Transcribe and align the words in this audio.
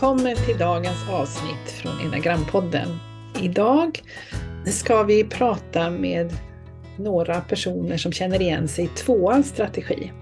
välkommen 0.00 0.36
till 0.36 0.58
dagens 0.58 1.08
avsnitt 1.10 1.70
från 1.70 2.00
Enagrampodden. 2.00 2.88
Idag 3.42 4.02
ska 4.66 5.02
vi 5.02 5.24
prata 5.24 5.90
med 5.90 6.32
några 6.98 7.40
personer 7.40 7.96
som 7.96 8.12
känner 8.12 8.42
igen 8.42 8.68
sig 8.68 8.84
i 8.84 8.88
tvåans 8.88 9.48
strategi. 9.48 10.12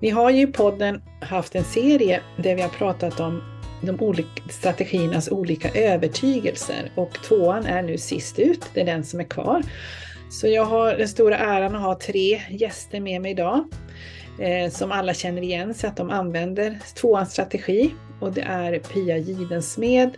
Vi 0.00 0.10
har 0.10 0.30
ju 0.30 0.42
i 0.42 0.46
podden 0.46 1.02
haft 1.20 1.54
en 1.54 1.64
serie 1.64 2.20
där 2.36 2.54
vi 2.54 2.62
har 2.62 2.68
pratat 2.68 3.20
om 3.20 3.42
de 3.82 4.00
olika 4.00 4.42
strategiernas 4.50 5.28
olika 5.28 5.70
övertygelser 5.70 6.92
och 6.96 7.12
tvåan 7.12 7.66
är 7.66 7.82
nu 7.82 7.98
sist 7.98 8.38
ut, 8.38 8.70
det 8.74 8.80
är 8.80 8.86
den 8.86 9.04
som 9.04 9.20
är 9.20 9.24
kvar. 9.24 9.62
Så 10.30 10.46
jag 10.46 10.64
har 10.64 10.94
den 10.94 11.08
stora 11.08 11.38
äran 11.38 11.76
att 11.76 11.82
ha 11.82 11.98
tre 11.98 12.42
gäster 12.50 13.00
med 13.00 13.22
mig 13.22 13.30
idag 13.30 13.64
Eh, 14.40 14.70
som 14.70 14.92
alla 14.92 15.14
känner 15.14 15.42
igen 15.42 15.74
sig 15.74 15.88
att 15.88 15.96
de 15.96 16.10
använder 16.10 16.78
tvåans 16.94 17.32
strategi 17.32 17.94
och 18.20 18.32
det 18.32 18.40
är 18.40 18.78
Pia 18.78 19.16
Gidensmed, 19.16 20.10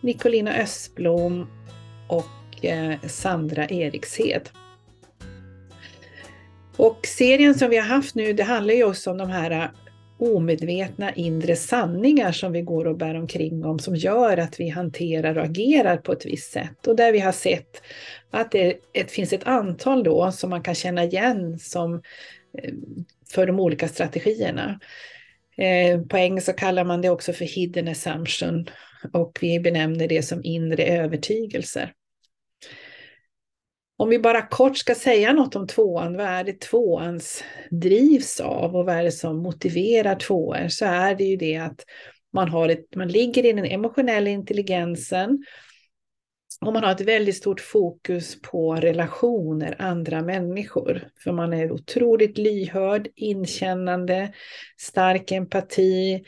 Nicolina 0.00 0.54
Östblom 0.56 1.46
och 2.08 2.64
eh, 2.64 3.00
Sandra 3.06 3.68
Erikshed. 3.68 4.48
Och 6.76 7.06
serien 7.06 7.54
som 7.54 7.70
vi 7.70 7.76
har 7.76 7.84
haft 7.84 8.14
nu, 8.14 8.32
det 8.32 8.42
handlar 8.42 8.74
ju 8.74 8.84
också 8.84 9.10
om 9.10 9.18
de 9.18 9.30
här 9.30 9.50
eh, 9.50 9.68
omedvetna 10.18 11.12
inre 11.12 11.56
sanningar 11.56 12.32
som 12.32 12.52
vi 12.52 12.62
går 12.62 12.84
och 12.84 12.96
bär 12.96 13.14
omkring 13.14 13.64
om 13.64 13.78
som 13.78 13.96
gör 13.96 14.36
att 14.36 14.60
vi 14.60 14.68
hanterar 14.68 15.38
och 15.38 15.44
agerar 15.44 15.96
på 15.96 16.12
ett 16.12 16.26
visst 16.26 16.52
sätt. 16.52 16.86
Och 16.86 16.96
där 16.96 17.12
vi 17.12 17.20
har 17.20 17.32
sett 17.32 17.82
att 18.30 18.50
det 18.50 19.10
finns 19.10 19.32
ett 19.32 19.46
antal 19.46 20.04
då 20.04 20.32
som 20.32 20.50
man 20.50 20.62
kan 20.62 20.74
känna 20.74 21.04
igen 21.04 21.58
som 21.58 21.94
eh, 22.58 22.72
för 23.34 23.46
de 23.46 23.60
olika 23.60 23.88
strategierna. 23.88 24.80
Eh, 25.56 26.00
på 26.00 26.16
engelska 26.16 26.52
kallar 26.52 26.84
man 26.84 27.00
det 27.00 27.10
också 27.10 27.32
för 27.32 27.44
hidden 27.44 27.88
assumption 27.88 28.66
och 29.12 29.38
vi 29.40 29.60
benämner 29.60 30.08
det 30.08 30.22
som 30.22 30.40
inre 30.44 30.84
övertygelser. 30.84 31.92
Om 33.96 34.08
vi 34.08 34.18
bara 34.18 34.46
kort 34.46 34.76
ska 34.76 34.94
säga 34.94 35.32
något 35.32 35.56
om 35.56 35.66
tvåan, 35.66 36.16
vad 36.16 36.26
är 36.26 36.44
det 36.44 36.60
tvåans 36.60 37.44
drivs 37.70 38.40
av 38.40 38.76
och 38.76 38.84
vad 38.84 38.96
är 38.96 39.02
det 39.02 39.12
som 39.12 39.36
motiverar 39.38 40.14
tvåor, 40.14 40.68
så 40.68 40.84
är 40.84 41.14
det 41.14 41.24
ju 41.24 41.36
det 41.36 41.56
att 41.56 41.84
man, 42.32 42.48
har 42.48 42.68
ett, 42.68 42.94
man 42.96 43.08
ligger 43.08 43.46
i 43.46 43.52
den 43.52 43.64
emotionella 43.64 44.30
intelligensen 44.30 45.44
och 46.60 46.72
man 46.72 46.84
har 46.84 46.92
ett 46.92 47.00
väldigt 47.00 47.36
stort 47.36 47.60
fokus 47.60 48.42
på 48.42 48.74
relationer, 48.74 49.76
andra 49.78 50.22
människor. 50.22 51.08
För 51.24 51.32
man 51.32 51.52
är 51.52 51.72
otroligt 51.72 52.38
lyhörd, 52.38 53.08
inkännande, 53.14 54.32
stark 54.80 55.32
empati, 55.32 56.24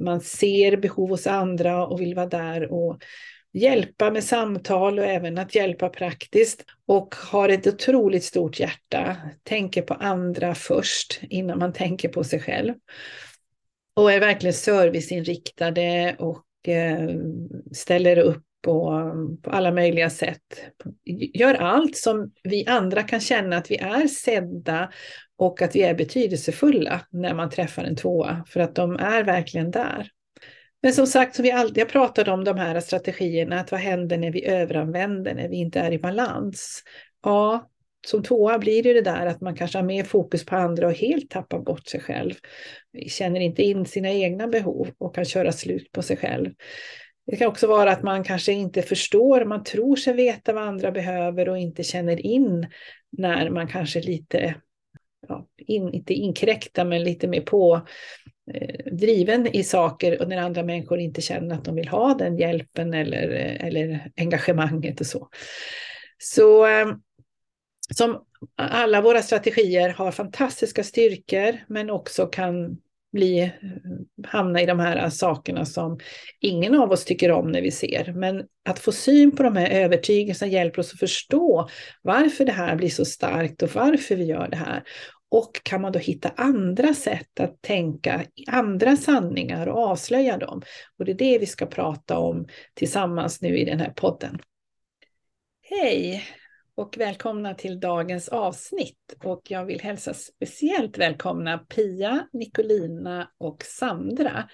man 0.00 0.20
ser 0.20 0.76
behov 0.76 1.08
hos 1.10 1.26
andra 1.26 1.86
och 1.86 2.00
vill 2.00 2.14
vara 2.14 2.26
där 2.26 2.72
och 2.72 2.98
hjälpa 3.52 4.10
med 4.10 4.24
samtal 4.24 4.98
och 4.98 5.04
även 5.04 5.38
att 5.38 5.54
hjälpa 5.54 5.88
praktiskt. 5.88 6.64
Och 6.86 7.14
har 7.14 7.48
ett 7.48 7.66
otroligt 7.66 8.24
stort 8.24 8.60
hjärta, 8.60 9.16
tänker 9.42 9.82
på 9.82 9.94
andra 9.94 10.54
först 10.54 11.20
innan 11.22 11.58
man 11.58 11.72
tänker 11.72 12.08
på 12.08 12.24
sig 12.24 12.40
själv. 12.40 12.74
Och 13.94 14.12
är 14.12 14.20
verkligen 14.20 14.54
serviceinriktade 14.54 16.16
och 16.18 16.68
eh, 16.68 17.08
ställer 17.72 18.18
upp 18.18 18.44
på, 18.62 19.02
på 19.42 19.50
alla 19.50 19.72
möjliga 19.72 20.10
sätt. 20.10 20.42
Gör 21.34 21.54
allt 21.54 21.96
som 21.96 22.32
vi 22.42 22.66
andra 22.66 23.02
kan 23.02 23.20
känna 23.20 23.56
att 23.56 23.70
vi 23.70 23.76
är 23.76 24.06
sedda 24.06 24.90
och 25.38 25.62
att 25.62 25.76
vi 25.76 25.82
är 25.82 25.94
betydelsefulla 25.94 27.00
när 27.10 27.34
man 27.34 27.50
träffar 27.50 27.84
en 27.84 27.96
tvåa, 27.96 28.44
för 28.48 28.60
att 28.60 28.74
de 28.74 28.96
är 28.96 29.24
verkligen 29.24 29.70
där. 29.70 30.08
Men 30.82 30.92
som 30.92 31.06
sagt, 31.06 31.36
som 31.36 31.42
vi 31.42 31.52
alltid 31.52 31.82
har 31.82 31.88
pratat 31.88 32.28
om 32.28 32.44
de 32.44 32.58
här 32.58 32.80
strategierna, 32.80 33.60
att 33.60 33.70
vad 33.72 33.80
händer 33.80 34.18
när 34.18 34.30
vi 34.30 34.46
överanvänder, 34.46 35.34
när 35.34 35.48
vi 35.48 35.56
inte 35.56 35.80
är 35.80 35.92
i 35.92 35.98
balans? 35.98 36.82
Ja, 37.22 37.70
som 38.06 38.22
tvåa 38.22 38.58
blir 38.58 38.82
det 38.82 38.92
det 38.92 39.02
där 39.02 39.26
att 39.26 39.40
man 39.40 39.56
kanske 39.56 39.78
har 39.78 39.82
mer 39.82 40.04
fokus 40.04 40.44
på 40.44 40.56
andra 40.56 40.86
och 40.86 40.92
helt 40.92 41.30
tappar 41.30 41.58
bort 41.58 41.86
sig 41.88 42.00
själv. 42.00 42.34
Känner 43.06 43.40
inte 43.40 43.62
in 43.62 43.86
sina 43.86 44.10
egna 44.10 44.46
behov 44.46 44.88
och 44.98 45.14
kan 45.14 45.24
köra 45.24 45.52
slut 45.52 45.92
på 45.92 46.02
sig 46.02 46.16
själv. 46.16 46.50
Det 47.30 47.36
kan 47.36 47.48
också 47.48 47.66
vara 47.66 47.92
att 47.92 48.02
man 48.02 48.24
kanske 48.24 48.52
inte 48.52 48.82
förstår, 48.82 49.44
man 49.44 49.64
tror 49.64 49.96
sig 49.96 50.14
veta 50.14 50.52
vad 50.52 50.62
andra 50.62 50.90
behöver 50.90 51.48
och 51.48 51.58
inte 51.58 51.82
känner 51.82 52.26
in 52.26 52.66
när 53.10 53.50
man 53.50 53.68
kanske 53.68 54.00
lite, 54.00 54.54
ja, 55.28 55.46
in, 55.56 55.92
inte 55.92 56.14
inkräktar 56.14 56.84
men 56.84 57.04
lite 57.04 57.28
mer 57.28 57.40
på 57.40 57.86
eh, 58.54 58.92
driven 58.92 59.46
i 59.46 59.64
saker 59.64 60.22
och 60.22 60.28
när 60.28 60.36
andra 60.36 60.62
människor 60.62 60.98
inte 60.98 61.20
känner 61.20 61.54
att 61.54 61.64
de 61.64 61.74
vill 61.74 61.88
ha 61.88 62.14
den 62.14 62.36
hjälpen 62.36 62.94
eller, 62.94 63.30
eh, 63.30 63.66
eller 63.66 64.10
engagemanget 64.16 65.00
och 65.00 65.06
så. 65.06 65.28
Så 66.18 66.66
eh, 66.66 66.88
som 67.94 68.24
alla 68.56 69.00
våra 69.00 69.22
strategier 69.22 69.88
har 69.88 70.12
fantastiska 70.12 70.84
styrkor 70.84 71.58
men 71.68 71.90
också 71.90 72.26
kan 72.26 72.78
bli, 73.12 73.52
hamna 74.26 74.60
i 74.60 74.66
de 74.66 74.80
här 74.80 75.10
sakerna 75.10 75.64
som 75.64 75.98
ingen 76.40 76.74
av 76.74 76.90
oss 76.90 77.04
tycker 77.04 77.30
om 77.30 77.52
när 77.52 77.62
vi 77.62 77.70
ser. 77.70 78.12
Men 78.12 78.44
att 78.68 78.78
få 78.78 78.92
syn 78.92 79.36
på 79.36 79.42
de 79.42 79.56
här 79.56 79.70
övertygelserna 79.70 80.52
hjälper 80.52 80.80
oss 80.80 80.92
att 80.92 81.00
förstå 81.00 81.68
varför 82.02 82.44
det 82.44 82.52
här 82.52 82.76
blir 82.76 82.88
så 82.88 83.04
starkt 83.04 83.62
och 83.62 83.74
varför 83.74 84.16
vi 84.16 84.24
gör 84.24 84.48
det 84.48 84.56
här. 84.56 84.82
Och 85.30 85.60
kan 85.62 85.80
man 85.80 85.92
då 85.92 85.98
hitta 85.98 86.32
andra 86.36 86.94
sätt 86.94 87.40
att 87.40 87.62
tänka, 87.62 88.24
andra 88.46 88.96
sanningar 88.96 89.66
och 89.66 89.78
avslöja 89.78 90.36
dem. 90.36 90.62
Och 90.98 91.04
det 91.04 91.12
är 91.12 91.18
det 91.18 91.38
vi 91.38 91.46
ska 91.46 91.66
prata 91.66 92.18
om 92.18 92.46
tillsammans 92.74 93.42
nu 93.42 93.58
i 93.58 93.64
den 93.64 93.80
här 93.80 93.90
podden. 93.90 94.38
Hej! 95.62 96.24
Och 96.80 96.96
välkomna 96.98 97.54
till 97.54 97.80
dagens 97.80 98.28
avsnitt. 98.28 99.16
Och 99.24 99.50
jag 99.50 99.64
vill 99.64 99.80
hälsa 99.80 100.14
speciellt 100.14 100.98
välkomna 100.98 101.58
Pia, 101.58 102.28
Nicolina 102.32 103.30
och 103.38 103.62
Sandra 103.62 104.48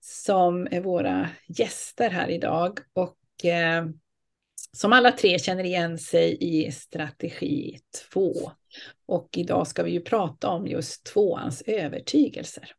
som 0.00 0.68
är 0.70 0.80
våra 0.80 1.30
gäster 1.48 2.10
här 2.10 2.28
idag 2.28 2.78
och 2.92 3.44
eh, 3.44 3.86
som 4.72 4.92
alla 4.92 5.12
tre 5.12 5.38
känner 5.38 5.64
igen 5.64 5.98
sig 5.98 6.36
i 6.40 6.72
strategi 6.72 7.78
2. 8.12 8.32
Och 9.06 9.28
idag 9.36 9.66
ska 9.66 9.82
vi 9.82 9.90
ju 9.90 10.00
prata 10.00 10.48
om 10.48 10.66
just 10.66 11.04
tvåans 11.04 11.62
övertygelser. 11.66 12.70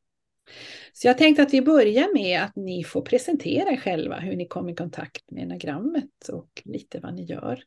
Så 0.94 1.08
jag 1.08 1.18
tänkte 1.18 1.44
att 1.44 1.54
vi 1.54 1.62
börjar 1.62 2.14
med 2.14 2.42
att 2.42 2.56
ni 2.56 2.84
får 2.84 3.02
presentera 3.02 3.72
er 3.72 3.78
själva, 3.78 4.20
hur 4.20 4.36
ni 4.36 4.48
kom 4.48 4.70
i 4.70 4.76
kontakt 4.76 5.32
med 5.32 5.44
enagrammet 5.44 6.30
och 6.32 6.62
lite 6.66 7.00
vad 7.00 7.14
ni 7.14 7.24
gör. 7.24 7.64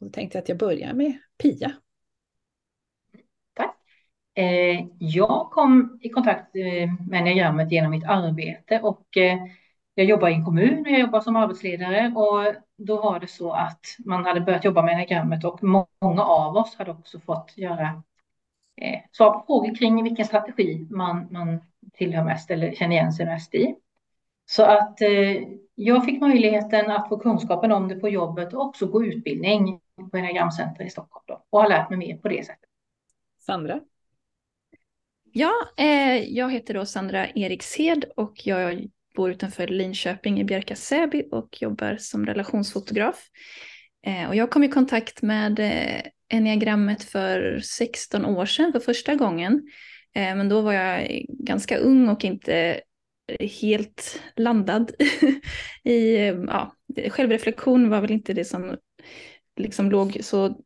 Då 0.00 0.08
tänkte 0.08 0.38
jag 0.38 0.42
att 0.42 0.48
jag 0.48 0.58
börjar 0.58 0.92
med 0.92 1.18
Pia. 1.38 1.72
Tack. 3.54 3.76
Eh, 4.34 4.86
jag 4.98 5.50
kom 5.50 5.98
i 6.02 6.08
kontakt 6.08 6.56
eh, 6.56 6.90
med 7.08 7.20
enneagrammet 7.20 7.72
genom 7.72 7.90
mitt 7.90 8.04
arbete 8.04 8.80
och 8.80 9.16
eh, 9.16 9.38
jag 9.94 10.06
jobbar 10.06 10.28
i 10.28 10.34
en 10.34 10.44
kommun 10.44 10.80
och 10.80 10.92
jag 10.92 11.00
jobbar 11.00 11.20
som 11.20 11.36
arbetsledare 11.36 12.12
och 12.16 12.54
då 12.76 12.96
var 12.96 13.20
det 13.20 13.26
så 13.26 13.52
att 13.52 13.80
man 13.98 14.24
hade 14.24 14.40
börjat 14.40 14.64
jobba 14.64 14.82
med 14.82 14.92
enneagrammet 14.92 15.44
och 15.44 15.62
många 15.62 16.22
av 16.22 16.56
oss 16.56 16.74
hade 16.76 16.90
också 16.90 17.20
fått 17.20 17.52
göra 17.56 18.02
eh, 18.76 19.00
svar 19.12 19.30
på 19.30 19.44
frågor 19.46 19.74
kring 19.74 20.02
vilken 20.02 20.26
strategi 20.26 20.86
man, 20.90 21.26
man 21.30 21.60
tillhör 21.92 22.24
mest 22.24 22.50
eller 22.50 22.72
känner 22.72 22.96
igen 22.96 23.12
sig 23.12 23.26
mest 23.26 23.54
i. 23.54 23.76
Så 24.46 24.64
att 24.64 25.00
eh, 25.00 25.42
jag 25.74 26.04
fick 26.04 26.20
möjligheten 26.20 26.90
att 26.90 27.08
få 27.08 27.18
kunskapen 27.18 27.72
om 27.72 27.88
det 27.88 27.94
på 27.96 28.08
jobbet 28.08 28.54
och 28.54 28.60
också 28.60 28.86
gå 28.86 29.04
utbildning 29.04 29.80
på 30.10 30.16
Enneagramcenter 30.16 30.84
i 30.84 30.90
Stockholm 30.90 31.24
då, 31.26 31.44
och 31.50 31.60
har 31.60 31.68
lärt 31.68 31.90
mig 31.90 31.98
mer 31.98 32.16
på 32.16 32.28
det 32.28 32.46
sättet. 32.46 32.68
Sandra? 33.38 33.80
Ja, 35.32 35.52
eh, 35.76 36.16
jag 36.16 36.52
heter 36.52 36.74
då 36.74 36.86
Sandra 36.86 37.28
Erikshed 37.28 38.04
och 38.16 38.46
jag 38.46 38.88
bor 39.14 39.30
utanför 39.30 39.66
Linköping 39.66 40.40
i 40.40 40.44
Bjärka 40.44 40.76
Säby 40.76 41.24
och 41.30 41.62
jobbar 41.62 41.96
som 41.96 42.26
relationsfotograf. 42.26 43.28
Eh, 44.06 44.28
och 44.28 44.34
jag 44.34 44.50
kom 44.50 44.64
i 44.64 44.68
kontakt 44.68 45.22
med 45.22 45.58
eh, 45.58 46.02
enneagrammet 46.28 47.02
för 47.02 47.60
16 47.60 48.24
år 48.24 48.46
sedan 48.46 48.72
för 48.72 48.80
första 48.80 49.14
gången. 49.14 49.62
Eh, 50.14 50.36
men 50.36 50.48
då 50.48 50.60
var 50.60 50.72
jag 50.72 51.24
ganska 51.28 51.76
ung 51.78 52.08
och 52.08 52.24
inte 52.24 52.80
helt 53.60 54.22
landad 54.36 54.92
i, 55.84 56.16
ja, 56.26 56.74
självreflektion 57.10 57.90
var 57.90 58.00
väl 58.00 58.10
inte 58.10 58.32
det 58.32 58.44
som 58.44 58.76
liksom 59.56 59.90
låg 59.90 60.18
så 60.20 60.60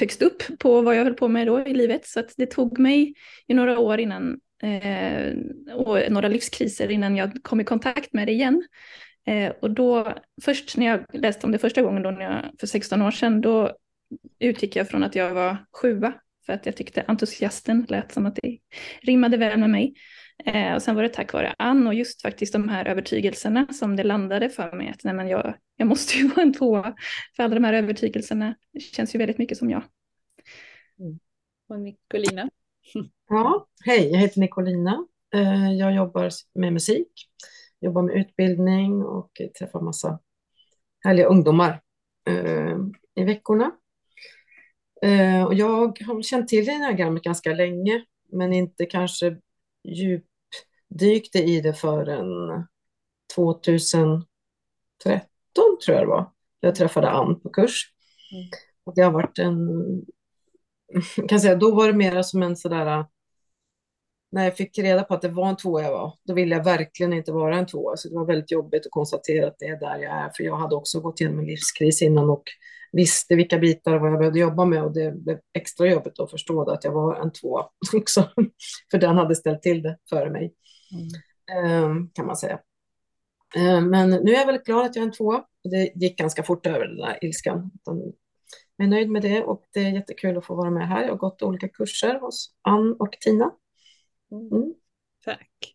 högst 0.00 0.22
upp 0.22 0.42
på 0.58 0.82
vad 0.82 0.96
jag 0.96 1.04
höll 1.04 1.14
på 1.14 1.28
med 1.28 1.46
då 1.46 1.60
i 1.60 1.74
livet. 1.74 2.06
Så 2.06 2.20
att 2.20 2.34
det 2.36 2.46
tog 2.46 2.78
mig 2.78 3.14
i 3.46 3.54
några 3.54 3.78
år 3.78 4.00
innan, 4.00 4.40
eh, 4.62 5.32
och 5.74 5.98
några 6.12 6.28
livskriser 6.28 6.90
innan 6.90 7.16
jag 7.16 7.42
kom 7.42 7.60
i 7.60 7.64
kontakt 7.64 8.12
med 8.12 8.28
det 8.28 8.32
igen. 8.32 8.62
Eh, 9.26 9.52
och 9.60 9.70
då, 9.70 10.14
först 10.42 10.76
när 10.76 10.86
jag 10.86 11.04
läste 11.12 11.46
om 11.46 11.52
det 11.52 11.58
första 11.58 11.82
gången, 11.82 12.02
då 12.02 12.10
när 12.10 12.22
jag, 12.22 12.60
för 12.60 12.66
16 12.66 13.02
år 13.02 13.10
sedan, 13.10 13.40
då 13.40 13.76
utgick 14.38 14.76
jag 14.76 14.88
från 14.88 15.04
att 15.04 15.14
jag 15.14 15.34
var 15.34 15.56
sjua. 15.82 16.12
För 16.46 16.52
att 16.52 16.66
jag 16.66 16.76
tyckte 16.76 17.04
entusiasten 17.08 17.86
lät 17.88 18.12
som 18.12 18.26
att 18.26 18.38
det 18.42 18.58
rimmade 19.00 19.36
väl 19.36 19.58
med 19.58 19.70
mig. 19.70 19.94
Eh, 20.44 20.74
och 20.74 20.82
sen 20.82 20.96
var 20.96 21.02
det 21.02 21.08
tack 21.08 21.32
vare 21.32 21.54
Ann 21.58 21.86
och 21.86 21.94
just 21.94 22.22
faktiskt 22.22 22.52
de 22.52 22.68
här 22.68 22.84
övertygelserna 22.84 23.66
som 23.72 23.96
det 23.96 24.04
landade 24.04 24.50
för 24.50 24.72
mig 24.72 24.88
att 24.88 25.04
nej, 25.04 25.14
men 25.14 25.28
jag, 25.28 25.54
jag 25.76 25.88
måste 25.88 26.18
ju 26.18 26.28
vara 26.28 26.42
en 26.42 26.52
tvåa. 26.52 26.94
För 27.36 27.42
alla 27.42 27.54
de 27.54 27.64
här 27.64 27.72
övertygelserna 27.72 28.54
känns 28.94 29.14
ju 29.14 29.18
väldigt 29.18 29.38
mycket 29.38 29.58
som 29.58 29.70
jag. 29.70 29.82
Mm. 30.98 31.18
Och 31.68 31.80
Nicolina? 31.80 32.50
Ja, 33.30 33.66
hej, 33.84 34.10
jag 34.12 34.18
heter 34.18 34.40
Nicolina. 34.40 35.06
Eh, 35.34 35.72
jag 35.72 35.94
jobbar 35.94 36.30
med 36.54 36.72
musik, 36.72 37.12
jobbar 37.80 38.02
med 38.02 38.16
utbildning 38.16 39.02
och 39.02 39.30
träffar 39.58 39.80
massa 39.80 40.18
härliga 41.04 41.26
ungdomar 41.26 41.80
eh, 42.28 42.76
i 43.14 43.24
veckorna. 43.24 43.70
Eh, 45.02 45.44
och 45.44 45.54
jag 45.54 45.98
har 46.06 46.22
känt 46.22 46.48
till 46.48 46.64
diagrammet 46.64 47.22
ganska 47.22 47.52
länge, 47.52 48.04
men 48.32 48.52
inte 48.52 48.86
kanske 48.86 49.36
djupdykte 50.90 51.38
i 51.38 51.60
det 51.60 51.74
förrän 51.74 52.66
2013 53.34 54.26
tror 55.84 55.96
jag 55.96 56.02
det 56.02 56.06
var. 56.06 56.30
Jag 56.60 56.74
träffade 56.74 57.10
Ann 57.10 57.40
på 57.40 57.48
kurs. 57.48 57.92
Mm. 58.32 58.48
Och 58.84 58.94
det 58.94 59.02
har 59.02 59.10
varit 59.10 59.38
en, 59.38 59.58
kan 61.28 61.40
säga, 61.40 61.56
då 61.56 61.74
var 61.74 61.86
det 61.86 61.92
mer 61.92 62.22
som 62.22 62.42
en 62.42 62.56
sådär, 62.56 63.04
när 64.30 64.44
jag 64.44 64.56
fick 64.56 64.78
reda 64.78 65.04
på 65.04 65.14
att 65.14 65.22
det 65.22 65.28
var 65.28 65.48
en 65.48 65.56
tvåa 65.56 65.82
jag 65.82 65.90
var, 65.90 66.12
då 66.24 66.34
ville 66.34 66.56
jag 66.56 66.64
verkligen 66.64 67.12
inte 67.12 67.32
vara 67.32 67.58
en 67.58 67.66
tvåa. 67.66 67.96
Så 67.96 68.08
det 68.08 68.14
var 68.14 68.26
väldigt 68.26 68.50
jobbigt 68.50 68.86
att 68.86 68.92
konstatera 68.92 69.46
att 69.46 69.58
det 69.58 69.66
är 69.66 69.80
där 69.80 69.98
jag 69.98 70.12
är, 70.12 70.30
för 70.36 70.44
jag 70.44 70.56
hade 70.56 70.74
också 70.74 71.00
gått 71.00 71.20
igenom 71.20 71.38
en 71.38 71.46
livskris 71.46 72.02
innan 72.02 72.30
och 72.30 72.44
visste 72.92 73.34
vilka 73.34 73.58
bitar 73.58 73.98
vad 73.98 74.12
jag 74.12 74.18
behövde 74.18 74.38
jobba 74.38 74.64
med 74.64 74.82
och 74.82 74.92
det 74.92 75.12
blev 75.12 75.38
extra 75.54 75.86
jobbigt 75.86 76.20
att 76.20 76.30
förstå 76.30 76.70
att 76.70 76.84
jag 76.84 76.92
var 76.92 77.16
en 77.16 77.32
två 77.32 77.62
också, 77.94 78.28
för 78.90 78.98
den 78.98 79.16
hade 79.16 79.34
ställt 79.34 79.62
till 79.62 79.82
det 79.82 79.98
före 80.10 80.30
mig, 80.30 80.54
mm. 80.92 82.10
kan 82.14 82.26
man 82.26 82.36
säga. 82.36 82.60
Ehm, 83.56 83.90
men 83.90 84.10
nu 84.10 84.32
är 84.32 84.38
jag 84.38 84.46
väldigt 84.46 84.66
glad 84.66 84.86
att 84.86 84.96
jag 84.96 85.02
är 85.02 85.06
en 85.06 85.12
två. 85.12 85.44
Det 85.70 85.92
gick 85.94 86.18
ganska 86.18 86.42
fort 86.42 86.66
över 86.66 86.86
den 86.86 86.96
där 86.96 87.18
ilskan. 87.24 87.70
Jag 88.76 88.86
är 88.86 88.90
nöjd 88.90 89.10
med 89.10 89.22
det 89.22 89.42
och 89.42 89.64
det 89.72 89.80
är 89.80 89.90
jättekul 89.90 90.38
att 90.38 90.46
få 90.46 90.54
vara 90.54 90.70
med 90.70 90.88
här. 90.88 91.02
Jag 91.02 91.10
har 91.10 91.16
gått 91.16 91.42
olika 91.42 91.68
kurser 91.68 92.20
hos 92.20 92.54
Ann 92.62 92.96
och 92.98 93.16
Tina. 93.20 93.50
Mm. 94.32 94.46
mm. 94.52 94.74
Tack. 95.24 95.74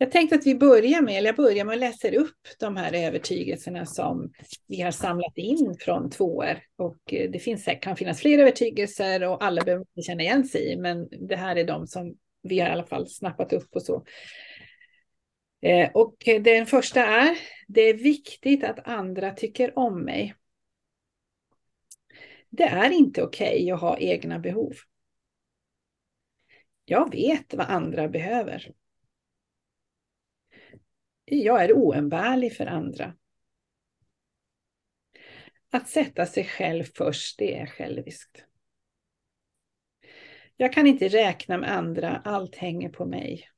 Jag 0.00 0.10
tänkte 0.12 0.36
att 0.36 0.46
vi 0.46 0.54
börjar 0.54 1.02
med, 1.02 1.18
eller 1.18 1.28
jag 1.28 1.36
börjar 1.36 1.64
med 1.64 1.72
att 1.72 1.80
läsa 1.80 2.08
upp 2.08 2.38
de 2.60 2.76
här 2.76 3.06
övertygelserna 3.06 3.86
som 3.86 4.32
vi 4.66 4.80
har 4.80 4.90
samlat 4.90 5.32
in 5.36 5.76
från 5.80 6.10
tvåor. 6.10 6.58
Och 6.76 7.14
eh, 7.14 7.30
det 7.30 7.38
finns, 7.38 7.68
kan 7.80 7.96
finnas 7.96 8.20
fler 8.20 8.38
övertygelser 8.38 9.24
och 9.24 9.44
alla 9.44 9.64
behöver 9.64 9.84
inte 9.96 10.02
känna 10.02 10.22
igen 10.22 10.44
sig 10.44 10.72
i, 10.72 10.76
men 10.76 11.08
det 11.28 11.36
här 11.36 11.56
är 11.56 11.64
de 11.64 11.86
som 11.86 12.16
vi 12.42 12.60
har 12.60 12.68
i 12.68 12.72
alla 12.72 12.86
fall 12.86 13.08
snappat 13.08 13.52
upp 13.52 13.74
och 13.74 13.82
så. 13.82 14.04
Eh, 15.60 15.90
och 15.94 16.16
den 16.26 16.66
första 16.66 17.06
är, 17.06 17.38
det 17.68 17.80
är 17.80 17.94
viktigt 17.94 18.64
att 18.64 18.88
andra 18.88 19.30
tycker 19.30 19.78
om 19.78 20.04
mig. 20.04 20.34
Det 22.50 22.64
är 22.64 22.90
inte 22.90 23.22
okej 23.22 23.54
okay 23.54 23.70
att 23.70 23.80
ha 23.80 23.98
egna 23.98 24.38
behov. 24.38 24.72
Jag 26.84 27.12
vet 27.12 27.54
vad 27.54 27.66
andra 27.66 28.08
behöver. 28.08 28.72
Jag 31.24 31.64
är 31.64 31.72
oumbärlig 31.72 32.56
för 32.56 32.66
andra. 32.66 33.14
Att 35.70 35.88
sätta 35.88 36.26
sig 36.26 36.44
själv 36.44 36.84
först, 36.94 37.38
det 37.38 37.58
är 37.58 37.66
själviskt. 37.66 38.47
Jag 40.60 40.72
kan 40.72 40.86
inte 40.86 41.08
räkna 41.08 41.58
med 41.58 41.76
andra, 41.76 42.22
allt 42.24 42.56
hänger 42.56 42.88
på 42.88 43.04
mig. 43.04 43.48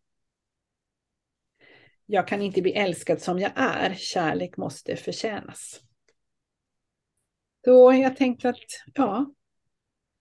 Jag 2.06 2.28
kan 2.28 2.42
inte 2.42 2.62
bli 2.62 2.72
älskad 2.72 3.22
som 3.22 3.38
jag 3.38 3.52
är, 3.54 3.94
kärlek 3.94 4.56
måste 4.56 4.96
förtjänas. 4.96 5.80
Så 7.64 7.92
jag 7.92 8.16
tänkte 8.16 8.48
att, 8.48 8.56
ja, 8.94 9.34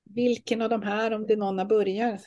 vilken 0.04 0.62
av 0.62 0.70
de 0.70 0.84
här, 0.84 1.14
om 1.14 1.28
det 1.28 1.34
är 1.34 1.38
någon 1.38 1.60
av 1.60 1.68
börjar, 1.68 2.20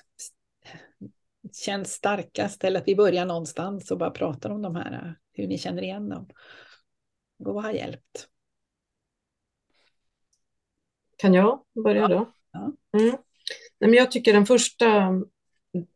känns 1.53 1.93
starkast 1.93 2.65
eller 2.65 2.81
att 2.81 2.89
vi 2.89 2.97
börjar 2.97 3.27
någonstans 3.27 3.91
och 3.91 3.99
bara 3.99 4.11
pratar 4.11 4.51
om 4.51 4.63
de 4.63 4.77
här, 4.77 5.19
hur 5.33 5.47
ni 5.47 5.59
känner 5.59 5.83
igen 5.83 6.09
dem. 6.09 6.29
Vad 7.37 7.65
har 7.65 7.73
hjälpt? 7.73 8.29
Kan 11.17 11.35
jag 11.35 11.65
börja 11.85 12.09
då? 12.09 12.33
Ja. 12.51 12.73
Mm. 12.93 13.17
Nej, 13.83 13.91
men 13.91 13.99
jag 13.99 14.11
tycker 14.11 14.33
den 14.33 14.47
första, 14.47 14.87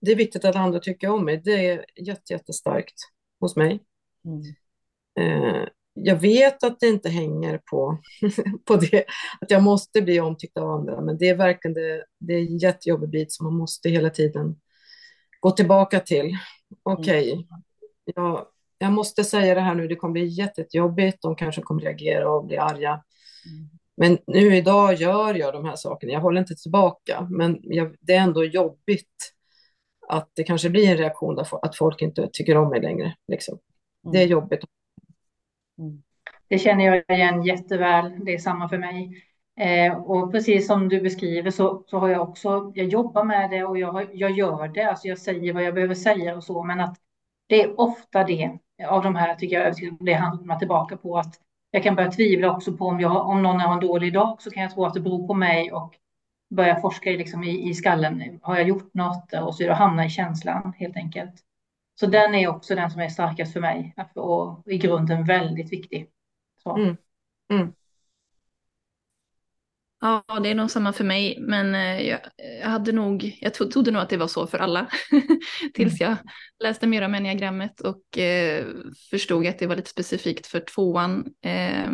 det 0.00 0.12
är 0.12 0.16
viktigt 0.16 0.44
att 0.44 0.56
andra 0.56 0.78
tycker 0.78 1.08
om 1.08 1.24
mig, 1.24 1.42
det 1.44 1.66
är 1.66 1.84
jätte, 1.96 2.32
jättestarkt 2.32 2.94
hos 3.40 3.56
mig. 3.56 3.80
Mm. 4.24 4.42
Eh, 5.18 5.68
jag 5.94 6.16
vet 6.16 6.64
att 6.64 6.80
det 6.80 6.86
inte 6.86 7.08
hänger 7.08 7.60
på, 7.70 7.98
på 8.64 8.76
det, 8.76 9.04
att 9.40 9.50
jag 9.50 9.62
måste 9.62 10.02
bli 10.02 10.20
omtyckt 10.20 10.56
av 10.56 10.70
andra, 10.70 11.00
men 11.00 11.18
det 11.18 11.28
är 11.28 11.36
verkligen 11.36 11.74
det, 11.74 12.04
det 12.20 12.34
är 12.34 12.38
en 12.38 12.58
jättejobbig 12.58 13.10
bit 13.10 13.32
som 13.32 13.46
man 13.46 13.54
måste 13.54 13.88
hela 13.88 14.10
tiden 14.10 14.60
gå 15.40 15.50
tillbaka 15.50 16.00
till. 16.00 16.38
Okej, 16.82 17.32
okay, 17.32 17.32
mm. 17.32 17.46
jag, 18.04 18.46
jag 18.78 18.92
måste 18.92 19.24
säga 19.24 19.54
det 19.54 19.60
här 19.60 19.74
nu, 19.74 19.88
det 19.88 19.96
kommer 19.96 20.12
bli 20.12 20.26
jättejobbigt, 20.26 21.22
de 21.22 21.36
kanske 21.36 21.62
kommer 21.62 21.80
reagera 21.80 22.30
och 22.30 22.46
bli 22.46 22.56
arga. 22.56 23.02
Men 23.96 24.18
nu 24.26 24.56
idag 24.56 24.94
gör 24.94 25.34
jag 25.34 25.52
de 25.52 25.64
här 25.64 25.76
sakerna, 25.76 26.12
jag 26.12 26.20
håller 26.20 26.40
inte 26.40 26.54
tillbaka, 26.54 27.28
men 27.30 27.58
jag, 27.62 27.96
det 28.00 28.14
är 28.14 28.20
ändå 28.20 28.44
jobbigt 28.44 29.32
att 30.08 30.30
det 30.34 30.44
kanske 30.44 30.70
blir 30.70 30.90
en 30.90 30.96
reaktion 30.96 31.38
att 31.62 31.76
folk 31.76 32.02
inte 32.02 32.28
tycker 32.32 32.56
om 32.56 32.70
mig 32.70 32.80
längre. 32.80 33.14
Liksom. 33.28 33.58
Mm. 34.04 34.12
Det 34.12 34.22
är 34.22 34.26
jobbigt. 34.26 34.60
Mm. 35.78 36.02
Det 36.48 36.58
känner 36.58 36.84
jag 36.84 37.18
igen 37.18 37.42
jätteväl, 37.42 38.24
det 38.24 38.34
är 38.34 38.38
samma 38.38 38.68
för 38.68 38.78
mig. 38.78 39.22
Eh, 39.60 39.96
och 39.96 40.32
precis 40.32 40.66
som 40.66 40.88
du 40.88 41.00
beskriver 41.00 41.50
så, 41.50 41.84
så 41.86 41.98
har 41.98 42.08
jag 42.08 42.28
också, 42.28 42.72
jag 42.74 42.86
jobbar 42.86 43.24
med 43.24 43.50
det 43.50 43.64
och 43.64 43.78
jag, 43.78 44.08
jag 44.12 44.30
gör 44.30 44.68
det, 44.68 44.82
alltså 44.82 45.08
jag 45.08 45.18
säger 45.18 45.52
vad 45.52 45.62
jag 45.62 45.74
behöver 45.74 45.94
säga 45.94 46.36
och 46.36 46.44
så, 46.44 46.62
men 46.62 46.80
att 46.80 46.96
det 47.46 47.62
är 47.62 47.80
ofta 47.80 48.24
det 48.24 48.58
av 48.88 49.02
de 49.02 49.14
här 49.14 49.34
tycker 49.34 49.60
jag 49.60 49.74
det 50.00 50.12
handlar 50.12 50.58
tillbaka 50.58 50.96
på 50.96 51.18
att 51.18 51.40
jag 51.76 51.82
kan 51.82 51.94
börja 51.94 52.10
tvivla 52.10 52.50
också 52.50 52.72
på 52.72 52.86
om, 52.86 53.00
jag, 53.00 53.28
om 53.28 53.42
någon 53.42 53.60
har 53.60 53.74
en 53.74 53.80
dålig 53.80 54.12
dag 54.12 54.36
så 54.42 54.50
kan 54.50 54.62
jag 54.62 54.74
tro 54.74 54.84
att 54.84 54.94
det 54.94 55.00
beror 55.00 55.26
på 55.26 55.34
mig 55.34 55.72
och 55.72 55.94
börja 56.50 56.80
forska 56.80 57.10
i, 57.10 57.16
liksom, 57.16 57.44
i, 57.44 57.68
i 57.68 57.74
skallen. 57.74 58.38
Har 58.42 58.56
jag 58.56 58.68
gjort 58.68 58.94
något? 58.94 59.32
Och 59.32 59.54
så 59.54 59.72
hamna 59.72 60.06
i 60.06 60.10
känslan 60.10 60.72
helt 60.78 60.96
enkelt. 60.96 61.34
Så 62.00 62.06
den 62.06 62.34
är 62.34 62.48
också 62.48 62.74
den 62.74 62.90
som 62.90 63.00
är 63.00 63.08
starkast 63.08 63.52
för 63.52 63.60
mig 63.60 63.94
och 64.14 64.62
i 64.66 64.78
grunden 64.78 65.24
väldigt 65.24 65.72
viktig. 65.72 66.08
Så. 66.62 66.76
Mm. 66.76 66.96
Mm. 67.50 67.72
Ja, 70.00 70.24
det 70.42 70.48
är 70.48 70.54
nog 70.54 70.70
samma 70.70 70.92
för 70.92 71.04
mig, 71.04 71.38
men 71.40 71.74
eh, 71.74 72.08
jag, 72.08 72.20
jag 72.62 72.68
hade 72.68 72.92
nog, 72.92 73.38
jag 73.40 73.54
tro, 73.54 73.70
trodde 73.70 73.90
nog 73.90 74.02
att 74.02 74.10
det 74.10 74.16
var 74.16 74.28
så 74.28 74.46
för 74.46 74.58
alla, 74.58 74.86
tills 75.74 76.00
mm. 76.00 76.10
jag 76.10 76.16
läste 76.64 76.86
mer 76.86 77.02
om 77.02 77.14
enneagrammet 77.14 77.80
och 77.80 78.18
eh, 78.18 78.66
förstod 79.10 79.46
att 79.46 79.58
det 79.58 79.66
var 79.66 79.76
lite 79.76 79.90
specifikt 79.90 80.46
för 80.46 80.60
tvåan. 80.60 81.24
Eh, 81.44 81.90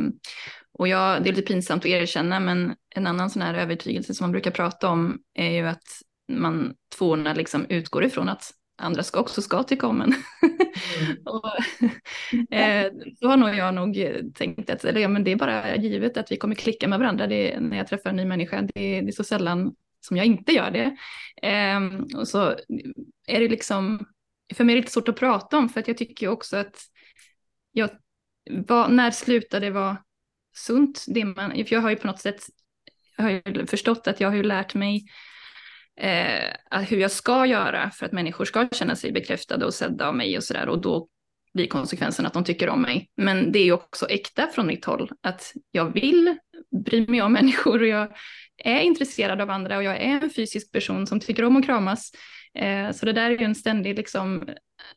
och 0.79 0.89
jag, 0.89 1.23
det 1.23 1.29
är 1.29 1.33
lite 1.33 1.47
pinsamt 1.47 1.83
att 1.83 1.91
erkänna, 1.91 2.41
men 2.41 2.75
en 2.95 3.07
annan 3.07 3.31
sån 3.31 3.43
här 3.43 3.55
övertygelse 3.55 4.15
som 4.15 4.25
man 4.25 4.33
brukar 4.33 4.51
prata 4.51 4.89
om 4.89 5.19
är 5.35 5.51
ju 5.51 5.69
att 5.69 5.85
man 6.33 6.75
tvåorna 6.97 7.35
liksom 7.35 7.67
utgår 7.69 8.05
ifrån 8.05 8.29
att 8.29 8.51
andra 8.77 9.03
ska 9.03 9.21
också 9.21 9.43
ska 9.43 9.63
tycka 9.63 9.87
om 9.87 10.01
en. 10.01 10.15
Mm. 11.01 11.17
och, 11.25 12.55
eh, 12.55 12.93
så 13.21 13.29
har 13.29 13.37
nog 13.37 13.55
jag 13.55 13.75
nog 13.75 13.97
tänkt 14.35 14.71
att 14.71 14.85
eller, 14.85 15.01
ja, 15.01 15.09
men 15.09 15.25
det 15.25 15.33
är 15.33 15.37
bara 15.37 15.77
givet 15.77 16.17
att 16.17 16.33
vi 16.33 16.37
kommer 16.37 16.55
klicka 16.55 16.89
med 16.89 16.99
varandra 16.99 17.27
det, 17.27 17.61
när 17.61 17.77
jag 17.77 17.87
träffar 17.87 18.11
en 18.11 18.17
ny 18.17 18.25
människa. 18.25 18.63
Det, 18.63 19.01
det 19.01 19.09
är 19.09 19.13
så 19.13 19.25
sällan 19.25 19.75
som 20.01 20.17
jag 20.17 20.27
inte 20.27 20.53
gör 20.53 20.71
det. 20.71 20.97
Eh, 21.49 21.81
och 22.21 22.29
så 22.29 22.57
är 23.27 23.41
det 23.41 23.49
liksom, 23.49 24.07
för 24.55 24.65
mig 24.65 24.73
är 24.73 24.77
det 24.77 24.81
lite 24.81 24.93
svårt 24.93 25.09
att 25.09 25.19
prata 25.19 25.59
om 25.59 25.69
för 25.69 25.81
att 25.81 25.89
jag 25.89 25.99
tycker 25.99 26.29
också 26.29 26.57
att 26.57 26.77
jag, 27.73 27.91
var, 28.51 28.89
när 28.89 29.11
slutade 29.11 29.67
det 29.67 29.71
vara 29.71 29.97
sunt? 30.55 31.05
Det 31.09 31.25
man, 31.25 31.51
för 31.51 31.73
jag 31.73 31.81
har 31.81 31.91
ju 31.91 31.97
på 31.97 32.07
något 32.07 32.21
sätt 32.21 32.43
jag 33.17 33.25
har 33.25 33.31
ju 33.31 33.67
förstått 33.67 34.07
att 34.07 34.21
jag 34.21 34.29
har 34.29 34.37
ju 34.37 34.43
lärt 34.43 34.75
mig 34.75 35.05
eh, 36.01 36.81
hur 36.81 36.99
jag 36.99 37.11
ska 37.11 37.47
göra 37.47 37.91
för 37.91 38.07
att 38.07 38.13
människor 38.13 38.45
ska 38.45 38.69
känna 38.73 38.97
sig 38.97 39.13
bekräftade 39.13 39.67
och 39.67 39.75
sedda 39.75 40.09
av 40.09 40.15
mig 40.15 40.37
och 40.37 40.45
sådär. 40.45 40.69
Och 40.69 40.81
då 40.81 41.09
blir 41.55 41.67
konsekvensen 41.67 42.27
att 42.27 42.33
de 42.33 42.45
tycker 42.45 42.69
om 42.69 42.83
mig. 42.83 43.11
Men 43.17 43.53
det 43.53 43.59
är 43.59 43.65
ju 43.65 43.73
också 43.73 44.07
äkta 44.07 44.47
från 44.47 44.67
mitt 44.67 44.85
håll, 44.85 45.11
att 45.21 45.53
jag 45.71 45.93
vill 45.93 46.37
bry 46.85 47.07
mig 47.07 47.23
om 47.23 47.33
människor 47.43 47.81
och 47.81 47.89
jag 47.89 48.09
är 48.65 48.81
intresserad 48.81 49.41
av 49.41 49.51
andra 49.51 49.77
och 49.77 49.83
jag 49.83 49.97
är 49.97 50.21
en 50.23 50.31
fysisk 50.31 50.73
person 50.73 51.07
som 51.07 51.21
tycker 51.21 51.45
om 51.45 51.57
att 51.57 51.65
kramas. 51.65 52.13
Eh, 52.55 52.91
så 52.91 53.07
det 53.07 53.13
där 53.13 53.31
är 53.31 53.39
ju 53.39 53.45
en 53.45 53.55
ständig 53.55 53.97
liksom, 53.97 54.49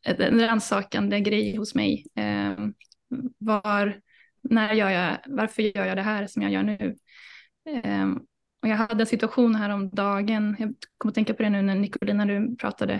en 0.03 0.47
rannsakande 0.47 1.19
grej 1.19 1.55
hos 1.55 1.75
mig. 1.75 2.05
Eh, 2.17 2.67
var, 3.37 3.99
när 4.43 4.73
gör 4.73 4.89
jag, 4.89 5.17
varför 5.25 5.61
gör 5.61 5.85
jag 5.85 5.97
det 5.97 6.01
här 6.01 6.27
som 6.27 6.41
jag 6.41 6.51
gör 6.51 6.63
nu? 6.63 6.95
Eh, 7.69 8.07
och 8.65 8.71
jag 8.71 8.77
hade 8.77 9.03
en 9.03 9.07
situation 9.07 9.55
här 9.55 9.69
om 9.69 9.89
dagen, 9.89 10.55
jag 10.59 10.73
kommer 10.97 11.11
att 11.11 11.15
tänka 11.15 11.33
på 11.33 11.43
det 11.43 11.49
nu 11.49 11.61
när 11.61 11.75
Nicolina 11.75 12.25
du 12.25 12.55
pratade, 12.55 12.93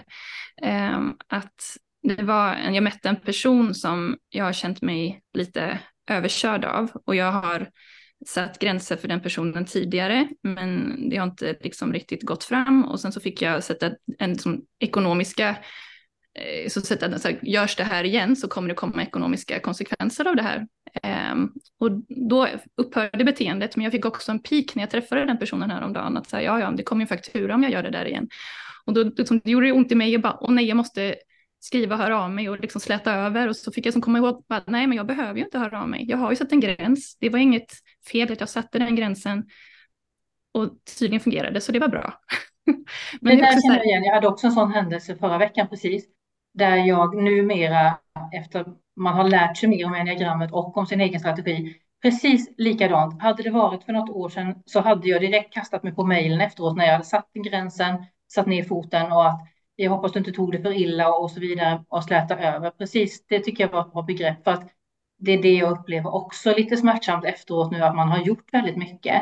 eh, 0.62 1.00
att 1.28 1.78
det 2.04 2.24
var 2.24 2.56
jag 2.56 2.84
mötte 2.84 3.10
en 3.10 3.16
person 3.16 3.74
som 3.74 4.18
jag 4.30 4.46
har 4.46 4.54
känt 4.54 4.82
mig 4.82 5.22
lite 5.34 5.80
överkörd 6.10 6.66
av. 6.66 6.92
Och 7.06 7.16
jag 7.16 7.32
har 7.32 7.70
satt 8.28 8.60
gränser 8.60 8.98
för 8.98 9.08
den 9.08 9.22
personen 9.22 9.66
tidigare, 9.66 10.28
men 10.44 10.96
det 11.10 11.18
har 11.18 11.28
inte 11.28 11.58
liksom 11.62 11.94
riktigt 11.94 12.24
gått 12.24 12.44
fram. 12.44 12.86
Och 12.86 13.00
sen 13.00 13.12
så 13.12 13.20
fick 13.20 13.42
jag 13.42 13.64
sätta 13.64 13.92
en 14.20 14.40
som 14.40 14.62
ekonomiska 14.80 15.56
eh, 16.36 16.70
så 16.70 16.82
sätta, 16.82 17.20
så 17.20 17.28
här, 17.28 17.40
görs 17.42 17.76
det 17.76 17.84
här 17.84 18.04
igen 18.04 18.36
så 18.36 18.48
kommer 18.48 18.70
det 18.70 18.76
komma 18.76 19.04
ekonomiska 19.04 19.60
konsekvenser 19.60 20.28
av 20.28 20.36
det 20.36 20.42
här. 20.42 20.68
Um, 21.32 21.54
och 21.80 21.92
då 22.30 22.48
upphörde 22.78 23.24
beteendet, 23.24 23.76
men 23.76 23.84
jag 23.84 23.92
fick 23.92 24.06
också 24.06 24.32
en 24.32 24.40
pik 24.40 24.76
när 24.76 24.84
jag 24.84 24.90
träffade 24.90 25.26
den 25.26 25.38
personen 25.38 25.72
häromdagen, 25.72 26.18
att 26.18 26.30
säga, 26.30 26.44
ja, 26.44 26.60
ja, 26.60 26.72
det 26.72 26.84
kommer 26.84 27.02
en 27.02 27.08
faktura 27.08 27.56
om 27.56 27.64
jag 27.64 27.72
gör 27.72 27.84
det 27.84 27.90
där 27.90 28.06
igen. 28.06 28.28
Och 28.86 28.94
då 28.94 29.04
liksom, 29.04 29.42
det 29.44 29.52
gjorde 29.52 29.66
det 29.66 29.72
ont 29.72 29.92
i 29.92 29.96
mig 29.96 30.16
och 30.16 30.22
bara, 30.22 30.38
åh 30.42 30.52
nej, 30.52 30.66
jag 30.66 30.78
måste 30.78 31.16
skriva 31.60 31.96
höra 31.96 32.24
av 32.24 32.32
mig 32.32 32.50
och 32.50 32.60
liksom 32.60 32.82
släta 32.82 33.14
över. 33.14 33.48
Och 33.48 33.56
så 33.56 33.72
fick 33.72 33.86
jag 33.86 33.94
som 33.94 34.02
komma 34.02 34.18
ihåg, 34.18 34.46
bara, 34.50 34.64
nej 34.68 34.88
men 34.88 34.98
jag 34.98 35.08
behöver 35.08 35.36
ju 35.36 35.46
inte 35.46 35.60
höra 35.60 35.82
av 35.82 35.90
mig. 35.90 36.06
Jag 36.10 36.18
har 36.18 36.30
ju 36.30 36.36
satt 36.36 36.52
en 36.52 36.60
gräns. 36.60 37.18
Det 37.20 37.30
var 37.30 37.40
inget 37.40 37.72
fel 38.12 38.32
att 38.32 38.40
jag 38.40 38.50
satte 38.50 38.80
den 38.80 38.96
gränsen. 38.96 39.46
Och 40.52 40.70
tydligen 41.00 41.20
fungerade, 41.20 41.62
så 41.62 41.72
det 41.72 41.80
var 41.80 41.88
bra. 41.88 42.14
men 43.22 43.38
det 43.38 43.44
där 43.44 43.62
känner 43.62 43.78
jag 43.78 43.86
igen. 43.86 44.04
Jag 44.04 44.14
hade 44.14 44.28
också 44.28 44.48
en 44.48 44.54
sån 44.54 44.72
händelse 44.72 45.16
förra 45.16 45.38
veckan 45.38 45.68
precis. 45.68 46.06
Där 46.56 46.76
jag 46.78 47.24
numera, 47.24 47.98
efter 48.34 48.66
man 48.96 49.14
har 49.14 49.30
lärt 49.30 49.58
sig 49.58 49.70
mer 49.70 49.86
om 49.86 49.94
enneagrammet 49.94 50.52
och 50.52 50.78
om 50.78 50.86
sin 50.86 51.02
egen 51.02 51.20
strategi, 51.20 51.76
precis 52.02 52.50
likadant. 52.58 53.22
Hade 53.22 53.44
det 53.44 53.50
varit 53.50 53.84
för 53.84 53.94
något 53.94 54.10
år 54.10 54.30
sedan 54.30 54.64
så 54.66 54.80
hade 54.80 55.10
jag 55.10 55.22
direkt 55.22 55.54
kastat 55.54 55.84
mig 55.84 55.96
på 55.96 56.04
mejlen 56.04 56.42
efteråt 56.42 56.78
när 56.78 56.86
jag 56.86 56.92
hade 56.92 57.06
satt 57.06 57.34
gränsen, 57.34 58.06
satt 58.34 58.48
ner 58.48 58.64
foten 58.64 59.12
och 59.12 59.28
att 59.28 59.40
jag 59.76 59.92
hoppas 59.92 60.12
du 60.12 60.20
inte 60.20 60.32
tog 60.32 60.52
det 60.52 60.62
för 60.62 60.72
illa 60.74 61.14
och 61.14 61.32
så 61.32 61.40
vidare 61.40 61.84
och 61.88 62.04
släta 62.04 62.38
över. 62.38 62.70
Precis, 62.70 63.26
det 63.28 63.40
tycker 63.40 63.64
jag 63.64 63.72
var 63.72 63.82
ett 63.82 63.94
bra 63.94 64.02
begrepp 64.02 64.44
för 64.44 64.52
att 64.52 64.72
det 65.18 65.32
är 65.32 65.42
det 65.42 65.54
jag 65.54 65.72
upplever 65.72 66.16
också 66.16 66.56
lite 66.56 66.78
smärtsamt 66.78 67.26
efteråt 67.26 67.72
nu 67.72 67.84
att 67.84 67.96
man 67.96 68.10
har 68.10 68.22
gjort 68.22 68.54
väldigt 68.54 68.78
mycket. 68.78 69.16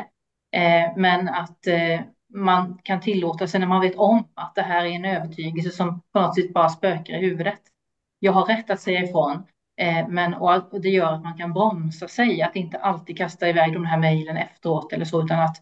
Eh, 0.52 0.96
men 0.96 1.28
att 1.28 1.66
eh, 1.66 2.00
man 2.34 2.78
kan 2.82 3.00
tillåta 3.00 3.46
sig 3.46 3.60
när 3.60 3.66
man 3.66 3.80
vet 3.80 3.96
om 3.96 4.28
att 4.34 4.54
det 4.54 4.62
här 4.62 4.84
är 4.84 4.90
en 4.90 5.04
övertygelse 5.04 5.70
som 5.70 6.00
på 6.12 6.20
något 6.20 6.34
sätt 6.34 6.52
bara 6.52 6.68
spökar 6.68 7.14
i 7.14 7.20
huvudet. 7.20 7.60
Jag 8.18 8.32
har 8.32 8.46
rätt 8.46 8.70
att 8.70 8.80
säga 8.80 9.00
ifrån, 9.00 9.46
eh, 9.80 10.08
men 10.08 10.34
och 10.34 10.80
det 10.80 10.88
gör 10.88 11.12
att 11.12 11.22
man 11.22 11.38
kan 11.38 11.52
bromsa 11.52 12.08
sig, 12.08 12.42
att 12.42 12.56
inte 12.56 12.78
alltid 12.78 13.18
kasta 13.18 13.48
iväg 13.48 13.72
de 13.72 13.84
här 13.84 13.98
mejlen 13.98 14.36
efteråt 14.36 14.92
eller 14.92 15.04
så, 15.04 15.24
utan 15.24 15.40
att, 15.40 15.56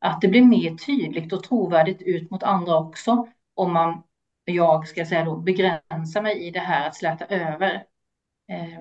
att 0.00 0.20
det 0.20 0.28
blir 0.28 0.44
mer 0.44 0.76
tydligt 0.76 1.32
och 1.32 1.42
trovärdigt 1.42 2.02
ut 2.02 2.30
mot 2.30 2.42
andra 2.42 2.78
också 2.78 3.26
om 3.54 3.72
man 3.72 4.02
jag 4.44 4.88
ska 4.88 5.06
säga 5.06 5.24
då, 5.24 5.36
begränsar 5.36 6.22
mig 6.22 6.46
i 6.46 6.50
det 6.50 6.60
här 6.60 6.88
att 6.88 6.96
släta 6.96 7.24
över. 7.24 7.74
Eh, 8.52 8.80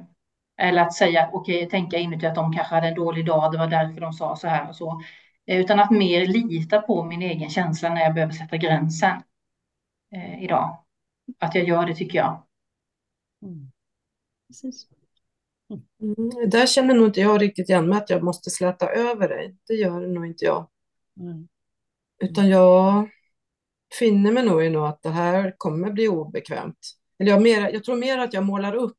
eller 0.58 0.82
att 0.82 0.94
säga, 0.94 1.30
okej, 1.34 1.58
okay, 1.58 1.70
tänka 1.70 1.98
inuti 1.98 2.26
att 2.26 2.36
de 2.36 2.54
kanske 2.54 2.76
hade 2.76 2.88
en 2.88 2.96
dålig 2.96 3.26
dag, 3.26 3.52
det 3.52 3.58
var 3.58 3.68
därför 3.68 4.02
de 4.02 4.14
sa 4.14 4.36
så 4.36 4.48
här 4.48 4.70
och 4.70 4.76
så. 4.76 5.02
Eh, 5.48 5.60
utan 5.60 5.80
att 5.80 5.92
mer 5.92 6.26
lita 6.26 6.82
på 6.82 7.04
min 7.04 7.22
egen 7.22 7.50
känsla 7.50 7.94
när 7.94 8.02
jag 8.02 8.14
behöver 8.14 8.34
sätta 8.34 8.58
gränsen 8.58 9.22
eh, 10.16 10.44
idag. 10.44 10.84
Att 11.40 11.56
jag 11.56 11.68
gör 11.68 11.86
det 11.86 11.96
tycker 11.96 12.18
jag. 12.18 12.44
Mm. 13.42 13.72
Precis. 14.48 14.88
Mm, 16.02 16.50
där 16.50 16.68
känner 16.68 16.96
nog 16.96 17.08
inte 17.08 17.22
jag 17.22 17.42
riktigt 17.42 17.70
igen 17.70 17.90
mig 17.90 17.98
att 17.98 18.10
jag 18.10 18.24
måste 18.24 18.50
släta 18.50 18.90
över 18.90 19.30
dig. 19.30 19.56
Det 19.68 19.74
gör 19.74 20.08
nog 20.08 20.26
inte 20.26 20.46
jag. 20.46 20.70
Mm. 21.20 21.48
Utan 22.24 22.50
jag 22.50 23.10
finner 24.00 24.32
mig 24.32 24.46
nog 24.46 24.66
i 24.66 24.70
nog 24.70 24.86
att 24.86 25.02
det 25.02 25.10
här 25.10 25.56
kommer 25.58 25.92
bli 25.92 26.08
obekvämt. 26.08 26.80
Eller 27.20 27.32
jag, 27.32 27.42
mer, 27.42 27.70
jag 27.74 27.84
tror 27.84 27.96
mer 27.96 28.18
att 28.18 28.34
jag 28.34 28.44
målar 28.44 28.76
upp 28.76 28.98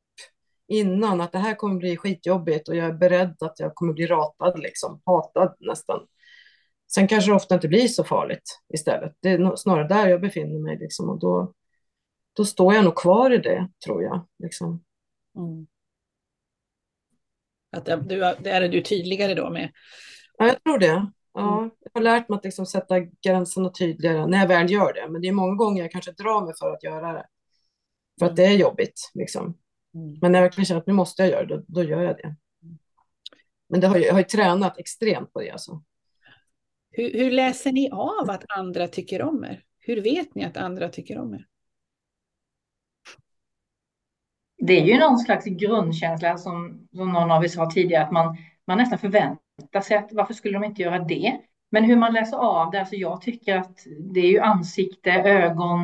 innan 0.68 1.20
att 1.20 1.32
det 1.32 1.38
här 1.38 1.54
kommer 1.54 1.76
bli 1.76 1.96
skitjobbigt 1.96 2.68
och 2.68 2.76
jag 2.76 2.86
är 2.86 2.92
beredd 2.92 3.36
att 3.42 3.60
jag 3.60 3.74
kommer 3.74 3.92
bli 3.92 4.06
ratad, 4.06 4.58
liksom, 4.58 5.00
hatad 5.04 5.56
nästan. 5.60 6.00
Sen 6.92 7.08
kanske 7.08 7.30
det 7.30 7.34
ofta 7.34 7.54
inte 7.54 7.68
blir 7.68 7.88
så 7.88 8.04
farligt 8.04 8.60
istället. 8.74 9.16
Det 9.20 9.28
är 9.28 9.56
snarare 9.56 9.88
där 9.88 10.08
jag 10.08 10.20
befinner 10.20 10.58
mig 10.58 10.78
liksom, 10.78 11.10
och 11.10 11.18
då, 11.18 11.52
då 12.32 12.44
står 12.44 12.74
jag 12.74 12.84
nog 12.84 12.96
kvar 12.96 13.30
i 13.30 13.38
det, 13.38 13.68
tror 13.84 14.02
jag. 14.02 14.26
Liksom. 14.38 14.84
Mm. 15.36 15.66
Att 17.76 17.84
det, 17.84 17.96
du, 17.96 18.18
det 18.18 18.50
är 18.50 18.68
du 18.68 18.82
tydligare 18.82 19.34
då 19.34 19.50
med? 19.50 19.72
Ja, 20.38 20.46
jag 20.46 20.62
tror 20.62 20.78
det. 20.78 21.10
Ja, 21.32 21.58
mm. 21.58 21.70
jag 21.80 21.90
har 21.94 22.02
lärt 22.02 22.28
mig 22.28 22.36
att 22.36 22.44
liksom 22.44 22.66
sätta 22.66 23.00
gränserna 23.00 23.70
tydligare 23.70 24.26
när 24.26 24.38
jag 24.38 24.48
väl 24.48 24.70
gör 24.70 24.92
det. 24.92 25.08
Men 25.08 25.22
det 25.22 25.28
är 25.28 25.32
många 25.32 25.54
gånger 25.54 25.82
jag 25.82 25.90
kanske 25.90 26.12
drar 26.12 26.44
mig 26.44 26.54
för 26.58 26.72
att 26.72 26.82
göra 26.82 27.12
det. 27.12 27.26
För 28.18 28.26
att 28.26 28.36
det 28.36 28.44
är 28.44 28.56
jobbigt. 28.56 29.10
Liksom. 29.14 29.58
Mm. 29.94 30.18
Men 30.22 30.32
när 30.32 30.38
jag 30.38 30.44
verkligen 30.44 30.66
känner 30.66 30.80
att 30.80 30.86
nu 30.86 30.92
måste 30.92 31.22
jag 31.22 31.30
göra 31.30 31.46
det, 31.46 31.56
då, 31.56 31.64
då 31.68 31.82
gör 31.82 32.02
jag 32.02 32.16
det. 32.16 32.36
Men 33.68 33.80
det 33.80 33.86
har, 33.86 33.98
jag 33.98 34.12
har 34.12 34.20
ju 34.20 34.24
tränat 34.24 34.78
extremt 34.78 35.32
på 35.32 35.40
det. 35.40 35.50
Alltså. 35.50 35.82
Hur, 36.96 37.12
hur 37.12 37.30
läser 37.30 37.72
ni 37.72 37.90
av 37.90 38.30
att 38.30 38.44
andra 38.48 38.88
tycker 38.88 39.22
om 39.22 39.44
er? 39.44 39.62
Hur 39.78 40.02
vet 40.02 40.34
ni 40.34 40.44
att 40.44 40.56
andra 40.56 40.88
tycker 40.88 41.18
om 41.18 41.34
er? 41.34 41.46
Det 44.58 44.80
är 44.80 44.84
ju 44.84 44.98
någon 44.98 45.18
slags 45.18 45.44
grundkänsla 45.44 46.38
som, 46.38 46.88
som 46.96 47.12
någon 47.12 47.30
av 47.30 47.44
er 47.44 47.48
sa 47.48 47.70
tidigare, 47.70 48.04
att 48.04 48.12
man, 48.12 48.36
man 48.66 48.78
nästan 48.78 48.98
förväntar 48.98 49.46
förvänta 49.56 49.80
sig 49.80 49.96
att 49.96 50.12
varför 50.12 50.34
skulle 50.34 50.58
de 50.58 50.64
inte 50.64 50.82
göra 50.82 50.98
det? 50.98 51.40
Men 51.70 51.84
hur 51.84 51.96
man 51.96 52.12
läser 52.12 52.36
av 52.36 52.70
det, 52.70 52.80
alltså 52.80 52.94
jag 52.94 53.20
tycker 53.20 53.56
att 53.56 53.78
det 54.14 54.20
är 54.20 54.30
ju 54.30 54.40
ansikte, 54.40 55.10
ögon, 55.10 55.80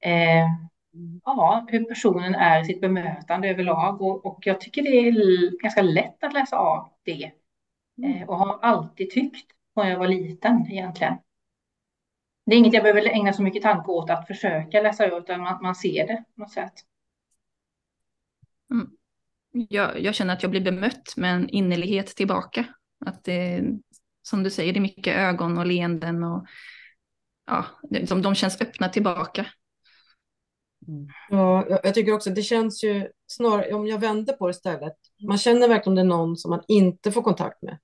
eh, 0.00 0.46
ja, 1.24 1.66
hur 1.68 1.84
personen 1.84 2.34
är 2.34 2.60
i 2.60 2.64
sitt 2.64 2.80
bemötande 2.80 3.48
överlag 3.48 4.02
och, 4.02 4.26
och 4.26 4.38
jag 4.46 4.60
tycker 4.60 4.82
det 4.82 4.88
är 4.88 5.62
ganska 5.62 5.82
lätt 5.82 6.24
att 6.24 6.32
läsa 6.32 6.56
av 6.56 6.88
det 7.04 7.30
eh, 8.04 8.28
och 8.28 8.38
har 8.38 8.58
alltid 8.62 9.10
tyckt 9.10 9.55
när 9.82 9.90
jag 9.90 9.98
var 9.98 10.08
liten 10.08 10.66
egentligen. 10.70 11.14
Det 12.46 12.54
är 12.54 12.58
inget 12.58 12.74
jag 12.74 12.82
behöver 12.82 13.06
ägna 13.06 13.32
så 13.32 13.42
mycket 13.42 13.62
tanke 13.62 13.90
åt 13.90 14.10
att 14.10 14.26
försöka 14.26 14.82
läsa 14.82 15.06
ut, 15.06 15.12
utan 15.12 15.40
man, 15.40 15.62
man 15.62 15.74
ser 15.74 16.06
det 16.06 16.24
på 16.34 16.40
något 16.40 16.52
sätt. 16.52 16.72
Mm. 18.70 18.90
Jag, 19.68 20.00
jag, 20.00 20.14
känner 20.14 20.34
att 20.34 20.42
jag 20.42 20.50
blir 20.50 20.60
bemött 20.60 21.16
med 21.16 21.34
en 21.34 21.48
innerlighet 21.48 22.06
tillbaka. 22.06 22.64
Att 23.06 23.24
det, 23.24 23.64
som 24.22 24.42
du 24.42 24.50
säger, 24.50 24.72
det 24.72 24.78
är 24.78 24.80
mycket 24.80 25.16
ögon 25.16 25.58
och 25.58 25.66
leenden 25.66 26.24
och 26.24 26.46
ja, 27.46 27.64
de, 27.90 28.22
de 28.22 28.34
känns 28.34 28.60
öppna 28.60 28.88
tillbaka. 28.88 29.46
Mm. 30.88 31.08
Ja, 31.30 31.66
jag 31.68 31.94
tycker 31.94 32.12
också 32.12 32.30
det 32.30 32.42
känns 32.42 32.84
ju 32.84 33.08
snarare, 33.26 33.72
om 33.72 33.86
jag 33.86 33.98
vänder 33.98 34.32
på 34.32 34.46
det 34.46 34.50
istället, 34.50 34.96
man 35.28 35.38
känner 35.38 35.68
verkligen 35.68 35.92
om 35.92 35.94
det 35.94 36.00
är 36.00 36.18
någon 36.18 36.36
som 36.36 36.50
man 36.50 36.62
inte 36.68 37.12
får 37.12 37.22
kontakt 37.22 37.62
med. 37.62 37.78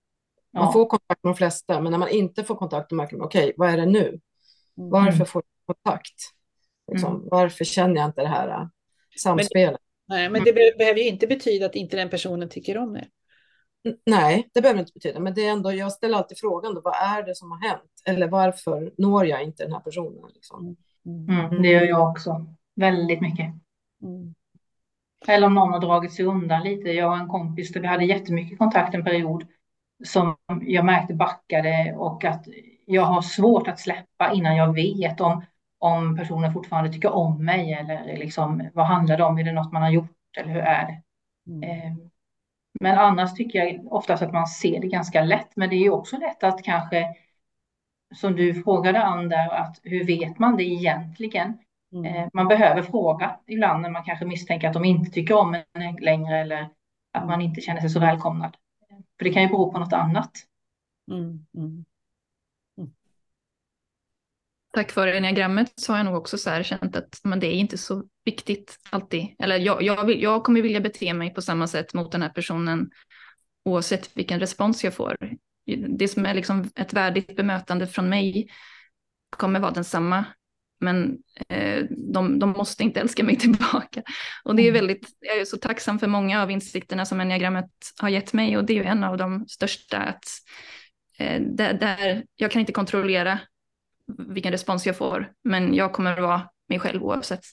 Man 0.52 0.64
ja. 0.64 0.72
får 0.72 0.86
kontakt 0.86 1.24
med 1.24 1.30
de 1.30 1.36
flesta, 1.36 1.80
men 1.80 1.92
när 1.92 1.98
man 1.98 2.08
inte 2.08 2.44
får 2.44 2.54
kontakt 2.54 2.90
med 2.90 2.96
märker 2.96 3.16
man, 3.16 3.26
okej, 3.26 3.44
okay, 3.44 3.54
vad 3.56 3.70
är 3.70 3.76
det 3.76 3.86
nu? 3.86 4.08
Mm. 4.08 4.90
Varför 4.90 5.24
får 5.24 5.42
jag 5.66 5.76
kontakt? 5.76 6.14
Liksom, 6.92 7.16
mm. 7.16 7.28
Varför 7.30 7.64
känner 7.64 7.96
jag 7.96 8.04
inte 8.08 8.22
det 8.22 8.28
här 8.28 8.48
äh, 8.48 8.66
samspelet? 9.22 9.80
Men, 10.08 10.18
nej, 10.18 10.30
men 10.30 10.44
det 10.44 10.52
be 10.52 10.72
behöver 10.78 11.00
ju 11.00 11.08
inte 11.08 11.26
betyda 11.26 11.66
att 11.66 11.74
inte 11.74 11.96
den 11.96 12.10
personen 12.10 12.48
tycker 12.48 12.78
om 12.78 12.92
det. 12.92 13.06
Nej, 14.06 14.48
det 14.54 14.62
behöver 14.62 14.80
inte 14.80 14.92
betyda, 14.92 15.20
men 15.20 15.34
det 15.34 15.46
är 15.46 15.50
ändå, 15.50 15.72
jag 15.72 15.92
ställer 15.92 16.18
alltid 16.18 16.38
frågan 16.38 16.74
då, 16.74 16.80
vad 16.80 16.94
är 16.94 17.22
det 17.22 17.34
som 17.34 17.50
har 17.50 17.68
hänt? 17.68 17.90
Eller 18.04 18.28
varför 18.28 18.92
når 18.98 19.26
jag 19.26 19.42
inte 19.42 19.62
den 19.62 19.72
här 19.72 19.80
personen? 19.80 20.30
Liksom? 20.34 20.76
Mm, 21.06 21.40
mm 21.40 21.62
det 21.62 21.68
gör 21.68 21.82
jag 21.82 22.10
också, 22.10 22.46
väldigt 22.76 23.20
mycket. 23.20 23.46
Mm. 24.02 24.34
Eller 25.28 25.46
om 25.46 25.54
någon 25.54 25.72
har 25.72 25.80
dragit 25.80 26.12
sig 26.12 26.24
undan 26.24 26.62
lite. 26.62 26.88
Jag 26.88 27.10
och 27.10 27.16
en 27.16 27.28
kompis 27.28 27.72
där 27.72 27.80
vi 27.80 27.86
hade 27.86 28.04
jättemycket 28.04 28.58
kontakt 28.58 28.94
en 28.94 29.04
period 29.04 29.46
som 30.04 30.36
jag 30.60 30.84
märkte 30.84 31.14
backade 31.14 31.94
och 31.96 32.24
att 32.24 32.46
jag 32.86 33.02
har 33.02 33.22
svårt 33.22 33.68
att 33.68 33.80
släppa 33.80 34.32
innan 34.32 34.56
jag 34.56 34.74
vet 34.74 35.20
om, 35.20 35.44
om 35.78 36.16
personen 36.16 36.52
fortfarande 36.52 36.92
tycker 36.92 37.12
om 37.12 37.44
mig 37.44 37.72
eller 37.72 38.16
liksom, 38.16 38.68
vad 38.74 38.86
handlar 38.86 39.16
det 39.16 39.24
om? 39.24 39.38
Är 39.38 39.44
det 39.44 39.52
något 39.52 39.72
man 39.72 39.82
har 39.82 39.90
gjort 39.90 40.10
eller 40.38 40.52
hur 40.52 40.60
är 40.60 40.86
det? 40.86 41.02
Mm. 41.50 41.70
Eh, 41.70 41.92
men 42.80 42.98
annars 42.98 43.34
tycker 43.34 43.58
jag 43.58 43.92
oftast 43.92 44.22
att 44.22 44.32
man 44.32 44.46
ser 44.46 44.80
det 44.80 44.88
ganska 44.88 45.24
lätt. 45.24 45.56
Men 45.56 45.70
det 45.70 45.76
är 45.76 45.90
också 45.90 46.16
lätt 46.16 46.44
att 46.44 46.62
kanske, 46.62 47.14
som 48.14 48.36
du 48.36 48.62
frågade 48.62 49.02
Ann 49.02 49.28
där, 49.28 49.48
att 49.48 49.80
hur 49.82 50.06
vet 50.06 50.38
man 50.38 50.56
det 50.56 50.64
egentligen? 50.64 51.58
Mm. 51.92 52.14
Eh, 52.14 52.28
man 52.32 52.48
behöver 52.48 52.82
fråga 52.82 53.36
ibland 53.46 53.82
när 53.82 53.90
man 53.90 54.04
kanske 54.04 54.24
misstänker 54.24 54.68
att 54.68 54.74
de 54.74 54.84
inte 54.84 55.10
tycker 55.10 55.34
om 55.34 55.54
en 55.54 55.96
längre 56.00 56.38
eller 56.38 56.68
att 57.12 57.26
man 57.26 57.40
inte 57.40 57.60
känner 57.60 57.80
sig 57.80 57.90
så 57.90 58.00
välkomnad. 58.00 58.56
För 59.22 59.28
det 59.28 59.34
kan 59.34 59.42
ju 59.42 59.48
bero 59.48 59.72
på 59.72 59.78
något 59.78 59.92
annat. 59.92 60.30
Mm. 61.10 61.46
Mm 61.56 61.84
tack 64.72 64.96
vare 64.96 65.16
enneagrammet 65.16 65.72
så 65.76 65.92
har 65.92 65.98
jag 65.98 66.04
nog 66.04 66.16
också 66.16 66.38
så 66.38 66.50
här 66.50 66.62
känt 66.62 66.96
att 66.96 67.20
men 67.24 67.40
det 67.40 67.46
är 67.46 67.54
inte 67.54 67.78
så 67.78 68.04
viktigt 68.24 68.78
alltid. 68.90 69.26
Eller 69.38 69.58
jag, 69.58 69.82
jag, 69.82 70.04
vill, 70.04 70.22
jag 70.22 70.44
kommer 70.44 70.62
vilja 70.62 70.80
bete 70.80 71.14
mig 71.14 71.34
på 71.34 71.42
samma 71.42 71.66
sätt 71.66 71.94
mot 71.94 72.12
den 72.12 72.22
här 72.22 72.28
personen 72.28 72.90
oavsett 73.64 74.16
vilken 74.16 74.40
respons 74.40 74.84
jag 74.84 74.94
får. 74.94 75.16
det 75.98 76.08
som 76.08 76.26
är 76.26 76.34
liksom 76.34 76.70
ett 76.74 76.92
värdigt 76.92 77.36
bemötande 77.36 77.86
från 77.86 78.08
mig 78.08 78.50
kommer 79.36 79.60
vara 79.60 79.70
densamma. 79.70 80.24
Men 80.82 81.18
eh, 81.48 81.84
de, 81.90 82.38
de 82.38 82.50
måste 82.50 82.82
inte 82.82 83.00
älska 83.00 83.24
mig 83.24 83.36
tillbaka. 83.38 84.02
Och 84.44 84.56
det 84.56 84.62
är 84.62 84.68
mm. 84.68 84.80
väldigt, 84.80 85.08
jag 85.20 85.38
är 85.38 85.44
så 85.44 85.56
tacksam 85.56 85.98
för 85.98 86.06
många 86.06 86.42
av 86.42 86.50
insikterna 86.50 87.04
som 87.04 87.20
enneagrammet 87.20 87.70
har 88.00 88.08
gett 88.08 88.32
mig 88.32 88.56
och 88.56 88.64
det 88.64 88.72
är 88.72 88.76
ju 88.76 88.84
en 88.84 89.04
av 89.04 89.16
de 89.16 89.46
största. 89.48 89.98
Att, 89.98 90.24
eh, 91.18 91.40
där, 91.40 91.74
där, 91.74 92.24
jag 92.36 92.50
kan 92.50 92.60
inte 92.60 92.72
kontrollera 92.72 93.38
vilken 94.28 94.52
respons 94.52 94.86
jag 94.86 94.96
får, 94.96 95.32
men 95.44 95.74
jag 95.74 95.92
kommer 95.92 96.12
att 96.12 96.22
vara 96.22 96.48
mig 96.68 96.78
själv 96.78 97.02
oavsett. 97.02 97.44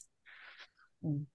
Mm. 1.03 1.25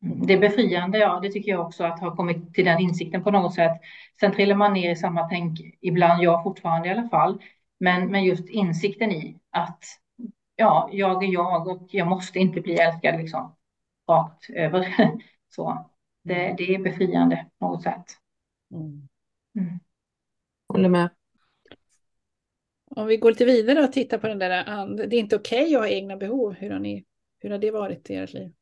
Det 0.00 0.32
är 0.32 0.38
befriande, 0.38 0.98
ja, 0.98 1.20
det 1.22 1.32
tycker 1.32 1.50
jag 1.50 1.66
också, 1.66 1.84
att 1.84 2.00
ha 2.00 2.16
kommit 2.16 2.54
till 2.54 2.64
den 2.64 2.80
insikten 2.80 3.24
på 3.24 3.30
något 3.30 3.54
sätt. 3.54 3.72
Sen 4.20 4.32
trillar 4.32 4.54
man 4.54 4.72
ner 4.72 4.90
i 4.90 4.96
samma 4.96 5.28
tänk, 5.28 5.60
ibland 5.80 6.22
jag 6.22 6.42
fortfarande 6.42 6.88
i 6.88 6.90
alla 6.90 7.08
fall, 7.08 7.42
men, 7.80 8.10
men 8.10 8.24
just 8.24 8.48
insikten 8.48 9.12
i 9.12 9.38
att 9.50 9.84
ja, 10.58 10.88
jag 10.92 11.24
är 11.24 11.28
jag 11.28 11.68
och 11.68 11.88
jag 11.90 12.06
måste 12.06 12.38
inte 12.38 12.60
bli 12.60 12.74
älskad 12.74 13.20
liksom 13.20 13.56
rakt 14.08 14.50
över. 14.50 14.94
Så 15.48 15.90
det, 16.22 16.54
det 16.58 16.74
är 16.74 16.78
befriande 16.78 17.46
på 17.58 17.68
något 17.68 17.82
sätt. 17.82 18.04
Mm. 18.70 19.08
Mm. 19.58 19.80
Håller 20.68 20.88
med. 20.88 21.10
Om 22.90 23.06
vi 23.06 23.16
går 23.16 23.30
lite 23.30 23.44
vidare 23.44 23.84
och 23.84 23.92
tittar 23.92 24.18
på 24.18 24.28
den 24.28 24.38
där, 24.38 24.86
det 25.06 25.16
är 25.16 25.20
inte 25.20 25.36
okej 25.36 25.62
okay 25.62 25.74
att 25.74 25.80
ha 25.80 25.88
egna 25.88 26.16
behov. 26.16 26.54
Hur 26.54 26.70
har, 26.70 26.78
ni, 26.78 27.04
hur 27.38 27.50
har 27.50 27.58
det 27.58 27.70
varit 27.70 28.10
i 28.10 28.14
ert 28.14 28.32
liv? 28.32 28.52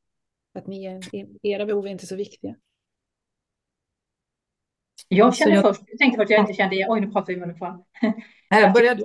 Att 0.54 0.66
ni, 0.66 1.00
era 1.42 1.66
behov 1.66 1.86
är 1.86 1.90
inte 1.90 2.06
så 2.06 2.16
viktiga. 2.16 2.54
Jag 5.08 5.36
kände 5.36 5.54
jag... 5.54 5.62
först, 5.62 5.82
jag 5.86 5.98
tänkte 5.98 6.22
att 6.22 6.30
jag 6.30 6.40
inte 6.40 6.52
kände, 6.52 6.86
oj 6.88 7.00
nu 7.00 7.10
pratar 7.10 7.32
vi 7.32 7.40
börjar 8.72 8.94
du. 8.94 9.04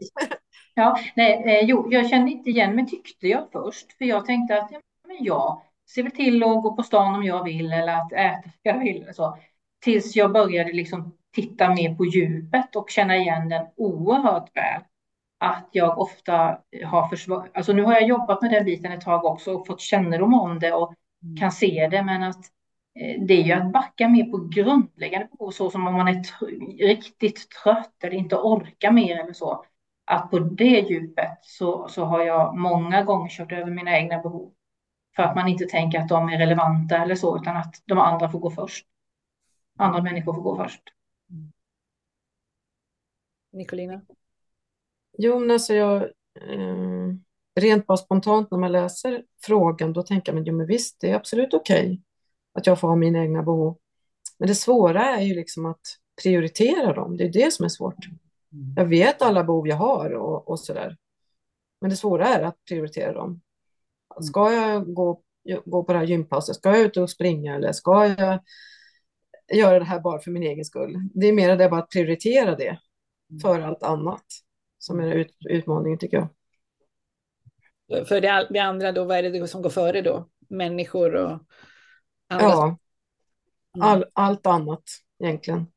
Ja, 0.82 0.98
nej, 1.16 1.44
eh, 1.46 1.66
jo, 1.66 1.88
jag 1.92 2.10
kände 2.10 2.32
inte 2.32 2.50
igen 2.50 2.76
mig 2.76 2.86
tyckte 2.88 3.28
jag 3.28 3.52
först, 3.52 3.98
för 3.98 4.06
jag 4.06 4.26
tänkte 4.26 4.62
att 4.62 4.72
ja, 4.72 4.80
men 5.08 5.18
jag 5.20 5.62
ser 5.90 6.04
väl 6.04 6.12
till 6.12 6.44
att 6.44 6.64
gå 6.64 6.76
på 6.76 6.84
stan 6.84 7.16
om 7.16 7.24
jag 7.24 7.44
vill 7.44 7.74
eller 7.74 7.94
att 7.94 8.12
äta 8.14 8.42
om 8.46 8.52
jag 8.64 8.80
vill. 8.80 9.02
Eller 9.02 9.14
så. 9.14 9.38
Tills 9.84 10.16
jag 10.16 10.32
började 10.32 10.74
liksom 10.74 11.18
titta 11.36 11.70
mer 11.70 11.96
på 11.96 12.06
djupet 12.06 12.76
och 12.76 12.90
känna 12.90 13.18
igen 13.18 13.50
den 13.50 13.66
oerhört 13.76 14.58
väl. 14.58 14.82
Att 15.40 15.70
jag 15.72 16.00
ofta 16.00 16.58
har 16.86 17.08
försvar... 17.08 17.50
Alltså 17.54 17.74
nu 17.74 17.84
har 17.84 17.94
jag 17.94 18.08
jobbat 18.08 18.42
med 18.42 18.52
den 18.52 18.66
biten 18.66 18.92
ett 18.92 19.02
tag 19.02 19.26
också 19.26 19.54
och 19.54 19.68
fått 19.68 19.82
kännedom 19.82 20.34
om 20.34 20.60
det 20.60 20.74
och 20.74 20.94
mm. 21.24 21.38
kan 21.38 21.52
se 21.52 21.88
det, 21.92 22.04
men 22.04 22.24
att 22.24 22.46
eh, 23.00 23.22
det 23.22 23.34
är 23.34 23.44
ju 23.44 23.52
att 23.52 23.72
backa 23.72 24.08
mer 24.08 24.24
på 24.24 24.38
grundläggande 24.38 25.28
behov, 25.32 25.52
så 25.52 25.70
som 25.70 25.88
om 25.88 25.94
man 25.94 26.08
är 26.08 26.24
riktigt 26.88 27.50
trött 27.64 28.04
eller 28.04 28.16
inte 28.16 28.36
orkar 28.36 28.92
mer 28.92 29.20
eller 29.20 29.34
så 29.34 29.66
att 30.12 30.32
på 30.32 30.40
det 30.40 30.80
djupet 30.80 31.38
så, 31.42 31.88
så 31.88 32.06
har 32.06 32.24
jag 32.24 32.58
många 32.58 33.04
gånger 33.04 33.30
kört 33.30 33.52
över 33.52 33.72
mina 33.72 33.98
egna 33.98 34.22
behov. 34.22 34.54
För 35.16 35.24
att 35.24 35.36
man 35.36 35.48
inte 35.48 35.66
tänker 35.66 36.00
att 36.00 36.10
de 36.10 36.30
är 36.30 36.38
relevanta 36.38 36.98
eller 36.98 37.16
så, 37.16 37.38
utan 37.38 37.58
att 37.58 37.76
de 37.86 37.98
andra 37.98 38.30
får 38.30 38.40
gå 38.40 38.52
först. 38.52 38.88
Andra 39.78 40.02
människor 40.02 40.34
får 40.34 40.42
gå 40.42 40.56
först. 40.56 40.82
Nicolina? 43.52 44.02
Jo, 45.18 45.40
men 45.40 45.52
alltså 45.52 45.74
jag... 45.74 46.04
Eh, 46.42 47.14
rent 47.56 47.88
bara 47.88 47.98
spontant 47.98 48.52
när 48.52 48.58
man 48.58 48.72
läser 48.72 49.24
frågan, 49.42 49.94
då 49.94 50.04
tänker 50.04 50.34
man, 50.34 50.44
jo 50.44 50.56
men 50.56 50.68
visst, 50.68 51.02
det 51.02 51.10
är 51.10 51.16
absolut 51.16 51.54
okej 51.54 51.86
okay 51.86 52.02
att 52.54 52.68
jag 52.68 52.80
får 52.80 52.88
ha 52.88 52.96
mina 52.96 53.20
egna 53.20 53.44
behov. 53.44 53.78
Men 54.38 54.48
det 54.48 54.56
svåra 54.56 55.06
är 55.06 55.22
ju 55.22 55.36
liksom 55.36 55.66
att 55.66 55.82
prioritera 56.24 56.94
dem, 56.94 57.18
det 57.18 57.24
är 57.24 57.34
det 57.34 57.54
som 57.54 57.66
är 57.66 57.70
svårt. 57.70 58.06
Mm. 58.54 58.74
Jag 58.76 58.86
vet 58.86 59.22
alla 59.22 59.44
behov 59.44 59.68
jag 59.68 59.76
har 59.76 60.14
och, 60.14 60.50
och 60.50 60.60
där. 60.68 60.98
Men 61.82 61.90
det 61.90 61.96
svåra 61.96 62.28
är 62.28 62.44
att 62.44 62.66
prioritera 62.68 63.14
dem. 63.14 63.30
Mm. 63.30 64.24
Ska 64.24 64.52
jag 64.52 64.94
gå, 64.94 65.22
gå 65.66 65.84
på 65.84 65.94
det 65.94 66.00
här 66.00 66.06
gympasset? 66.06 66.56
Ska 66.56 66.70
jag 66.70 66.80
ut 66.80 66.98
och 66.98 67.10
springa 67.10 67.56
eller 67.56 67.72
ska 67.72 68.08
jag 68.08 68.40
göra 69.54 69.80
det 69.80 69.86
här 69.86 70.00
bara 70.00 70.20
för 70.20 70.32
min 70.32 70.44
egen 70.44 70.66
skull? 70.66 71.10
Det 71.14 71.28
är 71.28 71.34
mer 71.34 71.58
det 71.58 71.70
bara 71.70 71.82
att 71.82 71.90
prioritera 71.90 72.56
det 72.56 72.80
mm. 73.30 73.40
för 73.42 73.60
allt 73.60 73.84
annat 73.84 74.26
som 74.78 75.00
är 75.00 75.12
ut, 75.12 75.36
utmaningen 75.50 76.00
tycker 76.00 76.18
jag. 76.18 76.28
För 78.08 78.22
det, 78.22 78.48
det, 78.50 78.60
andra 78.60 78.92
då, 78.92 79.04
vad 79.04 79.18
är 79.18 79.24
det 79.24 79.48
som 79.48 79.62
går 79.62 79.70
före 79.70 80.02
då? 80.02 80.30
Människor 80.50 81.16
och 81.16 81.32
andra? 82.28 82.46
Ja, 82.46 82.78
All, 83.80 84.06
allt 84.14 84.46
annat 84.48 84.84
egentligen 85.20 85.68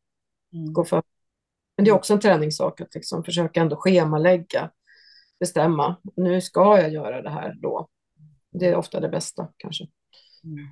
mm. 0.52 0.72
går 0.72 0.84
före. 0.84 1.02
Men 1.76 1.84
det 1.84 1.90
är 1.90 1.94
också 1.94 2.12
en 2.12 2.20
träningssak 2.20 2.80
att 2.80 2.94
liksom 2.94 3.24
försöka 3.24 3.60
ändå 3.60 3.76
schemalägga, 3.76 4.70
bestämma. 5.40 5.96
Nu 6.16 6.40
ska 6.40 6.80
jag 6.80 6.90
göra 6.92 7.22
det 7.22 7.30
här 7.30 7.54
då. 7.62 7.88
Det 8.50 8.66
är 8.66 8.76
ofta 8.76 9.00
det 9.00 9.08
bästa 9.08 9.48
kanske. 9.56 9.84
Mm. 10.44 10.68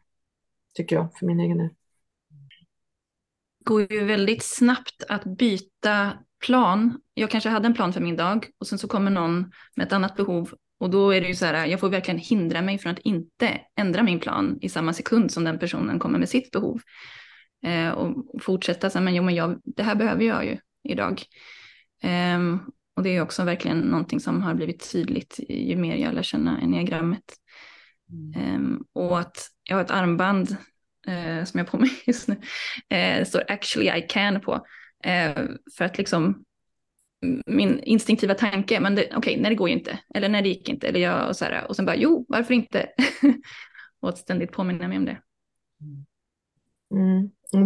Tycker 0.74 0.96
jag 0.96 1.18
för 1.18 1.26
min 1.26 1.40
egen 1.40 1.58
del. 1.58 1.68
Det 3.58 3.64
går 3.64 3.92
ju 3.92 4.04
väldigt 4.04 4.44
snabbt 4.44 5.04
att 5.08 5.24
byta 5.24 6.12
plan. 6.46 7.00
Jag 7.14 7.30
kanske 7.30 7.50
hade 7.50 7.66
en 7.66 7.74
plan 7.74 7.92
för 7.92 8.00
min 8.00 8.16
dag 8.16 8.46
och 8.58 8.66
sen 8.66 8.78
så 8.78 8.88
kommer 8.88 9.10
någon 9.10 9.52
med 9.76 9.86
ett 9.86 9.92
annat 9.92 10.16
behov 10.16 10.54
och 10.82 10.90
då 10.90 11.10
är 11.10 11.20
det 11.20 11.26
ju 11.26 11.34
så 11.34 11.46
här, 11.46 11.66
jag 11.66 11.80
får 11.80 11.88
verkligen 11.88 12.18
hindra 12.18 12.62
mig 12.62 12.78
från 12.78 12.92
att 12.92 12.98
inte 12.98 13.60
ändra 13.76 14.02
min 14.02 14.20
plan 14.20 14.58
i 14.60 14.68
samma 14.68 14.92
sekund 14.92 15.32
som 15.32 15.44
den 15.44 15.58
personen 15.58 15.98
kommer 15.98 16.18
med 16.18 16.28
sitt 16.28 16.50
behov. 16.50 16.80
Eh, 17.64 17.88
och 17.88 18.24
fortsätta 18.42 18.90
så 18.90 18.98
här, 18.98 19.04
men 19.04 19.14
jo 19.14 19.22
men 19.22 19.34
jag, 19.34 19.60
det 19.64 19.82
här 19.82 19.94
behöver 19.94 20.24
jag 20.24 20.44
ju 20.44 20.58
idag. 20.84 21.22
Um, 22.36 22.72
och 22.96 23.02
det 23.02 23.16
är 23.16 23.20
också 23.20 23.44
verkligen 23.44 23.78
någonting 23.78 24.20
som 24.20 24.42
har 24.42 24.54
blivit 24.54 24.92
tydligt 24.92 25.40
ju 25.48 25.76
mer 25.76 25.96
jag 25.96 26.14
lär 26.14 26.22
känna 26.22 26.60
enneagrammet. 26.60 27.24
Mm. 28.10 28.54
Um, 28.54 28.84
och 28.92 29.18
att 29.18 29.50
jag 29.62 29.76
har 29.76 29.84
ett 29.84 29.90
armband 29.90 30.50
uh, 31.08 31.44
som 31.44 31.58
jag 31.58 31.64
har 31.64 31.70
på 31.70 31.78
mig 31.78 31.90
just 32.06 32.28
nu. 32.28 32.40
Det 32.88 33.28
står 33.28 33.44
actually 33.48 33.98
I 33.98 34.06
can 34.08 34.40
på. 34.40 34.54
Uh, 35.06 35.48
för 35.76 35.84
att 35.84 35.98
liksom 35.98 36.44
min 37.46 37.80
instinktiva 37.80 38.34
tanke, 38.34 38.80
men 38.80 38.92
okej, 38.92 39.16
okay, 39.16 39.36
nej 39.40 39.50
det 39.50 39.56
går 39.56 39.68
ju 39.68 39.74
inte, 39.74 39.98
eller 40.14 40.28
nej 40.28 40.42
det 40.42 40.48
gick 40.48 40.68
inte, 40.68 40.88
eller 40.88 41.00
jag, 41.00 41.28
och, 41.28 41.36
så 41.36 41.44
här, 41.44 41.66
och 41.68 41.76
sen 41.76 41.84
bara 41.84 41.96
jo, 41.96 42.26
varför 42.28 42.54
inte? 42.54 42.88
och 44.00 44.08
att 44.08 44.18
ständigt 44.18 44.52
påminna 44.52 44.88
mig 44.88 44.98
om 44.98 45.04
det. 45.04 45.20
Mm. 45.80 46.04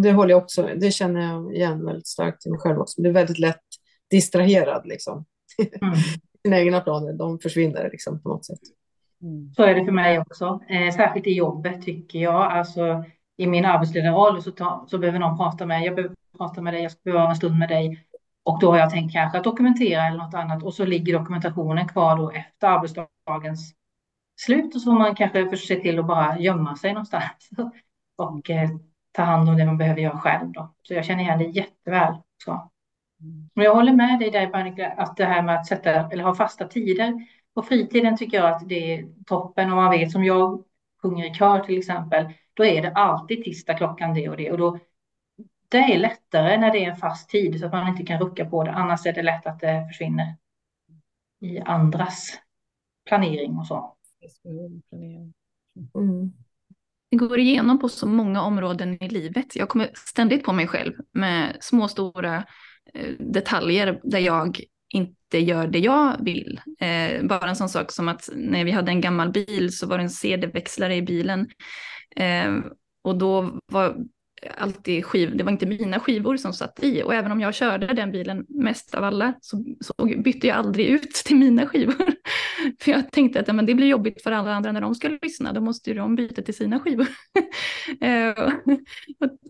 Det 0.02 0.12
håller 0.12 0.30
jag 0.30 0.42
också, 0.42 0.70
det 0.76 0.90
känner 0.90 1.20
jag 1.20 1.54
igen 1.54 1.84
väldigt 1.84 2.06
starkt 2.06 2.46
i 2.46 2.50
mig 2.50 2.60
själv 2.60 2.78
också. 2.80 3.02
Det 3.02 3.08
är 3.08 3.12
väldigt 3.12 3.38
lätt 3.38 3.62
distraherad 4.10 4.86
liksom. 4.86 5.24
Mm. 5.82 5.94
Sina 6.44 6.58
egna 6.58 6.80
planer, 6.80 7.12
de 7.12 7.38
försvinner 7.38 7.88
liksom 7.92 8.22
på 8.22 8.28
något 8.28 8.44
sätt. 8.44 8.60
Mm. 9.22 9.52
Så 9.56 9.62
är 9.62 9.74
det 9.74 9.84
för 9.84 9.92
mig 9.92 10.18
också, 10.18 10.60
eh, 10.68 10.94
särskilt 10.94 11.26
i 11.26 11.32
jobbet 11.32 11.82
tycker 11.82 12.18
jag. 12.18 12.52
Alltså 12.52 13.04
i 13.36 13.46
min 13.46 13.64
arbetsledarroll 13.64 14.42
så, 14.42 14.50
ta, 14.50 14.86
så 14.88 14.98
behöver 14.98 15.18
någon 15.18 15.36
prata 15.36 15.66
med, 15.66 15.82
jag 15.82 15.94
behöver 15.94 16.14
prata 16.38 16.62
med 16.62 16.74
dig, 16.74 16.82
jag 16.82 16.92
ska 16.92 17.00
behöva 17.04 17.28
en 17.28 17.36
stund 17.36 17.58
med 17.58 17.68
dig. 17.68 18.06
Och 18.44 18.60
då 18.60 18.70
har 18.70 18.78
jag 18.78 18.90
tänkt 18.90 19.12
kanske 19.12 19.38
att 19.38 19.44
dokumentera 19.44 20.06
eller 20.06 20.18
något 20.18 20.34
annat 20.34 20.62
och 20.62 20.74
så 20.74 20.84
ligger 20.84 21.18
dokumentationen 21.18 21.88
kvar 21.88 22.16
då 22.16 22.30
efter 22.30 22.66
arbetsdagens 22.66 23.74
slut 24.40 24.74
och 24.74 24.80
så 24.80 24.90
får 24.90 24.98
man 24.98 25.14
kanske 25.14 25.56
se 25.56 25.76
till 25.76 25.98
att 25.98 26.06
bara 26.06 26.38
gömma 26.38 26.76
sig 26.76 26.92
någonstans 26.92 27.50
och 28.16 28.50
eh, 28.50 28.70
ta 29.16 29.22
hand 29.22 29.48
om 29.48 29.56
det 29.56 29.66
man 29.66 29.78
behöver 29.78 30.00
göra 30.00 30.18
själv. 30.18 30.52
Då. 30.52 30.74
Så 30.82 30.94
jag 30.94 31.04
känner 31.04 31.22
igen 31.22 31.38
det 31.38 31.44
jätteväl. 31.44 32.14
Så. 32.44 32.70
Men 33.54 33.64
jag 33.64 33.74
håller 33.74 33.92
med 33.92 34.18
dig 34.18 34.30
där, 34.30 34.56
Annika, 34.56 34.90
att 34.90 35.16
det 35.16 35.24
här 35.24 35.42
med 35.42 35.54
att 35.54 35.66
sätta 35.66 36.10
eller 36.10 36.24
ha 36.24 36.34
fasta 36.34 36.68
tider 36.68 37.26
på 37.54 37.62
fritiden 37.62 38.16
tycker 38.16 38.36
jag 38.36 38.50
att 38.50 38.68
det 38.68 38.94
är 38.94 39.08
toppen. 39.26 39.70
Om 39.70 39.76
man 39.76 39.90
vet 39.90 40.12
som 40.12 40.24
jag 40.24 40.64
sjunger 41.02 41.30
i 41.30 41.34
kör 41.34 41.60
till 41.60 41.78
exempel, 41.78 42.32
då 42.54 42.64
är 42.64 42.82
det 42.82 42.92
alltid 42.92 43.44
tisdag 43.44 43.74
klockan 43.74 44.14
det 44.14 44.28
och 44.28 44.36
det. 44.36 44.50
Och 44.50 44.58
då, 44.58 44.78
det 45.68 45.78
är 45.78 45.98
lättare 45.98 46.58
när 46.58 46.72
det 46.72 46.84
är 46.84 46.90
en 46.90 46.96
fast 46.96 47.30
tid 47.30 47.60
så 47.60 47.66
att 47.66 47.72
man 47.72 47.88
inte 47.88 48.02
kan 48.02 48.20
rucka 48.20 48.44
på 48.44 48.64
det. 48.64 48.70
Annars 48.70 49.06
är 49.06 49.12
det 49.12 49.22
lätt 49.22 49.46
att 49.46 49.60
det 49.60 49.86
försvinner 49.88 50.36
i 51.40 51.58
andras 51.60 52.40
planering 53.06 53.58
och 53.58 53.66
så. 53.66 53.96
Mm 55.94 56.32
det 57.10 57.16
går 57.16 57.38
igenom 57.38 57.78
på 57.78 57.88
så 57.88 58.06
många 58.06 58.42
områden 58.42 59.02
i 59.02 59.08
livet. 59.08 59.56
Jag 59.56 59.68
kommer 59.68 59.90
ständigt 59.94 60.44
på 60.44 60.52
mig 60.52 60.66
själv 60.66 60.92
med 61.12 61.56
små 61.60 61.88
stora 61.88 62.36
eh, 62.94 63.12
detaljer 63.18 64.00
där 64.02 64.18
jag 64.18 64.60
inte 64.88 65.38
gör 65.38 65.66
det 65.66 65.78
jag 65.78 66.24
vill. 66.24 66.60
Eh, 66.80 67.26
bara 67.26 67.48
en 67.48 67.56
sån 67.56 67.68
sak 67.68 67.92
som 67.92 68.08
att 68.08 68.28
när 68.34 68.64
vi 68.64 68.70
hade 68.70 68.90
en 68.90 69.00
gammal 69.00 69.32
bil 69.32 69.76
så 69.76 69.86
var 69.86 69.98
det 69.98 70.04
en 70.04 70.10
CD-växlare 70.10 70.96
i 70.96 71.02
bilen. 71.02 71.48
Eh, 72.16 72.54
och 73.02 73.18
då 73.18 73.60
var 73.66 73.96
alltid 74.56 75.04
skiv, 75.04 75.36
det 75.36 75.44
var 75.44 75.52
inte 75.52 75.66
mina 75.66 76.00
skivor 76.00 76.36
som 76.36 76.52
satt 76.52 76.84
i. 76.84 77.02
Och 77.02 77.14
även 77.14 77.32
om 77.32 77.40
jag 77.40 77.54
körde 77.54 77.86
den 77.86 78.12
bilen 78.12 78.46
mest 78.48 78.94
av 78.94 79.04
alla 79.04 79.34
så, 79.40 79.64
så 79.80 80.06
bytte 80.22 80.46
jag 80.46 80.56
aldrig 80.56 80.86
ut 80.86 81.12
till 81.24 81.36
mina 81.36 81.66
skivor. 81.66 81.94
för 82.80 82.90
jag 82.92 83.10
tänkte 83.10 83.40
att 83.40 83.54
men 83.54 83.66
det 83.66 83.74
blir 83.74 83.86
jobbigt 83.86 84.22
för 84.22 84.32
alla 84.32 84.54
andra 84.54 84.72
när 84.72 84.80
de 84.80 84.94
ska 84.94 85.08
lyssna, 85.22 85.52
då 85.52 85.60
måste 85.60 85.90
ju 85.90 85.96
de 85.96 86.14
byta 86.14 86.42
till 86.42 86.54
sina 86.54 86.80
skivor. 86.80 87.06
Eh, 88.00 88.52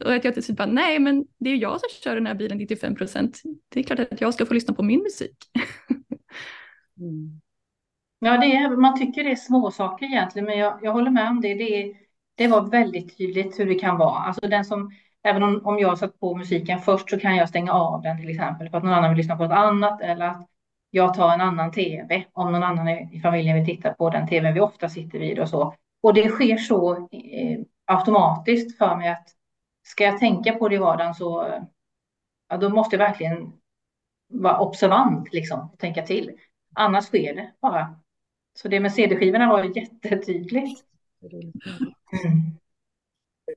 och 0.04 0.14
att 0.14 0.24
jag 0.24 0.34
till 0.34 0.42
slut 0.42 0.58
bara, 0.58 0.66
nej 0.66 0.98
men 0.98 1.24
det 1.38 1.50
är 1.50 1.56
jag 1.56 1.80
som 1.80 1.88
kör 2.02 2.14
den 2.14 2.26
här 2.26 2.34
bilen 2.34 2.58
95 2.58 2.94
procent. 2.94 3.42
Det 3.68 3.80
är 3.80 3.84
klart 3.84 4.00
att 4.00 4.20
jag 4.20 4.34
ska 4.34 4.46
få 4.46 4.54
lyssna 4.54 4.74
på 4.74 4.82
min 4.82 5.02
musik. 5.02 5.36
mm. 7.00 7.40
Ja, 8.18 8.38
det 8.38 8.46
är, 8.46 8.76
man 8.76 8.98
tycker 8.98 9.24
det 9.24 9.30
är 9.30 9.36
små 9.36 9.70
saker 9.70 10.06
egentligen, 10.06 10.46
men 10.46 10.58
jag, 10.58 10.78
jag 10.82 10.92
håller 10.92 11.10
med 11.10 11.30
om 11.30 11.40
det. 11.40 11.54
Det, 11.54 11.94
det 12.36 12.48
var 12.48 12.62
väldigt 12.62 13.18
tydligt 13.18 13.58
hur 13.58 13.66
det 13.66 13.74
kan 13.74 13.98
vara. 13.98 14.18
Alltså 14.18 14.48
den 14.48 14.64
som, 14.64 14.90
även 15.22 15.42
om, 15.42 15.66
om 15.66 15.78
jag 15.78 15.98
satt 15.98 16.20
på 16.20 16.34
musiken 16.34 16.80
först 16.80 17.10
så 17.10 17.18
kan 17.18 17.36
jag 17.36 17.48
stänga 17.48 17.72
av 17.72 18.02
den 18.02 18.20
till 18.20 18.30
exempel 18.30 18.70
för 18.70 18.78
att 18.78 18.84
någon 18.84 18.92
annan 18.92 19.10
vill 19.10 19.18
lyssna 19.18 19.36
på 19.36 19.42
något 19.42 19.52
annat 19.52 20.00
eller 20.00 20.26
att 20.26 20.48
jag 20.90 21.14
tar 21.14 21.32
en 21.32 21.40
annan 21.40 21.72
tv 21.72 22.24
om 22.32 22.52
någon 22.52 22.62
annan 22.62 22.88
i 22.88 23.20
familjen 23.20 23.56
vill 23.56 23.66
titta 23.66 23.94
på 23.94 24.10
den 24.10 24.28
tv 24.28 24.52
vi 24.52 24.60
ofta 24.60 24.88
sitter 24.88 25.18
vid 25.18 25.38
och 25.38 25.48
så. 25.48 25.74
Och 26.02 26.14
det 26.14 26.28
sker 26.28 26.56
så 26.56 26.92
eh, 27.12 27.58
automatiskt 27.84 28.78
för 28.78 28.96
mig 28.96 29.08
att 29.08 29.28
ska 29.82 30.04
jag 30.04 30.18
tänka 30.18 30.52
på 30.52 30.68
det 30.68 30.74
i 30.74 30.78
vardagen 30.78 31.14
så 31.14 31.60
ja, 32.48 32.56
då 32.56 32.68
måste 32.68 32.96
jag 32.96 33.08
verkligen 33.08 33.52
vara 34.28 34.60
observant 34.60 35.32
liksom 35.32 35.70
och 35.72 35.78
tänka 35.78 36.02
till. 36.02 36.32
Annars 36.74 37.04
sker 37.04 37.34
det 37.34 37.52
bara. 37.60 38.00
Så 38.54 38.68
det 38.68 38.80
med 38.80 38.92
CD-skivorna 38.92 39.48
var 39.48 39.76
jättetydligt. 39.76 40.84
Mm. 41.32 42.58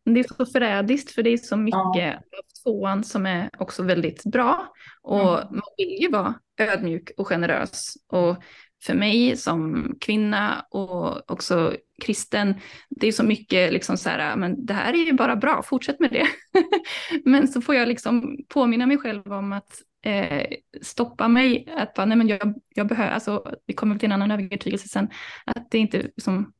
Det 0.05 0.19
är 0.19 0.36
så 0.36 0.45
förrädiskt 0.45 1.12
för 1.12 1.23
det 1.23 1.29
är 1.29 1.38
så 1.38 1.58
mycket 1.58 1.95
ja. 1.95 2.15
av 2.15 2.63
tvåan 2.63 3.03
som 3.03 3.25
är 3.25 3.49
också 3.58 3.84
väldigt 3.84 4.23
bra. 4.23 4.73
Och 5.01 5.41
mm. 5.41 5.47
man 5.51 5.62
vill 5.77 6.01
ju 6.01 6.10
vara 6.10 6.34
ödmjuk 6.58 7.12
och 7.17 7.27
generös. 7.27 7.93
Och 8.08 8.43
för 8.84 8.93
mig 8.93 9.38
som 9.38 9.91
kvinna 10.01 10.65
och 10.69 11.32
också 11.32 11.75
kristen, 12.01 12.55
det 12.89 13.08
är 13.08 13.12
så 13.12 13.23
mycket 13.23 13.73
liksom 13.73 13.97
så 13.97 14.10
här, 14.10 14.36
men 14.36 14.65
det 14.65 14.73
här 14.73 14.93
är 14.93 15.05
ju 15.05 15.13
bara 15.13 15.36
bra, 15.36 15.63
fortsätt 15.63 15.99
med 15.99 16.12
det. 16.12 16.27
men 17.25 17.47
så 17.47 17.62
får 17.62 17.75
jag 17.75 17.88
liksom 17.88 18.38
påminna 18.47 18.86
mig 18.86 18.97
själv 18.97 19.34
om 19.34 19.53
att 19.53 19.82
eh, 20.05 20.45
stoppa 20.82 21.27
mig, 21.27 21.73
att 21.77 21.93
bara, 21.93 22.05
nej 22.05 22.17
men 22.17 22.27
jag, 22.27 22.53
jag 22.69 22.88
behöver, 22.88 23.12
alltså 23.12 23.55
vi 23.65 23.73
kommer 23.73 23.95
till 23.95 24.05
en 24.05 24.21
annan 24.21 24.32
övertygelse 24.32 24.88
sen, 24.88 25.10
att 25.45 25.71
det 25.71 25.77
inte 25.77 26.10
som 26.17 26.53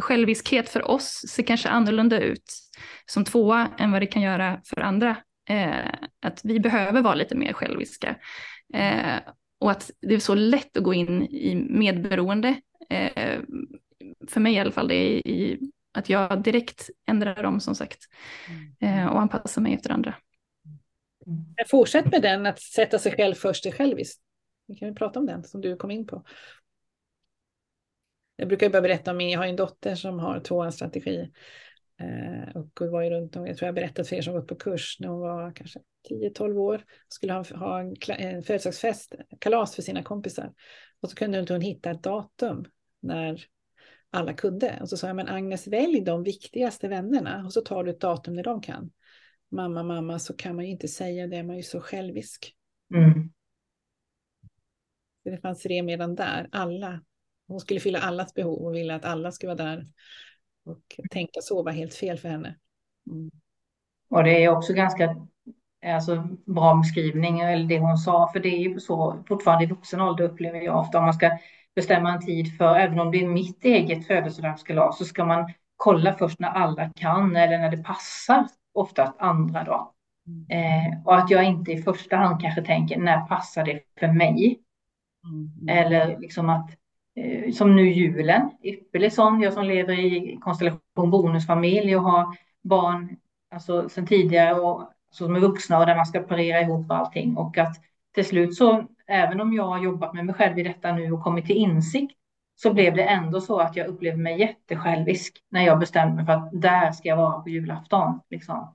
själviskhet 0.00 0.68
för 0.68 0.90
oss 0.90 1.24
ser 1.28 1.42
kanske 1.42 1.68
annorlunda 1.68 2.20
ut 2.20 2.52
som 3.06 3.24
tvåa 3.24 3.70
än 3.78 3.92
vad 3.92 4.02
det 4.02 4.06
kan 4.06 4.22
göra 4.22 4.60
för 4.64 4.80
andra. 4.80 5.16
Eh, 5.48 5.92
att 6.20 6.40
vi 6.44 6.60
behöver 6.60 7.02
vara 7.02 7.14
lite 7.14 7.34
mer 7.34 7.52
själviska. 7.52 8.16
Eh, 8.74 9.16
och 9.58 9.70
att 9.70 9.90
det 10.00 10.14
är 10.14 10.18
så 10.18 10.34
lätt 10.34 10.76
att 10.76 10.82
gå 10.82 10.94
in 10.94 11.22
i 11.22 11.54
medberoende. 11.54 12.60
Eh, 12.90 13.40
för 14.28 14.40
mig 14.40 14.54
i 14.54 14.58
alla 14.58 14.72
fall, 14.72 14.88
det 14.88 14.94
är 14.94 15.28
i, 15.28 15.70
att 15.92 16.08
jag 16.08 16.42
direkt 16.42 16.90
ändrar 17.06 17.44
om 17.44 17.60
som 17.60 17.74
sagt. 17.74 17.98
Eh, 18.80 19.06
och 19.06 19.20
anpassar 19.20 19.62
mig 19.62 19.74
efter 19.74 19.90
andra. 19.90 20.14
Fortsätt 21.70 22.12
med 22.12 22.22
den, 22.22 22.46
att 22.46 22.60
sätta 22.60 22.98
sig 22.98 23.12
själv 23.12 23.34
först 23.34 23.66
är 23.66 23.70
själviskt. 23.70 24.22
Vi 24.66 24.74
kan 24.74 24.88
väl 24.88 24.96
prata 24.96 25.18
om 25.18 25.26
den 25.26 25.44
som 25.44 25.60
du 25.60 25.76
kom 25.76 25.90
in 25.90 26.06
på. 26.06 26.24
Jag 28.42 28.48
brukar 28.48 28.70
bara 28.70 28.82
berätta 28.82 29.10
om 29.10 29.16
min, 29.16 29.30
jag 29.30 29.38
har 29.38 29.46
en 29.46 29.56
dotter 29.56 29.94
som 29.94 30.18
har 30.18 30.40
tvåans 30.40 30.74
strategi. 30.74 31.32
Eh, 32.00 32.56
och 32.56 32.90
var 32.90 33.02
ju 33.02 33.10
runt 33.10 33.36
om, 33.36 33.46
jag 33.46 33.56
tror 33.56 33.66
jag 33.66 33.74
berättat 33.74 34.08
för 34.08 34.16
er 34.16 34.22
som 34.22 34.34
gått 34.34 34.48
på 34.48 34.54
kurs 34.54 34.96
när 35.00 35.08
hon 35.08 35.20
var 35.20 35.52
kanske 35.52 35.80
10-12 36.10 36.56
år. 36.56 36.84
Skulle 37.08 37.32
ha, 37.32 37.44
ha 37.54 37.80
en, 37.80 37.94
en 38.08 38.42
födelsedagsfest, 38.42 39.14
kalas 39.38 39.74
för 39.74 39.82
sina 39.82 40.02
kompisar. 40.02 40.52
Och 41.00 41.10
så 41.10 41.16
kunde 41.16 41.40
inte 41.40 41.52
hon 41.52 41.60
hitta 41.60 41.90
ett 41.90 42.02
datum 42.02 42.64
när 43.00 43.44
alla 44.10 44.32
kunde. 44.32 44.78
Och 44.80 44.88
så 44.88 44.96
sa 44.96 45.06
jag, 45.06 45.16
men 45.16 45.28
Agnes 45.28 45.66
välj 45.66 46.00
de 46.00 46.22
viktigaste 46.22 46.88
vännerna 46.88 47.44
och 47.44 47.52
så 47.52 47.60
tar 47.60 47.84
du 47.84 47.90
ett 47.90 48.00
datum 48.00 48.34
när 48.34 48.42
de 48.42 48.60
kan. 48.60 48.90
Mamma, 49.50 49.82
mamma, 49.82 50.18
så 50.18 50.36
kan 50.36 50.56
man 50.56 50.64
ju 50.64 50.70
inte 50.70 50.88
säga 50.88 51.26
det, 51.26 51.42
man 51.42 51.54
är 51.54 51.56
ju 51.56 51.62
så 51.62 51.80
självisk. 51.80 52.54
Mm. 52.94 53.32
Det 55.24 55.38
fanns 55.38 55.66
redan 55.66 56.14
där, 56.14 56.48
alla 56.52 57.00
hon 57.48 57.60
skulle 57.60 57.80
fylla 57.80 58.00
allas 58.00 58.34
behov 58.34 58.58
och 58.58 58.74
ville 58.74 58.94
att 58.94 59.04
alla 59.04 59.32
skulle 59.32 59.54
vara 59.54 59.68
där. 59.68 59.86
Och 60.64 60.80
tänka 61.10 61.40
så 61.40 61.62
var 61.62 61.72
helt 61.72 61.94
fel 61.94 62.18
för 62.18 62.28
henne. 62.28 62.56
Mm. 63.10 63.30
Och 64.10 64.24
det 64.24 64.44
är 64.44 64.48
också 64.48 64.72
ganska 64.72 65.16
alltså, 65.86 66.28
bra 66.46 66.74
beskrivning, 66.74 67.40
eller 67.40 67.64
det 67.64 67.78
hon 67.78 67.98
sa, 67.98 68.30
för 68.32 68.40
det 68.40 68.48
är 68.48 68.58
ju 68.58 68.80
så 68.80 69.24
fortfarande 69.28 69.64
i 69.64 69.68
vuxen 69.68 70.00
ålder 70.00 70.24
upplever 70.24 70.60
jag 70.60 70.78
ofta 70.78 70.98
om 70.98 71.04
man 71.04 71.14
ska 71.14 71.38
bestämma 71.74 72.12
en 72.12 72.26
tid 72.26 72.56
för, 72.56 72.74
även 72.74 73.00
om 73.00 73.10
det 73.10 73.22
är 73.22 73.28
mitt 73.28 73.64
eget 73.64 74.06
födelsedagskalas, 74.06 74.98
så 74.98 75.04
ska 75.04 75.24
man 75.24 75.52
kolla 75.76 76.14
först 76.14 76.38
när 76.38 76.48
alla 76.48 76.90
kan 76.94 77.36
eller 77.36 77.58
när 77.58 77.70
det 77.70 77.82
passar 77.82 78.46
oftast 78.74 79.14
andra 79.18 79.64
då. 79.64 79.94
Mm. 80.26 80.46
Eh, 80.48 81.06
och 81.06 81.18
att 81.18 81.30
jag 81.30 81.44
inte 81.44 81.72
i 81.72 81.82
första 81.82 82.16
hand 82.16 82.40
kanske 82.40 82.62
tänker 82.62 82.98
när 82.98 83.26
passar 83.26 83.64
det 83.64 83.80
för 84.00 84.08
mig? 84.08 84.60
Mm. 85.24 85.78
Eller 85.78 86.18
liksom 86.18 86.48
att 86.48 86.70
Eh, 87.14 87.52
som 87.52 87.76
nu 87.76 87.92
julen, 87.92 88.50
ypperlig 88.62 89.12
sån, 89.12 89.40
jag 89.40 89.52
som 89.52 89.64
lever 89.64 89.98
i 89.98 90.38
konstellation 90.40 91.10
bonusfamilj 91.10 91.96
och 91.96 92.02
har 92.02 92.36
barn 92.62 93.16
alltså 93.50 93.88
sen 93.88 94.06
tidigare 94.06 94.60
och 94.60 94.92
som 95.10 95.36
är 95.36 95.40
vuxna 95.40 95.78
och 95.78 95.86
där 95.86 95.96
man 95.96 96.06
ska 96.06 96.20
parera 96.20 96.60
ihop 96.60 96.90
allting 96.90 97.36
och 97.36 97.58
att 97.58 97.76
till 98.14 98.24
slut 98.24 98.54
så 98.54 98.86
även 99.06 99.40
om 99.40 99.52
jag 99.52 99.64
har 99.64 99.82
jobbat 99.82 100.14
med 100.14 100.26
mig 100.26 100.34
själv 100.34 100.58
i 100.58 100.62
detta 100.62 100.92
nu 100.92 101.12
och 101.12 101.22
kommit 101.22 101.46
till 101.46 101.56
insikt 101.56 102.18
så 102.54 102.72
blev 102.72 102.94
det 102.94 103.04
ändå 103.04 103.40
så 103.40 103.60
att 103.60 103.76
jag 103.76 103.86
upplevde 103.86 104.22
mig 104.22 104.40
jättesjälvisk 104.40 105.42
när 105.48 105.62
jag 105.62 105.78
bestämde 105.78 106.14
mig 106.16 106.26
för 106.26 106.32
att 106.32 106.50
där 106.52 106.92
ska 106.92 107.08
jag 107.08 107.16
vara 107.16 107.40
på 107.40 107.48
julafton. 107.48 108.20
Liksom. 108.30 108.74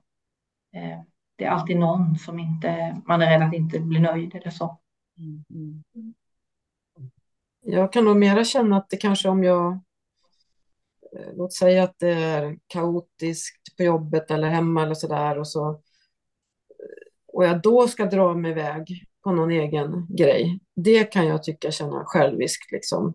Eh, 0.74 1.00
det 1.36 1.44
är 1.44 1.50
alltid 1.50 1.78
någon 1.78 2.18
som 2.18 2.38
inte, 2.38 2.96
man 3.06 3.22
är 3.22 3.30
rädd 3.30 3.48
att 3.48 3.54
inte 3.54 3.80
bli 3.80 4.00
nöjd 4.00 4.34
eller 4.34 4.50
så. 4.50 4.78
Mm. 5.18 5.44
mm. 5.94 6.14
Jag 7.70 7.92
kan 7.92 8.04
nog 8.04 8.16
mera 8.16 8.44
känna 8.44 8.76
att 8.76 8.90
det 8.90 8.96
kanske 8.96 9.28
om 9.28 9.44
jag, 9.44 9.72
eh, 11.12 11.32
låt 11.36 11.52
säga 11.52 11.82
att 11.82 11.98
det 11.98 12.12
är 12.12 12.58
kaotiskt 12.66 13.76
på 13.76 13.82
jobbet 13.82 14.30
eller 14.30 14.48
hemma 14.48 14.82
eller 14.82 14.94
sådär 14.94 15.38
och 15.38 15.48
så, 15.48 15.82
och 17.26 17.44
jag 17.44 17.62
då 17.62 17.88
ska 17.88 18.06
dra 18.06 18.34
mig 18.34 18.50
iväg 18.50 19.06
på 19.24 19.32
någon 19.32 19.50
egen 19.50 20.06
grej, 20.10 20.60
det 20.76 21.04
kan 21.04 21.26
jag 21.26 21.42
tycka 21.42 21.70
känna 21.70 22.04
själviskt 22.06 22.72
liksom. 22.72 23.14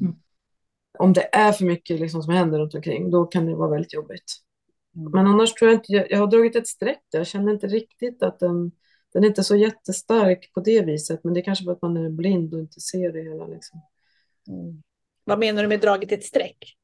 Mm. 0.00 0.14
Om 0.98 1.12
det 1.12 1.28
är 1.32 1.52
för 1.52 1.64
mycket 1.64 2.00
liksom 2.00 2.22
som 2.22 2.34
händer 2.34 2.58
runt 2.58 2.74
omkring, 2.74 3.10
då 3.10 3.24
kan 3.24 3.46
det 3.46 3.54
vara 3.54 3.70
väldigt 3.70 3.94
jobbigt. 3.94 4.36
Mm. 4.96 5.12
Men 5.12 5.26
annars 5.26 5.54
tror 5.54 5.70
jag 5.70 5.78
inte, 5.78 5.92
jag, 5.92 6.10
jag 6.10 6.18
har 6.18 6.26
dragit 6.26 6.56
ett 6.56 6.68
streck 6.68 7.02
där, 7.12 7.18
jag 7.18 7.26
känner 7.26 7.52
inte 7.52 7.66
riktigt 7.66 8.22
att 8.22 8.38
den 8.38 8.72
den 9.12 9.24
är 9.24 9.28
inte 9.28 9.44
så 9.44 9.56
jättestark 9.56 10.52
på 10.54 10.60
det 10.60 10.82
viset, 10.82 11.24
men 11.24 11.34
det 11.34 11.42
kanske 11.42 11.64
för 11.64 11.72
att 11.72 11.82
man 11.82 11.96
är 11.96 12.10
blind 12.10 12.54
och 12.54 12.60
inte 12.60 12.80
ser 12.80 13.12
det 13.12 13.22
hela. 13.22 13.46
Liksom. 13.46 13.80
Mm. 14.50 14.82
Vad 15.24 15.38
menar 15.38 15.62
du 15.62 15.68
med 15.68 15.80
dragit 15.80 16.12
ett 16.12 16.24
streck? 16.24 16.76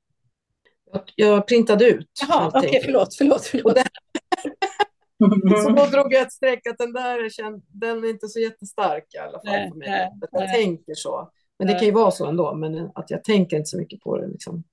Jag, 1.15 1.47
printade 1.47 1.85
ut 1.85 2.11
Jaha, 2.21 2.49
okej, 2.55 2.69
okay, 2.69 2.81
förlåt, 2.85 3.15
förlåt. 3.15 3.45
förlåt. 3.45 3.79
Så 5.65 5.71
då 5.71 5.87
drog 5.87 6.13
jag 6.13 6.23
ett 6.23 6.33
streck 6.33 6.67
att 6.67 6.79
den 6.79 6.93
där 6.93 7.25
är, 7.25 7.31
känd, 7.31 7.63
den 7.69 8.05
är 8.05 8.09
inte 8.09 8.29
så 8.29 8.41
jättestark 8.41 9.15
i 9.15 9.19
alla 9.19 9.33
fall 9.33 9.43
nej, 9.45 9.71
för 9.71 9.77
mig. 9.77 9.89
Nej, 9.89 10.11
jag 10.21 10.43
nej. 10.43 10.55
tänker 10.55 10.95
så. 10.95 11.31
Men 11.59 11.69
det 11.69 11.75
kan 11.75 11.85
ju 11.85 11.93
vara 11.93 12.11
så 12.11 12.27
ändå, 12.27 12.55
men 12.55 12.91
att 12.95 13.11
jag 13.11 13.25
tänker 13.25 13.57
inte 13.57 13.69
så 13.69 13.79
mycket 13.79 14.01
på 14.01 14.17
det. 14.17 14.27
Liksom. 14.27 14.65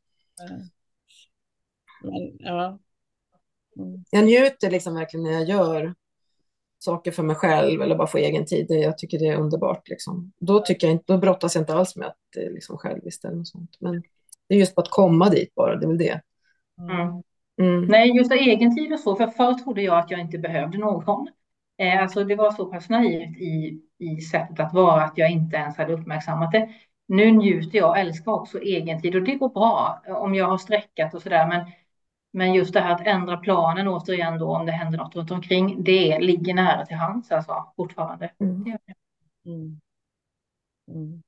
Men, 2.03 2.37
ja. 2.39 2.79
Mm. 3.77 4.03
Jag 4.09 4.25
njuter 4.25 4.71
liksom 4.71 4.95
verkligen 4.95 5.23
när 5.23 5.31
jag 5.31 5.43
gör 5.43 5.93
saker 6.83 7.11
för 7.11 7.23
mig 7.23 7.35
själv 7.35 7.81
eller 7.81 7.95
bara 7.95 8.07
få 8.07 8.17
egen 8.17 8.45
tid. 8.45 8.65
Jag 8.69 8.97
tycker 8.97 9.19
det 9.19 9.27
är 9.27 9.37
underbart. 9.37 9.89
Liksom. 9.89 10.31
Då, 10.39 10.59
tycker 10.59 10.87
jag 10.87 10.91
inte, 10.91 11.13
då 11.13 11.17
brottas 11.17 11.55
jag 11.55 11.61
inte 11.61 11.73
alls 11.73 11.95
med 11.95 12.07
att 12.07 12.17
det 12.35 12.45
är 12.45 12.51
liksom 12.51 12.77
själviskt 12.77 13.25
eller 13.25 13.35
något 13.35 13.47
sånt. 13.47 13.77
Men 13.79 14.03
det 14.49 14.55
är 14.55 14.59
just 14.59 14.75
på 14.75 14.81
att 14.81 14.89
komma 14.89 15.29
dit 15.29 15.55
bara, 15.55 15.75
det 15.75 15.85
är 15.85 15.87
väl 15.87 15.97
det. 15.97 16.21
Mm. 16.79 17.23
Mm. 17.61 17.85
Nej, 17.85 18.17
just 18.17 18.31
egen 18.31 18.75
tid 18.75 18.93
och 18.93 18.99
så, 18.99 19.15
för 19.15 19.27
förr 19.27 19.53
trodde 19.53 19.81
jag 19.81 19.99
att 19.99 20.11
jag 20.11 20.19
inte 20.19 20.37
behövde 20.37 20.77
någon. 20.77 21.27
Eh, 21.77 22.01
alltså 22.01 22.23
det 22.23 22.35
var 22.35 22.51
så 22.51 22.65
pass 22.65 22.89
naivt 22.89 23.37
i, 23.37 23.81
i 23.99 24.21
sättet 24.21 24.59
att 24.59 24.73
vara 24.73 25.03
att 25.03 25.17
jag 25.17 25.31
inte 25.31 25.55
ens 25.57 25.77
hade 25.77 25.93
uppmärksammat 25.93 26.51
det. 26.51 26.69
Nu 27.07 27.31
njuter 27.31 27.77
jag 27.77 27.89
och 27.89 27.97
älskar 27.97 28.31
också 28.31 28.59
egen 28.59 29.01
tid 29.01 29.15
och 29.15 29.23
det 29.23 29.35
går 29.35 29.49
bra 29.49 30.01
om 30.07 30.35
jag 30.35 30.45
har 30.45 30.57
sträckat 30.57 31.13
och 31.13 31.21
sådär. 31.21 31.47
Men 31.47 31.61
men 32.33 32.53
just 32.53 32.73
det 32.73 32.79
här 32.79 32.95
att 32.95 33.07
ändra 33.07 33.37
planen 33.37 33.87
återigen 33.87 34.39
då 34.39 34.55
om 34.55 34.65
det 34.65 34.71
händer 34.71 34.97
något 34.97 35.15
runt 35.15 35.31
omkring, 35.31 35.83
det 35.83 36.19
ligger 36.19 36.53
nära 36.53 36.85
till 36.85 36.97
hands 36.97 37.31
alltså 37.31 37.73
fortfarande. 37.75 38.31
Mm. 38.39 38.77
Mm. 39.45 39.79
Mm. 40.91 41.21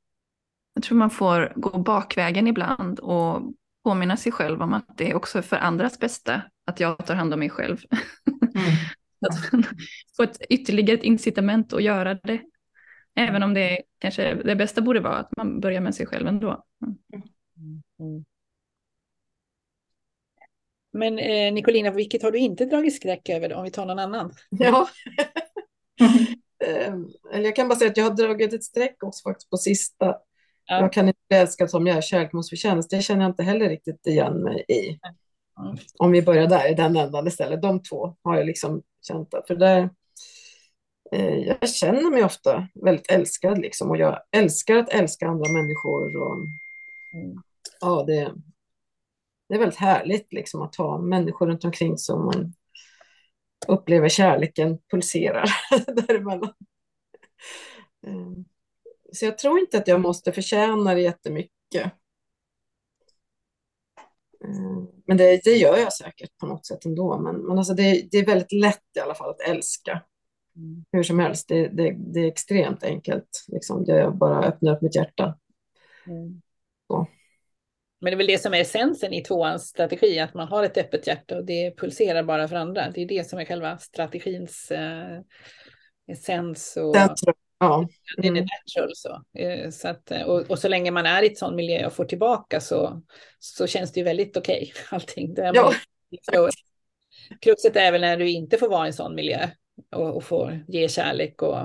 Jag 0.73 0.83
tror 0.83 0.97
man 0.97 1.09
får 1.09 1.53
gå 1.55 1.79
bakvägen 1.79 2.47
ibland 2.47 2.99
och 2.99 3.41
påminna 3.83 4.17
sig 4.17 4.31
själv 4.31 4.61
om 4.61 4.73
att 4.73 4.97
det 4.97 5.11
är 5.11 5.15
också 5.15 5.41
för 5.41 5.57
andras 5.57 5.99
bästa 5.99 6.41
att 6.65 6.79
jag 6.79 7.05
tar 7.05 7.15
hand 7.15 7.33
om 7.33 7.39
mig 7.39 7.49
själv. 7.49 7.77
Mm. 8.27 8.75
att 9.27 9.65
få 10.17 10.23
ett 10.23 10.41
ytterligare 10.49 10.97
ett 10.97 11.03
incitament 11.03 11.73
att 11.73 11.83
göra 11.83 12.13
det. 12.13 12.41
Även 13.15 13.43
om 13.43 13.53
det 13.53 13.81
kanske 13.99 14.35
det 14.35 14.55
bästa 14.55 14.81
borde 14.81 14.99
vara 14.99 15.17
att 15.17 15.37
man 15.37 15.59
börjar 15.59 15.81
med 15.81 15.95
sig 15.95 16.05
själv 16.05 16.27
ändå. 16.27 16.63
Mm. 17.99 18.25
Mm. 20.95 21.15
Men 21.15 21.19
eh, 21.19 21.53
Nicolina, 21.53 21.91
vilket 21.91 22.23
har 22.23 22.31
du 22.31 22.39
inte 22.39 22.65
dragit 22.65 22.95
skräck 22.95 23.29
över 23.29 23.53
om 23.53 23.63
vi 23.63 23.71
tar 23.71 23.85
någon 23.85 23.99
annan? 23.99 24.33
Ja. 24.49 24.89
Eller 27.33 27.45
jag 27.45 27.55
kan 27.55 27.67
bara 27.67 27.79
säga 27.79 27.91
att 27.91 27.97
jag 27.97 28.03
har 28.03 28.15
dragit 28.15 28.53
ett 28.53 28.63
streck 28.63 29.03
också 29.03 29.29
faktiskt 29.29 29.49
på 29.49 29.57
sista. 29.57 30.05
Ja. 30.65 30.79
Jag 30.79 30.93
kan 30.93 31.07
inte 31.07 31.19
bli 31.29 31.37
älskad 31.37 31.69
som 31.69 31.87
jag 31.87 31.97
är, 31.97 32.01
kärlek 32.01 32.33
måste 32.33 32.49
förtjänas. 32.49 32.87
Det 32.87 33.01
känner 33.01 33.21
jag 33.21 33.31
inte 33.31 33.43
heller 33.43 33.69
riktigt 33.69 34.07
igen 34.07 34.43
mig 34.43 34.65
i. 34.67 34.99
Mm. 35.59 35.77
Om 35.97 36.11
vi 36.11 36.21
börjar 36.21 36.47
där, 36.47 36.71
i 36.71 36.73
den 36.73 36.97
ändan 36.97 37.27
istället. 37.27 37.61
De 37.61 37.83
två 37.83 38.15
har 38.23 38.37
jag 38.37 38.45
liksom 38.45 38.81
känt 39.07 39.33
att, 39.33 39.47
för 39.47 39.55
där, 39.55 39.89
eh, 41.11 41.37
jag 41.37 41.69
känner 41.69 42.11
mig 42.11 42.23
ofta 42.23 42.67
väldigt 42.73 43.11
älskad 43.11 43.57
liksom 43.57 43.89
och 43.89 43.97
jag 43.97 44.19
älskar 44.31 44.75
att 44.75 44.89
älska 44.89 45.27
andra 45.27 45.51
människor. 45.51 46.17
Och, 46.17 46.35
mm. 47.13 47.41
Ja, 47.81 48.03
det, 48.07 48.33
det 49.47 49.55
är 49.55 49.59
väldigt 49.59 49.79
härligt 49.79 50.33
liksom 50.33 50.61
att 50.61 50.75
ha 50.75 50.97
människor 50.97 51.47
runt 51.47 51.65
omkring 51.65 51.97
som 51.97 52.25
man 52.25 52.53
upplever 53.67 54.09
kärleken 54.09 54.77
pulserar 54.91 55.49
däremellan. 56.07 56.53
Ehm, 58.07 58.45
så 59.13 59.25
jag 59.25 59.37
tror 59.37 59.59
inte 59.59 59.77
att 59.77 59.87
jag 59.87 60.01
måste 60.01 60.31
förtjäna 60.31 60.93
det 60.93 61.01
jättemycket. 61.01 61.91
Ehm, 64.43 64.87
men 65.05 65.17
det, 65.17 65.41
det 65.43 65.57
gör 65.57 65.77
jag 65.77 65.93
säkert 65.93 66.37
på 66.37 66.47
något 66.47 66.65
sätt 66.65 66.85
ändå. 66.85 67.19
Men, 67.19 67.35
men 67.35 67.57
alltså 67.57 67.73
det, 67.73 68.07
det 68.11 68.17
är 68.17 68.25
väldigt 68.25 68.51
lätt 68.51 68.83
i 68.97 68.99
alla 68.99 69.15
fall 69.15 69.29
att 69.29 69.41
älska. 69.41 70.03
Mm. 70.55 70.85
Hur 70.91 71.03
som 71.03 71.19
helst, 71.19 71.47
det, 71.47 71.67
det, 71.67 71.95
det 72.13 72.19
är 72.19 72.27
extremt 72.27 72.83
enkelt. 72.83 73.45
Liksom. 73.47 73.83
Jag 73.87 74.17
bara 74.17 74.45
öppnar 74.45 74.75
upp 74.75 74.81
mitt 74.81 74.95
hjärta. 74.95 75.37
Mm. 76.07 76.41
Så. 76.87 77.07
Men 78.01 78.11
det 78.11 78.15
är 78.15 78.17
väl 78.17 78.27
det 78.27 78.37
som 78.37 78.53
är 78.53 78.61
essensen 78.61 79.13
i 79.13 79.23
tvåans 79.23 79.67
strategi, 79.67 80.19
att 80.19 80.33
man 80.33 80.47
har 80.47 80.63
ett 80.63 80.77
öppet 80.77 81.07
hjärta 81.07 81.37
och 81.37 81.45
det 81.45 81.77
pulserar 81.77 82.23
bara 82.23 82.47
för 82.47 82.55
andra. 82.55 82.89
Det 82.89 83.01
är 83.01 83.07
det 83.07 83.29
som 83.29 83.39
är 83.39 83.45
själva 83.45 83.77
strategins 83.77 84.71
eh, 84.71 85.19
essens. 86.07 86.77
Och, 86.77 86.95
ja. 87.59 87.87
Det 88.17 88.27
är 88.27 88.31
natural 88.31 88.91
så. 88.95 89.23
Så 89.71 89.87
att, 89.87 90.11
och, 90.25 90.51
och, 90.51 90.59
så 90.59 90.67
länge 90.67 90.91
man 90.91 91.05
är 91.05 91.23
i 91.23 91.27
ett 91.27 91.37
sån 91.37 91.55
miljö 91.55 91.85
och 91.85 91.93
får 91.93 92.05
tillbaka 92.05 92.59
så, 92.61 93.01
så 93.39 93.67
känns 93.67 93.91
det 93.91 93.99
ju 93.99 94.03
väldigt 94.03 94.37
okej 94.37 94.71
okay, 94.71 94.83
allting. 94.89 95.33
Det 95.33 95.51
ja. 95.53 95.73
Kruxet 97.41 97.75
är 97.75 97.91
väl 97.91 98.01
när 98.01 98.17
du 98.17 98.29
inte 98.29 98.57
får 98.57 98.69
vara 98.69 98.85
i 98.85 98.87
en 98.87 98.93
sån 98.93 99.15
miljö 99.15 99.49
och, 99.91 100.15
och 100.15 100.23
får 100.23 100.63
ge 100.67 100.89
kärlek 100.89 101.41
och... 101.41 101.57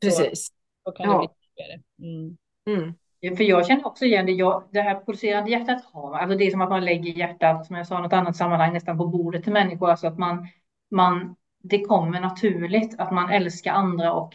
Precis. 0.00 0.46
Så, 0.46 0.52
så 0.84 0.92
kan 0.92 1.10
ja. 1.10 1.34
det 1.56 1.74
bli 1.98 2.08
mm. 2.08 2.36
Mm. 2.66 2.94
För 3.22 3.44
jag 3.44 3.66
känner 3.66 3.86
också 3.86 4.04
igen 4.04 4.26
det, 4.26 4.32
jag, 4.32 4.64
det 4.72 4.80
här 4.80 5.00
pulserande 5.06 5.50
hjärtat 5.50 5.84
har 5.92 6.18
alltså 6.18 6.38
det 6.38 6.46
är 6.46 6.50
som 6.50 6.60
att 6.60 6.70
man 6.70 6.84
lägger 6.84 7.12
hjärtat, 7.12 7.66
som 7.66 7.76
jag 7.76 7.86
sa 7.86 7.98
i 7.98 8.02
något 8.02 8.12
annat 8.12 8.36
sammanhang, 8.36 8.72
nästan 8.72 8.98
på 8.98 9.06
bordet 9.06 9.44
till 9.44 9.52
människor, 9.52 9.90
alltså 9.90 10.06
att 10.06 10.18
man, 10.18 10.48
man, 10.90 11.36
det 11.62 11.80
kommer 11.80 12.20
naturligt 12.20 13.00
att 13.00 13.12
man 13.12 13.30
älskar 13.30 13.72
andra 13.72 14.12
och 14.12 14.32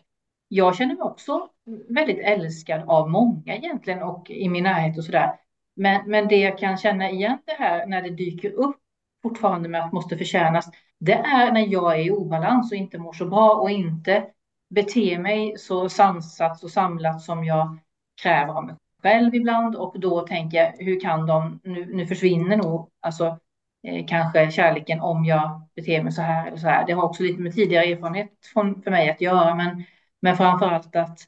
jag 0.48 0.76
känner 0.76 0.96
mig 0.96 1.04
också 1.04 1.50
väldigt 1.90 2.20
älskad 2.20 2.84
av 2.88 3.10
många 3.10 3.56
egentligen 3.56 4.04
och 4.04 4.30
i 4.30 4.50
min 4.50 4.64
närhet 4.64 4.98
och 4.98 5.04
sådär. 5.04 5.40
Men, 5.76 6.10
men 6.10 6.28
det 6.28 6.38
jag 6.38 6.58
kan 6.58 6.78
känna 6.78 7.10
igen 7.10 7.38
det 7.46 7.56
här 7.60 7.86
när 7.86 8.02
det 8.02 8.10
dyker 8.10 8.52
upp 8.52 8.78
fortfarande 9.24 9.70
med 9.70 9.84
att 9.84 9.94
måste 9.94 10.18
förtjänas, 10.18 10.70
det 11.00 11.14
är 11.14 11.52
när 11.52 11.68
jag 11.68 12.00
är 12.00 12.06
i 12.06 12.12
obalans 12.12 12.72
och 12.72 12.78
inte 12.78 12.98
mår 12.98 13.14
så 13.14 13.26
bra 13.26 13.52
och 13.52 13.70
inte 13.70 14.26
beter 14.70 15.20
mig 15.20 15.58
så 15.58 15.90
sansat 15.90 16.64
och 16.64 16.72
samlat 16.72 17.22
som 17.22 17.44
jag 17.44 17.78
kräver 18.22 18.54
av 18.54 18.66
mig 18.66 18.76
själv 19.04 19.36
ibland 19.36 19.76
och 19.76 20.00
då 20.00 20.22
tänker 20.28 20.58
jag 20.58 20.86
hur 20.86 21.00
kan 21.00 21.26
de, 21.26 21.60
nu, 21.64 21.96
nu 21.96 22.08
försvinner 22.08 22.58
nog 22.58 22.90
alltså 23.00 23.40
eh, 23.84 24.06
kanske 24.08 24.52
kärleken 24.52 25.02
om 25.02 25.26
jag 25.26 25.62
beter 25.76 26.04
mig 26.04 26.12
så 26.12 26.22
här 26.22 26.48
eller 26.48 26.58
så 26.58 26.68
här. 26.68 26.86
Det 26.88 26.94
har 26.94 27.04
också 27.04 27.24
lite 27.24 27.42
med 27.42 27.54
tidigare 27.54 27.86
erfarenhet 27.86 28.32
från, 28.54 28.82
för 28.82 28.92
mig 28.92 29.10
att 29.10 29.22
göra 29.22 29.56
men, 29.56 29.84
men 30.22 30.38
framför 30.38 30.66
allt 30.66 30.96
att 30.96 31.20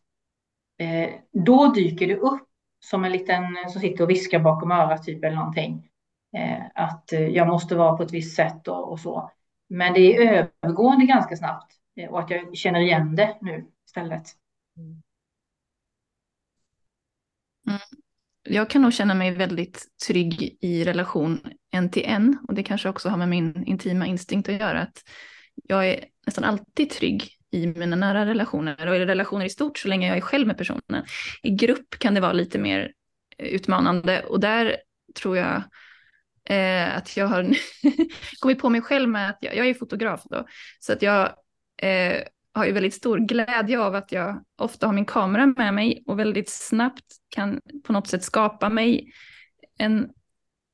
eh, 0.79 1.09
då 1.31 1.67
dyker 1.67 2.07
det 2.07 2.15
upp 2.15 2.47
som 2.85 3.05
en 3.05 3.11
liten 3.11 3.43
som 3.69 3.81
sitter 3.81 4.03
och 4.03 4.09
viskar 4.09 4.39
bakom 4.39 4.71
örat 4.71 5.03
typ 5.03 5.23
eller 5.23 5.35
någonting. 5.35 5.89
Eh, 6.37 6.61
att 6.75 7.13
eh, 7.13 7.27
jag 7.27 7.47
måste 7.47 7.75
vara 7.75 7.97
på 7.97 8.03
ett 8.03 8.13
visst 8.13 8.35
sätt 8.35 8.67
och, 8.67 8.91
och 8.91 8.99
så. 8.99 9.31
Men 9.69 9.93
det 9.93 10.17
är 10.17 10.49
övergående 10.63 11.05
ganska 11.05 11.35
snabbt 11.35 11.73
eh, 11.95 12.09
och 12.09 12.19
att 12.19 12.29
jag 12.29 12.57
känner 12.57 12.79
igen 12.79 13.15
det 13.15 13.37
nu 13.41 13.65
istället. 13.85 14.23
Mm. 14.77 15.01
Mm. 17.69 17.81
Jag 18.43 18.69
kan 18.69 18.81
nog 18.81 18.93
känna 18.93 19.13
mig 19.13 19.31
väldigt 19.31 19.85
trygg 20.07 20.57
i 20.61 20.83
relation 20.83 21.39
en 21.71 21.91
till 21.91 22.03
en 22.05 22.37
och 22.47 22.53
det 22.53 22.63
kanske 22.63 22.89
också 22.89 23.09
har 23.09 23.17
med 23.17 23.29
min 23.29 23.63
intima 23.63 24.07
instinkt 24.07 24.49
att 24.49 24.55
göra. 24.55 24.81
Att 24.81 25.03
jag 25.63 25.87
är 25.87 26.05
nästan 26.25 26.43
alltid 26.43 26.89
trygg 26.89 27.29
i 27.51 27.67
mina 27.67 27.95
nära 27.95 28.25
relationer 28.25 28.87
och 28.87 28.95
i 28.95 28.99
relationer 28.99 29.45
i 29.45 29.49
stort 29.49 29.77
så 29.77 29.87
länge 29.87 30.07
jag 30.07 30.17
är 30.17 30.21
själv 30.21 30.47
med 30.47 30.57
personen. 30.57 31.05
I 31.43 31.49
grupp 31.49 31.99
kan 31.99 32.13
det 32.13 32.21
vara 32.21 32.33
lite 32.33 32.59
mer 32.59 32.91
utmanande 33.37 34.23
och 34.23 34.39
där 34.39 34.77
tror 35.21 35.37
jag 35.37 35.63
eh, 36.45 36.97
att 36.97 37.17
jag 37.17 37.27
har 37.27 37.49
kommit 38.39 38.59
på 38.59 38.69
mig 38.69 38.81
själv 38.81 39.09
med 39.09 39.29
att 39.29 39.37
jag, 39.41 39.55
jag 39.55 39.67
är 39.67 39.73
fotograf 39.73 40.23
då, 40.25 40.45
så 40.79 40.93
att 40.93 41.01
jag 41.01 41.33
eh, 41.81 42.23
har 42.53 42.65
ju 42.65 42.71
väldigt 42.71 42.93
stor 42.93 43.17
glädje 43.17 43.79
av 43.79 43.95
att 43.95 44.11
jag 44.11 44.43
ofta 44.57 44.85
har 44.85 44.93
min 44.93 45.05
kamera 45.05 45.45
med 45.57 45.73
mig 45.73 46.03
och 46.05 46.19
väldigt 46.19 46.49
snabbt 46.49 47.05
kan 47.29 47.61
på 47.83 47.93
något 47.93 48.07
sätt 48.07 48.23
skapa 48.23 48.69
mig 48.69 49.11
en 49.77 50.09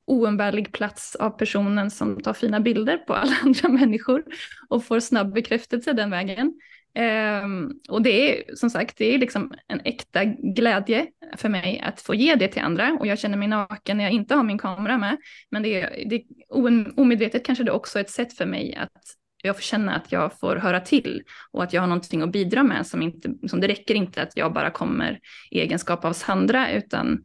oumbärlig 0.06 0.72
plats 0.72 1.16
av 1.16 1.30
personen 1.30 1.90
som 1.90 2.22
tar 2.22 2.32
fina 2.32 2.60
bilder 2.60 2.98
på 2.98 3.14
alla 3.14 3.36
andra 3.42 3.68
människor 3.68 4.24
och 4.68 4.84
får 4.84 5.00
snabb 5.00 5.32
bekräftelse 5.32 5.92
den 5.92 6.10
vägen. 6.10 6.60
Um, 7.44 7.80
och 7.88 8.02
det 8.02 8.40
är 8.40 8.54
som 8.54 8.70
sagt, 8.70 8.98
det 8.98 9.14
är 9.14 9.18
liksom 9.18 9.54
en 9.68 9.80
äkta 9.84 10.24
glädje 10.24 11.06
för 11.36 11.48
mig 11.48 11.80
att 11.80 12.00
få 12.00 12.14
ge 12.14 12.34
det 12.34 12.48
till 12.48 12.62
andra 12.62 12.96
och 13.00 13.06
jag 13.06 13.18
känner 13.18 13.36
mig 13.36 13.48
naken 13.48 13.96
när 13.96 14.04
jag 14.04 14.12
inte 14.12 14.34
har 14.34 14.42
min 14.42 14.58
kamera 14.58 14.98
med. 14.98 15.16
Men 15.50 15.62
det 15.62 15.80
är, 15.80 16.08
det 16.08 16.16
är 16.16 16.22
omedvetet 17.00 17.46
kanske 17.46 17.64
det 17.64 17.72
också 17.72 17.98
är 17.98 18.00
ett 18.00 18.10
sätt 18.10 18.32
för 18.32 18.46
mig 18.46 18.74
att 18.74 19.02
jag 19.46 19.56
får 19.56 19.62
känna 19.62 19.94
att 19.94 20.12
jag 20.12 20.38
får 20.38 20.56
höra 20.56 20.80
till 20.80 21.22
och 21.52 21.62
att 21.62 21.72
jag 21.72 21.82
har 21.82 21.86
någonting 21.88 22.22
att 22.22 22.32
bidra 22.32 22.62
med 22.62 22.86
som 22.86 23.02
inte, 23.02 23.34
som 23.48 23.60
det 23.60 23.68
räcker 23.68 23.94
inte 23.94 24.22
att 24.22 24.36
jag 24.36 24.52
bara 24.52 24.70
kommer 24.70 25.20
i 25.50 25.60
egenskap 25.60 26.04
av 26.04 26.12
Sandra 26.12 26.72
utan 26.72 27.24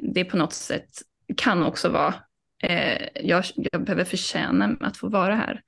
det 0.00 0.24
på 0.24 0.36
något 0.36 0.52
sätt 0.52 0.88
kan 1.36 1.62
också 1.62 1.88
vara, 1.88 2.14
eh, 2.62 3.08
jag, 3.14 3.44
jag 3.54 3.84
behöver 3.84 4.04
förtjäna 4.04 4.76
att 4.80 4.96
få 4.96 5.08
vara 5.08 5.34
här. 5.34 5.62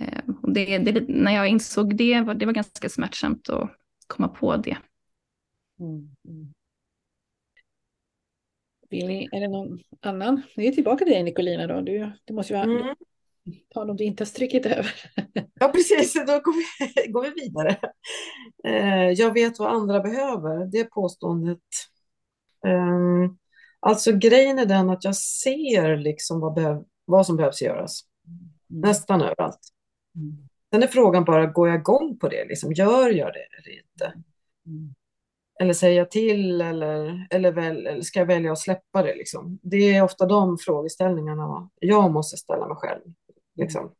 Eh, 0.00 0.34
och 0.42 0.52
det, 0.52 0.78
det, 0.78 1.04
när 1.08 1.32
jag 1.32 1.48
insåg 1.48 1.96
det, 1.96 2.20
var, 2.20 2.34
det 2.34 2.46
var 2.46 2.52
ganska 2.52 2.88
smärtsamt 2.88 3.48
att 3.50 3.70
komma 4.06 4.28
på 4.28 4.56
det. 4.56 4.76
Mm. 5.80 6.14
Mm. 6.28 6.52
Billy, 8.90 9.28
är 9.32 9.40
det 9.40 9.48
någon 9.48 9.78
annan? 10.00 10.42
Vi 10.56 10.68
är 10.68 10.72
tillbaka 10.72 11.04
till 11.04 11.12
dig 11.12 11.22
Nicolina 11.22 11.66
då. 11.66 11.80
Du, 11.80 12.10
du 12.24 12.34
måste 12.34 12.52
ju 12.52 12.56
ha 12.56 12.64
mm 12.64 12.94
tal 13.74 13.90
om 13.90 13.96
du 13.96 14.04
inte 14.04 14.22
har 14.22 14.26
strukit 14.26 14.66
över. 14.66 14.94
Ja, 15.60 15.68
precis. 15.68 16.14
Då 16.14 16.40
går 16.40 16.54
vi, 16.54 17.12
går 17.12 17.22
vi 17.22 17.30
vidare. 17.30 17.76
Eh, 18.64 19.10
jag 19.10 19.32
vet 19.32 19.58
vad 19.58 19.72
andra 19.72 20.00
behöver. 20.00 20.66
Det 20.66 20.84
påståendet. 20.84 21.58
Eh, 22.66 23.30
alltså 23.80 24.12
grejen 24.12 24.58
är 24.58 24.66
den 24.66 24.90
att 24.90 25.04
jag 25.04 25.16
ser 25.16 25.96
liksom 25.96 26.40
vad, 26.40 26.54
behöv, 26.54 26.84
vad 27.04 27.26
som 27.26 27.36
behövs 27.36 27.62
göras. 27.62 28.00
Mm. 28.28 28.80
Nästan 28.80 29.22
överallt. 29.22 29.60
Mm. 30.16 30.48
Sen 30.72 30.82
är 30.82 30.86
frågan 30.86 31.24
bara, 31.24 31.46
går 31.46 31.68
jag 31.68 31.80
igång 31.80 32.18
på 32.18 32.28
det? 32.28 32.44
Liksom, 32.44 32.72
gör 32.72 33.10
jag 33.10 33.32
det 33.32 33.46
eller 33.58 33.78
inte? 33.78 34.12
Mm. 34.66 34.94
Eller 35.60 35.74
säger 35.74 35.98
jag 35.98 36.10
till 36.10 36.60
eller, 36.60 37.26
eller, 37.30 37.52
väl, 37.52 37.86
eller 37.86 38.02
ska 38.02 38.18
jag 38.18 38.26
välja 38.26 38.52
att 38.52 38.58
släppa 38.58 39.02
det? 39.02 39.14
Liksom? 39.14 39.58
Det 39.62 39.76
är 39.76 40.02
ofta 40.02 40.26
de 40.26 40.58
frågeställningarna 40.58 41.70
jag 41.80 42.12
måste 42.12 42.36
ställa 42.36 42.68
mig 42.68 42.76
själv. 42.76 43.02
Liksom. 43.54 43.94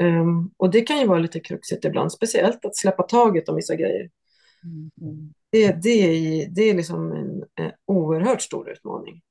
Um, 0.00 0.50
och 0.56 0.70
det 0.70 0.80
kan 0.80 0.98
ju 0.98 1.06
vara 1.06 1.18
lite 1.18 1.40
kruxigt 1.40 1.84
ibland, 1.84 2.12
speciellt 2.12 2.64
att 2.64 2.76
släppa 2.76 3.02
taget 3.02 3.48
om 3.48 3.56
vissa 3.56 3.74
grejer. 3.74 4.10
Mm. 4.64 5.34
Det, 5.50 5.82
det, 5.82 5.90
är, 5.90 6.48
det 6.50 6.62
är 6.62 6.74
liksom 6.74 7.12
en, 7.12 7.44
en 7.54 7.72
oerhört 7.86 8.42
stor 8.42 8.70
utmaning. 8.70 9.22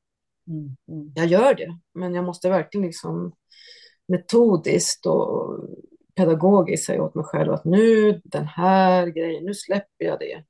Mm. 0.48 0.76
Mm. 0.88 1.12
Jag 1.16 1.26
gör 1.26 1.56
det, 1.56 1.80
men 1.94 2.14
jag 2.14 2.26
måste 2.26 2.50
verkligen 2.50 2.88
liksom 2.88 3.36
metodiskt 4.08 5.06
och 5.06 5.60
pedagogiskt 6.16 6.86
säga 6.86 7.04
åt 7.04 7.16
mig 7.16 7.26
själv 7.26 7.54
att 7.54 7.66
nu 7.66 8.22
den 8.24 8.46
här 8.46 9.08
grejen, 9.08 9.44
nu 9.46 9.54
släpper 9.54 10.06
jag 10.06 10.20
det. 10.20 10.44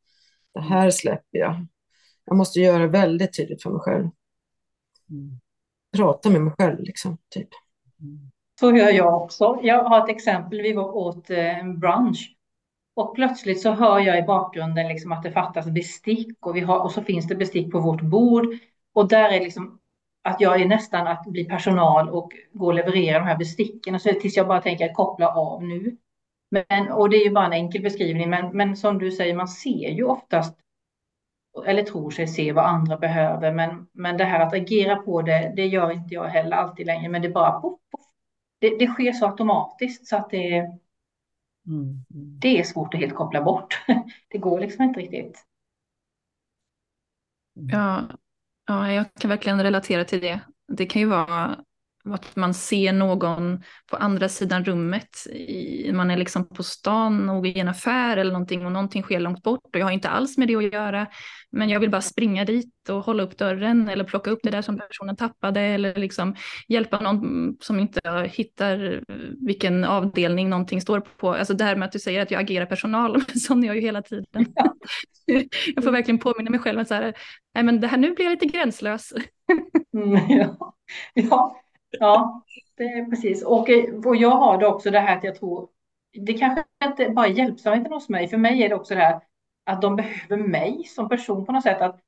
Det 0.53 0.62
här 0.62 0.89
släpper 0.89 1.38
jag. 1.38 1.67
Jag 2.25 2.38
måste 2.38 2.60
göra 2.60 2.79
det 2.79 2.88
väldigt 2.88 3.38
tydligt 3.38 3.63
för 3.63 3.69
mig 3.69 3.79
själv. 3.79 4.10
Mm. 5.10 5.39
Prata 5.97 6.29
med 6.29 6.41
mig 6.41 6.53
själv, 6.58 6.79
liksom, 6.79 7.17
typ. 7.29 7.49
Så 8.59 8.75
gör 8.77 8.89
jag 8.91 9.23
också. 9.23 9.59
Jag 9.63 9.83
har 9.83 10.03
ett 10.03 10.09
exempel. 10.09 10.61
Vi 10.61 10.73
var 10.73 10.97
åt 10.97 11.29
eh, 11.29 11.59
en 11.59 11.79
brunch 11.79 12.35
Och 12.95 13.15
plötsligt 13.15 13.61
så 13.61 13.71
hör 13.71 13.99
jag 13.99 14.19
i 14.19 14.23
bakgrunden 14.23 14.87
liksom 14.87 15.11
att 15.11 15.23
det 15.23 15.31
fattas 15.31 15.65
bestick 15.67 16.47
och, 16.47 16.55
vi 16.55 16.61
har, 16.61 16.79
och 16.79 16.91
så 16.91 17.03
finns 17.03 17.27
det 17.27 17.35
bestick 17.35 17.71
på 17.71 17.79
vårt 17.79 18.01
bord. 18.01 18.45
Och 18.93 19.09
där 19.09 19.29
är 19.29 19.39
liksom 19.39 19.79
att 20.23 20.41
jag 20.41 20.61
är 20.61 20.65
nästan 20.65 21.07
att 21.07 21.25
bli 21.25 21.45
personal 21.45 22.09
och 22.09 22.33
gå 22.53 22.65
och 22.67 22.73
leverera 22.73 23.19
de 23.19 23.25
här 23.25 23.37
besticken. 23.37 23.95
Och 23.95 24.01
så 24.01 24.09
tills 24.09 24.37
jag 24.37 24.47
bara 24.47 24.61
tänker 24.61 24.85
att 24.89 24.95
koppla 24.95 25.29
av 25.29 25.63
nu. 25.63 25.97
Men, 26.51 26.91
och 26.91 27.09
det 27.09 27.17
är 27.17 27.25
ju 27.25 27.31
bara 27.31 27.45
en 27.45 27.53
enkel 27.53 27.81
beskrivning, 27.81 28.29
men, 28.29 28.57
men 28.57 28.77
som 28.77 28.99
du 28.99 29.11
säger, 29.11 29.35
man 29.35 29.47
ser 29.47 29.89
ju 29.89 30.03
oftast 30.03 30.57
eller 31.67 31.83
tror 31.83 32.11
sig 32.11 32.27
se 32.27 32.51
vad 32.53 32.65
andra 32.65 32.97
behöver. 32.97 33.51
Men, 33.51 33.87
men 33.93 34.17
det 34.17 34.23
här 34.23 34.39
att 34.39 34.53
agera 34.53 34.95
på 34.95 35.21
det, 35.21 35.53
det 35.55 35.65
gör 35.65 35.91
inte 35.91 36.13
jag 36.13 36.25
heller 36.25 36.57
alltid 36.57 36.85
längre. 36.85 37.09
Men 37.09 37.21
det 37.21 37.29
bara 37.29 37.51
poff, 37.51 37.79
poff. 37.91 38.04
Det, 38.65 38.78
det 38.80 38.88
sker 38.88 39.12
så 39.12 39.25
automatiskt 39.25 40.08
så 40.08 40.15
att 40.15 40.30
det, 40.30 40.58
mm. 40.58 40.75
Mm. 41.67 42.04
det 42.39 42.60
är 42.60 42.63
svårt 42.63 42.93
att 42.93 42.99
helt 42.99 43.15
koppla 43.15 43.41
bort. 43.41 43.84
Det 44.30 44.38
går 44.38 44.60
liksom 44.60 44.84
inte 44.84 44.99
riktigt. 44.99 45.45
Ja, 47.54 48.04
ja, 48.67 48.91
jag 48.91 49.13
kan 49.13 49.30
verkligen 49.30 49.63
relatera 49.63 50.06
till 50.06 50.21
det. 50.21 50.39
Det 50.67 50.86
kan 50.86 51.01
ju 51.01 51.08
vara 51.08 51.64
att 52.13 52.35
man 52.35 52.53
ser 52.53 52.93
någon 52.93 53.63
på 53.91 53.97
andra 53.97 54.29
sidan 54.29 54.65
rummet. 54.65 55.27
I, 55.33 55.91
man 55.93 56.11
är 56.11 56.17
liksom 56.17 56.49
på 56.49 56.63
stan 56.63 57.29
och 57.29 57.47
i 57.47 57.59
en 57.59 57.67
affär 57.67 58.17
eller 58.17 58.31
någonting 58.31 58.65
och 58.65 58.71
någonting 58.71 59.03
sker 59.03 59.19
långt 59.19 59.43
bort 59.43 59.69
och 59.73 59.79
jag 59.79 59.85
har 59.85 59.91
inte 59.91 60.09
alls 60.09 60.37
med 60.37 60.47
det 60.47 60.55
att 60.55 60.73
göra. 60.73 61.07
Men 61.51 61.69
jag 61.69 61.79
vill 61.79 61.89
bara 61.89 62.01
springa 62.01 62.45
dit 62.45 62.89
och 62.89 63.01
hålla 63.01 63.23
upp 63.23 63.37
dörren 63.37 63.89
eller 63.89 64.03
plocka 64.03 64.31
upp 64.31 64.39
det 64.43 64.49
där 64.49 64.61
som 64.61 64.77
personen 64.77 65.15
tappade 65.15 65.61
eller 65.61 65.95
liksom 65.95 66.35
hjälpa 66.67 66.99
någon 66.99 67.55
som 67.61 67.79
inte 67.79 68.29
hittar 68.31 69.03
vilken 69.45 69.83
avdelning 69.83 70.49
någonting 70.49 70.81
står 70.81 70.99
på. 70.99 71.33
Alltså 71.33 71.53
det 71.53 71.63
här 71.63 71.75
med 71.75 71.85
att 71.85 71.91
du 71.91 71.99
säger 71.99 72.21
att 72.21 72.31
jag 72.31 72.41
agerar 72.41 72.65
personal, 72.65 73.23
sån 73.35 73.63
är 73.63 73.67
jag 73.67 73.75
ju 73.75 73.81
hela 73.81 74.01
tiden. 74.01 74.45
Ja. 74.55 74.75
jag 75.75 75.83
får 75.83 75.91
verkligen 75.91 76.19
påminna 76.19 76.51
mig 76.51 76.59
själv 76.59 76.79
att 76.79 76.87
så 76.87 76.93
här, 76.93 77.13
nej 77.55 77.63
men 77.63 77.79
det 77.79 77.87
här 77.87 77.97
nu 77.97 78.13
blir 78.13 78.25
jag 78.25 78.31
lite 78.31 78.45
gränslös. 78.45 79.13
Mm, 79.95 80.29
ja. 80.29 80.75
ja, 81.13 81.64
Ja, 81.99 82.41
det 82.77 82.84
är 82.84 83.05
precis. 83.05 83.43
Och, 83.43 83.69
och 84.05 84.15
jag 84.15 84.29
har 84.29 84.58
det 84.58 84.67
också 84.67 84.91
det 84.91 84.99
här 84.99 85.17
att 85.17 85.23
jag 85.23 85.36
tror, 85.36 85.69
det 86.13 86.34
kanske 86.34 86.63
inte 86.84 87.10
bara 87.10 87.27
är 87.27 87.31
hjälpsamheten 87.31 87.93
hos 87.93 88.10
mig, 88.10 88.27
för 88.27 88.38
mig 88.38 88.63
är 88.63 88.69
det 88.69 88.75
också 88.75 88.95
det 88.95 89.01
här 89.01 89.21
att 89.65 89.81
de 89.81 89.95
behöver 89.95 90.38
mig 90.38 90.84
som 90.84 91.10
person 91.10 91.45
på 91.45 91.51
något 91.51 91.63
sätt. 91.63 91.81
Att 91.81 91.99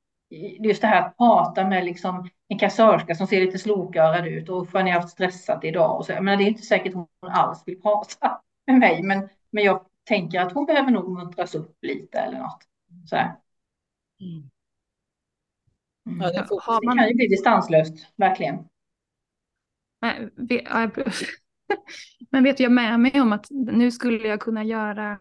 just 0.60 0.82
det 0.82 0.88
här 0.88 1.02
att 1.02 1.16
prata 1.16 1.68
med 1.68 1.84
liksom 1.84 2.28
en 2.48 2.58
kassörska 2.58 3.14
som 3.14 3.26
ser 3.26 3.40
lite 3.40 3.58
slokörad 3.58 4.26
ut 4.26 4.48
och 4.48 4.66
har 4.72 4.82
ni 4.82 4.90
haft 4.90 5.08
stressat 5.08 5.64
idag? 5.64 5.96
Och 5.96 6.06
så, 6.06 6.22
men 6.22 6.38
det 6.38 6.44
är 6.44 6.48
inte 6.48 6.62
säkert 6.62 6.94
hon 6.94 7.06
alls 7.20 7.62
vill 7.66 7.82
prata 7.82 8.40
med 8.66 8.78
mig, 8.78 9.02
men, 9.02 9.28
men 9.50 9.64
jag 9.64 9.84
tänker 10.04 10.40
att 10.40 10.52
hon 10.52 10.66
behöver 10.66 10.90
nog 10.90 11.10
muntras 11.10 11.54
upp 11.54 11.78
lite 11.82 12.18
eller 12.18 12.38
något. 12.38 12.62
Så 13.10 13.16
här. 13.16 13.36
Mm. 14.20 14.50
Ja, 16.20 16.26
det, 16.32 16.48
får, 16.48 16.80
det 16.80 16.98
kan 16.98 17.08
ju 17.08 17.14
bli 17.14 17.26
distanslöst, 17.26 17.94
verkligen. 18.16 18.68
Men 22.30 22.44
vet 22.44 22.56
du, 22.56 22.62
jag 22.62 22.72
med 22.72 23.00
mig 23.00 23.20
om 23.20 23.32
att 23.32 23.46
nu 23.50 23.90
skulle 23.90 24.28
jag 24.28 24.40
kunna 24.40 24.64
göra 24.64 25.18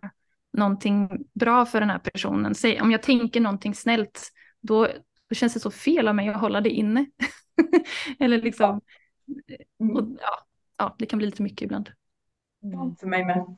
någonting 0.54 1.10
bra 1.34 1.66
för 1.66 1.80
den 1.80 1.90
här 1.90 2.00
personen. 2.00 2.56
Säg, 2.56 2.82
om 2.82 2.92
jag 2.92 3.04
tänker 3.04 3.42
någonting 3.42 3.76
snällt, 3.76 4.32
då, 4.62 4.88
då 5.30 5.36
känns 5.36 5.54
det 5.54 5.60
så 5.60 5.72
fel 5.72 6.08
av 6.08 6.16
mig 6.16 6.30
att 6.30 6.42
hålla 6.42 6.62
det 6.62 6.70
inne. 6.70 7.06
Eller 8.20 8.42
liksom, 8.42 8.82
och, 9.80 10.18
ja, 10.20 10.46
ja, 10.78 10.96
det 11.00 11.06
kan 11.06 11.18
bli 11.18 11.26
lite 11.26 11.44
mycket 11.44 11.62
ibland. 11.62 11.92
Mm. 12.64 12.96
För 12.96 13.08
mig 13.08 13.26
med. 13.26 13.58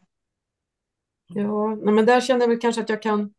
Ja, 1.27 1.75
men 1.75 2.05
där 2.05 2.21
känner 2.21 2.41
jag 2.41 2.47
väl 2.47 2.59
kanske 2.59 2.81
att 2.81 2.89
jag 2.89 3.01
kan 3.01 3.33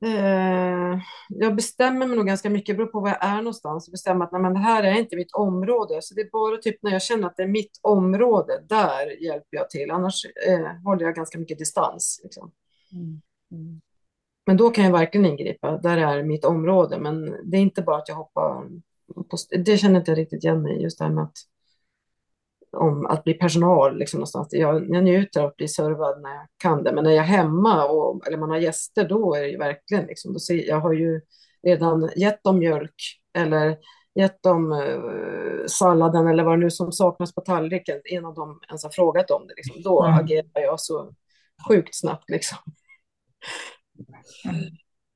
Eh, 0.00 0.98
jag 1.28 1.56
bestämmer 1.56 2.06
mig 2.06 2.16
nog 2.16 2.26
ganska 2.26 2.50
mycket, 2.50 2.74
det 2.74 2.76
beror 2.76 2.92
på 2.92 3.00
var 3.00 3.08
jag 3.08 3.24
är 3.24 3.36
någonstans, 3.36 3.88
och 3.88 3.92
bestämmer 3.92 4.24
att 4.24 4.32
nej, 4.32 4.40
men 4.40 4.54
det 4.54 4.58
här 4.58 4.82
är 4.82 4.98
inte 4.98 5.16
mitt 5.16 5.32
område. 5.32 5.98
Så 6.02 6.14
det 6.14 6.20
är 6.20 6.30
bara 6.32 6.56
typ 6.56 6.82
när 6.82 6.90
jag 6.92 7.02
känner 7.02 7.26
att 7.26 7.36
det 7.36 7.42
är 7.42 7.48
mitt 7.48 7.80
område, 7.82 8.64
där 8.68 9.22
hjälper 9.24 9.56
jag 9.56 9.70
till. 9.70 9.90
Annars 9.90 10.24
eh, 10.46 10.82
håller 10.84 11.04
jag 11.04 11.14
ganska 11.14 11.38
mycket 11.38 11.58
distans. 11.58 12.20
Liksom. 12.24 12.52
Mm. 12.92 13.22
Mm. 13.52 13.80
Men 14.46 14.56
då 14.56 14.70
kan 14.70 14.84
jag 14.84 14.92
verkligen 14.92 15.26
ingripa, 15.26 15.78
där 15.78 15.96
är 15.96 16.22
mitt 16.22 16.44
område. 16.44 16.98
Men 16.98 17.36
det 17.50 17.56
är 17.56 17.60
inte 17.60 17.82
bara 17.82 17.96
att 17.96 18.08
jag 18.08 18.16
hoppar 18.16 18.68
på, 19.14 19.36
det 19.64 19.76
känner 19.76 19.98
inte 19.98 20.10
jag 20.10 20.18
riktigt 20.18 20.44
igen 20.44 20.62
mig 20.62 20.82
just 20.82 20.98
det 20.98 21.04
här 21.04 21.12
med 21.12 21.24
att 21.24 21.36
om 22.78 23.06
att 23.06 23.24
bli 23.24 23.34
personal 23.34 23.98
liksom 23.98 24.18
någonstans. 24.18 24.48
Jag, 24.50 24.90
jag 24.90 25.04
njuter 25.04 25.40
av 25.40 25.46
att 25.46 25.56
bli 25.56 25.68
servad 25.68 26.22
när 26.22 26.30
jag 26.30 26.46
kan 26.62 26.84
det, 26.84 26.92
men 26.92 27.04
när 27.04 27.10
jag 27.10 27.24
är 27.24 27.28
hemma 27.28 27.84
och, 27.84 28.26
eller 28.26 28.38
man 28.38 28.50
har 28.50 28.58
gäster, 28.58 29.08
då 29.08 29.34
är 29.34 29.40
det 29.40 29.48
ju 29.48 29.58
verkligen 29.58 30.06
liksom, 30.06 30.32
då 30.32 30.38
ser, 30.38 30.68
jag 30.68 30.80
har 30.80 30.92
ju 30.92 31.20
redan 31.62 32.10
gett 32.16 32.42
dem 32.44 32.58
mjölk 32.58 33.20
eller 33.38 33.76
gett 34.14 34.42
dem 34.42 34.72
eh, 34.72 35.66
salladen 35.66 36.26
eller 36.26 36.44
vad 36.44 36.58
det 36.58 36.64
nu 36.64 36.70
som 36.70 36.92
saknas 36.92 37.34
på 37.34 37.40
tallriken 37.40 38.00
innan 38.04 38.34
de 38.34 38.60
ens 38.68 38.84
har 38.84 38.90
frågat 38.90 39.30
om 39.30 39.46
det. 39.46 39.54
Liksom. 39.56 39.82
Då 39.82 40.04
mm. 40.04 40.18
agerar 40.18 40.46
jag 40.54 40.80
så 40.80 41.14
sjukt 41.68 41.94
snabbt 41.94 42.30
liksom. 42.30 42.58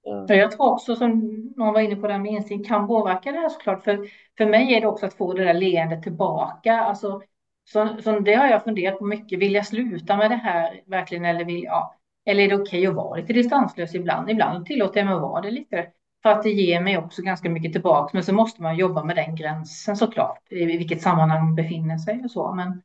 Ja. 0.03 0.35
Jag 0.35 0.51
tror 0.51 0.73
också, 0.73 0.97
som 0.97 1.11
någon 1.57 1.75
var 1.75 1.81
inne 1.81 1.97
på, 1.97 2.09
det 2.09 2.19
med 2.19 2.33
instinkt 2.33 2.69
kan 2.69 2.87
påverka 2.87 3.33
det 3.33 3.39
här 3.39 3.49
såklart. 3.49 3.85
För, 3.85 4.09
för 4.39 4.47
mig 4.47 4.75
är 4.75 4.81
det 4.81 4.87
också 4.87 5.07
att 5.07 5.15
få 5.15 5.33
det 5.33 5.45
där 5.45 5.55
leendet 5.55 6.03
tillbaka. 6.03 6.81
Alltså, 6.81 7.23
så, 7.65 7.97
så 8.03 8.21
det 8.21 8.35
har 8.35 8.47
jag 8.47 8.65
funderat 8.65 8.99
på 8.99 9.05
mycket. 9.05 9.39
Vill 9.39 9.55
jag 9.55 9.67
sluta 9.67 10.17
med 10.17 10.31
det 10.31 10.37
här 10.37 10.81
verkligen? 10.87 11.25
Eller, 11.25 11.45
vill, 11.45 11.63
ja, 11.63 11.97
eller 12.25 12.45
är 12.45 12.49
det 12.49 12.55
okej 12.55 12.65
okay 12.65 12.87
att 12.87 12.95
vara 12.95 13.21
lite 13.21 13.33
distanslös 13.33 13.95
ibland? 13.95 14.31
Ibland 14.31 14.67
tillåter 14.67 15.01
jag 15.01 15.07
mig 15.07 15.15
att 15.15 15.23
vara 15.23 15.41
det 15.41 15.51
lite. 15.51 15.87
För 16.23 16.31
att 16.31 16.43
det 16.43 16.51
ger 16.51 16.81
mig 16.81 16.99
också 16.99 17.23
ganska 17.23 17.51
mycket 17.51 17.73
tillbaka. 17.73 18.11
Men 18.13 18.25
så 18.25 18.35
måste 18.35 18.63
man 18.63 18.77
jobba 18.77 19.05
med 19.05 19.17
den 19.17 19.37
gränsen 19.37 19.97
såklart. 19.97 20.39
I 20.51 20.65
vilket 20.65 21.03
sammanhang 21.03 21.45
man 21.45 21.55
befinner 21.55 21.99
sig 21.99 22.21
och 22.25 22.31
så. 22.31 22.53
Men, 22.53 22.83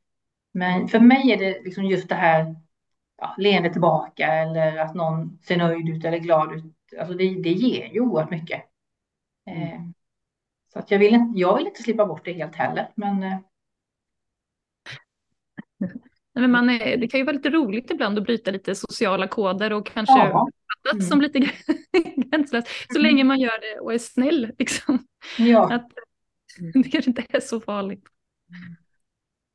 men 0.53 0.87
för 0.87 0.99
mig 0.99 1.31
är 1.31 1.37
det 1.37 1.63
liksom 1.63 1.85
just 1.85 2.09
det 2.09 2.15
här 2.15 2.55
ja, 3.17 3.35
leende 3.37 3.69
tillbaka 3.69 4.27
eller 4.27 4.77
att 4.77 4.95
någon 4.95 5.39
ser 5.41 5.57
nöjd 5.57 5.89
ut 5.89 6.05
eller 6.05 6.17
glad 6.17 6.53
ut. 6.53 6.63
Alltså 6.99 7.13
det, 7.13 7.41
det 7.41 7.51
ger 7.51 7.93
ju 7.93 7.99
oerhört 7.99 8.31
mycket. 8.31 8.63
Eh, 9.47 9.79
så 10.73 10.79
att 10.79 10.91
jag, 10.91 10.99
vill 10.99 11.13
inte, 11.13 11.39
jag 11.39 11.57
vill 11.57 11.67
inte 11.67 11.83
slippa 11.83 12.05
bort 12.05 12.25
det 12.25 12.33
helt 12.33 12.55
heller. 12.55 12.89
Men 12.95 13.23
eh, 13.23 13.37
men 16.37 16.51
man 16.51 16.69
är, 16.69 16.97
det 16.97 17.07
kan 17.07 17.19
ju 17.19 17.25
vara 17.25 17.35
lite 17.35 17.49
roligt 17.49 17.91
ibland 17.91 18.17
att 18.17 18.23
bryta 18.23 18.51
lite 18.51 18.75
sociala 18.75 19.27
koder 19.27 19.73
och 19.73 19.85
kanske 19.85 20.17
ja. 20.17 20.47
mm. 20.93 21.01
som 21.01 21.21
lite 21.21 21.39
gränslöst. 22.15 22.67
Så 22.93 22.99
länge 22.99 23.23
man 23.23 23.39
gör 23.39 23.59
det 23.61 23.79
och 23.79 23.93
är 23.93 23.97
snäll. 23.97 24.51
Liksom. 24.59 24.99
Ja. 25.37 25.73
Att, 25.73 25.87
det 26.83 26.89
kanske 26.89 27.09
inte 27.09 27.25
är 27.29 27.39
så 27.39 27.59
farligt. 27.59 28.03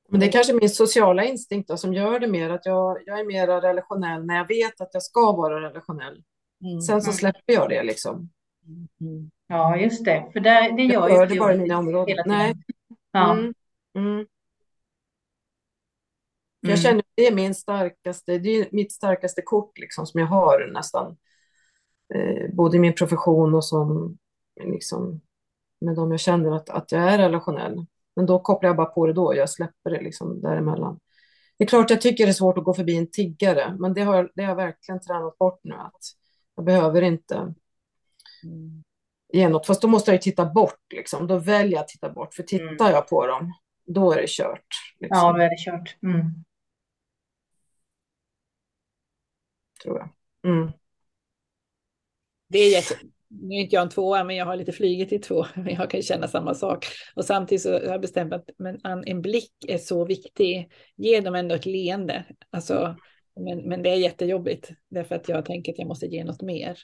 Men 0.09 0.21
det 0.21 0.27
är 0.27 0.33
kanske 0.33 0.53
min 0.53 0.71
sociala 0.71 1.25
instinkt 1.25 1.69
då, 1.69 1.77
som 1.77 1.95
gör 1.95 2.21
det 2.21 2.27
mer 2.27 2.51
att 2.51 2.67
jag, 2.67 2.99
jag 3.07 3.21
är 3.21 3.25
mer 3.25 3.47
relationell 3.47 4.27
när 4.27 4.37
jag 4.37 4.49
vet 4.49 4.81
att 4.81 4.91
jag 4.93 5.03
ska 5.03 5.33
vara 5.33 5.61
relationell. 5.61 6.23
Mm. 6.65 6.81
Sen 6.81 7.03
så 7.03 7.11
mm. 7.11 7.17
släpper 7.17 7.53
jag 7.53 7.69
det 7.69 7.83
liksom. 7.83 8.31
Mm. 9.01 9.31
Ja, 9.47 9.77
just 9.77 10.05
det. 10.05 10.31
För 10.33 10.41
det, 10.41 10.75
det 10.77 10.83
gör 10.83 11.09
jag 11.09 11.11
ju 11.11 11.23
inte. 11.23 11.35
det 11.35 11.41
bara 11.41 11.55
i 11.55 11.59
mina 11.59 11.79
områden. 11.79 12.17
Nej. 12.27 12.55
Ja. 13.13 13.39
Mm. 13.95 14.27
Mm. 16.63 16.71
Jag 16.71 16.79
känner 16.79 16.99
att 16.99 17.13
det 17.15 17.27
är 17.27 17.35
min 17.35 17.55
starkaste, 17.55 18.39
det 18.39 18.49
är 18.49 18.69
mitt 18.73 18.93
starkaste 18.93 19.43
kort 19.43 19.79
liksom, 19.79 20.07
som 20.07 20.21
jag 20.21 20.27
har 20.27 20.71
nästan. 20.73 21.17
Eh, 22.15 22.55
både 22.55 22.77
i 22.77 22.81
min 22.81 22.95
profession 22.95 23.55
och 23.55 23.65
som 23.65 24.19
liksom, 24.65 25.21
med 25.81 25.97
de 25.97 26.11
jag 26.11 26.21
känner 26.21 26.57
att, 26.57 26.71
att 26.71 26.93
jag 26.93 27.03
är 27.03 27.19
relationell. 27.19 27.87
Men 28.17 28.27
då 28.27 28.39
kopplar 28.39 28.69
jag 28.69 28.77
bara 28.77 28.87
på 28.87 29.07
det 29.07 29.13
då, 29.13 29.37
jag 29.37 29.51
släpper 29.51 29.91
det 29.91 30.01
liksom 30.01 30.41
däremellan. 30.41 31.01
Det 31.59 31.65
är 31.65 31.69
klart 31.69 31.91
jag 31.91 32.01
tycker 32.01 32.25
det 32.25 32.31
är 32.31 32.35
svårt 32.35 32.59
att 32.59 32.65
gå 32.65 32.75
förbi 32.75 32.97
en 32.97 33.11
tiggare, 33.11 33.77
men 33.79 33.95
det 33.95 34.03
har, 34.03 34.31
det 34.35 34.43
har 34.43 34.49
jag 34.49 34.57
verkligen 34.57 35.01
tränat 35.01 35.39
bort 35.39 35.61
nu. 35.63 35.75
att 35.75 36.01
Jag 36.57 36.65
behöver 36.65 37.03
inte 37.03 37.55
ge 39.33 39.49
något, 39.49 39.67
fast 39.67 39.83
då 39.83 39.89
måste 39.89 40.11
jag 40.11 40.15
ju 40.15 40.23
titta 40.23 40.47
bort. 40.47 40.93
Liksom. 40.95 41.27
Då 41.27 41.39
väljer 41.39 41.73
jag 41.73 41.81
att 41.81 41.89
titta 41.89 42.11
bort, 42.11 42.35
för 42.35 42.43
tittar 42.43 42.67
mm. 42.67 42.93
jag 42.93 43.09
på 43.09 43.27
dem, 43.27 43.53
då 43.87 44.13
är 44.13 44.21
det 44.21 44.29
kört. 44.29 44.67
Liksom. 45.01 45.19
Ja, 45.19 45.33
då 45.33 45.39
är 45.39 45.51
det 45.51 45.65
kört. 45.65 45.97
Mm. 46.03 46.45
Tror 49.83 49.99
jag. 49.99 50.09
Mm. 50.53 50.73
Det 52.49 52.59
är 52.59 52.73
jätte... 52.73 52.95
Nu 53.29 53.55
är 53.55 53.61
inte 53.61 53.75
jag 53.75 53.83
en 53.83 53.89
tvåa, 53.89 54.25
men 54.25 54.37
jag 54.37 54.47
har 54.47 54.57
lite 54.57 54.73
flygit 54.73 55.13
i 55.13 55.19
två. 55.19 55.47
Men 55.55 55.75
jag 55.75 55.91
kan 55.91 56.03
känna 56.03 56.29
samma 56.29 56.55
sak. 56.55 56.87
Och 57.17 57.25
samtidigt 57.25 57.63
så 57.63 57.73
har 57.73 57.81
jag 57.81 58.01
bestämt 58.01 58.33
att 58.33 58.51
men 58.59 58.81
en 59.07 59.23
blick 59.23 59.53
är 59.69 59.79
så 59.79 60.05
viktig. 60.05 60.73
Ge 60.97 61.21
dem 61.21 61.35
ändå 61.35 61.55
ett 61.55 61.67
leende. 61.67 62.25
Alltså, 62.51 62.97
men, 63.37 63.59
men 63.69 63.83
det 63.83 63.91
är 63.91 63.97
jättejobbigt. 63.97 64.71
Därför 64.89 65.15
att 65.15 65.29
jag 65.29 65.45
tänker 65.45 65.73
att 65.73 65.79
jag 65.79 65.89
måste 65.89 66.07
ge 66.07 66.25
något 66.25 66.43
mer. 66.43 66.79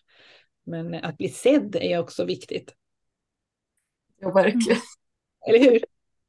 Men 0.66 0.94
att 0.94 1.16
bli 1.16 1.28
sedd 1.28 1.76
är 1.76 1.99
också 1.99 2.24
viktigt. 2.24 2.74
Ja, 4.20 4.30
verkligen. 4.32 4.80
Eller 5.49 5.59
hur? 5.59 5.84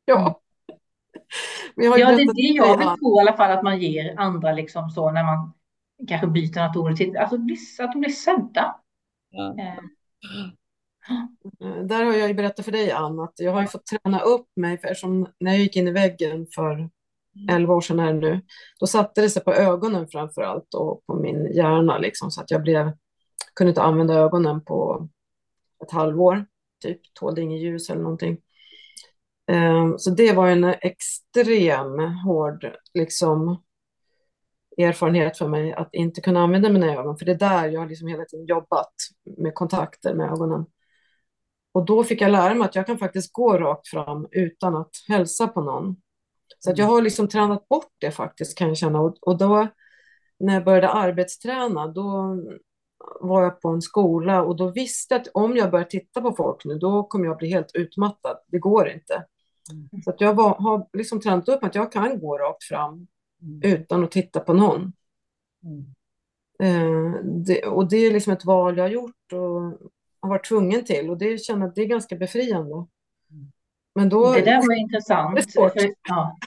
Ja. 0.06 0.42
ja, 1.76 1.96
det 1.96 2.02
är 2.02 2.34
det 2.34 2.58
jag 2.58 2.78
vill 2.78 2.88
tro 2.88 3.18
i 3.18 3.22
alla 3.22 3.38
fall 3.38 3.52
att 3.52 3.64
man 3.64 3.80
ger 3.80 4.20
andra 4.20 4.52
liksom 4.52 4.90
så 4.90 5.12
när 5.12 5.24
man 5.24 5.54
kanske 6.08 6.28
byter 6.28 6.68
något 6.68 6.76
ord 6.76 6.96
till, 6.96 7.18
alltså 7.18 7.36
att 7.84 7.92
de 7.92 8.00
blir 8.00 8.10
sedda. 8.10 8.76
Ja. 9.30 9.56
Eh. 9.60 9.84
Där 11.84 12.04
har 12.04 12.14
jag 12.14 12.28
ju 12.28 12.34
berättat 12.34 12.66
för 12.66 12.72
dig, 12.72 12.92
Ann, 12.92 13.20
att 13.20 13.34
jag 13.36 13.52
har 13.52 13.62
ju 13.62 13.68
fått 13.68 13.86
träna 13.86 14.20
upp 14.20 14.48
mig, 14.56 14.78
för 14.78 14.88
eftersom 14.88 15.28
när 15.40 15.52
jag 15.52 15.62
gick 15.62 15.76
in 15.76 15.88
i 15.88 15.92
väggen 15.92 16.48
för 16.56 16.90
11 17.50 17.74
år 17.74 17.82
sedan 17.82 18.00
här 18.00 18.14
nu, 18.14 18.42
då 18.80 18.88
satte 18.88 19.22
det 19.22 19.30
sig 19.30 19.44
på 19.44 19.54
ögonen 19.54 20.08
framför 20.08 20.42
allt 20.42 20.74
och 20.74 21.06
på 21.06 21.16
min 21.16 21.54
hjärna 21.54 21.98
liksom, 21.98 22.32
så 22.32 22.42
att 22.42 22.52
jag 22.52 22.62
blev, 22.62 22.92
kunde 23.54 23.70
inte 23.70 23.82
använda 23.82 24.14
ögonen 24.14 24.64
på 24.64 25.10
ett 25.84 25.92
halvår, 25.92 26.46
typ 26.84 27.02
tålde 27.14 27.42
inget 27.42 27.62
ljus 27.62 27.90
eller 27.90 28.02
någonting. 28.02 28.38
Ehm, 29.48 29.98
så 29.98 30.10
det 30.10 30.34
var 30.34 30.48
en 30.48 30.64
extrem 30.64 32.00
hård 32.00 32.72
liksom, 32.94 33.64
erfarenhet 34.80 35.38
för 35.38 35.48
mig 35.48 35.74
att 35.74 35.90
inte 35.94 36.22
kunna 36.22 36.40
använda 36.40 36.70
mina 36.70 36.94
ögon, 36.94 37.18
för 37.18 37.26
det 37.26 37.32
är 37.32 37.36
där 37.36 37.68
jag 37.68 37.90
liksom 37.90 38.08
hela 38.08 38.26
tiden 38.26 38.46
jobbat 38.46 38.94
med 39.38 39.56
kontakter 39.56 40.14
med 40.14 40.32
ögonen. 40.32 40.66
Och 41.72 41.86
då 41.86 42.04
fick 42.04 42.22
jag 42.22 42.32
lära 42.32 42.54
mig 42.54 42.66
att 42.66 42.76
jag 42.76 42.86
kan 42.86 42.98
faktiskt 42.98 43.34
gå 43.34 43.58
rakt 43.58 43.88
fram 43.88 44.28
utan 44.32 44.76
att 44.76 44.92
hälsa 45.08 45.48
på 45.48 45.62
någon. 45.62 45.96
Så 46.60 46.72
att 46.72 46.78
jag 46.78 46.86
har 46.86 47.02
liksom 47.02 47.28
tränat 47.28 47.68
bort 47.68 47.94
det 47.98 48.12
faktiskt 48.12 48.58
kan 48.58 48.68
jag 48.68 48.78
känna. 48.78 49.02
Och, 49.02 49.18
och 49.22 49.38
då 49.38 49.68
när 50.40 50.54
jag 50.54 50.64
började 50.64 50.90
arbetsträna, 50.90 51.88
då 51.88 52.38
var 53.22 53.44
jag 53.44 53.62
på 53.62 53.70
en 53.70 53.82
skola 53.82 54.44
och 54.44 54.56
då 54.56 54.72
visste 54.72 55.14
jag 55.14 55.22
att 55.22 55.28
om 55.34 55.58
jag 55.58 55.72
börjar 55.72 55.86
titta 55.86 56.22
på 56.22 56.32
folk 56.32 56.66
nu, 56.66 56.78
då 56.78 57.04
kommer 57.04 57.26
jag 57.26 57.38
bli 57.38 57.50
helt 57.50 57.72
utmattad. 57.74 58.38
Det 58.48 58.60
går 58.60 58.90
inte. 58.90 59.26
Mm. 59.72 60.04
Så 60.04 60.10
att 60.10 60.22
jag 60.22 60.34
var, 60.34 60.56
har 60.56 60.88
liksom 60.94 61.22
tränat 61.22 61.50
upp 61.50 61.64
att 61.64 61.76
jag 61.76 61.92
kan 61.92 62.20
gå 62.20 62.38
rakt 62.38 62.64
fram 62.64 62.94
mm. 62.94 63.08
Utan 63.64 64.04
att 64.04 64.12
titta 64.12 64.40
på 64.40 64.54
någon. 64.54 64.94
Mm. 65.64 65.86
Eh, 66.64 67.24
det, 67.24 67.66
och 67.66 67.90
det 67.90 67.98
är 67.98 68.14
liksom 68.14 68.34
ett 68.34 68.46
val 68.46 68.78
jag 68.78 68.84
har 68.84 68.90
gjort 68.90 69.34
och 69.34 69.90
har 70.20 70.30
varit 70.30 70.48
tvungen 70.48 70.86
till 70.86 71.10
och 71.10 71.18
det 71.18 71.44
känner 71.44 71.68
att 71.68 71.76
det 71.76 71.82
är 71.82 71.86
ganska 71.86 72.16
befriande. 72.16 72.86
Men 73.96 74.10
då, 74.10 74.34
det 74.34 74.42
där 74.42 74.68
var 74.68 74.80
intressant. 74.80 75.54
För, 75.54 75.72
ja. 76.10 76.38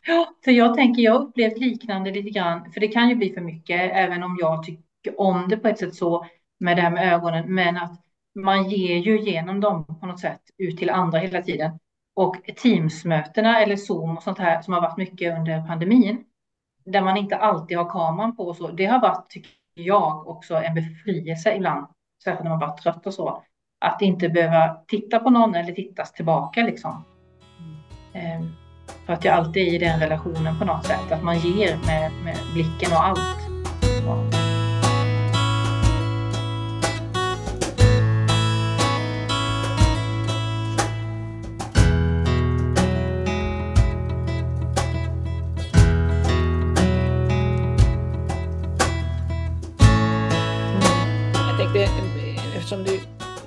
för 0.45 0.51
jag 0.51 0.75
tänker, 0.75 1.03
jag 1.03 1.23
upplevt 1.23 1.59
liknande 1.59 2.11
lite 2.11 2.31
grann, 2.31 2.73
för 2.73 2.81
det 2.81 2.89
kan 2.89 3.09
ju 3.09 3.15
bli 3.15 3.33
för 3.33 3.41
mycket, 3.41 3.91
även 3.95 4.23
om 4.23 4.37
jag 4.41 4.65
tycker 4.65 5.21
om 5.21 5.49
det 5.49 5.57
på 5.57 5.69
ett 5.69 5.79
sätt 5.79 5.95
så, 5.95 6.27
med 6.59 6.77
det 6.77 6.81
här 6.81 6.91
med 6.91 7.13
ögonen, 7.13 7.55
men 7.55 7.77
att 7.77 8.01
man 8.35 8.71
ger 8.71 8.97
ju 8.97 9.21
genom 9.21 9.61
dem 9.61 9.99
på 10.01 10.07
något 10.07 10.21
sätt 10.21 10.41
ut 10.59 10.79
till 10.79 10.91
andra 10.91 11.19
hela 11.19 11.43
tiden. 11.43 11.71
Och 12.15 12.37
Teamsmötena 12.63 13.61
eller 13.61 13.77
Zoom 13.77 14.17
och 14.17 14.23
sånt 14.23 14.39
här 14.39 14.63
som 14.63 14.75
har 14.75 14.81
varit 14.81 14.97
mycket 14.97 15.39
under 15.39 15.67
pandemin, 15.67 16.25
där 16.85 17.03
man 17.03 17.17
inte 17.17 17.37
alltid 17.37 17.77
har 17.79 17.91
kameran 17.91 18.37
på 18.37 18.43
och 18.43 18.57
så, 18.57 18.69
det 18.69 18.87
har 18.87 19.01
varit, 19.01 19.31
tycker 19.31 19.51
jag, 19.75 20.29
också 20.29 20.55
en 20.55 20.75
befrielse 20.75 21.55
ibland, 21.57 21.87
särskilt 22.25 22.45
när 22.45 22.51
man 22.51 22.61
varit 22.61 22.83
trött 22.83 23.07
och 23.07 23.15
så, 23.15 23.43
att 23.81 24.03
inte 24.03 24.29
behöva 24.29 24.77
titta 24.89 25.19
på 25.19 25.31
någon 25.31 25.55
eller 25.55 25.73
tittas 25.73 26.13
tillbaka 26.13 26.63
liksom. 26.63 27.05
Mm. 28.13 28.49
För 29.07 29.13
att 29.13 29.25
jag 29.25 29.35
alltid 29.35 29.69
är 29.69 29.75
i 29.75 29.79
den 29.79 30.01
relationen 30.01 30.59
på 30.59 30.65
något 30.65 30.87
sätt, 30.87 31.13
att 31.13 31.23
man 31.23 31.39
ger 31.39 31.77
med, 31.87 32.13
med 32.25 32.37
blicken 32.53 32.93
och 32.93 33.05
allt. 33.05 33.39
Ja. 34.07 34.42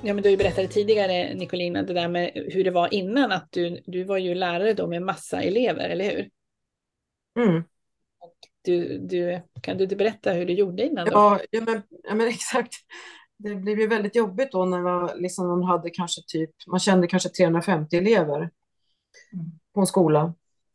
Ja, 0.06 0.14
men 0.14 0.22
du 0.22 0.36
berättade 0.36 0.68
tidigare, 0.68 1.34
Nicolina, 1.34 1.82
det 1.82 1.92
där 1.92 2.08
med 2.08 2.30
hur 2.34 2.64
det 2.64 2.70
var 2.70 2.94
innan, 2.94 3.32
att 3.32 3.48
du, 3.50 3.82
du 3.86 4.04
var 4.04 4.18
ju 4.18 4.34
lärare 4.34 4.72
då 4.72 4.86
med 4.86 5.02
massa 5.02 5.42
elever, 5.42 5.88
eller 5.88 6.04
hur? 6.04 6.30
Mm. 7.38 7.62
Du, 8.62 8.98
du, 8.98 9.40
kan 9.62 9.76
du 9.78 9.86
berätta 9.86 10.32
hur 10.32 10.46
du 10.46 10.52
gjorde 10.52 10.86
innan? 10.86 11.06
Då? 11.06 11.12
Ja, 11.12 11.40
ja, 11.50 11.60
men, 11.60 11.82
ja, 12.02 12.14
men 12.14 12.28
exakt. 12.28 12.72
Det 13.36 13.54
blev 13.54 13.80
ju 13.80 13.86
väldigt 13.86 14.16
jobbigt 14.16 14.52
då 14.52 14.64
när 14.64 14.80
man, 14.80 15.10
liksom, 15.16 15.48
man 15.48 15.62
hade 15.62 15.90
kanske 15.90 16.22
typ, 16.26 16.50
man 16.66 16.80
kände 16.80 17.06
kanske 17.06 17.28
350 17.28 17.96
elever 17.96 18.36
mm. 18.36 18.50
på 19.74 19.80
en 19.80 19.86
skola. 19.86 20.34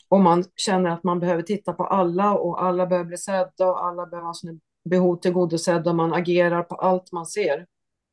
Och 0.09 0.19
man 0.19 0.43
känner 0.55 0.89
att 0.89 1.03
man 1.03 1.19
behöver 1.19 1.43
titta 1.43 1.73
på 1.73 1.83
alla 1.83 2.33
och 2.33 2.63
alla 2.63 2.87
behöver 2.87 3.07
bli 3.07 3.17
sedda 3.17 3.65
och 3.65 3.85
alla 3.85 4.05
behöver 4.05 4.27
ha 4.27 4.33
sina 4.33 4.59
behov 4.89 5.15
tillgodosedda 5.15 5.93
man 5.93 6.13
agerar 6.13 6.63
på 6.63 6.75
allt 6.75 7.11
man 7.11 7.25
ser. 7.25 7.65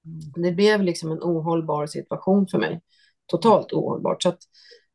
Mm. 0.08 0.42
Det 0.44 0.52
blev 0.52 0.82
liksom 0.82 1.12
en 1.12 1.22
ohållbar 1.22 1.86
situation 1.86 2.48
för 2.48 2.58
mig. 2.58 2.80
Totalt 3.26 3.72
ohållbart. 3.72 4.22
Så 4.22 4.28
att 4.28 4.38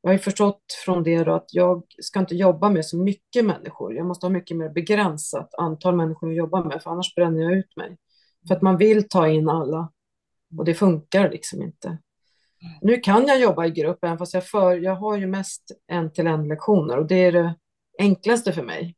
jag 0.02 0.12
har 0.12 0.18
förstått 0.18 0.64
från 0.86 1.04
det 1.04 1.28
att 1.28 1.54
jag 1.54 1.84
ska 2.02 2.20
inte 2.20 2.36
jobba 2.36 2.70
med 2.70 2.86
så 2.86 2.98
mycket 2.98 3.46
människor. 3.46 3.96
Jag 3.96 4.06
måste 4.06 4.26
ha 4.26 4.32
mycket 4.32 4.58
mer 4.58 4.70
begränsat 4.70 5.54
antal 5.58 5.96
människor 5.96 6.30
att 6.30 6.36
jobba 6.36 6.64
med, 6.64 6.84
för 6.84 6.92
annars 6.92 7.16
bränner 7.16 7.42
jag 7.42 7.54
ut 7.54 7.78
mig. 7.78 7.98
För 8.48 8.56
att 8.56 8.62
man 8.62 8.78
vill 8.78 9.10
ta 9.10 9.28
in 9.28 9.50
alla 9.50 9.92
och 10.58 10.66
det 10.66 10.74
funkar 10.74 11.30
liksom 11.30 11.62
inte. 11.62 11.98
Nu 12.82 12.98
kan 12.98 13.28
jag 13.28 13.40
jobba 13.40 13.66
i 13.66 13.72
grupp, 13.72 14.04
även 14.04 14.18
fast 14.18 14.34
jag, 14.34 14.48
för, 14.48 14.76
jag 14.76 14.96
har 14.96 15.18
ju 15.18 15.28
mest 15.28 15.72
en-till-en 15.88 16.48
lektioner 16.48 16.98
och 16.98 17.08
det 17.08 17.16
är 17.16 17.32
det 17.32 17.56
enklaste 18.00 18.54
för 18.54 18.64
mig. 18.64 18.96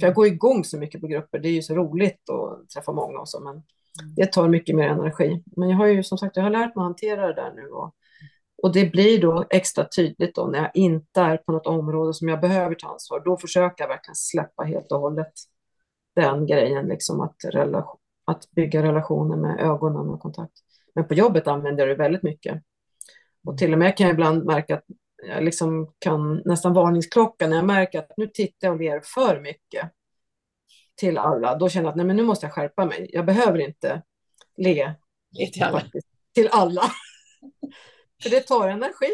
För 0.00 0.06
jag 0.06 0.14
går 0.14 0.26
igång 0.26 0.64
så 0.64 0.78
mycket 0.78 1.00
på 1.00 1.06
grupper, 1.06 1.38
det 1.38 1.48
är 1.48 1.52
ju 1.52 1.62
så 1.62 1.74
roligt 1.74 2.30
att 2.30 2.70
träffa 2.70 2.92
många 2.92 3.18
och 3.18 3.28
så, 3.28 3.40
men 3.40 3.62
Mm. 4.02 4.14
det 4.14 4.32
tar 4.32 4.48
mycket 4.48 4.76
mer 4.76 4.88
energi. 4.88 5.42
Men 5.56 5.68
jag 5.68 5.76
har 5.76 5.86
ju 5.86 6.02
som 6.02 6.18
sagt 6.18 6.36
jag 6.36 6.42
har 6.42 6.50
lärt 6.50 6.76
mig 6.76 6.82
att 6.82 6.86
hantera 6.86 7.26
det 7.26 7.34
där 7.34 7.52
nu. 7.56 7.68
Och, 7.68 7.94
och 8.62 8.72
det 8.72 8.92
blir 8.92 9.20
då 9.20 9.44
extra 9.50 9.88
tydligt 9.96 10.34
då 10.34 10.46
när 10.46 10.58
jag 10.58 10.70
inte 10.74 11.20
är 11.20 11.36
på 11.36 11.52
något 11.52 11.66
område 11.66 12.14
som 12.14 12.28
jag 12.28 12.40
behöver 12.40 12.74
ta 12.74 12.88
ansvar. 12.88 13.22
Då 13.24 13.36
försöker 13.36 13.84
jag 13.84 13.88
verkligen 13.88 14.16
släppa 14.16 14.62
helt 14.62 14.92
och 14.92 15.00
hållet 15.00 15.32
den 16.16 16.46
grejen, 16.46 16.86
liksom 16.86 17.20
att, 17.20 17.36
relation, 17.44 17.98
att 18.24 18.50
bygga 18.50 18.82
relationer 18.82 19.36
med 19.36 19.60
ögonen 19.60 20.08
och 20.08 20.20
kontakt. 20.20 20.52
Men 20.94 21.08
på 21.08 21.14
jobbet 21.14 21.46
använder 21.46 21.86
jag 21.86 21.98
det 21.98 22.02
väldigt 22.02 22.22
mycket. 22.22 22.62
Och 23.46 23.58
till 23.58 23.72
och 23.72 23.78
med 23.78 23.96
kan 23.96 24.06
jag 24.06 24.14
ibland 24.14 24.44
märka 24.44 24.74
att 24.74 24.84
jag 25.28 25.44
liksom 25.44 25.92
kan 25.98 26.42
nästan 26.44 26.72
varningsklocka 26.72 27.46
när 27.46 27.56
jag 27.56 27.64
märker 27.64 27.98
att 27.98 28.12
nu 28.16 28.26
tittar 28.26 28.68
jag 28.68 28.74
och 28.74 28.80
ler 28.80 29.00
för 29.04 29.40
mycket 29.40 29.90
till 30.96 31.18
alla, 31.18 31.54
då 31.54 31.68
känner 31.68 31.84
jag 31.84 31.90
att 31.90 31.96
nej, 31.96 32.06
men 32.06 32.16
nu 32.16 32.22
måste 32.22 32.46
jag 32.46 32.52
skärpa 32.52 32.84
mig. 32.84 33.10
Jag 33.12 33.26
behöver 33.26 33.58
inte 33.58 34.02
le 34.56 34.94
till 35.52 35.62
alla. 35.62 35.82
till 36.34 36.48
alla. 36.52 36.82
För 38.22 38.30
det 38.30 38.40
tar 38.40 38.68
energi. 38.68 39.12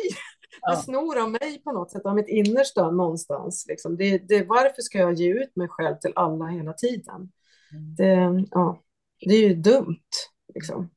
Ja. 0.61 0.71
Det 0.71 0.77
snor 0.77 1.19
av 1.19 1.31
mig 1.31 1.63
på 1.65 1.73
något 1.73 1.91
sätt, 1.91 2.07
av 2.07 2.15
mitt 2.15 2.29
innersta 2.29 2.91
någonstans. 2.91 3.67
Liksom. 3.69 3.97
Det, 3.97 4.19
det, 4.19 4.45
varför 4.45 4.83
ska 4.83 4.99
jag 4.99 5.15
ge 5.15 5.33
ut 5.33 5.57
mig 5.57 5.69
själv 5.69 5.97
till 5.97 6.13
alla 6.15 6.47
hela 6.47 6.73
tiden? 6.73 7.33
Mm. 7.73 7.95
Det, 7.95 8.47
ja, 8.51 8.83
det 9.27 9.35
är 9.35 9.49
ju 9.49 9.55
dumt. 9.55 10.09
Liksom. 10.55 10.91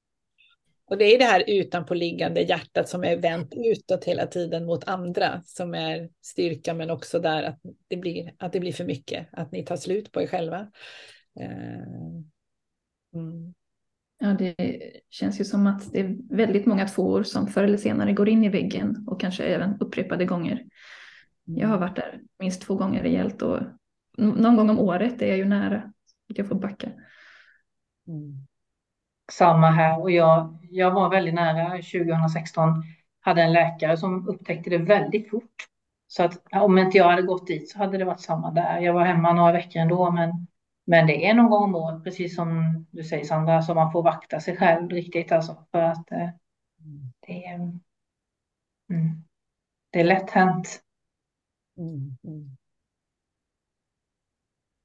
Och 0.88 0.98
det 0.98 1.16
är 1.16 1.20
det 1.20 1.26
här 1.26 1.44
utanpåliggande 1.48 2.42
hjärtat 2.42 2.90
som 2.90 3.04
är 3.04 3.18
vänt 3.18 3.54
utåt 3.56 4.06
hela 4.06 4.28
tiden 4.28 4.66
mot 4.66 4.88
andra 4.88 5.42
som 5.46 5.74
är 5.74 6.10
styrka, 6.22 6.74
men 6.74 6.90
också 6.90 7.20
där 7.20 7.44
att 7.44 7.60
det 7.88 7.98
blir, 7.98 8.34
att 8.38 8.54
det 8.54 8.60
blir 8.60 8.74
för 8.74 8.86
mycket, 8.86 9.28
att 9.32 9.52
ni 9.52 9.66
tar 9.66 9.78
slut 9.78 10.12
på 10.12 10.22
er 10.22 10.28
själva. 10.28 10.72
Eh, 11.40 11.80
mm. 13.14 13.54
Ja, 14.20 14.28
det 14.28 14.56
känns 15.10 15.40
ju 15.40 15.44
som 15.44 15.68
att 15.68 15.92
det 15.92 16.00
är 16.00 16.36
väldigt 16.36 16.66
många 16.66 16.88
tvåor 16.88 17.24
som 17.24 17.48
förr 17.48 17.64
eller 17.64 17.78
senare 17.78 18.14
går 18.14 18.30
in 18.30 18.44
i 18.44 18.50
väggen 18.50 19.06
och 19.08 19.22
kanske 19.22 19.44
även 19.44 19.78
upprepade 19.80 20.26
gånger. 20.26 20.66
Jag 21.44 21.68
har 21.68 21.78
varit 21.78 21.96
där 21.96 22.22
minst 22.40 22.62
två 22.62 22.76
gånger 22.76 23.04
rejält 23.04 23.42
och 23.42 23.60
någon 24.18 24.56
gång 24.56 24.70
om 24.70 24.80
året 24.80 25.22
är 25.22 25.28
jag 25.28 25.38
ju 25.38 25.46
nära 25.46 25.78
att 26.30 26.38
jag 26.38 26.48
får 26.48 26.56
backa. 26.56 26.92
Mm 28.08 28.48
samma 29.32 29.70
här 29.72 30.02
och 30.02 30.12
jag, 30.12 30.58
jag 30.62 30.92
var 30.92 31.10
väldigt 31.10 31.34
nära 31.34 31.70
2016. 31.72 32.84
Hade 33.20 33.42
en 33.42 33.54
läkare 33.54 33.98
som 33.98 34.28
upptäckte 34.30 34.70
det 34.70 34.78
väldigt 34.78 35.30
fort. 35.30 35.68
Så 36.08 36.24
att 36.24 36.54
om 36.54 36.78
inte 36.78 36.98
jag 36.98 37.10
hade 37.10 37.22
gått 37.22 37.48
dit 37.48 37.70
så 37.70 37.78
hade 37.78 37.98
det 37.98 38.06
varit 38.06 38.22
samma 38.22 38.52
där. 38.52 38.80
Jag 38.80 38.94
var 38.94 39.06
hemma 39.06 39.34
några 39.34 39.52
veckor 39.52 39.82
ändå, 39.82 40.12
men, 40.12 40.48
men 40.86 41.08
det 41.08 41.28
är 41.28 41.34
någon 41.34 41.50
gång 41.50 41.64
om 41.64 41.76
året, 41.76 42.04
precis 42.04 42.36
som 42.36 42.86
du 42.92 43.04
säger 43.04 43.26
Sandra, 43.26 43.62
så 43.62 43.74
man 43.74 43.92
får 43.92 44.04
vakta 44.04 44.40
sig 44.40 44.58
själv 44.58 44.90
riktigt 44.90 45.32
alltså 45.32 45.66
för 45.72 45.82
att 45.82 46.12
eh, 46.12 46.30
det, 47.20 47.46
är, 47.46 47.56
mm, 48.90 49.24
det 49.90 50.00
är 50.00 50.04
lätt 50.04 50.30
hänt. 50.30 50.82
Mm, 51.78 52.18
mm. 52.24 52.58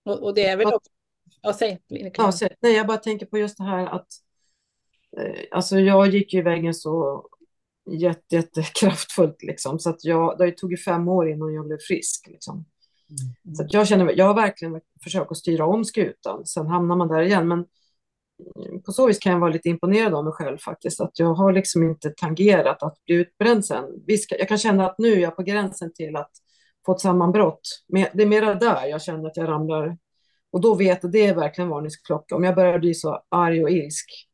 Och, 0.05 0.23
och, 0.23 0.35
det 0.35 0.47
är 0.47 0.57
väl 0.57 0.67
också... 0.67 0.91
Ja, 1.43 1.53
säg. 1.53 1.81
Ja, 1.89 2.33
nej, 2.61 2.73
jag 2.73 2.87
bara 2.87 2.97
tänker 2.97 3.27
på 3.27 3.39
just 3.39 3.59
det 3.59 3.65
här 3.65 3.87
att 3.87 4.09
alltså 5.51 5.79
jag 5.79 6.09
gick 6.09 6.35
ju 6.35 6.43
vägen 6.43 6.75
så 6.75 7.25
jätte, 7.91 8.37
jättekraftfullt 8.37 9.43
liksom, 9.43 9.79
så 9.79 9.91
att 9.91 10.05
jag, 10.05 10.39
det 10.39 10.51
tog 10.51 10.71
ju 10.71 10.77
fem 10.77 11.09
år 11.09 11.31
innan 11.31 11.55
jag 11.55 11.67
blev 11.67 11.79
frisk 11.89 12.27
liksom. 12.29 12.65
Mm. 13.45 13.55
Så 13.55 13.67
jag 13.69 13.89
känner, 13.89 14.19
jag 14.19 14.27
har 14.27 14.35
verkligen 14.35 14.81
försökt 15.05 15.31
att 15.31 15.37
styra 15.37 15.67
om 15.67 15.85
skutan, 15.85 16.47
sen 16.47 16.67
hamnar 16.67 16.97
man 16.97 17.09
där 17.09 17.23
igen. 17.23 17.49
Men 17.49 17.65
på 18.85 18.93
så 18.93 19.07
vis 19.07 19.19
kan 19.19 19.33
jag 19.33 19.41
vara 19.41 19.51
lite 19.51 19.69
imponerad 19.69 20.15
av 20.15 20.25
mig 20.25 20.33
själv 20.33 20.59
faktiskt, 20.59 21.01
att 21.01 21.19
jag 21.19 21.35
har 21.35 21.53
liksom 21.53 21.83
inte 21.83 22.11
tangerat 22.11 22.83
att 22.83 23.05
bli 23.05 23.15
utbränd 23.15 23.65
sen. 23.65 23.85
Visst, 24.07 24.31
jag 24.31 24.49
kan 24.49 24.59
känna 24.59 24.87
att 24.87 24.99
nu 24.99 25.13
är 25.13 25.19
jag 25.19 25.37
på 25.37 25.43
gränsen 25.43 25.93
till 25.93 26.17
att 26.17 26.31
få 26.87 26.93
ett 26.93 27.01
sammanbrott. 27.01 27.61
Men 27.89 28.07
det 28.15 28.23
är 28.23 28.27
mera 28.27 28.55
där 28.55 28.87
jag 28.87 29.03
känner 29.03 29.29
att 29.29 29.37
jag 29.37 29.49
ramlar. 29.49 29.99
Och 30.51 30.61
då 30.61 30.75
vet 30.75 31.03
jag, 31.03 31.13
det 31.13 31.27
är 31.27 31.35
verkligen 31.35 31.71
varningsklocka. 31.71 32.37
Om 32.37 32.45
jag 32.45 32.55
börjar 32.55 32.79
bli 32.79 32.95
så 32.95 33.23
arg 33.29 33.65
och 33.65 33.71
ilsk, 33.71 34.30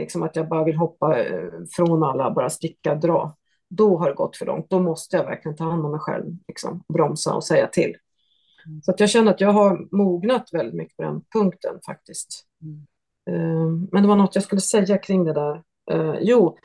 liksom 0.00 0.22
att 0.22 0.36
jag 0.36 0.48
bara 0.48 0.64
vill 0.64 0.76
hoppa 0.76 1.18
eh, 1.24 1.48
från 1.76 2.02
alla, 2.02 2.30
bara 2.30 2.50
sticka, 2.50 2.94
dra, 2.94 3.36
då 3.68 3.98
har 3.98 4.08
det 4.08 4.14
gått 4.14 4.36
för 4.36 4.46
långt. 4.46 4.70
Då 4.70 4.80
måste 4.80 5.16
jag 5.16 5.24
verkligen 5.24 5.56
ta 5.56 5.64
hand 5.64 5.84
om 5.84 5.90
mig 5.90 6.00
själv, 6.00 6.36
liksom, 6.48 6.82
bromsa 6.88 7.34
och 7.34 7.44
säga 7.44 7.66
till. 7.66 7.96
Mm. 8.66 8.82
Så 8.82 8.90
att 8.90 9.00
jag 9.00 9.10
känner 9.10 9.30
att 9.30 9.40
jag 9.40 9.52
har 9.52 9.96
mognat 9.96 10.48
väldigt 10.52 10.74
mycket 10.74 10.96
på 10.96 11.02
den 11.02 11.22
punkten 11.32 11.78
faktiskt. 11.86 12.46
Mm. 12.62 12.86
Eh, 13.30 13.88
men 13.92 14.02
det 14.02 14.08
var 14.08 14.16
något 14.16 14.34
jag 14.34 14.44
skulle 14.44 14.60
säga 14.60 14.98
kring 14.98 15.24
det 15.24 15.32
där. 15.32 15.62
Eh, 15.90 16.16
jo, 16.20 16.58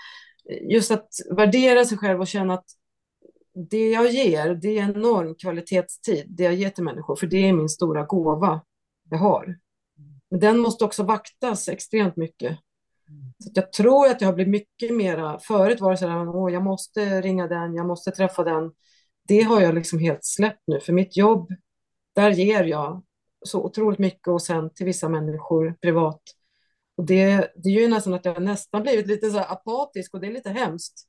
just 0.61 0.91
att 0.91 1.07
värdera 1.31 1.85
sig 1.85 1.97
själv 1.97 2.19
och 2.19 2.27
känna 2.27 2.53
att 2.53 2.65
det 3.69 3.89
jag 3.89 4.11
ger, 4.11 4.55
det 4.55 4.79
är 4.79 4.89
enorm 4.89 5.35
kvalitetstid, 5.35 6.25
det 6.27 6.43
jag 6.43 6.53
ger 6.53 6.69
till 6.69 6.83
människor, 6.83 7.15
för 7.15 7.27
det 7.27 7.37
är 7.37 7.53
min 7.53 7.69
stora 7.69 8.03
gåva 8.03 8.61
jag 9.09 9.17
har. 9.17 9.57
Men 10.29 10.39
den 10.39 10.59
måste 10.59 10.85
också 10.85 11.03
vaktas 11.03 11.69
extremt 11.69 12.15
mycket. 12.15 12.57
Så 13.39 13.51
jag 13.53 13.71
tror 13.71 14.07
att 14.07 14.21
jag 14.21 14.27
har 14.27 14.33
blivit 14.33 14.51
mycket 14.51 14.95
mera, 14.95 15.39
förut 15.39 15.81
var 15.81 15.91
det 15.91 15.97
så 15.97 16.07
här, 16.07 16.29
Åh, 16.35 16.53
jag 16.53 16.63
måste 16.63 17.21
ringa 17.21 17.47
den, 17.47 17.75
jag 17.75 17.85
måste 17.85 18.11
träffa 18.11 18.43
den. 18.43 18.71
Det 19.27 19.41
har 19.41 19.61
jag 19.61 19.75
liksom 19.75 19.99
helt 19.99 20.25
släppt 20.25 20.63
nu, 20.67 20.79
för 20.79 20.93
mitt 20.93 21.17
jobb, 21.17 21.51
där 22.15 22.31
ger 22.31 22.63
jag 22.63 23.03
så 23.45 23.63
otroligt 23.63 23.99
mycket 23.99 24.27
och 24.27 24.41
sen 24.41 24.69
till 24.69 24.85
vissa 24.85 25.09
människor 25.09 25.75
privat. 25.81 26.21
Och 26.97 27.05
det, 27.05 27.51
det 27.55 27.69
är 27.69 27.81
ju 27.81 27.87
nästan 27.87 28.13
att 28.13 28.25
jag 28.25 28.43
nästan 28.43 28.81
blivit 28.81 29.07
lite 29.07 29.29
så 29.29 29.39
apatisk 29.39 30.13
och 30.13 30.19
det 30.21 30.27
är 30.27 30.31
lite 30.31 30.49
hemskt. 30.49 31.07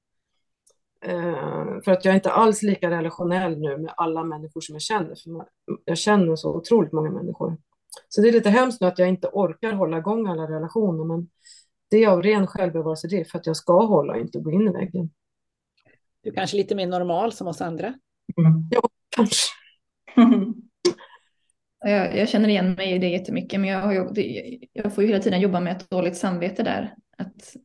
Eh, 1.05 1.81
för 1.85 1.91
att 1.91 2.05
jag 2.05 2.13
är 2.13 2.15
inte 2.15 2.31
alls 2.31 2.63
lika 2.63 2.91
relationell 2.91 3.59
nu 3.59 3.79
med 3.79 3.95
alla 3.97 4.25
människor 4.25 4.61
som 4.61 4.75
jag 4.75 4.83
känner. 4.83 5.15
För 5.15 5.47
jag 5.85 5.99
känner 5.99 6.37
så 6.37 6.55
otroligt 6.55 6.93
många 6.93 7.11
människor. 7.11 7.57
Så 8.09 8.21
det 8.21 8.29
är 8.29 8.33
lite 8.33 8.51
hemskt 8.51 8.81
nu 8.81 8.87
att 8.87 8.99
jag 8.99 9.09
inte 9.09 9.29
orkar 9.33 9.73
hålla 9.73 9.99
igång 9.99 10.27
alla 10.27 10.43
relationer. 10.43 11.05
Men 11.05 11.29
det 11.91 12.05
är 12.05 12.09
av 12.09 12.23
ren 12.23 12.47
självbevarelse 12.47 13.25
för 13.25 13.39
att 13.39 13.47
jag 13.47 13.57
ska 13.57 13.87
hålla 13.87 14.13
och 14.13 14.21
inte 14.21 14.39
gå 14.39 14.51
in 14.51 14.69
i 14.69 14.73
väggen. 14.73 15.11
Du 16.23 16.31
är 16.31 16.35
kanske 16.35 16.57
lite 16.57 16.75
mer 16.75 16.87
normal 16.87 17.33
som 17.33 17.47
oss 17.47 17.61
andra? 17.61 17.87
Mm. 18.37 18.69
Ja, 18.71 18.89
kanske. 19.17 19.53
jag, 21.81 22.17
jag, 22.17 22.29
känner 22.29 22.49
igen 22.49 22.73
mig 22.73 22.93
i 22.93 22.99
det 22.99 23.09
jättemycket, 23.09 23.61
men 23.61 23.71
jag, 23.71 23.95
jag, 23.95 24.19
jag 24.73 24.95
får 24.95 25.05
ju 25.05 25.09
hela 25.09 25.23
tiden 25.23 25.41
jobba 25.41 25.61
med 25.61 25.77
ett 25.77 25.91
dåligt 25.91 26.17
samvete 26.17 26.63
där. 26.63 26.95
Att 27.19 27.57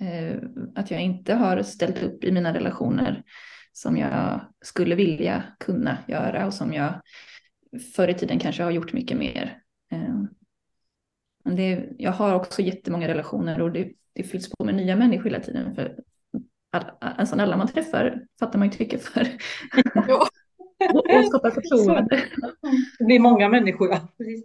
Eh, 0.00 0.36
att 0.74 0.90
jag 0.90 1.02
inte 1.02 1.34
har 1.34 1.62
ställt 1.62 2.02
upp 2.02 2.24
i 2.24 2.32
mina 2.32 2.54
relationer 2.54 3.22
som 3.72 3.96
jag 3.96 4.40
skulle 4.64 4.94
vilja 4.94 5.44
kunna 5.60 5.98
göra 6.08 6.46
och 6.46 6.54
som 6.54 6.72
jag 6.72 7.00
förr 7.96 8.08
i 8.08 8.14
tiden 8.14 8.38
kanske 8.38 8.62
har 8.62 8.70
gjort 8.70 8.92
mycket 8.92 9.18
mer. 9.18 9.58
Eh, 9.92 10.14
men 11.48 11.56
det, 11.56 11.88
jag 11.98 12.12
har 12.12 12.34
också 12.34 12.62
jättemånga 12.62 13.08
relationer 13.08 13.60
och 13.60 13.72
det, 13.72 13.88
det 14.12 14.22
fylls 14.22 14.50
på 14.50 14.64
med 14.64 14.74
nya 14.74 14.96
människor 14.96 15.24
hela 15.24 15.40
tiden. 15.40 15.74
För 15.74 15.96
all, 16.72 16.84
alltså 17.00 17.36
alla 17.36 17.56
man 17.56 17.68
träffar 17.68 18.22
fattar 18.40 18.58
man 18.58 18.68
ju 18.68 18.74
tycker 18.74 18.98
för. 18.98 19.28
Ja. 20.08 20.28
och 20.94 21.24
skapar 21.24 21.50
förtroende. 21.50 22.22
Det 22.98 23.04
blir 23.04 23.20
många 23.20 23.48
människor, 23.48 23.88
ja. 23.90 24.00
Precis. 24.18 24.44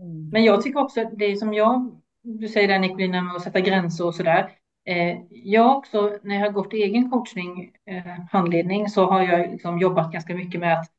Mm. 0.00 0.28
Men 0.32 0.44
jag 0.44 0.62
tycker 0.62 0.80
också 0.80 1.10
det 1.16 1.36
som 1.36 1.54
jag, 1.54 2.00
du 2.22 2.48
säger 2.48 2.68
där 2.68 2.78
Nicolina 2.78 3.22
med 3.22 3.36
att 3.36 3.42
sätta 3.42 3.60
gränser 3.60 4.06
och 4.06 4.14
sådär. 4.14 4.50
Eh, 4.86 5.18
jag 5.30 5.76
också, 5.76 6.18
när 6.22 6.34
jag 6.34 6.42
har 6.42 6.52
gått 6.52 6.72
egen 6.72 7.10
coachning, 7.10 7.72
eh, 7.86 8.24
handledning, 8.30 8.88
så 8.88 9.06
har 9.06 9.22
jag 9.22 9.50
liksom 9.50 9.78
jobbat 9.78 10.12
ganska 10.12 10.34
mycket 10.34 10.60
med 10.60 10.80
att 10.80 10.90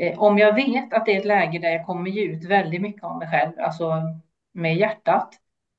eh, 0.00 0.18
om 0.18 0.38
jag 0.38 0.54
vet 0.54 0.92
att 0.92 1.06
det 1.06 1.14
är 1.14 1.18
ett 1.18 1.24
läge 1.26 1.58
där 1.58 1.70
jag 1.70 1.86
kommer 1.86 2.10
ge 2.10 2.24
ut 2.24 2.44
väldigt 2.44 2.82
mycket 2.82 3.04
om 3.04 3.18
mig 3.18 3.28
själv, 3.28 3.52
alltså 3.58 3.92
med 4.56 4.76
hjärtat, 4.76 5.34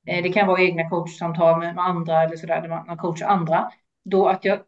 eh, 0.06 0.22
det 0.22 0.32
kan 0.32 0.46
vara 0.46 0.62
egna 0.62 0.90
coachsamtal 0.90 1.58
med, 1.58 1.78
andra 1.78 2.22
eller 2.22 2.36
sådär, 2.36 2.60
där 2.62 2.68
man, 2.68 2.96
coachar 2.96 3.26
andra, 3.26 3.70
då 4.04 4.28
att 4.28 4.44
jag 4.44 4.58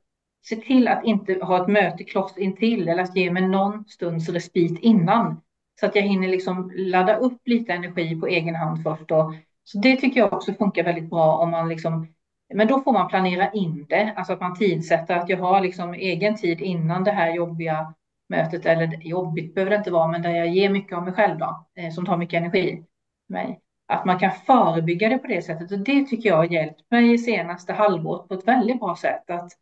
ser 0.49 0.57
till 0.57 0.89
att 0.89 1.05
inte 1.05 1.39
ha 1.43 1.63
ett 1.63 1.69
möte 1.69 2.05
kloss 2.05 2.39
intill 2.39 2.89
eller 2.89 3.03
att 3.03 3.17
ge 3.17 3.31
mig 3.31 3.49
någon 3.49 3.85
stunds 3.85 4.29
respit 4.29 4.81
innan. 4.81 5.41
Så 5.81 5.87
att 5.87 5.97
jag 5.97 6.03
hinner 6.03 6.29
liksom 6.29 6.73
ladda 6.75 7.17
upp 7.17 7.41
lite 7.45 7.73
energi 7.73 8.21
på 8.21 8.27
egen 8.27 8.55
hand 8.55 8.83
först. 8.83 9.09
Då. 9.09 9.35
Så 9.65 9.79
det 9.79 9.97
tycker 9.97 10.21
jag 10.21 10.33
också 10.33 10.53
funkar 10.53 10.85
väldigt 10.85 11.11
bra 11.11 11.37
om 11.37 11.51
man 11.51 11.69
liksom 11.69 12.07
men 12.55 12.69
då 12.69 12.81
får 12.81 12.93
man 12.93 13.09
planera 13.09 13.51
in 13.51 13.87
det, 13.89 14.15
alltså 14.17 14.33
att 14.33 14.41
man 14.41 14.59
tidsätter 14.59 15.17
att 15.17 15.29
jag 15.29 15.39
har 15.39 15.61
liksom 15.61 15.95
egen 15.95 16.37
tid 16.37 16.61
innan 16.61 17.05
det 17.05 17.11
här 17.11 17.35
jobbiga 17.35 17.95
mötet, 18.29 18.67
eller 18.67 18.99
jobbigt 19.03 19.55
behöver 19.55 19.71
det 19.71 19.77
inte 19.77 19.91
vara, 19.91 20.09
men 20.09 20.23
där 20.23 20.31
jag 20.31 20.49
ger 20.49 20.71
mycket 20.71 20.99
av 20.99 21.05
mig 21.05 21.13
själv 21.13 21.39
då, 21.39 21.67
eh, 21.77 21.91
som 21.91 22.07
tar 22.07 22.17
mycket 22.17 22.39
energi. 22.39 22.85
Mig. 23.29 23.61
Att 23.91 24.05
man 24.05 24.19
kan 24.19 24.33
förebygga 24.47 25.09
det 25.09 25.19
på 25.19 25.27
det 25.27 25.43
sättet 25.43 25.73
och 25.73 25.79
det 25.79 26.05
tycker 26.05 26.29
jag 26.29 26.37
har 26.37 26.45
hjälpt 26.45 26.91
mig 26.91 27.19
senaste 27.19 27.73
halvåret 27.73 28.29
på 28.29 28.35
ett 28.35 28.49
väldigt 28.49 28.81
bra 28.81 28.97
sätt. 28.97 29.31
Att, 29.31 29.53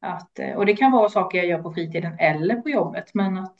att, 0.00 0.38
eh, 0.38 0.56
och 0.56 0.66
det 0.66 0.76
kan 0.76 0.92
vara 0.92 1.08
saker 1.08 1.38
jag 1.38 1.46
gör 1.46 1.62
på 1.62 1.72
fritiden 1.72 2.18
eller 2.18 2.56
på 2.56 2.70
jobbet, 2.70 3.14
men 3.14 3.38
att, 3.38 3.56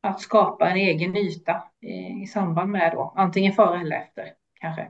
att 0.00 0.20
skapa 0.20 0.70
en 0.70 0.76
egen 0.76 1.16
yta 1.16 1.64
i, 1.80 2.22
i 2.22 2.26
samband 2.26 2.70
med 2.70 2.92
då, 2.92 3.12
antingen 3.16 3.52
före 3.52 3.80
eller 3.80 3.96
efter 3.96 4.34
kanske. 4.54 4.82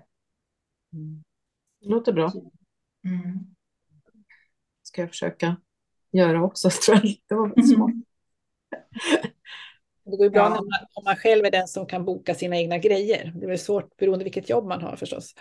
Mm. 0.92 1.22
Det 1.80 1.88
låter 1.88 2.12
bra. 2.12 2.32
Mm. 3.04 3.54
Ska 4.82 5.00
jag 5.00 5.10
försöka 5.10 5.56
göra 6.12 6.42
också, 6.42 6.70
tror 6.86 6.96
jag. 6.96 7.14
Det 7.28 7.34
var 7.34 7.62
smart. 7.62 7.94
Det 10.12 10.16
går 10.16 10.26
ju 10.26 10.30
bra 10.30 10.42
ja. 10.42 10.48
när 10.48 10.56
man, 10.56 10.86
om 10.94 11.04
man 11.04 11.16
själv 11.16 11.44
är 11.44 11.50
den 11.50 11.68
som 11.68 11.86
kan 11.86 12.04
boka 12.04 12.34
sina 12.34 12.56
egna 12.56 12.78
grejer. 12.78 13.32
Det 13.34 13.46
är 13.46 13.56
svårt 13.56 13.96
beroende 13.96 14.24
vilket 14.24 14.48
jobb 14.48 14.64
man 14.64 14.82
har 14.82 14.96
förstås. 14.96 15.34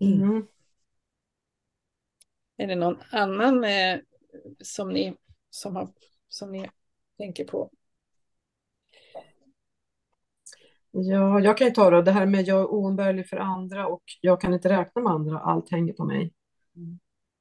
Mm. 0.00 0.46
Är 2.56 2.66
det 2.66 2.74
någon 2.74 2.96
annan 3.10 3.64
eh, 3.64 3.98
som, 4.62 4.90
ni, 4.90 5.16
som, 5.50 5.76
har, 5.76 5.88
som 6.28 6.52
ni 6.52 6.70
tänker 7.18 7.44
på? 7.44 7.70
Ja, 10.90 11.40
jag 11.40 11.58
kan 11.58 11.66
ju 11.66 11.72
ta 11.72 11.90
då, 11.90 12.02
det 12.02 12.12
här 12.12 12.26
med 12.26 12.42
jag 12.48 12.60
är 12.60 12.72
oumbärlig 12.72 13.28
för 13.28 13.36
andra 13.36 13.86
och 13.86 14.02
jag 14.20 14.40
kan 14.40 14.54
inte 14.54 14.68
räkna 14.68 15.02
med 15.02 15.12
andra, 15.12 15.38
allt 15.38 15.70
hänger 15.70 15.92
på 15.92 16.04
mig. 16.04 16.32
Mm. 16.76 16.98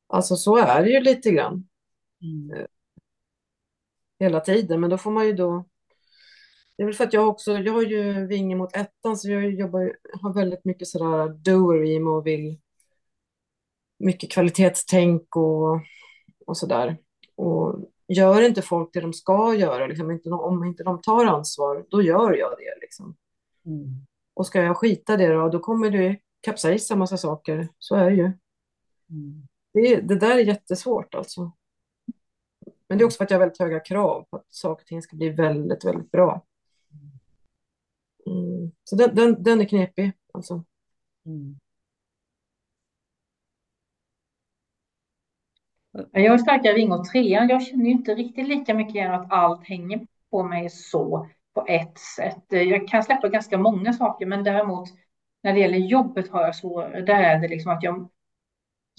Alltså 0.08 0.36
så 0.36 0.58
är 0.58 0.84
det 0.84 0.90
ju 0.90 1.00
lite 1.00 1.32
grann. 1.32 1.68
Mm. 2.22 2.60
Eh, 2.60 2.66
hela 4.20 4.40
tiden, 4.40 4.82
men 4.82 4.90
då 4.90 4.98
får 4.98 5.12
man 5.12 5.28
ju 5.28 5.34
då... 5.34 5.66
Det 6.82 6.86
är 6.86 6.88
väl 6.88 6.96
för 6.96 7.04
att 7.04 7.14
jag 7.14 7.30
också, 7.30 7.58
jag 7.58 7.74
har 7.74 7.82
ju 7.82 8.28
vinge 8.28 8.56
mot 8.56 8.76
ettan 8.76 9.18
så 9.18 9.30
jag 9.30 9.52
jobbar, 9.52 9.98
har 10.22 10.34
väldigt 10.34 10.66
mycket 10.66 10.88
sådär 10.88 11.30
doer 11.30 11.84
i 11.84 12.00
mig 12.00 12.12
och 12.12 12.28
vill 12.28 12.60
mycket 14.00 14.32
kvalitetstänk 14.32 15.36
och, 15.36 15.80
och 16.46 16.58
sådär. 16.58 16.98
Och 17.36 17.90
gör 18.08 18.42
inte 18.42 18.62
folk 18.62 18.90
det 18.94 19.02
de 19.02 19.14
ska 19.14 19.56
göra, 19.56 19.88
liksom, 19.88 20.12
inte, 20.12 20.30
om 20.30 20.64
inte 20.64 20.84
de 20.84 21.02
tar 21.02 21.26
ansvar, 21.26 21.86
då 21.90 22.02
gör 22.02 22.34
jag 22.34 22.52
det. 22.52 22.82
Liksom. 22.82 23.16
Mm. 23.66 24.06
Och 24.34 24.48
ska 24.48 24.62
jag 24.62 24.78
skita 24.78 25.18
det 25.18 25.28
då, 25.28 25.50
då 25.50 25.60
kommer 25.60 25.92
det 25.92 26.20
kapsejsa 26.42 26.96
massa 26.96 27.18
saker. 27.18 27.68
Så 27.80 27.96
är 27.96 28.10
det 28.10 28.16
ju. 28.16 28.32
Mm. 29.10 29.48
Det, 29.74 29.96
det 29.96 30.16
där 30.16 30.36
är 30.36 30.44
jättesvårt 30.44 31.16
alltså. 31.16 31.52
Men 32.90 32.98
det 32.98 33.04
är 33.04 33.06
också 33.06 33.18
för 33.18 33.24
att 33.24 33.32
jag 33.32 33.38
har 33.38 33.46
väldigt 33.46 33.60
höga 33.60 33.80
krav 33.80 34.26
på 34.30 34.38
att 34.38 34.48
saker 34.50 34.84
och 34.84 34.88
ting 34.88 35.02
ska 35.02 35.16
bli 35.16 35.30
väldigt, 35.30 35.86
väldigt 35.86 36.12
bra. 36.12 36.46
Mm. 38.32 38.72
Så 38.84 38.96
den, 38.96 39.16
den, 39.16 39.44
den 39.44 39.62
är 39.62 39.66
knepig 39.66 40.12
alltså. 40.34 40.64
Mm. 41.26 41.56
Jag 46.12 46.34
är 46.34 46.38
starkare 46.38 46.74
ring 46.74 46.92
och 46.92 47.06
trean. 47.06 47.50
Jag 47.50 47.64
känner 47.64 47.86
ju 47.86 47.92
inte 47.92 48.16
riktigt 48.16 48.48
lika 48.48 48.74
mycket 48.74 48.96
igen 48.96 49.14
att 49.14 49.32
allt 49.32 49.68
hänger 49.68 50.08
på 50.32 50.44
mig 50.44 50.70
så 50.70 51.28
på 51.54 51.66
ett 51.68 51.98
sätt. 51.98 52.46
Jag 52.50 52.88
kan 52.88 53.04
släppa 53.04 53.30
ganska 53.30 53.58
många 53.58 53.94
saker, 53.94 54.26
men 54.26 54.44
däremot 54.44 54.90
när 55.44 55.54
det 55.54 55.60
gäller 55.60 55.78
jobbet 55.78 56.30
har 56.30 56.42
jag 56.42 56.56
svårare. 56.56 57.02
Där 57.02 57.24
är 57.24 57.40
det 57.40 57.48
liksom 57.48 57.72
att 57.72 57.84
jag, 57.84 58.10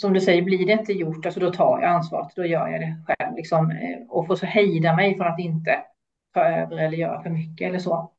som 0.00 0.12
du 0.12 0.20
säger, 0.20 0.42
blir 0.42 0.66
det 0.66 0.72
inte 0.72 0.92
gjort, 0.92 1.26
alltså 1.26 1.40
då 1.40 1.52
tar 1.52 1.80
jag 1.80 1.90
ansvaret, 1.90 2.32
då 2.36 2.44
gör 2.46 2.68
jag 2.68 2.80
det 2.80 3.04
själv 3.06 3.36
liksom, 3.36 3.70
eh, 3.70 4.08
och 4.08 4.26
får 4.26 4.36
så 4.36 4.46
hejda 4.46 4.96
mig 4.96 5.16
för 5.16 5.24
att 5.24 5.38
inte 5.38 5.84
ta 6.34 6.40
över 6.40 6.76
eller 6.76 6.96
göra 6.98 7.22
för 7.22 7.30
mycket 7.30 7.68
eller 7.68 7.78
så. 7.78 8.12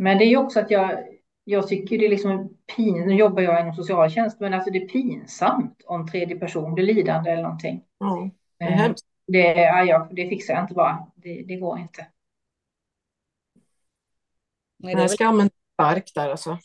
Men 0.00 0.18
det 0.18 0.24
är 0.24 0.28
ju 0.28 0.36
också 0.36 0.60
att 0.60 0.70
jag, 0.70 0.98
jag 1.44 1.68
tycker 1.68 1.98
det 1.98 2.06
är 2.06 2.10
liksom 2.10 2.56
pinsamt, 2.76 3.06
nu 3.06 3.14
jobbar 3.14 3.42
jag 3.42 3.60
inom 3.60 3.74
socialtjänst, 3.74 4.40
men 4.40 4.54
alltså 4.54 4.70
det 4.70 4.78
är 4.78 4.88
pinsamt 4.88 5.82
om 5.86 6.06
tredje 6.06 6.38
person 6.38 6.74
blir 6.74 6.84
lidande 6.84 7.30
eller 7.30 7.42
någonting. 7.42 7.84
Mm. 8.04 8.30
Det, 8.58 8.64
är 8.64 8.70
hemskt. 8.70 9.06
det, 9.26 9.54
ja, 9.86 10.08
det 10.12 10.28
fixar 10.28 10.54
jag 10.54 10.64
inte 10.64 10.74
bara, 10.74 11.06
det, 11.16 11.42
det 11.42 11.56
går 11.56 11.78
inte. 11.78 12.06
Nej, 14.78 14.94
det 14.94 15.02
är 15.02 15.08
Skammen 15.08 15.46
är 15.46 15.50
stark 15.74 16.14
där 16.14 16.30
alltså. 16.30 16.58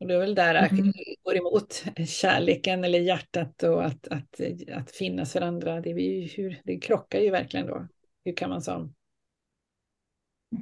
och 0.00 0.06
det 0.06 0.14
är 0.14 0.18
väl 0.18 0.34
där 0.34 0.54
Mm. 0.54 0.86
det 0.86 1.14
går 1.22 1.36
emot 1.36 1.84
kärleken 2.08 2.84
eller 2.84 2.98
hjärtat 3.00 3.62
och 3.62 3.84
att, 3.84 4.08
att, 4.08 4.40
att 4.72 4.90
finnas 4.90 5.32
för 5.32 5.40
andra. 5.40 5.80
Det, 5.80 5.90
ju 5.90 6.26
hur, 6.26 6.60
det 6.64 6.78
krockar 6.78 7.20
ju 7.20 7.30
verkligen 7.30 7.66
då. 7.66 7.86
Hur 8.24 8.36
kan 8.36 8.50
man 8.50 8.62
som 8.62 8.94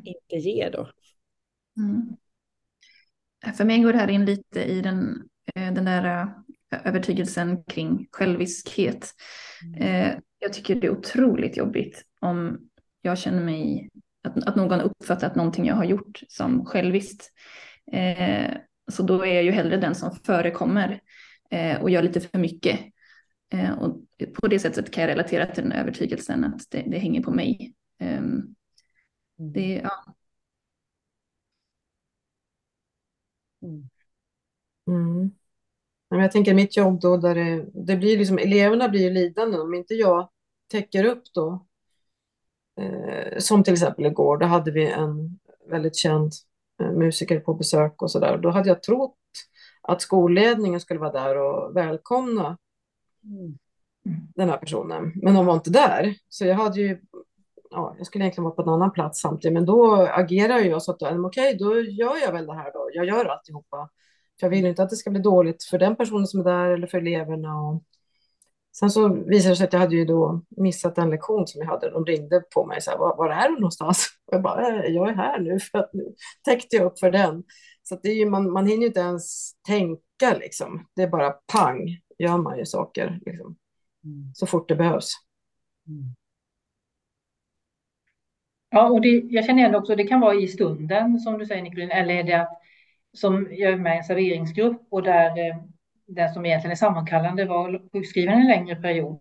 inte 0.04 0.36
ge 0.36 0.70
då? 0.70 0.88
Mm. 1.78 2.16
För 3.56 3.64
mig 3.64 3.82
går 3.82 3.92
det 3.92 3.98
här 3.98 4.10
in 4.10 4.24
lite 4.24 4.64
i 4.64 4.80
den, 4.80 5.28
eh, 5.54 5.72
den 5.72 5.84
där 5.84 6.22
eh, 6.72 6.78
övertygelsen 6.84 7.64
kring 7.64 8.08
själviskhet. 8.12 9.14
Eh, 9.76 10.14
Jag 10.38 10.52
tycker 10.52 10.74
det 10.74 10.86
är 10.86 10.98
otroligt 10.98 11.56
jobbigt 11.56 12.02
om 12.20 12.58
jag 13.02 13.18
känner 13.18 13.44
mig, 13.44 13.90
att, 14.22 14.48
att 14.48 14.56
någon 14.56 14.80
uppfattar 14.80 15.26
att 15.26 15.36
någonting 15.36 15.66
jag 15.66 15.74
har 15.74 15.84
gjort 15.84 16.20
som 16.28 16.64
själviskt. 16.64 17.32
Så 18.90 19.02
då 19.02 19.24
är 19.26 19.34
jag 19.34 19.44
ju 19.44 19.50
hellre 19.50 19.76
den 19.76 19.94
som 19.94 20.16
förekommer 20.24 21.00
och 21.80 21.90
gör 21.90 22.02
lite 22.02 22.20
för 22.20 22.38
mycket. 22.38 22.80
Och 23.78 24.00
på 24.40 24.48
det 24.48 24.58
sättet 24.58 24.90
kan 24.90 25.02
jag 25.02 25.10
relatera 25.10 25.46
till 25.46 25.62
den 25.62 25.72
övertygelsen 25.72 26.44
att 26.44 26.60
det, 26.70 26.84
det 26.86 26.98
hänger 26.98 27.22
på 27.22 27.30
mig. 27.30 27.74
Ehm, 28.00 28.54
Det, 29.54 29.80
ja, 29.84 30.17
Mm. 33.62 33.88
Mm. 34.86 35.30
Jag 36.08 36.32
tänker 36.32 36.54
mitt 36.54 36.76
jobb 36.76 37.00
då, 37.00 37.16
där 37.16 37.34
det, 37.34 37.66
det 37.74 37.96
blir 37.96 38.18
liksom, 38.18 38.38
eleverna 38.38 38.88
blir 38.88 39.00
ju 39.00 39.10
lidande 39.10 39.58
om 39.58 39.74
inte 39.74 39.94
jag 39.94 40.28
täcker 40.70 41.04
upp 41.04 41.22
då. 41.34 41.66
Eh, 42.80 43.38
som 43.38 43.64
till 43.64 43.72
exempel 43.72 44.06
igår, 44.06 44.36
då 44.38 44.46
hade 44.46 44.70
vi 44.70 44.86
en 44.90 45.38
väldigt 45.70 45.96
känd 45.96 46.32
eh, 46.82 46.92
musiker 46.92 47.40
på 47.40 47.54
besök 47.54 48.02
och 48.02 48.10
sådär. 48.10 48.38
Då 48.38 48.50
hade 48.50 48.68
jag 48.68 48.82
trott 48.82 49.16
att 49.82 50.02
skolledningen 50.02 50.80
skulle 50.80 51.00
vara 51.00 51.12
där 51.12 51.36
och 51.36 51.76
välkomna 51.76 52.58
Mm. 53.24 53.58
den 54.34 54.48
här 54.48 54.56
personen. 54.56 55.12
Men 55.22 55.34
de 55.34 55.46
var 55.46 55.54
inte 55.54 55.70
där. 55.70 56.14
Så 56.28 56.44
jag 56.44 56.54
hade 56.54 56.80
ju, 56.80 57.00
ja, 57.70 57.94
jag 57.98 58.06
skulle 58.06 58.24
egentligen 58.24 58.44
vara 58.44 58.54
på 58.54 58.62
en 58.62 58.68
annan 58.68 58.92
plats 58.92 59.20
samtidigt. 59.20 59.54
Men 59.54 59.66
då 59.66 59.94
agerar 59.96 60.58
jag 60.58 60.82
så 60.82 60.92
att, 60.92 61.00
"Ja, 61.02 61.10
men 61.10 61.24
okej, 61.24 61.56
då 61.58 61.80
gör 61.80 62.16
jag 62.22 62.32
väl 62.32 62.46
det 62.46 62.54
här 62.54 62.72
då. 62.72 62.90
Jag 62.92 63.04
gör 63.06 63.24
alltihopa. 63.24 63.90
För 64.40 64.46
jag 64.46 64.50
vill 64.50 64.66
inte 64.66 64.82
att 64.82 64.90
det 64.90 64.96
ska 64.96 65.10
bli 65.10 65.20
dåligt 65.20 65.64
för 65.64 65.78
den 65.78 65.96
personen 65.96 66.26
som 66.26 66.40
är 66.40 66.44
där 66.44 66.70
eller 66.70 66.86
för 66.86 66.98
eleverna. 66.98 67.60
Och... 67.60 67.82
Sen 68.78 68.90
så 68.90 69.08
visade 69.08 69.52
det 69.52 69.56
sig 69.56 69.66
att 69.66 69.72
jag 69.72 69.80
hade 69.80 69.96
ju 69.96 70.04
då 70.04 70.42
missat 70.48 70.98
en 70.98 71.10
lektion 71.10 71.46
som 71.46 71.60
jag 71.62 71.68
hade. 71.68 71.90
De 71.90 72.04
ringde 72.06 72.40
på 72.54 72.66
mig 72.66 72.80
så 72.80 72.90
här, 72.90 72.98
var, 72.98 73.16
var 73.16 73.30
är 73.30 73.48
du 73.48 73.54
någonstans? 73.54 74.06
Och 74.26 74.34
jag 74.34 74.42
bara, 74.42 74.68
"Eh, 74.84 74.90
jag 74.92 75.08
är 75.08 75.14
här 75.14 75.40
nu 75.40 75.58
för 75.72 75.78
att 75.78 75.92
nu 75.94 76.14
täckte 76.44 76.76
jag 76.76 76.86
upp 76.86 76.98
för 76.98 77.10
den. 77.10 77.44
Så 77.82 77.98
det 78.02 78.08
är 78.08 78.14
ju, 78.14 78.26
man, 78.30 78.50
man 78.52 78.66
hinner 78.66 78.80
ju 78.80 78.86
inte 78.86 79.00
ens 79.00 79.52
tänka 79.66 80.34
liksom. 80.40 80.86
Det 80.96 81.02
är 81.02 81.08
bara 81.08 81.30
pang, 81.52 81.98
gör 82.18 82.36
man 82.38 82.58
ju 82.58 82.66
saker 82.66 83.20
liksom, 83.26 83.56
Mm. 84.04 84.30
så 84.34 84.46
fort 84.46 84.68
det 84.68 84.74
behövs. 84.76 85.10
Mm. 85.88 86.14
Ja, 88.70 88.88
och 88.88 89.00
det, 89.00 89.08
jag 89.08 89.44
känner 89.44 89.62
igen 89.62 89.74
också, 89.74 89.96
det 89.96 90.06
kan 90.06 90.20
vara 90.20 90.34
i 90.34 90.48
stunden 90.48 91.18
som 91.18 91.38
du 91.38 91.46
säger 91.46 91.62
Nicolin, 91.62 91.90
eller 91.90 92.14
är 92.14 92.22
det 92.22 92.40
att 92.40 92.60
som 93.12 93.48
jag 93.50 93.72
är 93.72 93.76
med 93.76 93.94
i 93.94 93.98
en 93.98 94.04
serveringsgrupp 94.04 94.86
och 94.90 95.02
där 95.02 95.48
eh, 95.48 95.56
den 96.06 96.34
som 96.34 96.46
egentligen 96.46 96.72
är 96.72 96.76
sammankallande 96.76 97.44
var 97.44 97.90
sjukskriven 97.92 98.38
en 98.38 98.46
längre 98.46 98.76
period. 98.76 99.20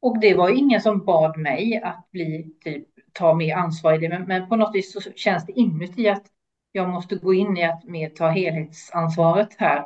Och 0.00 0.20
det 0.20 0.34
var 0.34 0.58
ingen 0.58 0.80
som 0.80 1.04
bad 1.04 1.38
mig 1.38 1.80
att 1.84 2.10
bli 2.10 2.56
typ 2.64 2.88
ta 3.12 3.34
mer 3.34 3.56
ansvar 3.56 3.94
i 3.94 3.98
det, 3.98 4.08
men, 4.08 4.22
men 4.22 4.48
på 4.48 4.56
något 4.56 4.74
vis 4.74 4.92
så 4.92 5.00
känns 5.16 5.46
det 5.46 5.52
inuti 5.52 6.08
att 6.08 6.26
jag 6.72 6.88
måste 6.88 7.16
gå 7.16 7.34
in 7.34 7.56
i 7.56 7.64
att 7.64 7.84
mer 7.84 8.08
ta 8.08 8.28
helhetsansvaret 8.28 9.56
här 9.58 9.84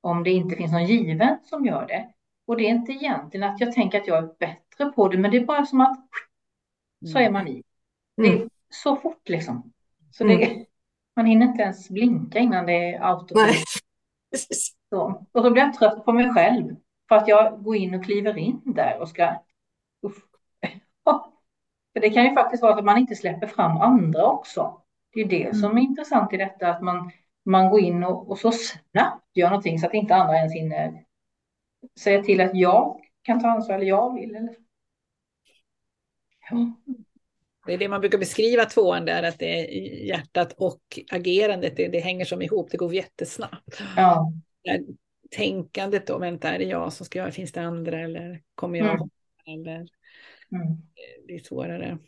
om 0.00 0.24
det 0.24 0.30
inte 0.30 0.56
finns 0.56 0.72
någon 0.72 0.86
given 0.86 1.38
som 1.44 1.66
gör 1.66 1.86
det. 1.86 2.08
Och 2.46 2.56
det 2.56 2.66
är 2.66 2.70
inte 2.70 2.92
egentligen 2.92 3.50
att 3.50 3.60
jag 3.60 3.72
tänker 3.72 4.00
att 4.00 4.06
jag 4.06 4.18
är 4.18 4.28
bättre 4.38 4.92
på 4.94 5.08
det, 5.08 5.18
men 5.18 5.30
det 5.30 5.36
är 5.36 5.44
bara 5.46 5.66
som 5.66 5.80
att 5.80 6.08
så 7.12 7.18
är 7.18 7.30
man 7.30 7.48
i. 7.48 7.62
Det 8.16 8.22
är 8.22 8.36
Mm. 8.36 8.50
så 8.70 8.96
fort 8.96 9.28
liksom. 9.28 9.72
Så 10.10 10.24
det, 10.24 10.66
man 11.16 11.26
hinner 11.26 11.46
inte 11.46 11.62
ens 11.62 11.88
blinka 11.88 12.38
innan 12.38 12.66
det 12.66 12.94
är 12.94 13.00
autopilot. 13.00 13.64
Så. 14.90 15.26
Och 15.32 15.42
så 15.42 15.50
blir 15.50 15.62
jag 15.62 15.74
trött 15.74 16.04
på 16.04 16.12
mig 16.12 16.34
själv 16.34 16.76
för 17.08 17.16
att 17.16 17.28
jag 17.28 17.62
går 17.64 17.76
in 17.76 17.94
och 17.94 18.04
kliver 18.04 18.38
in 18.38 18.62
där 18.64 18.98
och 19.00 19.08
ska... 19.08 19.34
Uff. 20.02 20.14
För 21.92 22.00
det 22.00 22.10
kan 22.10 22.24
ju 22.24 22.34
faktiskt 22.34 22.62
vara 22.62 22.74
att 22.74 22.84
man 22.84 22.98
inte 22.98 23.14
släpper 23.14 23.46
fram 23.46 23.76
andra 23.80 24.26
också. 24.26 24.82
Det 25.12 25.20
är 25.20 25.28
det 25.28 25.56
som 25.56 25.76
är 25.76 25.82
intressant 25.82 26.32
i 26.32 26.36
detta, 26.36 26.68
att 26.70 26.82
man, 26.82 27.10
man 27.44 27.70
går 27.70 27.80
in 27.80 28.04
och, 28.04 28.30
och 28.30 28.38
så 28.38 28.52
snabbt 28.52 29.36
gör 29.36 29.48
någonting 29.50 29.78
så 29.78 29.86
att 29.86 29.94
inte 29.94 30.14
andra 30.14 30.36
ens 30.36 30.52
hinner 30.54 31.04
säga 32.00 32.22
till 32.22 32.40
att 32.40 32.54
jag 32.54 33.00
kan 33.22 33.40
ta 33.40 33.48
ansvar 33.48 33.74
eller 33.74 33.86
jag 33.86 34.14
vill. 34.14 34.36
Eller... 34.36 34.56
Ja. 36.50 36.56
Det 37.66 37.74
är 37.74 37.78
det 37.78 37.88
man 37.88 38.00
brukar 38.00 38.18
beskriva 38.18 38.64
tvåan 38.64 39.04
där, 39.04 39.22
att 39.22 39.38
det 39.38 39.60
är 39.60 40.06
hjärtat 40.06 40.52
och 40.52 40.80
agerandet, 41.10 41.76
det, 41.76 41.88
det 41.88 42.00
hänger 42.00 42.24
som 42.24 42.42
ihop, 42.42 42.70
det 42.70 42.76
går 42.76 42.94
jättesnabbt. 42.94 43.82
Ja. 43.96 44.32
Tänkandet 45.30 46.06
då, 46.06 46.18
vänta, 46.18 46.48
är 46.48 46.58
det 46.58 46.64
jag 46.64 46.92
som 46.92 47.06
ska 47.06 47.18
göra, 47.18 47.30
finns 47.30 47.52
det 47.52 47.60
andra 47.60 48.00
eller 48.00 48.42
kommer 48.54 48.78
jag 48.78 49.08
Mm. 49.48 49.60
Eller 49.60 49.86
Mm. 50.52 50.76
det 51.26 51.34
är 51.34 51.38
svårare. 51.38 51.98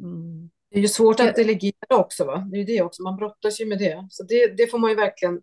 Mm. 0.00 0.50
Det 0.70 0.78
är 0.78 0.82
ju 0.82 0.88
svårt 0.88 1.20
att 1.20 1.34
delegera 1.34 1.96
också, 1.96 2.24
va? 2.24 2.48
Det 2.50 2.56
är 2.56 2.58
ju 2.58 2.64
det 2.64 2.82
också, 2.82 3.02
man 3.02 3.16
brottas 3.16 3.60
ju 3.60 3.66
med 3.66 3.78
det. 3.78 4.06
Så 4.10 4.22
det, 4.22 4.56
det 4.56 4.66
får 4.66 4.78
man 4.78 4.90
ju 4.90 4.96
verkligen 4.96 5.40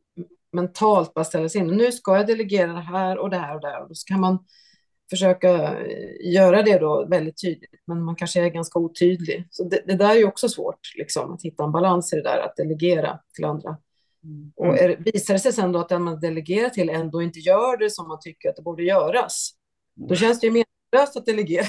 mentalt 0.52 1.14
bara 1.14 1.26
ställa 1.26 1.50
sig 1.50 1.62
in. 1.62 1.68
Nu 1.68 1.92
ska 1.92 2.16
jag 2.16 2.28
delegera 2.28 2.74
det 2.74 2.80
här 2.80 3.18
och 3.18 3.30
det 3.30 3.38
här 3.38 3.56
och 3.56 3.62
det 3.62 3.68
här. 3.68 3.82
Och 3.82 3.88
då 3.88 3.96
ska 3.96 4.18
man 4.18 4.46
försöka 5.10 5.50
eh, 5.80 6.34
göra 6.34 6.62
det 6.62 6.78
då 6.78 7.06
väldigt 7.06 7.42
tydligt, 7.42 7.82
men 7.88 8.04
man 8.04 8.16
kanske 8.16 8.46
är 8.46 8.50
ganska 8.50 8.80
otydlig. 8.80 9.48
Så 9.50 9.64
det, 9.64 9.82
det 9.86 9.96
där 9.96 10.16
är 10.16 10.28
också 10.28 10.50
svårt, 10.50 10.80
liksom, 10.98 11.34
att 11.34 11.42
hitta 11.42 11.64
en 11.64 11.72
balans 11.72 12.14
i 12.14 12.16
det 12.16 12.24
där, 12.24 12.40
att 12.40 12.56
delegera 12.56 13.20
till 13.36 13.46
andra. 13.46 13.78
Mm. 14.24 14.52
Och 14.56 14.78
är, 14.78 14.98
visar 14.98 15.34
det 15.34 15.40
sig 15.40 15.54
sen 15.54 15.72
då 15.72 15.80
att 15.80 15.90
den 15.90 16.04
man 16.04 16.20
delegerar 16.20 16.70
till 16.70 16.90
ändå 16.90 17.22
inte 17.22 17.40
gör 17.40 17.78
det 17.78 17.90
som 17.90 18.08
man 18.08 18.20
tycker 18.22 18.50
att 18.50 18.56
det 18.56 18.62
borde 18.62 18.84
göras, 18.84 19.52
då 19.96 20.16
känns 20.16 20.40
det 20.40 20.48
ju 20.48 20.54
meningslöst 20.54 21.18
att 21.18 21.26
delegera. 21.26 21.66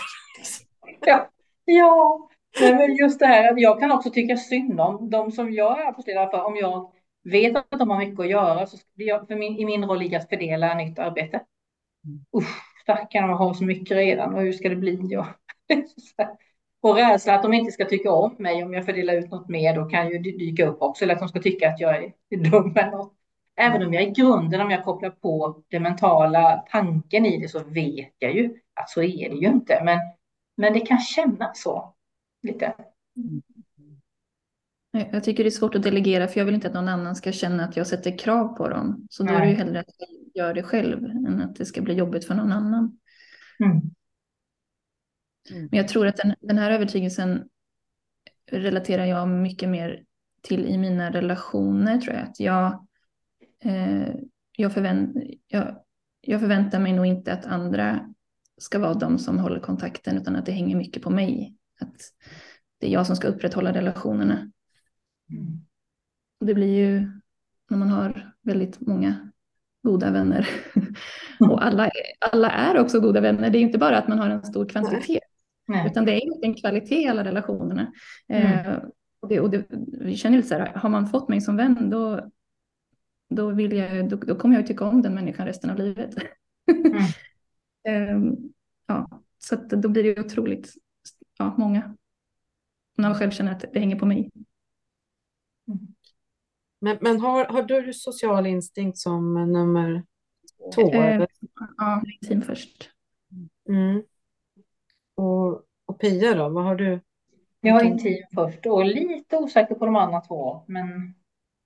Ja, 1.00 1.30
ja. 1.64 2.28
Nej, 2.60 2.74
men 2.74 2.96
just 2.96 3.18
det 3.18 3.26
här 3.26 3.52
att 3.52 3.60
jag 3.60 3.80
kan 3.80 3.92
också 3.92 4.10
tycka 4.10 4.36
synd 4.36 4.80
om 4.80 5.10
de 5.10 5.32
som 5.32 5.52
jag 5.52 5.80
är 5.80 5.86
arbetsledare 5.86 6.30
för. 6.30 6.44
Om 6.44 6.56
jag 6.56 6.92
vet 7.24 7.56
att 7.56 7.78
de 7.78 7.90
har 7.90 7.98
mycket 7.98 8.20
att 8.20 8.30
göra 8.30 8.66
så 8.66 8.76
skulle 8.76 9.04
jag 9.04 9.26
för 9.26 9.36
min, 9.36 9.58
i 9.58 9.64
min 9.64 9.84
roll 9.84 9.98
ligga 9.98 10.18
att 10.18 10.28
fördela 10.28 10.74
nytt 10.74 10.98
arbete. 10.98 11.40
Usch, 12.36 12.75
stackarna 12.86 13.34
har 13.34 13.54
så 13.54 13.64
mycket 13.64 13.96
redan 13.96 14.34
och 14.34 14.40
hur 14.40 14.52
ska 14.52 14.68
det 14.68 14.76
bli? 14.76 15.16
Och, 15.16 15.26
och 16.90 16.96
rädsla 16.96 17.34
att 17.34 17.42
de 17.42 17.52
inte 17.52 17.72
ska 17.72 17.84
tycka 17.84 18.12
om 18.12 18.34
mig 18.38 18.64
om 18.64 18.72
jag 18.74 18.84
fördelar 18.86 19.14
ut 19.14 19.30
något 19.30 19.48
mer 19.48 19.74
då 19.74 19.84
kan 19.84 20.08
ju 20.08 20.18
dy- 20.18 20.38
dyka 20.38 20.66
upp 20.66 20.82
också. 20.82 21.04
Eller 21.04 21.14
att 21.14 21.20
de 21.20 21.28
ska 21.28 21.42
tycka 21.42 21.68
att 21.68 21.80
jag 21.80 21.96
är 22.04 22.12
dum 22.50 22.76
eller 22.76 22.90
något. 22.90 23.12
Även 23.56 23.86
om 23.86 23.94
jag 23.94 24.02
i 24.02 24.10
grunden, 24.10 24.60
om 24.60 24.70
jag 24.70 24.84
kopplar 24.84 25.10
på 25.10 25.62
den 25.68 25.82
mentala 25.82 26.64
tanken 26.70 27.26
i 27.26 27.38
det 27.38 27.48
så 27.48 27.64
vet 27.64 28.14
jag 28.18 28.34
ju 28.34 28.54
att 28.74 28.90
så 28.90 29.02
är 29.02 29.30
det 29.30 29.36
ju 29.36 29.46
inte. 29.46 29.82
Men, 29.84 29.98
men 30.56 30.72
det 30.72 30.80
kan 30.80 30.98
kännas 30.98 31.62
så 31.62 31.94
lite. 32.42 32.74
Jag 35.12 35.24
tycker 35.24 35.44
det 35.44 35.48
är 35.48 35.50
svårt 35.50 35.74
att 35.74 35.82
delegera 35.82 36.28
för 36.28 36.40
jag 36.40 36.44
vill 36.44 36.54
inte 36.54 36.68
att 36.68 36.74
någon 36.74 36.88
annan 36.88 37.16
ska 37.16 37.32
känna 37.32 37.64
att 37.64 37.76
jag 37.76 37.86
sätter 37.86 38.18
krav 38.18 38.48
på 38.48 38.68
dem. 38.68 39.06
Så 39.10 39.22
då 39.22 39.32
är 39.34 39.40
det 39.40 39.46
ju 39.46 39.52
Nej. 39.52 39.64
hellre 39.64 39.80
att 39.80 39.86
gör 40.36 40.54
det 40.54 40.62
själv 40.62 41.04
än 41.04 41.40
att 41.40 41.56
det 41.56 41.64
ska 41.64 41.82
bli 41.82 41.94
jobbigt 41.94 42.24
för 42.24 42.34
någon 42.34 42.52
annan. 42.52 42.98
Mm. 43.60 43.80
Men 45.50 45.78
jag 45.78 45.88
tror 45.88 46.06
att 46.06 46.16
den, 46.16 46.34
den 46.40 46.58
här 46.58 46.70
övertygelsen 46.70 47.48
relaterar 48.50 49.04
jag 49.04 49.28
mycket 49.28 49.68
mer 49.68 50.04
till 50.42 50.66
i 50.66 50.78
mina 50.78 51.10
relationer 51.10 51.98
tror 51.98 52.14
jag. 52.14 52.24
Att 52.24 52.40
jag, 52.40 52.86
eh, 53.64 54.14
jag, 54.56 54.72
förvänt, 54.72 55.16
jag, 55.46 55.84
jag 56.20 56.40
förväntar 56.40 56.78
mig 56.78 56.92
nog 56.92 57.06
inte 57.06 57.32
att 57.32 57.46
andra 57.46 58.14
ska 58.58 58.78
vara 58.78 58.94
de 58.94 59.18
som 59.18 59.38
håller 59.38 59.60
kontakten 59.60 60.16
utan 60.16 60.36
att 60.36 60.46
det 60.46 60.52
hänger 60.52 60.76
mycket 60.76 61.02
på 61.02 61.10
mig. 61.10 61.56
Att 61.80 61.96
det 62.78 62.86
är 62.86 62.90
jag 62.90 63.06
som 63.06 63.16
ska 63.16 63.28
upprätthålla 63.28 63.72
relationerna. 63.72 64.50
Mm. 65.30 65.66
Det 66.40 66.54
blir 66.54 66.76
ju 66.76 67.10
när 67.70 67.78
man 67.78 67.88
har 67.88 68.32
väldigt 68.42 68.80
många 68.80 69.32
goda 69.86 70.10
vänner. 70.10 70.48
Och 71.40 71.64
alla, 71.64 71.90
alla 72.20 72.50
är 72.50 72.80
också 72.80 73.00
goda 73.00 73.20
vänner. 73.20 73.50
Det 73.50 73.58
är 73.58 73.60
inte 73.60 73.78
bara 73.78 73.98
att 73.98 74.08
man 74.08 74.18
har 74.18 74.30
en 74.30 74.42
stor 74.42 74.68
kvantitet. 74.68 75.22
Nej. 75.68 75.86
Utan 75.86 76.04
det 76.04 76.12
är 76.12 76.44
en 76.44 76.54
kvalitet 76.54 77.02
i 77.02 77.08
alla 77.08 77.24
relationerna. 77.24 77.92
Mm. 78.28 78.52
Eh, 78.52 78.78
och 79.20 79.28
det, 79.28 79.40
och 79.40 79.50
det, 79.50 79.66
vi 80.00 80.16
känner 80.16 80.36
lite 80.36 80.48
så 80.48 80.54
här, 80.54 80.74
har 80.74 80.88
man 80.88 81.06
fått 81.06 81.28
mig 81.28 81.40
som 81.40 81.56
vän 81.56 81.90
då, 81.90 82.30
då, 83.30 83.50
vill 83.50 83.72
jag, 83.72 84.08
då, 84.08 84.16
då 84.16 84.34
kommer 84.34 84.56
jag 84.56 84.66
tycka 84.66 84.84
om 84.84 85.02
den 85.02 85.14
människan 85.14 85.46
resten 85.46 85.70
av 85.70 85.78
livet. 85.78 86.14
Mm. 86.70 86.96
eh, 87.88 88.32
ja, 88.86 89.22
så 89.38 89.56
då 89.56 89.88
blir 89.88 90.02
det 90.02 90.20
otroligt 90.20 90.74
ja, 91.38 91.54
många. 91.58 91.96
När 92.96 93.08
man 93.08 93.18
själv 93.18 93.30
känner 93.30 93.52
att 93.52 93.64
det 93.72 93.80
hänger 93.80 93.98
på 93.98 94.06
mig. 94.06 94.30
Men, 96.86 96.98
men 97.00 97.20
har, 97.20 97.44
har 97.44 97.62
du 97.62 97.92
social 97.92 98.46
instinkt 98.46 98.98
som 98.98 99.52
nummer 99.52 100.04
två? 100.74 100.92
Eh, 100.92 101.26
ja, 101.76 102.02
team 102.28 102.42
först. 102.42 102.90
Mm. 103.68 104.02
Och, 105.14 105.62
och 105.86 106.00
Pia 106.00 106.34
då, 106.34 106.48
vad 106.48 106.64
har 106.64 106.74
du? 106.76 107.00
Jag 107.60 107.74
har 107.74 107.84
intim 107.84 108.22
först 108.34 108.66
och 108.66 108.84
lite 108.84 109.36
osäker 109.36 109.74
på 109.74 109.86
de 109.86 109.96
andra 109.96 110.20
två, 110.20 110.64
men 110.66 111.14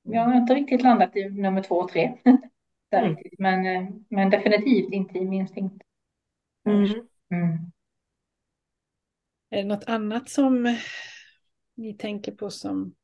jag 0.03 0.21
har 0.21 0.35
inte 0.35 0.55
riktigt 0.55 0.83
landat 0.83 1.17
i 1.17 1.29
nummer 1.29 1.63
två 1.63 1.75
och 1.75 1.91
tre. 1.91 2.15
Där 2.91 3.03
Mm. 3.03 3.17
Men, 3.39 3.67
eh, 3.67 3.95
men 4.09 4.31
definitivt 4.31 4.93
intim 4.93 5.33
instinkt. 5.33 5.83
Mm. 6.67 6.85
Mm. 7.31 7.59
Är 9.51 9.57
det 9.57 9.65
något 9.65 9.85
annat 9.87 10.29
som 10.29 10.77
ni 11.75 11.95
tänker 11.95 12.33
på 12.33 12.51
som, 12.51 12.95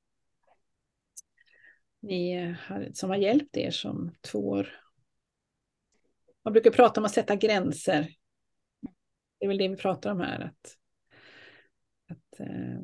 ni 2.06 2.54
har, 2.66 2.90
som 2.94 3.10
har 3.10 3.16
hjälpt 3.16 3.56
er 3.56 3.70
som 3.70 4.14
tvåor? 4.20 4.68
Man 6.44 6.52
brukar 6.52 6.70
prata 6.70 7.00
om 7.00 7.04
att 7.04 7.14
sätta 7.14 7.36
gränser. 7.36 8.08
Det 9.38 9.44
är 9.44 9.48
väl 9.48 9.58
det 9.58 9.68
vi 9.68 9.76
pratar 9.76 10.10
om 10.10 10.20
här. 10.20 10.40
Att, 10.40 10.76
att 12.10 12.40
eh, 12.40 12.80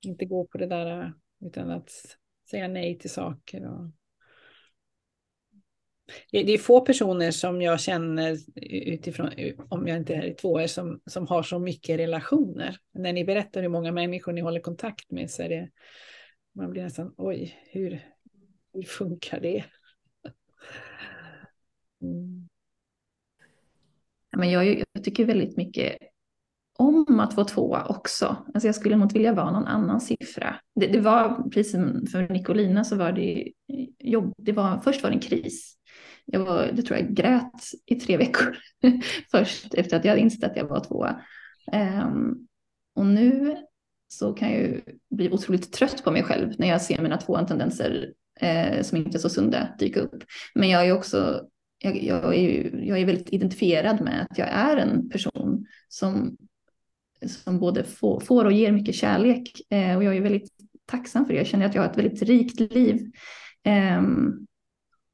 inte 0.00 0.24
gå 0.24 0.46
på 0.46 0.58
det 0.58 0.66
där 0.66 1.12
utan 1.44 1.70
att 1.70 1.90
säga 2.50 2.68
nej 2.68 2.98
till 2.98 3.10
saker. 3.10 3.66
Och... 3.66 3.90
Det, 6.30 6.42
det 6.42 6.52
är 6.52 6.58
få 6.58 6.80
personer 6.80 7.30
som 7.30 7.62
jag 7.62 7.80
känner 7.80 8.36
utifrån, 8.72 9.30
om 9.68 9.88
jag 9.88 9.96
inte 9.96 10.14
är 10.14 10.24
i 10.24 10.34
tvåor, 10.34 10.66
som, 10.66 11.00
som 11.06 11.26
har 11.26 11.42
så 11.42 11.58
mycket 11.58 11.98
relationer. 11.98 12.76
När 12.92 13.12
ni 13.12 13.24
berättar 13.24 13.62
hur 13.62 13.68
många 13.68 13.92
människor 13.92 14.32
ni 14.32 14.40
håller 14.40 14.60
kontakt 14.60 15.10
med 15.10 15.30
så 15.30 15.42
är 15.42 15.48
det, 15.48 15.70
man 16.56 16.70
blir 16.70 16.82
nästan, 16.82 17.14
oj, 17.16 17.58
hur, 17.70 18.00
hur 18.72 18.82
funkar 18.82 19.40
det? 19.40 19.64
Mm. 22.02 22.48
Men 24.36 24.50
jag, 24.50 24.84
jag 24.92 25.04
tycker 25.04 25.24
väldigt 25.24 25.56
mycket 25.56 25.98
om 26.78 27.20
att 27.20 27.36
vara 27.36 27.46
tvåa 27.46 27.86
också. 27.86 28.36
Alltså 28.54 28.68
jag 28.68 28.74
skulle 28.74 28.96
nog 28.96 29.04
inte 29.04 29.14
vilja 29.14 29.32
vara 29.32 29.50
någon 29.50 29.66
annan 29.66 30.00
siffra. 30.00 30.56
Det, 30.74 30.86
det 30.86 31.00
var, 31.00 31.50
precis 31.50 31.72
som 31.72 32.06
för 32.06 32.28
Nicolina 32.28 32.84
så 32.84 32.96
var 32.96 33.12
det 33.12 33.52
jobb. 33.98 34.34
Det 34.36 34.52
var, 34.52 34.80
först 34.80 35.02
var 35.02 35.10
det 35.10 35.16
en 35.16 35.20
kris. 35.20 35.76
Jag 36.24 36.40
var, 36.40 36.70
det 36.72 36.82
tror 36.82 36.98
jag 36.98 37.14
grät 37.14 37.62
i 37.86 37.94
tre 37.94 38.16
veckor 38.16 38.56
först 39.30 39.74
efter 39.74 39.96
att 39.96 40.04
jag 40.04 40.12
hade 40.12 40.22
insett 40.22 40.50
att 40.50 40.56
jag 40.56 40.68
var 40.68 40.80
tvåa. 40.80 41.20
Um, 41.72 42.48
och 42.94 43.06
nu 43.06 43.56
så 44.08 44.32
kan 44.32 44.52
jag 44.52 44.60
ju 44.60 44.80
bli 45.10 45.30
otroligt 45.30 45.72
trött 45.72 46.04
på 46.04 46.10
mig 46.10 46.22
själv 46.22 46.52
när 46.58 46.68
jag 46.68 46.82
ser 46.82 47.02
mina 47.02 47.16
två 47.16 47.38
tendenser 47.38 48.12
eh, 48.40 48.82
som 48.82 48.98
inte 48.98 49.18
är 49.18 49.20
så 49.20 49.28
sunda 49.28 49.68
dyka 49.78 50.00
upp. 50.00 50.24
Men 50.54 50.68
jag 50.68 50.86
är 50.86 50.92
också 50.92 51.46
jag, 51.78 52.02
jag, 52.02 52.34
är 52.34 52.40
ju, 52.40 52.84
jag 52.86 52.98
är 52.98 53.06
väldigt 53.06 53.32
identifierad 53.32 54.00
med 54.00 54.26
att 54.30 54.38
jag 54.38 54.48
är 54.48 54.76
en 54.76 55.08
person 55.08 55.66
som, 55.88 56.36
som 57.26 57.58
både 57.58 57.84
får, 57.84 58.20
får 58.20 58.44
och 58.44 58.52
ger 58.52 58.72
mycket 58.72 58.94
kärlek. 58.94 59.52
Eh, 59.70 59.96
och 59.96 60.04
jag 60.04 60.16
är 60.16 60.20
väldigt 60.20 60.50
tacksam 60.86 61.26
för 61.26 61.32
det. 61.32 61.38
Jag 61.38 61.46
känner 61.46 61.66
att 61.66 61.74
jag 61.74 61.82
har 61.82 61.90
ett 61.90 61.98
väldigt 61.98 62.22
rikt 62.22 62.60
liv. 62.60 63.10
Eh, 63.62 64.02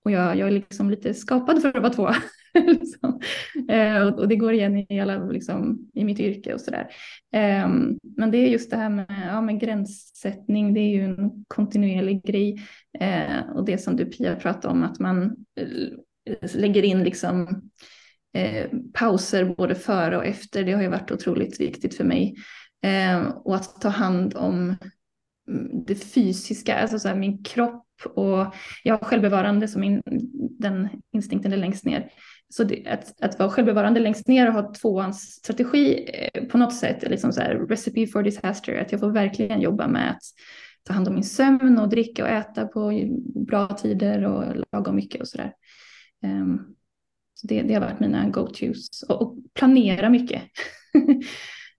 och 0.04 0.10
jag, 0.10 0.36
jag 0.36 0.48
är 0.48 0.52
liksom 0.52 0.90
lite 0.90 1.14
skapad 1.14 1.62
för 1.62 1.68
att 1.68 1.82
vara 1.82 1.92
två. 1.92 2.10
liksom. 2.66 3.20
eh, 3.68 4.06
och, 4.06 4.28
det 4.28 4.36
går 4.36 4.52
igen 4.52 4.86
i, 4.92 5.00
alla, 5.00 5.24
liksom, 5.24 5.90
i 5.94 6.04
mitt 6.04 6.20
yrke 6.20 6.54
och 6.54 6.60
sådär. 6.60 6.88
Ehm, 7.32 7.98
men 8.16 8.30
det 8.30 8.38
är 8.38 8.48
just 8.48 8.70
det 8.70 8.76
här 8.76 8.90
med, 8.90 9.06
ja, 9.28 9.40
med 9.40 9.60
gränssättning. 9.60 10.74
Det 10.74 10.80
är 10.80 10.90
ju 10.90 11.04
en 11.04 11.44
kontinuerlig 11.48 12.24
grej. 12.24 12.62
Eh, 13.00 13.50
och 13.54 13.64
det 13.64 13.78
som 13.78 13.96
du 13.96 14.04
Pia 14.04 14.36
pratade 14.36 14.74
om, 14.74 14.82
att 14.82 14.98
man 14.98 15.36
eh, 15.60 16.50
lägger 16.54 16.82
in 16.82 17.04
liksom 17.04 17.62
eh, 18.34 18.66
pauser 18.92 19.44
både 19.44 19.74
före 19.74 20.16
och 20.16 20.26
efter. 20.26 20.64
Det 20.64 20.72
har 20.72 20.82
ju 20.82 20.88
varit 20.88 21.10
otroligt 21.10 21.60
viktigt 21.60 21.94
för 21.94 22.04
mig. 22.04 22.34
Eh, 22.84 23.28
och 23.28 23.54
att 23.54 23.80
ta 23.80 23.88
hand 23.88 24.36
om 24.36 24.76
mm, 25.48 25.84
det 25.86 25.94
fysiska, 25.94 26.78
alltså 26.78 26.98
så 26.98 27.08
här, 27.08 27.16
min 27.16 27.44
kropp 27.44 27.86
och 28.14 28.54
jag 28.84 28.98
har 28.98 29.04
självbevarande 29.04 29.68
som 29.68 29.84
in, 29.84 30.02
den 30.58 30.88
instinkten 31.12 31.52
är 31.52 31.56
längst 31.56 31.84
ner. 31.84 32.10
Så 32.52 32.64
det, 32.64 32.86
att, 32.86 33.22
att 33.22 33.38
vara 33.38 33.50
självbevarande 33.50 34.00
längst 34.00 34.28
ner 34.28 34.48
och 34.48 34.54
ha 34.54 34.74
tvåans 34.74 35.20
strategi 35.20 36.10
eh, 36.14 36.44
på 36.44 36.58
något 36.58 36.74
sätt 36.74 37.02
liksom 37.02 37.32
så 37.32 37.40
här 37.40 37.54
recipe 37.54 38.06
for 38.06 38.22
disaster, 38.22 38.76
att 38.76 38.92
jag 38.92 39.00
får 39.00 39.10
verkligen 39.10 39.60
jobba 39.60 39.88
med 39.88 40.10
att 40.10 40.22
ta 40.82 40.92
hand 40.92 41.08
om 41.08 41.14
min 41.14 41.24
sömn 41.24 41.78
och 41.78 41.88
dricka 41.88 42.24
och 42.24 42.30
äta 42.30 42.66
på 42.66 42.92
bra 43.46 43.68
tider 43.68 44.24
och 44.24 44.64
lagom 44.72 44.96
mycket 44.96 45.20
och 45.20 45.28
sådär. 45.28 45.52
Um, 46.22 46.74
så 47.34 47.46
det, 47.46 47.62
det 47.62 47.74
har 47.74 47.80
varit 47.80 48.00
mina 48.00 48.28
go-tos. 48.28 49.04
Och, 49.08 49.22
och, 49.22 49.36
planera 49.54 50.10
mycket. 50.10 50.42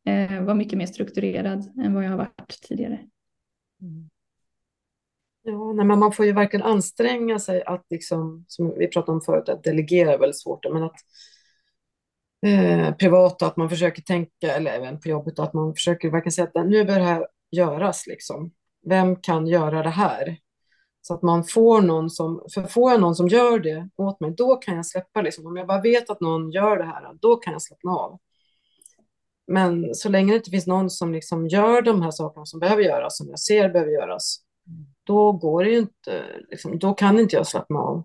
uh, 0.10 0.44
vara 0.44 0.56
mycket 0.56 0.78
mer 0.78 0.86
strukturerad 0.86 1.80
än 1.84 1.94
vad 1.94 2.06
jag 2.06 2.10
har 2.10 2.18
varit 2.18 2.60
tidigare. 2.68 3.00
Mm. 3.82 4.10
Ja, 5.46 5.74
nej, 5.74 5.86
men 5.86 6.00
man 6.00 6.12
får 6.12 6.26
ju 6.26 6.34
verkligen 6.34 6.66
anstränga 6.66 7.40
sig 7.40 7.64
att, 7.64 7.86
liksom, 7.90 8.46
som 8.48 8.78
vi 8.78 8.88
pratade 8.88 9.12
om 9.12 9.22
förut, 9.22 9.50
att 9.50 9.64
delegera 9.64 10.14
är 10.14 10.18
väldigt 10.18 10.42
svårt, 10.42 10.66
men 10.74 10.84
att 10.84 10.96
eh, 12.46 12.96
privat 12.96 13.42
att 13.42 13.58
man 13.58 13.70
försöker 13.70 14.02
tänka, 14.02 14.56
eller 14.56 14.72
även 14.72 15.00
på 15.00 15.10
jobbet, 15.10 15.40
att 15.40 15.54
man 15.54 15.74
försöker 15.76 16.10
verkligen 16.10 16.32
säga 16.32 16.48
att 16.54 16.68
nu 16.68 16.86
bör 16.86 17.00
det 17.00 17.06
här 17.06 17.28
göras. 17.52 18.08
Liksom. 18.08 18.52
Vem 18.90 19.16
kan 19.16 19.48
göra 19.48 19.84
det 19.84 19.90
här? 19.90 20.38
Så 21.02 21.14
att 21.14 21.22
man 21.22 21.44
får 21.44 21.82
någon 21.82 22.10
som, 22.10 22.46
för 22.54 22.64
får 22.64 22.92
jag 22.92 23.02
någon 23.02 23.16
som 23.16 23.28
gör 23.28 23.60
det 23.60 23.90
åt 23.96 24.20
mig, 24.20 24.34
då 24.38 24.56
kan 24.56 24.76
jag 24.76 24.86
släppa. 24.86 25.22
Liksom. 25.22 25.46
Om 25.46 25.58
jag 25.58 25.68
bara 25.68 25.82
vet 25.82 26.10
att 26.10 26.22
någon 26.22 26.52
gör 26.52 26.78
det 26.78 26.84
här, 26.84 27.14
då 27.22 27.36
kan 27.36 27.54
jag 27.54 27.62
slappna 27.62 27.92
av. 27.92 28.20
Men 29.48 29.96
så 29.96 30.10
länge 30.10 30.34
det 30.34 30.38
inte 30.38 30.50
finns 30.50 30.68
någon 30.68 30.90
som 30.90 31.14
liksom 31.14 31.48
gör 31.48 31.82
de 31.82 32.02
här 32.02 32.12
sakerna 32.12 32.46
som 32.46 32.60
behöver 32.60 32.84
göras, 32.84 33.18
som 33.18 33.30
jag 33.30 33.40
ser 33.40 33.70
behöver 33.70 33.92
göras, 33.92 34.40
då 35.04 35.32
går 35.32 35.64
det 35.64 35.70
ju 35.70 35.78
inte, 35.78 36.24
liksom, 36.50 36.80
då 36.80 36.94
kan 36.94 37.20
inte 37.20 37.36
jag 37.36 37.48
slappna 37.48 37.80
av. 37.80 38.04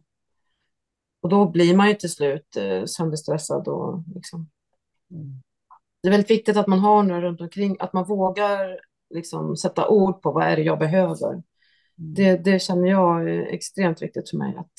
Och 1.21 1.29
då 1.29 1.51
blir 1.51 1.77
man 1.77 1.89
ju 1.89 1.95
till 1.95 2.11
slut 2.11 2.57
eh, 2.57 2.85
sönderstressad. 2.85 3.69
Och, 3.69 4.03
liksom. 4.15 4.51
Det 6.03 6.09
är 6.09 6.11
väldigt 6.11 6.31
viktigt 6.31 6.57
att 6.57 6.67
man 6.67 6.79
har 6.79 7.03
några 7.03 7.23
runt 7.23 7.41
omkring, 7.41 7.77
att 7.81 7.93
man 7.93 8.05
vågar 8.05 8.81
liksom, 9.15 9.57
sätta 9.57 9.89
ord 9.89 10.23
på 10.23 10.33
vad 10.33 10.45
är 10.45 10.57
det 10.57 10.63
jag 10.63 10.79
behöver. 10.79 11.43
Det, 11.95 12.37
det 12.37 12.63
känner 12.63 12.89
jag 12.89 13.31
är 13.31 13.43
extremt 13.43 14.03
viktigt 14.03 14.31
för 14.31 14.37
mig. 14.37 14.57
Att, 14.57 14.73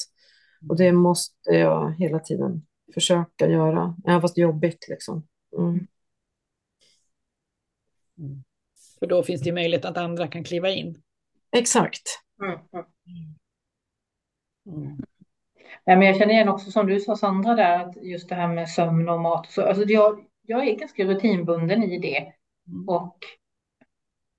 och 0.70 0.78
det 0.78 0.92
måste 0.92 1.52
jag 1.52 1.94
hela 1.94 2.20
tiden 2.20 2.66
försöka 2.94 3.50
göra, 3.50 3.96
även 4.08 4.22
fast 4.22 4.36
det 4.36 4.42
är 4.42 4.44
jobbigt. 4.44 4.88
Liksom. 4.90 5.28
Mm. 5.58 5.88
Mm. 8.18 8.44
För 9.00 9.08
då 9.08 9.24
finns 9.24 9.42
det 9.42 9.52
möjlighet 9.52 9.86
att 9.86 9.98
andra 9.98 10.28
kan 10.28 10.44
kliva 10.44 10.70
in. 10.70 11.02
Exakt. 11.52 12.02
Mm. 12.42 12.60
Mm. 14.66 14.98
Ja, 15.84 15.96
men 15.96 16.02
jag 16.02 16.18
känner 16.18 16.34
igen 16.34 16.50
också 16.50 16.72
som 16.72 16.88
du 16.88 17.00
sa 17.00 17.16
Sandra 17.16 17.56
där, 17.56 17.80
att 17.80 18.04
just 18.04 18.30
det 18.30 18.36
här 18.36 18.48
med 18.48 18.70
sömn 18.70 19.10
och 19.10 19.20
mat. 19.20 19.48
Och 19.48 19.54
så, 19.54 19.62
alltså 19.62 19.84
jag, 19.84 20.26
jag 20.42 20.68
är 20.68 20.76
ganska 20.76 21.04
rutinbunden 21.04 21.84
i 21.84 22.00
det. 22.00 22.34
Och 22.88 23.18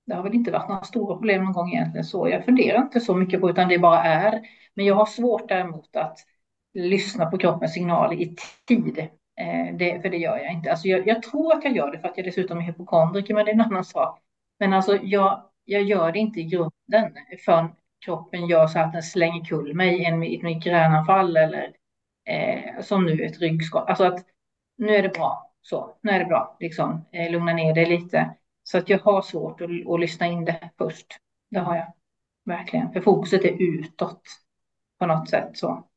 det 0.05 0.15
har 0.15 0.23
väl 0.23 0.35
inte 0.35 0.51
varit 0.51 0.69
några 0.69 0.83
stora 0.83 1.15
problem 1.15 1.43
någon 1.43 1.53
gång 1.53 1.71
egentligen 1.73 2.05
så. 2.05 2.29
Jag 2.29 2.45
funderar 2.45 2.81
inte 2.81 2.99
så 2.99 3.15
mycket 3.15 3.41
på 3.41 3.49
utan 3.49 3.69
det 3.69 3.79
bara 3.79 4.03
är. 4.03 4.41
Men 4.73 4.85
jag 4.85 4.95
har 4.95 5.05
svårt 5.05 5.49
däremot 5.49 5.95
att 5.95 6.19
lyssna 6.73 7.25
på 7.25 7.37
kroppens 7.37 7.73
signaler 7.73 8.21
i 8.21 8.35
tid. 8.67 8.99
Eh, 9.39 9.75
det, 9.75 10.01
för 10.01 10.09
det 10.09 10.17
gör 10.17 10.37
jag 10.37 10.53
inte. 10.53 10.71
Alltså 10.71 10.87
jag, 10.87 11.07
jag, 11.07 11.23
tror 11.23 11.55
att 11.55 11.63
jag 11.63 11.75
gör 11.75 11.91
det 11.91 11.99
för 11.99 12.07
att 12.07 12.17
jag 12.17 12.25
dessutom 12.25 12.57
är 12.57 12.61
hypokondriker, 12.61 13.33
men 13.33 13.45
det 13.45 13.51
är 13.51 13.55
en 13.55 13.61
annan 13.61 13.83
sak. 13.83 14.19
Men 14.59 14.73
alltså 14.73 14.97
jag, 15.03 15.50
jag 15.65 15.83
gör 15.83 16.11
det 16.11 16.19
inte 16.19 16.39
i 16.39 16.43
grunden 16.43 17.13
förrän 17.45 17.69
kroppen 18.05 18.47
gör 18.47 18.67
så 18.67 18.79
att 18.79 18.93
den 18.93 19.03
slänger 19.03 19.45
kull 19.45 19.73
mig 19.73 20.01
i 20.01 20.05
en, 20.05 20.23
ett 20.23 20.41
migränanfall 20.41 21.37
eller 21.37 21.73
eh, 22.25 22.81
som 22.81 23.05
nu 23.05 23.25
ett 23.25 23.39
ryggskott. 23.39 23.89
Alltså 23.89 24.03
att 24.03 24.25
nu 24.77 24.95
är 24.95 25.03
det 25.03 25.09
bra, 25.09 25.53
så 25.61 25.97
nu 26.01 26.11
är 26.11 26.19
det 26.19 26.25
bra, 26.25 26.57
liksom 26.59 27.05
eh, 27.11 27.31
lugna 27.31 27.53
ner 27.53 27.75
dig 27.75 27.85
lite. 27.85 28.35
Så 28.63 28.77
att 28.77 28.89
jag 28.89 28.99
har 28.99 29.21
svårt 29.21 29.61
att, 29.61 29.69
att 29.87 29.99
lyssna 29.99 30.27
in 30.27 30.45
det 30.45 30.69
först. 30.77 31.07
Det 31.49 31.59
har 31.59 31.75
jag 31.75 31.93
verkligen. 32.45 32.93
För 32.93 33.01
fokuset 33.01 33.45
är 33.45 33.61
utåt 33.61 34.21
på 34.99 35.05
något 35.05 35.29
sätt. 35.29 35.57
Så. 35.57 35.87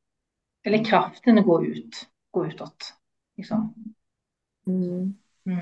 Eller 0.62 0.84
kraften 0.84 1.42
går 1.42 1.66
ut, 1.66 2.08
går 2.30 2.46
utåt. 2.46 2.94
Liksom. 3.36 3.74
Mm. 4.66 5.14
Mm. 5.46 5.60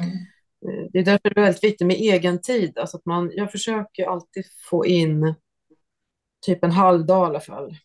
Det 0.92 0.98
är 0.98 1.04
därför 1.04 1.30
det 1.30 1.40
är 1.40 1.44
väldigt 1.44 1.64
viktigt 1.64 1.86
med 1.86 1.96
egen 1.96 2.40
tid. 2.40 2.78
Alltså 2.78 2.96
att 2.96 3.06
man, 3.06 3.30
jag 3.34 3.52
försöker 3.52 4.06
alltid 4.06 4.44
få 4.70 4.86
in 4.86 5.34
typ 6.46 6.64
en 6.64 6.70
halv 6.70 7.06
dag 7.06 7.26
i 7.26 7.26
alla 7.26 7.40
fall. 7.40 7.76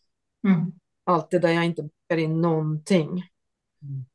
Mm. 0.48 0.72
Alltid 1.06 1.42
där 1.42 1.50
jag 1.50 1.66
inte 1.66 1.82
bokar 1.82 2.18
in 2.18 2.42
någonting. 2.42 3.10
Mm. 3.82 4.06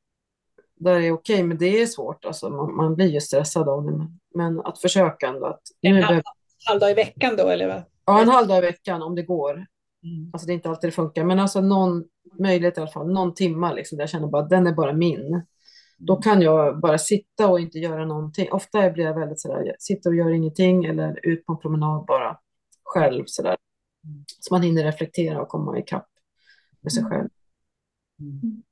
Där 0.77 0.95
är 0.95 1.01
det 1.01 1.13
okej, 1.13 1.43
men 1.43 1.59
det 1.59 1.83
är 1.83 1.87
svårt. 1.87 2.25
Alltså, 2.25 2.51
man, 2.51 2.77
man 2.77 2.95
blir 2.95 3.09
ju 3.09 3.21
stressad 3.21 3.69
av 3.69 3.85
det. 3.85 4.09
Men 4.35 4.61
att 4.61 4.79
försöka 4.79 5.29
ändå. 5.29 5.47
Att 5.47 5.63
En 5.81 5.93
halv, 5.95 6.03
behöver, 6.03 6.23
halv 6.69 6.81
dag 6.81 6.91
i 6.91 6.95
veckan 6.95 7.37
då 7.37 7.49
eller 7.49 7.69
vad? 7.69 7.83
ja, 8.07 8.23
en 8.23 8.29
halv 8.29 8.49
dag 8.49 8.59
i 8.59 8.67
veckan 8.67 9.03
om 9.03 9.15
det 9.15 9.23
går. 9.23 9.53
Mm. 10.05 10.31
Alltså 10.33 10.47
det 10.47 10.53
är 10.53 10.55
inte 10.55 10.69
alltid 10.69 10.89
det 10.89 10.95
funkar, 10.95 11.25
men 11.25 11.39
alltså 11.39 11.61
någon 11.61 12.05
möjlighet 12.39 12.79
i 12.79 12.81
alla 12.81 12.91
fall, 12.91 13.13
någon 13.13 13.35
timma 13.35 13.73
liksom, 13.73 13.99
där 13.99 14.03
jag 14.03 14.11
känner 14.11 14.27
bara 14.27 14.43
den 14.43 14.67
är 14.67 14.73
bara 14.73 14.93
min. 14.93 15.43
Då 16.07 16.17
kan 16.17 16.43
jag 16.43 16.81
bara 16.81 16.99
sitta 16.99 17.49
och 17.49 17.61
inte 17.61 17.79
göra 17.79 18.07
någonting. 18.07 18.53
Ofta 18.53 18.91
blir 18.91 19.05
jag 19.05 19.19
väldigt 19.19 19.41
sådär, 19.41 19.77
sitta 19.79 20.09
och 20.09 20.15
gör 20.15 20.31
ingenting 20.31 20.85
eller 20.85 21.27
ut 21.27 21.47
på 21.47 21.53
en 21.53 21.59
promenad 21.59 22.05
bara 22.07 22.39
själv 22.85 23.25
sådär. 23.27 23.57
Så 24.41 24.55
man 24.55 24.63
hinner 24.63 24.85
reflektera 24.85 25.43
och 25.43 25.49
komma 25.49 25.79
ikapp 25.79 26.09
med 26.81 26.93
sig 26.93 27.05
själv. 27.05 27.29
Mm. 28.21 28.63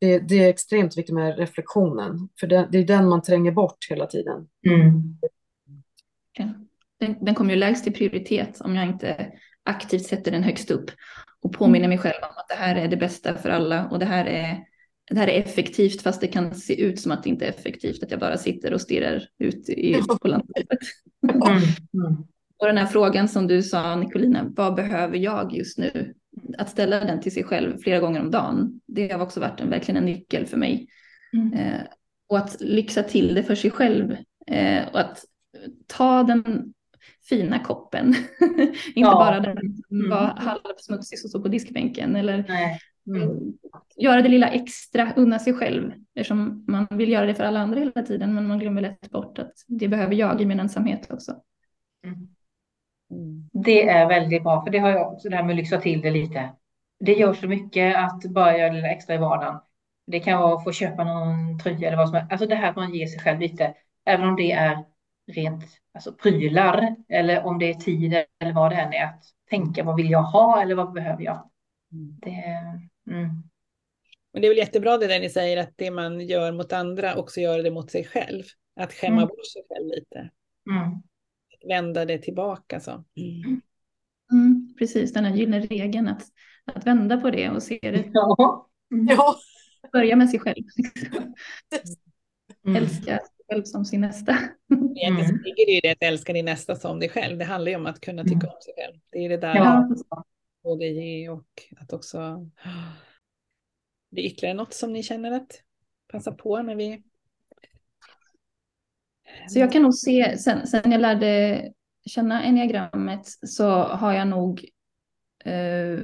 Det, 0.00 0.18
det, 0.18 0.44
är 0.44 0.48
extremt 0.48 0.98
viktigt 0.98 1.14
med 1.14 1.38
reflektionen, 1.38 2.28
för 2.40 2.46
det, 2.46 2.68
det 2.72 2.78
är 2.78 2.84
den 2.84 3.08
man 3.08 3.22
tränger 3.22 3.52
bort 3.52 3.86
hela 3.90 4.06
tiden. 4.06 4.48
Mm. 4.66 5.18
Den, 6.98 7.24
den 7.24 7.34
kommer 7.34 7.50
ju 7.50 7.56
lägst 7.56 7.86
i 7.86 7.90
prioritet 7.90 8.60
om 8.60 8.74
jag 8.74 8.86
inte 8.86 9.32
aktivt 9.62 10.06
sätter 10.06 10.30
den 10.30 10.42
högst 10.42 10.70
upp 10.70 10.90
och 11.42 11.52
påminner 11.52 11.88
mig 11.88 11.98
själv 11.98 12.22
om 12.22 12.36
att 12.36 12.48
det 12.48 12.54
här 12.54 12.76
är 12.76 12.88
det 12.88 12.96
bästa 12.96 13.38
för 13.38 13.48
alla 13.48 13.88
och 13.88 13.98
det 13.98 14.06
här 14.06 14.24
är, 14.24 14.64
det 15.10 15.20
här 15.20 15.28
är 15.28 15.40
effektivt 15.40 16.02
fast 16.02 16.20
det 16.20 16.26
kan 16.26 16.54
se 16.54 16.82
ut 16.82 17.00
som 17.00 17.12
att 17.12 17.22
det 17.22 17.28
inte 17.28 17.44
är 17.44 17.48
effektivt, 17.48 18.02
att 18.02 18.10
jag 18.10 18.20
bara 18.20 18.38
sitter 18.38 18.74
och 18.74 18.80
stirrar 18.80 19.24
ut 19.38 19.68
i, 19.68 20.02
på 20.22 20.28
landskapet. 20.28 20.78
Mm. 21.22 21.58
Mm. 21.94 22.24
och 22.58 22.66
den 22.66 22.78
här 22.78 22.86
frågan 22.86 23.28
som 23.28 23.46
du 23.46 23.62
sa 23.62 23.96
Nicolina, 23.96 24.52
vad 24.56 24.74
behöver 24.74 25.16
jag 25.16 25.52
just 25.52 25.78
nu? 25.78 26.14
Att 26.58 26.70
ställa 26.70 27.00
den 27.00 27.20
till 27.20 27.32
sig 27.32 27.44
själv 27.44 27.78
flera 27.78 28.00
gånger 28.00 28.20
om 28.20 28.30
dagen, 28.30 28.80
det 28.86 29.12
har 29.12 29.20
också 29.20 29.40
varit 29.40 29.60
en, 29.60 29.70
verkligen 29.70 29.96
en 29.96 30.04
nyckel 30.04 30.46
för 30.46 30.56
mig. 30.56 30.88
Mm. 31.32 31.52
Eh, 31.52 31.80
och 32.28 32.38
att 32.38 32.56
lyxa 32.60 33.02
till 33.02 33.34
det 33.34 33.42
för 33.42 33.54
sig 33.54 33.70
själv 33.70 34.16
eh, 34.46 34.88
och 34.92 35.00
att 35.00 35.24
ta 35.86 36.22
den 36.22 36.72
fina 37.28 37.58
koppen. 37.58 38.06
inte 38.40 38.74
ja. 38.94 39.14
bara 39.14 39.40
den 39.40 39.56
som 39.88 39.98
mm. 39.98 40.10
var 40.10 40.26
halvsmutsig 40.36 41.18
som 41.18 41.28
stod 41.28 41.42
på 41.42 41.48
diskbänken. 41.48 42.16
Eller 42.16 42.38
mm. 43.06 43.52
göra 43.96 44.22
det 44.22 44.28
lilla 44.28 44.48
extra, 44.48 45.12
unna 45.16 45.38
sig 45.38 45.54
själv. 45.54 45.92
Eftersom 46.14 46.64
man 46.68 46.86
vill 46.90 47.12
göra 47.12 47.26
det 47.26 47.34
för 47.34 47.44
alla 47.44 47.60
andra 47.60 47.78
hela 47.78 48.02
tiden. 48.02 48.34
Men 48.34 48.46
man 48.46 48.58
glömmer 48.58 48.82
lätt 48.82 49.10
bort 49.10 49.38
att 49.38 49.52
det 49.66 49.88
behöver 49.88 50.14
jag 50.14 50.40
i 50.40 50.46
min 50.46 50.60
ensamhet 50.60 51.10
också. 51.10 51.32
Mm. 52.04 52.28
Det 53.52 53.88
är 53.88 54.08
väldigt 54.08 54.42
bra, 54.42 54.64
för 54.64 54.70
det 54.70 54.78
har 54.78 54.90
jag 54.90 55.12
också, 55.12 55.28
det 55.28 55.36
här 55.36 55.42
med 55.42 55.50
att 55.50 55.56
lyxa 55.56 55.80
till 55.80 56.00
det 56.00 56.10
lite. 56.10 56.50
Det 57.00 57.12
gör 57.12 57.34
så 57.34 57.48
mycket 57.48 57.96
att 57.96 58.24
bara 58.24 58.58
göra 58.58 58.72
lite 58.72 58.88
extra 58.88 59.14
i 59.14 59.18
vardagen. 59.18 59.60
Det 60.06 60.20
kan 60.20 60.40
vara 60.40 60.56
att 60.56 60.64
få 60.64 60.72
köpa 60.72 61.04
någon 61.04 61.58
tröja 61.58 61.88
eller 61.88 61.96
vad 61.96 62.08
som 62.08 62.16
helst. 62.16 62.32
Alltså 62.32 62.46
det 62.46 62.54
här 62.54 62.70
att 62.70 62.76
man 62.76 62.94
ger 62.94 63.06
sig 63.06 63.20
själv 63.20 63.40
lite, 63.40 63.74
även 64.04 64.28
om 64.28 64.36
det 64.36 64.52
är 64.52 64.84
rent 65.26 65.64
alltså 65.94 66.12
prylar 66.12 66.96
eller 67.08 67.46
om 67.46 67.58
det 67.58 67.70
är 67.70 67.74
tid 67.74 68.24
eller 68.38 68.52
vad 68.52 68.70
det 68.70 68.76
än 68.76 68.92
är. 68.92 69.04
Att 69.04 69.24
tänka 69.50 69.84
vad 69.84 69.96
vill 69.96 70.10
jag 70.10 70.22
ha 70.22 70.62
eller 70.62 70.74
vad 70.74 70.92
behöver 70.92 71.22
jag? 71.22 71.50
Mm. 71.92 72.18
Det, 72.22 72.44
mm. 73.10 73.42
Men 74.32 74.42
det 74.42 74.48
är 74.48 74.50
väl 74.50 74.58
jättebra 74.58 74.98
det 74.98 75.06
där 75.06 75.20
ni 75.20 75.30
säger 75.30 75.56
att 75.56 75.72
det 75.76 75.90
man 75.90 76.20
gör 76.20 76.52
mot 76.52 76.72
andra 76.72 77.16
också 77.16 77.40
gör 77.40 77.62
det 77.62 77.70
mot 77.70 77.90
sig 77.90 78.04
själv. 78.04 78.44
Att 78.76 78.92
skämma 78.92 79.16
mm. 79.16 79.28
bort 79.28 79.46
sig 79.46 79.62
själv 79.68 79.86
lite. 79.86 80.30
Mm. 80.70 81.02
Vända 81.68 82.04
det 82.04 82.18
tillbaka 82.18 82.80
så. 82.80 82.90
Mm. 82.90 83.60
mm. 84.32 84.74
precis, 84.78 85.12
den 85.12 85.24
här 85.24 85.36
gyllene 85.36 85.60
regeln 85.60 86.08
att, 86.08 86.22
att 86.74 86.86
vända 86.86 87.20
på 87.20 87.30
det 87.30 87.50
och 87.50 87.62
se 87.62 87.78
det. 87.82 88.10
Ja. 88.12 88.68
ja. 89.08 89.36
Börja 89.92 90.16
med 90.16 90.30
sig 90.30 90.40
själv. 90.40 90.64
Älska 92.76 93.20
själv 93.50 93.62
som 93.64 93.84
sin 93.84 94.00
nästa. 94.00 94.38
Egentligen 94.96 95.30
mm. 95.30 95.42
ligger 95.42 95.66
det 95.66 95.72
i 95.72 95.80
det 95.82 95.90
att 95.90 96.02
älska 96.02 96.32
din 96.32 96.44
nästa 96.44 96.76
som 96.76 97.00
dig 97.00 97.08
själv. 97.08 97.38
Det 97.38 97.44
handlar 97.44 97.70
ju 97.70 97.76
om 97.76 97.86
att 97.86 98.00
kunna 98.00 98.22
tycka 98.22 98.34
mm. 98.36 98.48
om 98.48 98.60
sig 98.60 98.74
själv. 98.76 99.00
Det 99.10 99.18
är 99.24 99.28
det 99.28 99.36
där 99.36 99.56
ja 99.56 99.88
våga 100.62 100.76
både 100.76 100.86
ge 100.86 101.28
och 101.28 101.46
att 101.76 101.92
också... 101.92 102.46
Det 104.10 104.20
är 104.20 104.26
ytterligare 104.26 104.56
något 104.56 104.74
som 104.74 104.92
ni 104.92 105.02
känner 105.02 105.30
att 105.30 105.62
passa 106.12 106.32
på 106.32 106.62
när 106.62 106.76
vi... 106.76 107.02
Så 109.48 109.58
jag 109.58 109.72
kan 109.72 109.82
nog 109.82 109.94
se, 109.94 110.38
sen, 110.38 110.66
sen 110.66 110.92
jag 110.92 111.00
lärde 111.00 111.62
känna 112.06 112.42
enneagrammet 112.42 113.26
så 113.26 113.68
har 113.82 114.12
jag 114.12 114.28
nog 114.28 114.68
eh, 115.44 115.98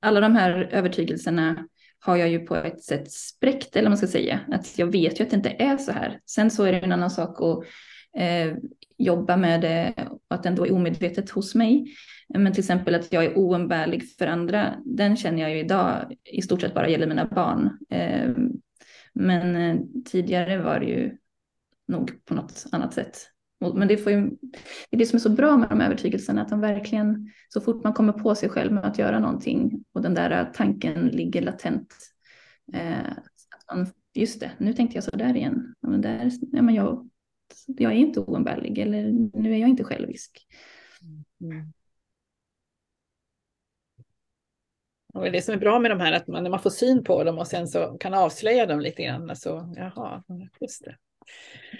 alla 0.00 0.20
de 0.20 0.36
här 0.36 0.68
övertygelserna 0.72 1.68
har 1.98 2.16
jag 2.16 2.28
ju 2.28 2.38
på 2.38 2.56
ett 2.56 2.84
sätt 2.84 3.12
spräckt, 3.12 3.76
eller 3.76 3.88
man 3.88 3.98
ska 3.98 4.06
säga. 4.06 4.40
Att 4.48 4.78
jag 4.78 4.86
vet 4.86 5.20
ju 5.20 5.24
att 5.24 5.30
det 5.30 5.36
inte 5.36 5.56
är 5.58 5.76
så 5.76 5.92
här. 5.92 6.20
Sen 6.26 6.50
så 6.50 6.64
är 6.64 6.72
det 6.72 6.78
en 6.78 6.92
annan 6.92 7.10
sak 7.10 7.40
att 7.40 7.64
eh, 8.22 8.56
jobba 8.98 9.36
med 9.36 9.60
det 9.60 9.94
och 10.10 10.20
att 10.28 10.42
det 10.42 10.48
ändå 10.48 10.66
är 10.66 10.72
omedvetet 10.72 11.30
hos 11.30 11.54
mig. 11.54 11.94
Men 12.34 12.52
till 12.52 12.60
exempel 12.60 12.94
att 12.94 13.12
jag 13.12 13.24
är 13.24 13.38
oumbärlig 13.38 14.16
för 14.18 14.26
andra, 14.26 14.74
den 14.84 15.16
känner 15.16 15.42
jag 15.42 15.50
ju 15.50 15.58
idag 15.58 16.16
i 16.24 16.42
stort 16.42 16.60
sett 16.60 16.74
bara 16.74 16.88
gäller 16.88 17.06
mina 17.06 17.24
barn. 17.26 17.78
Ehm, 17.90 18.50
men 19.12 19.56
eh, 19.56 19.80
tidigare 20.04 20.62
var 20.62 20.80
det 20.80 20.86
ju 20.86 21.16
nog 21.88 22.24
på 22.24 22.34
något 22.34 22.66
annat 22.72 22.94
sätt. 22.94 23.28
Men 23.74 23.88
det, 23.88 23.96
får 23.96 24.12
ju, 24.12 24.20
det 24.90 24.96
är 24.96 24.98
det 24.98 25.06
som 25.06 25.16
är 25.16 25.20
så 25.20 25.30
bra 25.30 25.56
med 25.56 25.68
de 25.68 25.80
övertygelserna, 25.80 26.42
att 26.42 26.48
de 26.48 26.60
verkligen, 26.60 27.30
så 27.48 27.60
fort 27.60 27.84
man 27.84 27.92
kommer 27.92 28.12
på 28.12 28.34
sig 28.34 28.48
själv 28.48 28.72
med 28.72 28.84
att 28.84 28.98
göra 28.98 29.18
någonting 29.18 29.84
och 29.92 30.02
den 30.02 30.14
där 30.14 30.30
eh, 30.30 30.52
tanken 30.52 31.06
ligger 31.06 31.42
latent, 31.42 31.94
eh, 32.72 33.10
att 33.10 33.76
man, 33.76 33.86
just 34.14 34.40
det, 34.40 34.50
nu 34.58 34.72
tänkte 34.72 34.96
jag 34.96 35.04
så 35.04 35.16
där 35.16 35.36
igen, 35.36 35.74
men 35.80 36.00
där, 36.00 36.30
ja, 36.52 36.62
men 36.62 36.74
jag, 36.74 37.08
jag 37.66 37.92
är 37.92 37.96
inte 37.96 38.20
oumbärlig 38.20 38.78
eller 38.78 39.10
nu 39.40 39.52
är 39.52 39.56
jag 39.56 39.68
inte 39.68 39.84
självisk. 39.84 40.46
Mm. 41.02 41.24
mm. 41.56 41.72
Och 45.14 45.32
det 45.32 45.42
som 45.42 45.54
är 45.54 45.58
bra 45.58 45.78
med 45.78 45.90
de 45.90 46.00
här, 46.00 46.12
att 46.12 46.26
man, 46.26 46.42
när 46.42 46.50
man 46.50 46.62
får 46.62 46.70
syn 46.70 47.04
på 47.04 47.24
dem 47.24 47.38
och 47.38 47.46
sen 47.46 47.68
så 47.68 47.96
kan 48.00 48.14
avslöja 48.14 48.66
dem 48.66 48.80
lite 48.80 49.02
grann, 49.02 49.36
så 49.36 49.74
jaha, 49.76 50.22
just 50.60 50.84
det. 50.84 50.96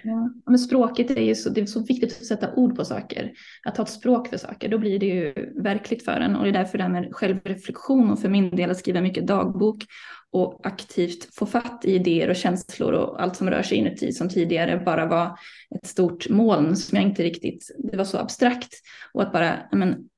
Ja, 0.03 0.31
men 0.47 0.59
språket 0.59 1.11
är 1.11 1.23
ju 1.23 1.35
så, 1.35 1.51
det 1.51 1.61
är 1.61 1.67
så 1.67 1.85
viktigt 1.85 2.13
att 2.21 2.27
sätta 2.27 2.55
ord 2.55 2.77
på 2.77 2.85
saker. 2.85 3.33
Att 3.65 3.77
ha 3.77 3.85
ett 3.85 3.91
språk 3.91 4.29
för 4.29 4.37
saker, 4.37 4.69
då 4.69 4.79
blir 4.79 4.99
det 4.99 5.07
ju 5.07 5.53
verkligt 5.63 6.05
för 6.05 6.21
en. 6.21 6.37
Och 6.37 6.45
det 6.45 6.51
är 6.51 6.53
därför 6.53 6.79
det 6.79 6.85
här 6.85 6.91
med 6.91 7.15
självreflektion 7.15 8.11
och 8.11 8.21
för 8.21 8.29
min 8.29 8.57
del 8.57 8.71
att 8.71 8.79
skriva 8.79 9.01
mycket 9.01 9.27
dagbok 9.27 9.85
och 10.31 10.67
aktivt 10.67 11.35
få 11.35 11.47
fatt 11.47 11.85
i 11.85 11.95
idéer 11.95 12.31
och 12.31 12.37
känslor 12.37 12.93
och 12.93 13.23
allt 13.23 13.37
som 13.37 13.51
rör 13.51 13.63
sig 13.63 13.79
inuti 13.79 14.13
som 14.13 14.29
tidigare 14.29 14.83
bara 14.85 15.07
var 15.07 15.39
ett 15.75 15.87
stort 15.87 16.29
moln 16.29 16.77
som 16.77 16.97
jag 16.97 17.09
inte 17.09 17.23
riktigt, 17.23 17.71
det 17.79 17.97
var 17.97 18.05
så 18.05 18.19
abstrakt. 18.19 18.75
Och 19.13 19.23
att 19.23 19.33
bara, 19.33 19.69
men, 19.73 20.09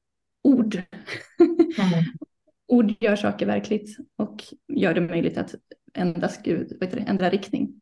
ord. 0.43 0.83
Mm. 1.79 2.05
Ord 2.67 2.95
gör 3.01 3.17
saker 3.17 3.47
verkligt 3.47 3.97
och 4.17 4.45
gör 4.69 4.95
det 4.95 5.01
möjligt 5.01 5.39
att 5.39 5.55
ändra, 5.95 6.29
ändra 7.07 7.31
riktning. 7.31 7.81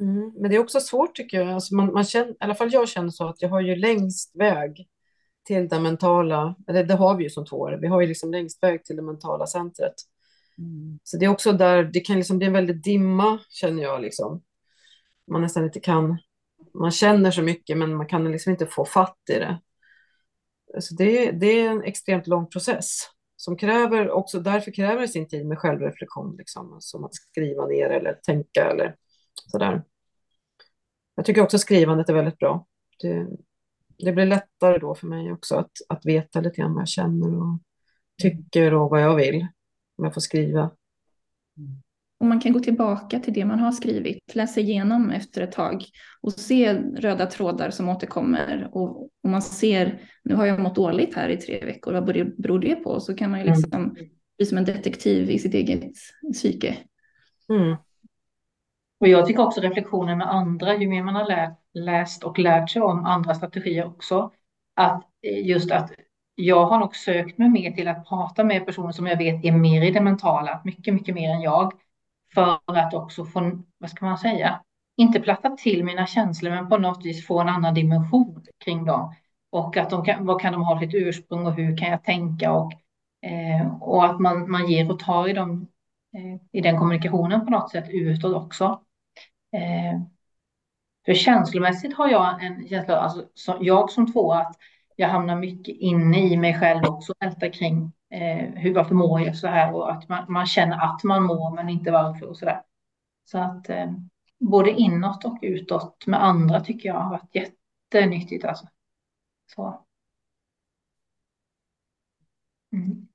Mm, 0.00 0.32
men 0.36 0.50
det 0.50 0.56
är 0.56 0.60
också 0.60 0.80
svårt 0.80 1.14
tycker 1.14 1.40
jag. 1.40 1.48
Alltså 1.48 1.74
man, 1.74 1.92
man 1.92 2.04
känner, 2.04 2.30
I 2.30 2.36
alla 2.40 2.54
fall 2.54 2.72
jag 2.72 2.88
känner 2.88 3.10
så 3.10 3.28
att 3.28 3.42
jag 3.42 3.48
har 3.48 3.60
ju 3.60 3.76
längst 3.76 4.36
väg 4.36 4.88
till 5.44 5.68
det 5.68 5.80
mentala, 5.80 6.56
eller 6.68 6.84
det 6.84 6.94
har 6.94 7.16
vi 7.16 7.24
ju 7.24 7.30
som 7.30 7.46
tvååre, 7.46 7.78
vi 7.80 7.86
har 7.86 8.00
ju 8.00 8.06
liksom 8.06 8.30
längst 8.30 8.62
väg 8.62 8.84
till 8.84 8.96
det 8.96 9.02
mentala 9.02 9.46
centret. 9.46 9.94
Mm. 10.58 10.98
Så 11.02 11.16
det 11.16 11.24
är 11.24 11.28
också 11.28 11.52
där, 11.52 11.84
det 11.84 12.00
kan 12.00 12.16
liksom 12.16 12.38
bli 12.38 12.46
en 12.46 12.52
väldigt 12.52 12.84
dimma 12.84 13.38
känner 13.48 13.82
jag 13.82 14.00
liksom. 14.00 14.42
Man 15.30 15.42
nästan 15.42 15.64
inte 15.64 15.80
kan, 15.80 16.18
man 16.74 16.90
känner 16.90 17.30
så 17.30 17.42
mycket 17.42 17.78
men 17.78 17.96
man 17.96 18.06
kan 18.06 18.32
liksom 18.32 18.52
inte 18.52 18.66
få 18.66 18.84
fatt 18.84 19.18
i 19.30 19.34
det. 19.34 19.60
Så 20.80 20.94
det, 20.94 21.30
det 21.30 21.46
är 21.46 21.70
en 21.70 21.82
extremt 21.82 22.26
lång 22.26 22.46
process 22.46 23.08
som 23.38 23.56
kräver 23.56 24.10
också, 24.10 24.40
därför 24.40 24.70
kräver 24.70 25.00
det 25.00 25.08
sin 25.08 25.28
tid 25.28 25.46
med 25.46 25.58
självreflektion, 25.58 26.36
liksom, 26.36 26.72
alltså, 26.72 26.88
som 26.88 27.04
att 27.04 27.14
skriva 27.14 27.66
ner 27.66 27.90
eller 27.90 28.12
tänka 28.12 28.70
eller 28.70 28.94
Sådär. 29.46 29.82
Jag 31.14 31.24
tycker 31.24 31.42
också 31.42 31.58
skrivandet 31.58 32.08
är 32.08 32.14
väldigt 32.14 32.38
bra. 32.38 32.66
Det, 33.00 33.26
det 33.98 34.12
blir 34.12 34.26
lättare 34.26 34.78
då 34.78 34.94
för 34.94 35.06
mig 35.06 35.32
också 35.32 35.56
att, 35.56 35.72
att 35.88 36.06
veta 36.06 36.40
lite 36.40 36.56
grann 36.56 36.74
vad 36.74 36.80
jag 36.80 36.88
känner 36.88 37.36
och 37.36 37.58
tycker 38.22 38.74
och 38.74 38.90
vad 38.90 39.02
jag 39.02 39.16
vill 39.16 39.46
om 39.96 40.04
jag 40.04 40.14
får 40.14 40.20
skriva. 40.20 40.70
Mm. 41.56 41.82
Och 42.20 42.26
man 42.26 42.40
kan 42.40 42.52
gå 42.52 42.60
tillbaka 42.60 43.18
till 43.18 43.32
det 43.32 43.44
man 43.44 43.58
har 43.58 43.72
skrivit, 43.72 44.34
läsa 44.34 44.60
igenom 44.60 45.10
efter 45.10 45.42
ett 45.42 45.52
tag 45.52 45.84
och 46.20 46.32
se 46.32 46.74
röda 46.74 47.26
trådar 47.26 47.70
som 47.70 47.88
återkommer. 47.88 48.68
Och, 48.72 49.02
och 49.02 49.30
man 49.30 49.42
ser, 49.42 50.00
nu 50.24 50.34
har 50.34 50.46
jag 50.46 50.60
mått 50.60 50.74
dåligt 50.74 51.14
här 51.14 51.28
i 51.28 51.36
tre 51.36 51.64
veckor, 51.64 51.92
vad 51.92 52.04
beror 52.38 52.58
det 52.58 52.74
på? 52.74 53.00
Så 53.00 53.14
kan 53.14 53.30
man 53.30 53.40
ju 53.40 53.46
mm. 53.46 53.56
liksom 53.56 53.96
bli 54.36 54.46
som 54.46 54.58
en 54.58 54.64
detektiv 54.64 55.30
i 55.30 55.38
sitt 55.38 55.54
eget 55.54 55.92
psyke. 56.32 56.76
Mm. 57.48 57.76
Och 59.00 59.08
jag 59.08 59.26
tycker 59.26 59.42
också 59.42 59.60
reflektionen 59.60 60.18
med 60.18 60.30
andra, 60.30 60.76
ju 60.76 60.88
mer 60.88 61.02
man 61.02 61.14
har 61.14 61.28
lärt, 61.28 61.58
läst 61.74 62.24
och 62.24 62.38
lärt 62.38 62.70
sig 62.70 62.82
om 62.82 63.04
andra 63.04 63.34
strategier 63.34 63.86
också, 63.86 64.32
att 64.76 65.04
just 65.44 65.72
att 65.72 65.92
jag 66.34 66.66
har 66.66 66.78
nog 66.78 66.96
sökt 66.96 67.38
mig 67.38 67.48
mer 67.48 67.70
till 67.70 67.88
att 67.88 68.08
prata 68.08 68.44
med 68.44 68.66
personer 68.66 68.92
som 68.92 69.06
jag 69.06 69.16
vet 69.16 69.44
är 69.44 69.52
mer 69.52 69.82
i 69.82 69.90
det 69.90 70.00
mentala, 70.00 70.60
mycket, 70.64 70.94
mycket 70.94 71.14
mer 71.14 71.30
än 71.30 71.40
jag, 71.40 71.72
för 72.34 72.58
att 72.66 72.94
också 72.94 73.24
få, 73.24 73.62
vad 73.78 73.90
ska 73.90 74.06
man 74.06 74.18
säga, 74.18 74.60
inte 74.96 75.20
platta 75.20 75.50
till 75.50 75.84
mina 75.84 76.06
känslor, 76.06 76.50
men 76.50 76.68
på 76.68 76.78
något 76.78 77.04
vis 77.04 77.26
få 77.26 77.40
en 77.40 77.48
annan 77.48 77.74
dimension 77.74 78.44
kring 78.64 78.84
dem. 78.84 79.14
Och 79.50 79.76
att 79.76 79.90
de 79.90 80.04
kan, 80.04 80.26
vad 80.26 80.40
kan 80.40 80.52
de 80.52 80.62
ha 80.62 80.80
sitt 80.80 80.94
ursprung 80.94 81.46
och 81.46 81.52
hur 81.52 81.76
kan 81.76 81.90
jag 81.90 82.04
tänka 82.04 82.52
och 82.52 82.72
Eh, 83.22 83.82
och 83.82 84.04
att 84.04 84.20
man, 84.20 84.50
man 84.50 84.70
ger 84.70 84.90
och 84.90 84.98
tar 84.98 85.28
i, 85.28 85.32
dem, 85.32 85.68
eh, 86.14 86.40
i 86.52 86.60
den 86.60 86.78
kommunikationen 86.78 87.44
på 87.44 87.50
något 87.50 87.70
sätt 87.70 87.84
utåt 87.88 88.34
också. 88.34 88.82
Eh, 89.52 90.00
för 91.06 91.14
känslomässigt 91.14 91.96
har 91.96 92.08
jag 92.08 92.44
en 92.44 92.68
känsla, 92.68 92.96
alltså 92.96 93.28
så, 93.34 93.58
jag 93.60 93.90
som 93.90 94.12
två, 94.12 94.32
att 94.32 94.56
jag 94.96 95.08
hamnar 95.08 95.36
mycket 95.36 95.76
inne 95.76 96.20
i 96.20 96.36
mig 96.36 96.60
själv 96.60 96.84
också, 96.84 97.14
ältar 97.20 97.52
kring 97.52 97.92
eh, 98.10 98.50
hur, 98.54 98.74
varför 98.74 98.94
mår 98.94 99.20
jag 99.20 99.36
så 99.36 99.46
här 99.46 99.74
och 99.74 99.92
att 99.92 100.08
man, 100.08 100.32
man 100.32 100.46
känner 100.46 100.84
att 100.84 101.04
man 101.04 101.22
mår 101.22 101.54
men 101.54 101.68
inte 101.68 101.90
varför 101.90 102.26
och 102.26 102.36
så 102.36 102.44
där. 102.44 102.62
Så 103.24 103.38
att 103.38 103.68
eh, 103.68 103.92
både 104.38 104.70
inåt 104.70 105.24
och 105.24 105.38
utåt 105.42 106.06
med 106.06 106.24
andra 106.24 106.60
tycker 106.60 106.88
jag 106.88 106.94
har 106.94 107.10
varit 107.10 107.34
jättenyttigt 107.34 108.44
alltså. 108.44 108.66
Så. 109.54 109.84
Mm. 112.72 113.08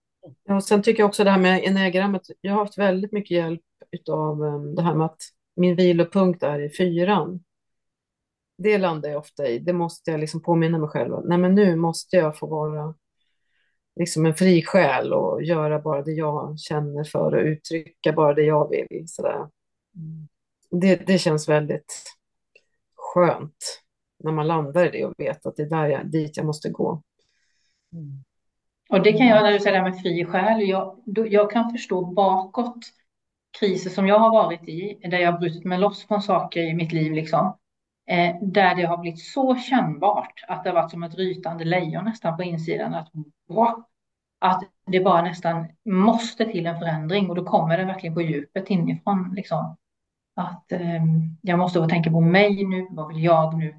Ja, 0.44 0.56
och 0.56 0.64
sen 0.64 0.82
tycker 0.82 1.04
jag 1.04 1.08
också 1.08 1.24
det 1.24 1.32
här 1.32 1.40
med 1.40 1.64
enneagrammet, 1.64 2.22
jag 2.42 2.54
har 2.54 2.60
haft 2.60 2.78
väldigt 2.78 3.12
mycket 3.12 3.32
hjälp 3.32 3.62
av 4.10 4.46
ehm, 4.46 4.76
det 4.76 4.82
här 4.82 4.94
med 4.94 5.06
att 5.06 5.22
min 5.56 5.76
vilopunkt 5.76 6.44
är 6.44 6.60
i 6.60 6.70
fyran. 6.70 7.44
Det 8.58 8.78
landar 8.78 9.10
jag 9.10 9.20
ofta 9.20 9.48
i, 9.48 9.60
det 9.60 9.74
måste 9.74 10.12
jag 10.12 10.20
liksom 10.20 10.42
påminna 10.42 10.78
mig 10.78 10.90
själv 10.90 11.26
Nej 11.26 11.38
men 11.38 11.56
nu 11.56 11.76
måste 11.76 12.16
jag 12.16 12.38
få 12.38 12.48
vara 12.48 12.96
liksom 13.96 14.26
en 14.26 14.36
fri 14.36 14.64
själ 14.64 15.14
och 15.14 15.44
göra 15.44 15.80
bara 15.80 16.02
det 16.02 16.12
jag 16.12 16.60
känner 16.60 17.04
för 17.04 17.36
och 17.36 17.44
uttrycka 17.44 18.14
bara 18.14 18.34
det 18.34 18.44
jag 18.44 18.70
vill. 18.70 19.06
Sådär. 19.08 19.48
Mm. 19.96 20.28
Det, 20.72 21.08
det 21.08 21.18
känns 21.18 21.50
väldigt 21.50 22.04
skönt 22.96 23.84
när 24.24 24.32
man 24.32 24.48
landar 24.48 24.86
i 24.86 24.90
det 24.90 25.06
och 25.06 25.14
vet 25.18 25.46
att 25.46 25.56
det 25.56 25.64
är 25.64 25.70
där 25.70 25.88
jag, 25.88 26.12
dit 26.12 26.38
jag 26.38 26.46
måste 26.46 26.70
gå. 26.70 27.02
Mm. 27.94 28.24
Och 28.90 29.04
det 29.04 29.14
kan 29.14 29.28
jag, 29.28 29.44
när 29.44 29.52
du 29.52 29.60
säger 29.60 29.72
det 29.72 29.84
här 29.84 29.90
med 29.90 30.02
fri 30.02 30.26
själ, 30.26 30.70
jag, 30.70 31.02
jag 31.06 31.52
kan 31.52 31.72
förstå 31.72 32.06
bakåt 32.06 32.80
kriser 33.60 33.90
som 33.90 34.08
jag 34.08 34.20
har 34.20 34.32
varit 34.32 34.68
i, 34.68 35.00
där 35.04 35.18
jag 35.18 35.32
har 35.32 35.40
brutit 35.40 35.64
mig 35.64 35.78
loss 35.78 36.08
från 36.08 36.22
saker 36.22 36.62
i 36.62 36.74
mitt 36.74 36.92
liv, 36.92 37.12
liksom, 37.12 37.58
eh, 38.08 38.36
där 38.42 38.76
det 38.76 38.84
har 38.84 38.98
blivit 38.98 39.24
så 39.24 39.56
kännbart 39.56 40.44
att 40.48 40.64
det 40.64 40.70
har 40.70 40.76
varit 40.76 40.92
som 40.92 41.04
ett 41.04 41.16
rytande 41.16 41.66
lejon 41.66 42.06
nästan 42.06 42.38
på 42.38 42.44
insidan, 42.44 42.94
att, 42.94 43.12
att 44.40 44.64
det 44.86 45.00
bara 45.00 45.22
nästan 45.22 45.68
måste 45.86 46.46
till 46.46 46.66
en 46.66 46.80
förändring 46.80 47.30
och 47.30 47.36
då 47.36 47.46
kommer 47.46 47.78
det 47.78 47.86
verkligen 47.86 48.16
på 48.16 48.22
djupet 48.22 48.70
inifrån. 48.70 49.34
Liksom. 49.36 49.78
Att 50.36 50.72
eh, 50.72 51.04
jag 51.42 51.60
måste 51.60 51.88
tänka 51.88 52.12
på 52.12 52.22
mig 52.22 52.66
nu, 52.66 52.88
vad 52.92 53.08
vill 53.08 53.24
jag 53.24 53.58
nu? 53.58 53.76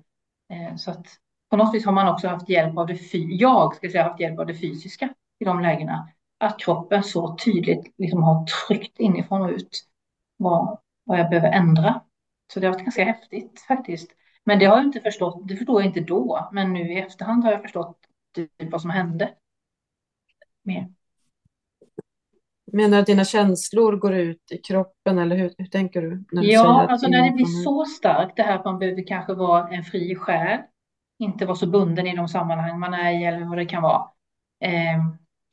Eh, 0.52 0.76
så 0.76 0.90
att 0.90 1.06
på 1.50 1.56
något 1.56 1.74
vis 1.74 1.84
har 1.84 1.92
man 1.92 2.08
också 2.08 2.28
haft 2.28 2.48
hjälp 2.48 2.78
av 2.78 2.86
det, 2.86 3.14
jag 3.14 3.74
ska 3.76 3.90
säga, 3.90 4.08
haft 4.08 4.20
hjälp 4.20 4.38
av 4.38 4.46
det 4.46 4.54
fysiska 4.54 5.08
i 5.38 5.44
de 5.44 5.60
lägena. 5.60 6.08
Att 6.38 6.58
kroppen 6.58 7.02
så 7.02 7.36
tydligt 7.36 7.94
liksom 7.98 8.22
har 8.22 8.46
tryckt 8.46 8.98
inifrån 8.98 9.42
och 9.42 9.50
ut 9.50 9.84
vad, 10.36 10.78
vad 11.04 11.18
jag 11.18 11.30
behöver 11.30 11.52
ändra. 11.52 12.00
Så 12.52 12.60
det 12.60 12.66
har 12.66 12.74
varit 12.74 12.84
ganska 12.84 13.04
häftigt 13.04 13.60
faktiskt. 13.68 14.10
Men 14.44 14.58
det 14.58 14.64
har 14.64 14.76
jag 14.76 14.84
inte 14.84 15.00
förstått, 15.00 15.48
det 15.48 15.56
förstår 15.56 15.82
jag 15.82 15.88
inte 15.88 16.00
då, 16.00 16.48
men 16.52 16.72
nu 16.72 16.92
i 16.92 16.98
efterhand 16.98 17.44
har 17.44 17.52
jag 17.52 17.62
förstått 17.62 17.98
typ 18.34 18.50
vad 18.58 18.80
som 18.80 18.90
hände. 18.90 19.34
Mer. 20.62 20.88
Menar 22.72 22.96
du 22.96 23.00
att 23.00 23.06
dina 23.06 23.24
känslor 23.24 23.96
går 23.96 24.14
ut 24.14 24.52
i 24.52 24.58
kroppen 24.58 25.18
eller 25.18 25.36
hur, 25.36 25.54
hur 25.58 25.66
tänker 25.66 26.02
du? 26.02 26.24
När 26.32 26.42
du 26.42 26.52
ja, 26.52 26.86
alltså 26.88 27.08
när 27.08 27.24
det 27.24 27.36
blir 27.36 27.64
så 27.64 27.84
starkt, 27.84 28.36
det 28.36 28.42
här 28.42 28.58
att 28.58 28.64
man 28.64 28.78
behöver 28.78 29.06
kanske 29.06 29.34
vara 29.34 29.68
en 29.68 29.84
fri 29.84 30.14
själ, 30.14 30.60
inte 31.18 31.46
vara 31.46 31.56
så 31.56 31.66
bunden 31.66 32.06
i 32.06 32.16
de 32.16 32.28
sammanhang 32.28 32.78
man 32.78 32.94
är 32.94 33.20
i 33.20 33.24
eller 33.24 33.44
vad 33.44 33.58
det 33.58 33.66
kan 33.66 33.82
vara. 33.82 34.08
Eh, 34.60 35.04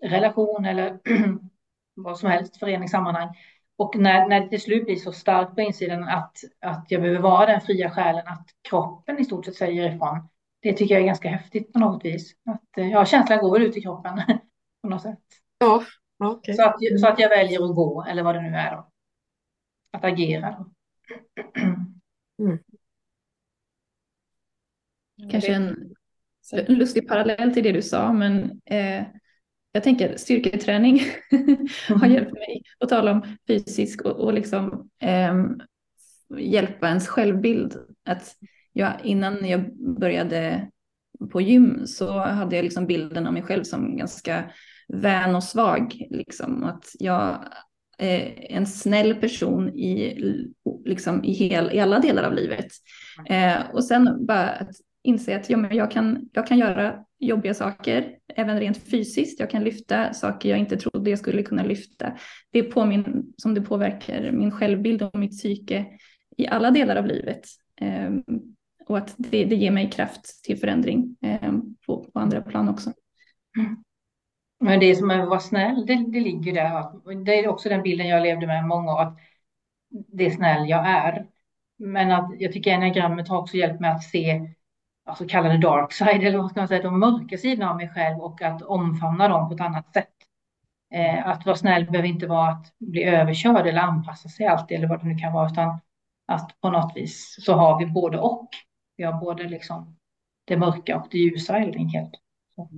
relation 0.10 0.66
eller 0.66 1.00
vad 1.96 2.20
som 2.20 2.30
helst, 2.30 2.58
föreningssammanhang. 2.58 3.36
Och 3.78 3.96
när, 3.96 4.28
när 4.28 4.42
det 4.42 4.50
till 4.50 4.62
slut 4.62 4.86
blir 4.86 4.96
så 4.96 5.12
starkt 5.12 5.56
på 5.56 5.62
insidan 5.62 6.04
att, 6.04 6.38
att 6.60 6.86
jag 6.90 7.02
behöver 7.02 7.22
vara 7.22 7.46
den 7.46 7.62
fria 7.62 7.90
själen, 7.90 8.28
att 8.28 8.48
kroppen 8.70 9.20
i 9.20 9.26
stort 9.26 9.46
sett 9.46 9.56
säger 9.56 9.96
ifrån. 9.96 10.28
Det 10.62 10.74
tycker 10.74 10.96
jag 10.96 11.02
är 11.02 11.08
ganska 11.08 11.30
häftigt 11.30 11.74
på 11.74 11.80
något 11.80 12.06
vis. 12.06 12.36
Att, 12.46 12.78
eh, 12.78 12.92
ja, 12.92 13.06
känslan 13.06 13.40
går 13.40 13.52
väl 13.52 13.68
ut 13.68 13.78
i 13.78 13.82
kroppen 13.82 14.22
på 14.82 14.90
något 14.90 15.02
sätt. 15.02 15.20
Ja, 15.58 15.84
okay. 16.20 16.56
så, 16.56 16.64
att, 16.64 16.76
så 17.00 17.08
att 17.08 17.20
jag 17.20 17.30
väljer 17.30 17.70
att 17.70 17.76
gå, 17.76 18.06
eller 18.10 18.24
vad 18.24 18.36
det 18.36 18.42
nu 18.42 18.58
är 18.58 18.76
då. 18.76 18.92
Att 19.92 20.04
agera 20.04 20.56
då. 20.58 20.72
Mm. 22.44 22.60
Kanske 25.32 25.54
en 25.54 25.94
lustig 26.52 27.08
parallell 27.08 27.54
till 27.54 27.64
det 27.64 27.72
du 27.72 27.82
sa, 27.82 28.14
men 28.14 28.62
eh, 28.66 29.04
jag 29.72 29.84
tänker 29.84 30.18
styrketräning 30.18 31.02
har 31.90 31.96
mm. 31.96 32.12
hjälpt 32.12 32.34
mig 32.34 32.64
att 32.80 32.90
tala 32.90 33.12
om 33.12 33.38
fysisk 33.48 34.02
och, 34.02 34.20
och 34.20 34.34
liksom 34.34 34.90
eh, 35.04 35.46
hjälpa 36.40 36.88
ens 36.88 37.08
självbild. 37.08 37.78
Att 38.06 38.36
jag, 38.74 38.94
innan 39.04 39.50
jag 39.50 39.78
började 40.00 40.68
på 41.32 41.42
gym 41.42 41.88
så 41.88 42.20
hade 42.20 42.56
jag 42.56 42.64
liksom 42.64 42.88
bilden 42.88 43.28
av 43.28 43.34
mig 43.34 43.44
själv 43.44 43.64
som 43.64 43.98
ganska 43.98 44.52
vän 44.88 45.36
och 45.36 45.44
svag. 45.44 46.08
Liksom. 46.10 46.64
Att 46.64 46.86
jag 47.00 47.46
är 47.98 48.52
en 48.52 48.68
snäll 48.68 49.16
person 49.16 49.70
i, 49.70 50.18
liksom, 50.86 51.24
i, 51.24 51.34
hel, 51.34 51.72
i 51.72 51.80
alla 51.80 52.00
delar 52.00 52.24
av 52.24 52.34
livet. 52.34 52.68
Mm. 53.30 53.60
Eh, 53.60 53.70
och 53.70 53.84
sen 53.84 54.26
bara 54.26 54.50
att 54.50 54.72
inse 55.04 55.36
att 55.36 55.50
ja, 55.50 55.58
men 55.58 55.76
jag, 55.76 55.92
kan, 55.92 56.30
jag 56.34 56.48
kan 56.48 56.58
göra 56.58 57.06
jobbiga 57.22 57.54
saker, 57.54 58.18
även 58.28 58.60
rent 58.60 58.78
fysiskt. 58.78 59.40
Jag 59.40 59.50
kan 59.50 59.64
lyfta 59.64 60.14
saker 60.14 60.50
jag 60.50 60.60
inte 60.60 60.78
trodde 60.78 61.10
jag 61.10 61.20
skulle 61.20 61.44
kunna 61.44 61.64
lyfta. 61.64 62.18
Det 62.52 62.60
är 62.60 62.64
på 62.64 62.86
min, 62.86 63.34
som 63.38 63.54
det 63.54 63.62
påverkar 63.62 64.32
min 64.32 64.52
självbild 64.52 65.02
och 65.02 65.20
mitt 65.20 65.32
psyke 65.32 65.86
i 66.38 66.48
alla 66.48 66.72
delar 66.72 66.96
av 66.96 67.06
livet. 67.06 67.42
Um, 67.82 68.24
och 68.88 68.98
att 68.98 69.16
det, 69.18 69.46
det 69.46 69.56
ger 69.56 69.72
mig 69.72 69.90
kraft 69.90 70.44
till 70.44 70.60
förändring 70.60 71.16
um, 71.42 71.76
på, 71.86 72.04
på, 72.14 72.20
andra 72.20 72.42
plan 72.42 72.70
också. 72.70 72.94
Mm. 73.58 73.84
Men 74.60 74.80
det 74.80 74.96
som 74.96 75.12
är 75.12 75.20
att 75.20 75.30
vara 75.30 75.40
snäll, 75.40 75.86
det, 75.86 76.06
det 76.12 76.20
ligger 76.20 76.54
där. 76.54 77.24
Det 77.26 77.40
är 77.40 77.48
också 77.48 77.70
den 77.70 77.84
bilden 77.84 78.08
jag 78.08 78.24
levde 78.24 78.48
med 78.48 78.66
många 78.66 78.94
år, 78.94 79.02
att 79.02 79.18
det 79.90 80.26
är 80.26 80.32
snäll 80.32 80.70
jag 80.70 80.88
är. 80.88 81.28
Men 81.78 82.12
att 82.12 82.32
jag 82.40 82.54
tycker 82.54 82.72
enagrammet 82.72 83.28
har 83.28 83.38
också 83.38 83.58
hjälpt 83.58 83.80
mig 83.80 83.92
att 83.92 84.04
se 84.04 84.54
alltså 85.12 85.26
kalla 85.28 85.50
det 85.50 85.58
dark 85.58 85.94
side, 85.94 86.24
eller 86.24 86.38
vad 86.38 86.52
ska 86.52 86.60
man 86.60 86.68
säga, 86.68 86.82
de 86.82 87.00
mörka 87.00 87.38
sidorna 87.38 87.70
av 87.70 87.76
mig 87.76 87.90
själv 87.90 88.20
och 88.20 88.42
att 88.42 88.62
omfamna 88.62 89.28
dem 89.28 89.50
på 89.50 89.56
ett 89.56 89.62
annat 89.62 89.94
sätt. 89.94 90.14
Eh, 90.94 91.28
att 91.28 91.46
vara 91.46 91.56
snäll 91.56 91.86
behöver 91.86 92.10
inte 92.10 92.28
vara 92.28 92.50
att 92.50 92.74
bli 92.80 93.04
överkörd 93.04 93.68
eller 93.68 93.82
anpassa 93.82 94.30
sig 94.30 94.46
alltid 94.46 94.78
eller 94.78 94.88
vad 94.88 95.00
det 95.00 95.08
nu 95.08 95.16
kan 95.16 95.34
vara, 95.34 95.52
utan 95.52 95.80
att 96.28 96.62
på 96.62 96.70
något 96.70 96.92
vis 96.96 97.36
så 97.40 97.54
har 97.54 97.80
vi 97.80 97.86
både 97.86 98.20
och. 98.20 98.50
Vi 98.98 99.04
har 99.04 99.20
både 99.20 99.44
liksom 99.44 99.98
det 100.46 100.58
mörka 100.58 100.98
och 100.98 101.08
det 101.12 101.18
ljusa 101.18 101.54
helt 101.54 101.76
enkelt. 101.76 102.12
Så. 102.56 102.70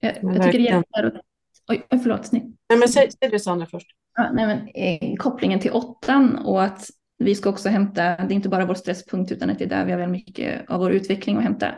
Jag, 0.00 0.12
jag 0.22 0.42
tycker 0.42 0.58
det 0.58 0.64
hjälper. 0.64 1.20
Oj, 1.68 1.86
förlåt. 1.90 2.32
Nej, 2.32 2.78
men 2.78 2.88
säg, 2.88 3.10
säg 3.10 3.30
det 3.30 3.38
Sandra 3.38 3.66
först. 3.66 3.90
Ja, 4.14 4.30
nej, 4.32 4.46
men, 4.46 4.68
eh, 4.74 5.16
kopplingen 5.16 5.60
till 5.60 5.72
åttan 5.72 6.38
och 6.38 6.62
att 6.62 6.86
vi 7.18 7.34
ska 7.34 7.50
också 7.50 7.68
hämta, 7.68 8.02
det 8.02 8.12
är 8.12 8.32
inte 8.32 8.48
bara 8.48 8.66
vår 8.66 8.74
stresspunkt 8.74 9.32
utan 9.32 9.50
att 9.50 9.58
det 9.58 9.64
är 9.64 9.68
där 9.68 9.84
vi 9.84 9.92
har 9.92 9.98
väldigt 9.98 10.26
mycket 10.26 10.70
av 10.70 10.80
vår 10.80 10.92
utveckling 10.92 11.36
att 11.36 11.42
hämta. 11.42 11.74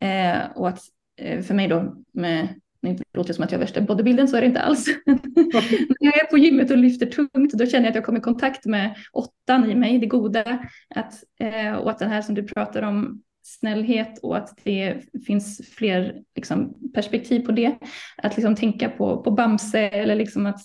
Eh, 0.00 0.50
och 0.54 0.68
att 0.68 0.80
eh, 1.20 1.42
för 1.42 1.54
mig 1.54 1.68
då, 1.68 1.94
med, 2.12 2.48
det 2.80 3.02
låter 3.14 3.32
som 3.32 3.44
att 3.44 3.52
jag 3.52 3.58
är 3.58 3.64
värsta 3.64 3.80
bodybuilden, 3.80 4.28
så 4.28 4.36
är 4.36 4.40
det 4.40 4.46
inte 4.46 4.60
alls. 4.60 4.86
När 5.06 6.06
jag 6.06 6.20
är 6.20 6.30
på 6.30 6.38
gymmet 6.38 6.70
och 6.70 6.78
lyfter 6.78 7.06
tungt, 7.06 7.52
då 7.52 7.66
känner 7.66 7.84
jag 7.84 7.88
att 7.88 7.94
jag 7.94 8.04
kommer 8.04 8.18
i 8.18 8.22
kontakt 8.22 8.66
med 8.66 8.96
åttan 9.12 9.70
i 9.70 9.74
mig, 9.74 9.98
det 9.98 10.06
goda. 10.06 10.58
Att, 10.94 11.14
eh, 11.40 11.72
och 11.72 11.90
att 11.90 11.98
den 11.98 12.10
här 12.10 12.22
som 12.22 12.34
du 12.34 12.42
pratar 12.42 12.82
om, 12.82 13.22
snällhet 13.42 14.18
och 14.22 14.36
att 14.36 14.58
det 14.64 14.96
finns 15.26 15.68
fler 15.74 16.22
liksom, 16.36 16.74
perspektiv 16.94 17.40
på 17.40 17.52
det. 17.52 17.78
Att 18.16 18.36
liksom 18.36 18.54
tänka 18.54 18.88
på, 18.88 19.22
på 19.22 19.30
Bamse 19.30 19.80
eller 19.80 20.14
liksom 20.14 20.46
att 20.46 20.60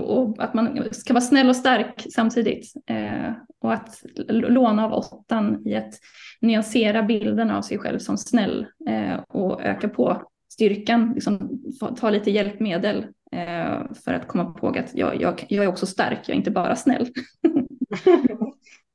och 0.00 0.42
att 0.42 0.54
man 0.54 0.88
ska 0.90 1.12
vara 1.12 1.24
snäll 1.24 1.48
och 1.48 1.56
stark 1.56 2.06
samtidigt. 2.14 2.72
Eh, 2.86 3.32
och 3.60 3.72
att 3.72 4.02
låna 4.28 4.84
av 4.84 4.92
åttan 4.92 5.66
i 5.66 5.74
att 5.74 5.94
nyansera 6.40 7.02
bilden 7.02 7.50
av 7.50 7.62
sig 7.62 7.78
själv 7.78 7.98
som 7.98 8.18
snäll 8.18 8.66
eh, 8.88 9.14
och 9.28 9.62
öka 9.62 9.88
på 9.88 10.22
styrkan, 10.48 11.12
liksom, 11.14 11.62
ta 11.96 12.10
lite 12.10 12.30
hjälpmedel 12.30 13.06
eh, 13.32 13.92
för 14.04 14.12
att 14.12 14.28
komma 14.28 14.54
ihåg 14.62 14.78
att 14.78 14.94
jag, 14.94 15.20
jag, 15.20 15.46
jag 15.48 15.64
är 15.64 15.68
också 15.68 15.86
stark, 15.86 16.18
jag 16.22 16.34
är 16.34 16.38
inte 16.38 16.50
bara 16.50 16.76
snäll. 16.76 17.08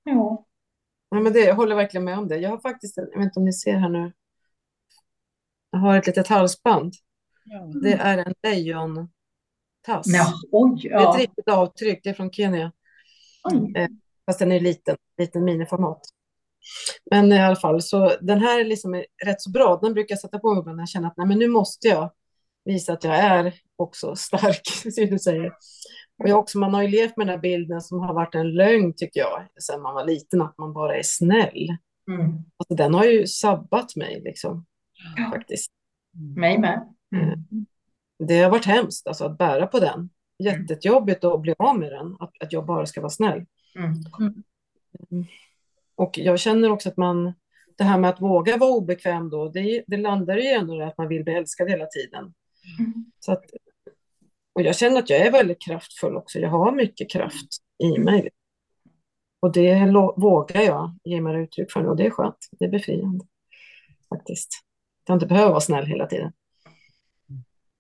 ja. 0.04 0.46
ja 1.10 1.20
men 1.20 1.34
det, 1.34 1.40
jag 1.40 1.56
håller 1.56 1.76
verkligen 1.76 2.06
med 2.06 2.18
om 2.18 2.28
det. 2.28 2.38
Jag 2.38 2.50
har 2.50 2.60
faktiskt, 2.60 2.98
jag 2.98 3.06
vet 3.06 3.26
inte 3.26 3.40
om 3.40 3.46
ni 3.46 3.54
ser 3.54 3.78
här 3.78 3.90
nu, 3.90 4.12
jag 5.72 5.80
har 5.80 5.98
ett 5.98 6.08
litet 6.08 6.28
halsband. 6.28 6.94
Ja. 7.46 7.72
Det 7.82 7.94
är 7.94 8.18
en 8.18 8.34
lejon 8.44 9.10
tass. 9.94 10.08
Ja, 10.08 10.34
oj, 10.52 10.80
ja. 10.84 11.00
Det 11.00 11.06
är 11.06 11.10
ett 11.10 11.20
riktigt 11.20 11.50
avtryck, 11.50 12.00
det 12.04 12.10
är 12.10 12.14
från 12.14 12.32
Kenya. 12.32 12.72
Eh, 13.76 13.88
fast 14.26 14.40
den 14.40 14.52
är 14.52 14.60
liten, 14.60 14.96
liten 15.18 15.44
miniformat. 15.44 16.02
Men 17.12 17.32
i 17.32 17.40
alla 17.40 17.56
fall, 17.56 17.82
så 17.82 18.12
den 18.22 18.40
här 18.40 18.60
är 18.60 18.66
liksom 18.66 19.04
rätt 19.26 19.42
så 19.42 19.52
bra. 19.52 19.80
Den 19.82 19.94
brukar 19.94 20.14
jag 20.14 20.20
sätta 20.20 20.40
på 20.40 20.54
mig 20.54 20.76
när 20.76 20.82
jag 20.82 20.90
känner 20.90 21.08
att 21.08 21.18
nej, 21.18 21.28
men 21.28 21.40
nu 21.40 21.48
måste 21.48 21.88
jag 21.88 22.12
visa 22.66 22.94
att 22.94 23.04
jag 23.04 23.16
är 23.16 23.54
också 23.76 24.16
stark, 24.16 24.62
som 24.94 25.06
du 25.06 25.20
säger. 25.20 25.54
Och 26.24 26.30
jag 26.30 26.40
också, 26.40 26.58
man 26.58 26.74
har 26.74 26.82
ju 26.82 26.88
levt 26.88 27.18
med 27.18 27.28
den 27.28 27.34
här 27.34 27.42
bilden 27.42 27.82
som 27.82 28.00
har 28.00 28.14
varit 28.14 28.36
en 28.36 28.54
lögn, 28.54 28.94
tycker 28.98 29.20
jag, 29.20 29.48
sedan 29.60 29.82
man 29.82 29.94
var 29.94 30.06
liten, 30.06 30.42
att 30.42 30.58
man 30.58 30.74
bara 30.74 30.96
är 30.96 31.04
snäll. 31.04 31.68
Mm. 32.12 32.32
Alltså, 32.58 32.76
den 32.76 32.94
har 32.94 33.06
ju 33.06 33.28
sabbat 33.28 33.96
mig, 33.96 34.22
liksom, 34.26 34.66
Ja. 35.18 35.32
faktiskt. 35.34 35.72
Mig 36.36 36.58
med. 36.58 36.96
Mm. 37.16 37.46
Det 38.28 38.40
har 38.40 38.50
varit 38.50 38.66
hemskt, 38.66 39.08
alltså, 39.08 39.26
att 39.26 39.38
bära 39.38 39.68
på 39.68 39.80
den. 39.80 40.10
Jättejobbigt 40.44 41.24
att 41.24 41.42
bli 41.42 41.56
av 41.60 41.80
med 41.80 41.92
den, 41.92 42.18
att, 42.20 42.32
att 42.40 42.54
jag 42.54 42.66
bara 42.66 42.86
ska 42.86 43.02
vara 43.02 43.10
snäll. 43.10 43.46
Mm. 43.76 45.26
Och 45.96 46.18
jag 46.18 46.40
känner 46.40 46.72
också 46.72 46.90
att 46.90 46.98
man, 46.98 47.34
det 47.78 47.84
här 47.84 47.98
med 47.98 48.10
att 48.10 48.22
våga 48.22 48.58
vara 48.58 48.72
obekväm 48.72 49.30
då, 49.30 49.50
det, 49.50 49.84
det 49.88 49.98
landar 49.98 50.38
ju 50.38 50.48
ändå 50.48 50.76
i 50.76 50.82
att 50.82 50.98
man 50.98 51.08
vill 51.08 51.24
bli 51.24 51.34
älskad 51.34 51.70
hela 51.70 51.86
tiden. 51.86 52.34
Mm. 52.80 53.06
Så 53.20 53.32
att, 53.32 53.46
och 54.54 54.62
jag 54.62 54.76
känner 54.76 55.00
att 55.00 55.10
jag 55.10 55.20
är 55.20 55.32
väldigt 55.32 55.62
kraftfull 55.62 56.16
också. 56.16 56.40
Jag 56.40 56.50
har 56.50 56.72
mycket 56.72 57.12
kraft 57.12 57.58
i 57.84 57.98
mig. 57.98 58.30
Och 59.40 59.52
det 59.52 59.94
vågar 60.18 60.62
jag 60.62 60.98
ge 61.04 61.22
mig 61.22 61.44
uttryck 61.44 61.72
för 61.72 61.82
nu 61.82 61.88
och 61.88 61.98
det 61.98 62.06
är 62.06 62.10
skönt. 62.10 62.50
Det 62.52 62.66
är 62.66 62.70
befriande 62.70 63.26
faktiskt. 64.10 64.50
Jag 65.08 65.16
inte 65.16 65.26
behöver 65.26 65.50
vara 65.50 65.62
snäll 65.62 65.86
hela 65.86 66.08
tiden. 66.08 66.32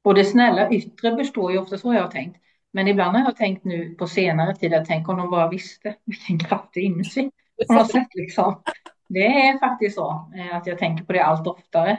Och 0.03 0.15
det 0.15 0.25
snälla 0.25 0.69
yttre 0.71 1.11
består 1.11 1.51
ju 1.51 1.57
ofta 1.57 1.77
så 1.77 1.93
jag 1.93 2.01
har 2.01 2.11
tänkt. 2.11 2.37
Men 2.71 2.87
ibland 2.87 3.17
har 3.17 3.23
jag 3.23 3.35
tänkt 3.35 3.63
nu 3.63 3.95
på 3.95 4.07
senare 4.07 4.55
tid, 4.55 4.71
jag 4.71 4.85
tänker 4.85 5.11
om 5.11 5.17
de 5.17 5.31
bara 5.31 5.49
visste 5.49 5.95
vilken 6.05 6.39
kraft 6.39 6.69
det 6.73 6.79
är 6.79 6.83
inuti. 6.83 7.31
På 7.67 7.73
något 7.73 7.91
sätt 7.91 8.07
liksom. 8.13 8.63
Det 9.09 9.25
är 9.25 9.59
faktiskt 9.59 9.95
så 9.95 10.31
eh, 10.35 10.55
att 10.55 10.67
jag 10.67 10.77
tänker 10.77 11.03
på 11.05 11.13
det 11.13 11.23
allt 11.23 11.47
oftare. 11.47 11.91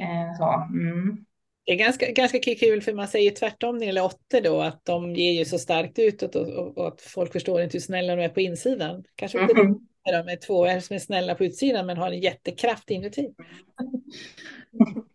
Eh, 0.00 0.36
Så, 0.38 0.66
mm. 0.72 1.24
Det 1.64 1.72
är 1.72 1.76
ganska, 1.76 2.10
ganska 2.12 2.38
kul 2.38 2.82
för 2.82 2.92
man 2.92 3.08
säger 3.08 3.30
tvärtom 3.30 3.74
när 3.74 3.80
det 3.80 3.86
gäller 3.86 4.04
åttor 4.04 4.40
då 4.40 4.60
att 4.60 4.84
de 4.84 5.14
ger 5.14 5.32
ju 5.32 5.44
så 5.44 5.58
starkt 5.58 5.98
utåt 5.98 6.34
och, 6.34 6.48
och, 6.48 6.78
och 6.78 6.88
att 6.88 7.00
folk 7.00 7.32
förstår 7.32 7.62
inte 7.62 7.76
hur 7.76 7.80
snälla 7.80 8.16
de 8.16 8.22
är 8.22 8.28
på 8.28 8.40
insidan. 8.40 9.04
Kanske 9.16 9.40
inte 9.42 9.60
Mm. 9.60 9.78
de 10.04 10.26
med 10.26 10.40
två 10.40 10.80
som 10.80 10.94
är 10.94 10.98
snälla 10.98 11.34
på 11.34 11.44
utsidan 11.44 11.86
men 11.86 11.96
har 11.96 12.10
en 12.10 12.20
jättekraft 12.20 12.90
inuti. 12.90 13.28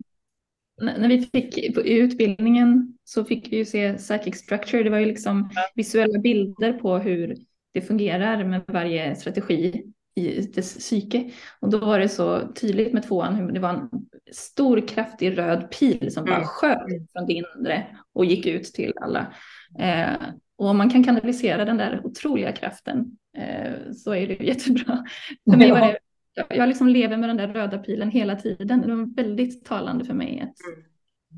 När 0.82 1.08
vi 1.08 1.22
fick 1.22 1.58
i 1.58 1.94
utbildningen 1.98 2.98
så 3.04 3.26
fick 3.26 3.52
vi 3.52 3.58
ju 3.58 3.66
se 3.66 3.94
psychic 3.94 4.36
structure. 4.36 4.84
Det 4.84 4.90
var 4.90 5.00
ju 5.00 5.06
liksom 5.06 5.50
visuella 5.76 6.20
bilder 6.20 6.74
på 6.74 6.98
hur 6.98 7.36
det 7.74 7.82
fungerar 7.82 8.44
med 8.44 8.62
varje 8.68 9.16
strategi 9.16 9.84
i 10.16 10.42
dess 10.42 10.78
psyke. 10.78 11.32
Och 11.60 11.70
då 11.70 11.78
var 11.78 12.00
det 12.00 12.10
så 12.10 12.54
tydligt 12.54 12.94
med 12.94 13.04
tvåan 13.04 13.36
hur 13.36 13.52
det 13.52 13.60
var 13.60 13.70
en 13.70 13.90
stor 14.32 14.88
kraftig 14.88 15.38
röd 15.38 15.72
pil 15.80 16.14
som 16.14 16.26
bara 16.26 16.36
Mm. 16.36 16.48
sköt 16.48 17.12
från 17.14 17.26
det 17.28 17.34
inre 17.34 17.88
och 18.14 18.26
gick 18.26 18.46
ut 18.46 18.64
till 18.64 18.94
alla. 19.02 19.34
Eh, 19.80 20.16
och 20.58 20.68
om 20.68 20.78
man 20.78 20.90
kan 20.90 21.04
kanalisera 21.04 21.66
den 21.66 21.78
där 21.78 22.02
otroliga 22.04 22.52
kraften 22.52 23.06
eh, 23.38 23.92
så 23.96 24.16
är 24.16 24.28
det 24.28 24.44
jättebra. 24.46 25.04
För 25.52 25.58
mig 25.58 25.72
var 25.72 25.80
det 25.80 25.98
jag- 26.38 26.58
jag 26.58 26.68
liksom 26.70 26.88
lever 26.88 27.18
med 27.18 27.30
den 27.30 27.38
där 27.38 27.48
röda 27.48 27.78
pilen 27.78 28.12
hela 28.12 28.36
tiden. 28.36 28.82
Det 28.82 28.96
var 28.96 29.16
väldigt 29.16 29.66
talande 29.66 30.06
för 30.06 30.14
mig 30.14 30.40
att 30.42 30.56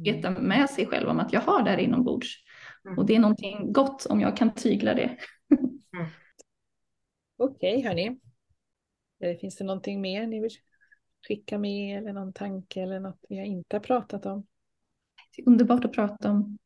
veta 0.05 0.31
med 0.31 0.69
sig 0.69 0.85
själv 0.85 1.09
om 1.09 1.19
att 1.19 1.33
jag 1.33 1.41
har 1.41 1.63
det 1.63 1.69
här 1.69 1.77
inombords. 1.77 2.27
Och 2.97 3.05
det 3.05 3.15
är 3.15 3.19
någonting 3.19 3.73
gott 3.73 4.05
om 4.05 4.21
jag 4.21 4.37
kan 4.37 4.53
tygla 4.53 4.93
det. 4.93 5.17
Okej 7.37 7.81
hörni. 7.81 8.19
Eh, 9.23 9.37
Finns 9.37 9.57
det 9.57 9.63
någonting 9.63 10.01
mer 10.01 10.27
ni 10.27 10.39
vill 10.41 10.49
skicka 11.27 11.57
med 11.57 11.97
eller 11.97 12.13
någon 12.13 12.33
tanke 12.33 12.81
eller 12.81 12.99
något 12.99 13.19
vi 13.29 13.45
inte 13.45 13.75
har 13.75 13.81
pratat 13.81 14.25
om? 14.25 14.45
Det 15.35 15.41
är 15.41 15.47
underbart 15.47 15.85
att 15.85 15.93
prata 15.93 16.31
om 16.31 16.57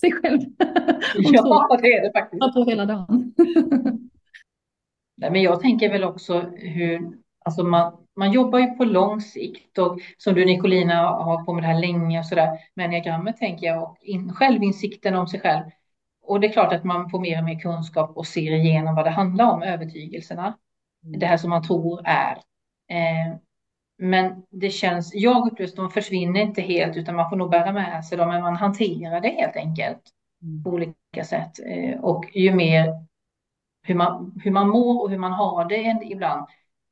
sig 0.00 0.12
själv. 0.12 0.40
Ja, 1.14 1.78
det 1.82 1.92
är 1.92 2.02
det 2.02 2.12
faktiskt. 2.20 2.54
på 2.54 2.64
hela 2.64 2.86
dagen. 2.86 3.34
Nej, 5.16 5.30
men 5.30 5.42
jag 5.42 5.60
tänker 5.60 5.88
väl 5.92 6.04
också 6.04 6.40
hur, 6.40 7.00
alltså 7.46 7.64
man, 7.64 7.96
man 8.16 8.32
jobbar 8.32 8.58
ju 8.58 8.66
på 8.66 8.84
lång 8.84 9.20
sikt 9.20 9.78
och 9.78 9.98
som 10.18 10.34
du 10.34 10.44
Nicolina 10.44 10.94
har 10.94 11.44
på 11.44 11.52
med 11.52 11.62
det 11.62 11.66
här 11.66 11.80
länge 11.80 12.18
och 12.18 12.26
sådär. 12.26 12.58
Men 12.74 12.90
diagrammet 12.90 13.36
tänker 13.36 13.66
jag 13.66 13.82
och 13.82 13.96
in, 14.00 14.32
självinsikten 14.32 15.14
om 15.14 15.26
sig 15.26 15.40
själv. 15.40 15.64
Och 16.22 16.40
det 16.40 16.46
är 16.46 16.52
klart 16.52 16.72
att 16.72 16.84
man 16.84 17.10
får 17.10 17.20
mer 17.20 17.38
och 17.38 17.44
mer 17.44 17.60
kunskap 17.60 18.16
och 18.16 18.26
ser 18.26 18.52
igenom 18.52 18.94
vad 18.94 19.04
det 19.04 19.10
handlar 19.10 19.52
om, 19.52 19.62
övertygelserna. 19.62 20.58
Det 21.02 21.26
här 21.26 21.36
som 21.36 21.50
man 21.50 21.62
tror 21.62 22.00
är. 22.04 22.32
Eh, 22.90 23.36
men 23.98 24.42
det 24.50 24.70
känns, 24.70 25.14
jag 25.14 25.46
upplever 25.46 25.70
att 25.70 25.76
de 25.76 25.90
försvinner 25.90 26.40
inte 26.40 26.62
helt 26.62 26.96
utan 26.96 27.16
man 27.16 27.30
får 27.30 27.36
nog 27.36 27.50
bära 27.50 27.72
med 27.72 28.04
sig 28.04 28.18
dem, 28.18 28.28
men 28.28 28.42
man 28.42 28.56
hanterar 28.56 29.20
det 29.20 29.28
helt 29.28 29.56
enkelt 29.56 30.02
på 30.64 30.70
olika 30.70 31.24
sätt. 31.24 31.52
Eh, 31.66 32.00
och 32.00 32.24
ju 32.34 32.54
mer 32.54 33.06
hur 33.82 33.94
man, 33.94 34.40
hur 34.44 34.50
man 34.50 34.68
mår 34.68 35.02
och 35.02 35.10
hur 35.10 35.18
man 35.18 35.32
har 35.32 35.64
det 35.64 35.98
ibland 36.02 36.46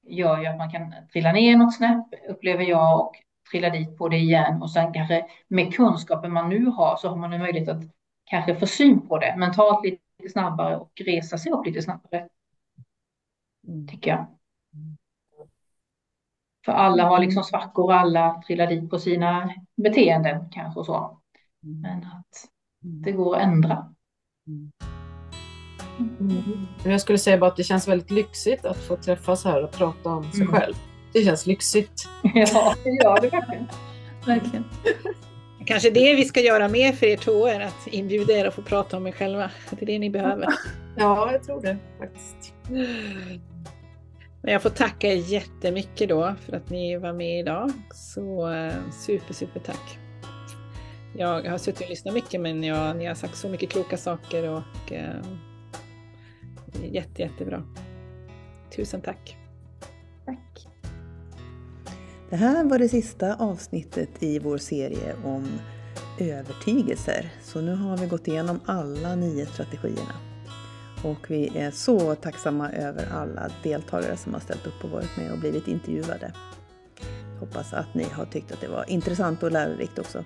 gör 0.07 0.41
ju 0.41 0.47
att 0.47 0.57
man 0.57 0.71
kan 0.71 0.95
trilla 1.13 1.33
ner 1.33 1.57
något 1.57 1.75
snäpp, 1.75 2.07
upplever 2.29 2.65
jag, 2.65 3.01
och 3.01 3.15
trilla 3.51 3.71
dit 3.71 3.99
på 3.99 4.09
det 4.09 4.17
igen. 4.17 4.63
Och 4.63 4.71
sen 4.71 4.93
kanske 4.93 5.27
med 5.49 5.75
kunskapen 5.75 6.33
man 6.33 6.49
nu 6.49 6.67
har 6.67 6.97
så 6.97 7.09
har 7.09 7.17
man 7.17 7.33
en 7.33 7.41
möjlighet 7.41 7.69
att 7.69 7.83
kanske 8.25 8.57
få 8.57 8.67
syn 8.67 9.09
på 9.09 9.19
det 9.19 9.35
mentalt 9.37 9.85
lite 9.85 10.33
snabbare 10.33 10.77
och 10.77 10.93
resa 11.07 11.39
sig 11.39 11.53
upp 11.53 11.67
lite 11.67 11.83
snabbare, 11.83 12.29
Mm. 13.69 13.89
tycker 13.89 14.11
jag. 14.11 14.27
För 16.65 16.73
alla 16.73 17.05
har 17.05 17.19
liksom 17.19 17.43
svackor 17.43 17.93
alla 17.93 18.43
trillar 18.47 18.67
dit 18.67 18.91
på 18.91 18.99
sina 18.99 19.55
beteenden 19.77 20.51
kanske 20.51 20.81
och 20.81 20.87
så. 20.87 21.21
Men 21.61 21.99
att 21.99 22.51
det 22.81 23.13
går 23.13 23.37
att 23.37 23.43
ändra. 23.43 23.95
Och 26.85 26.91
Jag 26.91 27.01
skulle 27.01 27.19
säga 27.19 27.39
bara 27.39 27.51
att 27.51 27.57
det 27.57 27.65
känns 27.65 27.89
väldigt 27.89 28.11
lyxigt 28.11 28.65
att 28.65 28.77
få 28.79 28.97
träffas 28.97 29.45
här 29.45 29.65
och 29.65 29.71
prata 29.73 30.09
om 30.09 30.33
sig 30.33 30.41
Mm. 30.43 30.53
själv. 30.55 30.75
Det 31.13 31.25
känns 31.25 31.47
lyxigt. 31.47 32.09
Ja, 32.35 32.75
det 32.85 32.91
gör 32.91 33.21
det 33.21 33.29
verkligen. 33.29 33.67
Verkligen. 34.27 34.65
Kanske 35.67 35.91
det 35.91 36.15
vi 36.15 36.25
ska 36.25 36.41
göra 36.41 36.69
mer 36.69 36.93
för 36.93 37.07
er 37.07 37.17
tvåor, 37.17 37.61
att 37.61 37.87
inbjuda 37.87 38.33
er 38.33 38.45
att 38.45 38.55
få 38.55 38.63
prata 38.63 38.97
om 38.97 39.07
er 39.07 39.13
själva. 39.13 39.51
Det 39.71 39.83
är 39.83 39.87
det 39.87 39.99
ni 39.99 40.11
behöver. 40.11 40.47
Ja, 40.97 41.33
jag 41.33 41.43
tror 41.45 41.63
det 41.63 41.77
faktiskt. 41.99 42.55
Men 44.43 44.53
jag 44.53 44.63
får 44.63 44.71
tacka 44.71 45.09
er 45.13 45.17
jättemycket 45.17 46.09
då 46.09 46.35
för 46.47 46.57
att 46.57 46.71
ni 46.71 46.97
var 46.97 47.13
med 47.13 47.41
idag. 47.41 47.73
Så 47.95 48.53
eh, 48.53 48.73
super, 49.07 49.35
super 49.35 49.61
tack. 49.61 49.99
Jag 51.17 51.43
har 51.51 51.59
suttit 51.59 51.81
och 51.83 51.89
lyssnat 51.91 52.15
mycket 52.15 52.41
men 52.41 52.65
jag, 52.65 52.97
ni 52.97 53.05
har 53.07 53.15
sagt 53.15 53.37
så 53.37 53.49
mycket 53.49 53.71
kloka 53.71 53.97
saker 53.97 54.49
och 54.49 54.93
eh, 54.93 55.05
är 55.05 55.23
jätte, 56.83 57.23
jättebra. 57.23 57.63
Tusen 58.77 59.01
tack. 59.01 59.37
Tack. 60.25 60.67
Det 62.31 62.37
här 62.37 62.65
var 62.65 62.79
det 62.79 62.89
sista 62.89 63.35
avsnittet 63.35 64.23
i 64.23 64.39
vår 64.39 64.59
serie 64.59 65.15
om 65.25 65.49
övertygelser. 66.19 67.33
Så 67.43 67.61
nu 67.61 67.75
har 67.75 67.97
vi 67.97 68.07
gått 68.07 68.29
igenom 68.29 68.61
alla 68.65 69.15
nio 69.15 69.47
strategierna. 69.47 70.15
Och 71.05 71.31
vi 71.31 71.59
är 71.59 71.71
så 71.71 72.15
tacksamma 72.15 72.71
över 72.73 73.07
alla 73.13 73.51
deltagare 73.63 74.17
som 74.17 74.35
har 74.35 74.41
ställt 74.41 74.67
upp 74.67 74.85
och 74.85 74.91
varit 74.91 75.17
med 75.17 75.33
och 75.33 75.39
blivit 75.39 75.69
intervjuade. 75.69 76.33
Hoppas 77.41 77.73
att 77.73 77.95
ni 77.95 78.05
har 78.05 78.25
tyckt 78.25 78.53
att 78.53 78.61
det 78.61 78.69
var 78.69 78.91
intressant 78.91 79.43
och 79.43 79.53
lärorikt 79.53 79.99
också. 79.99 80.25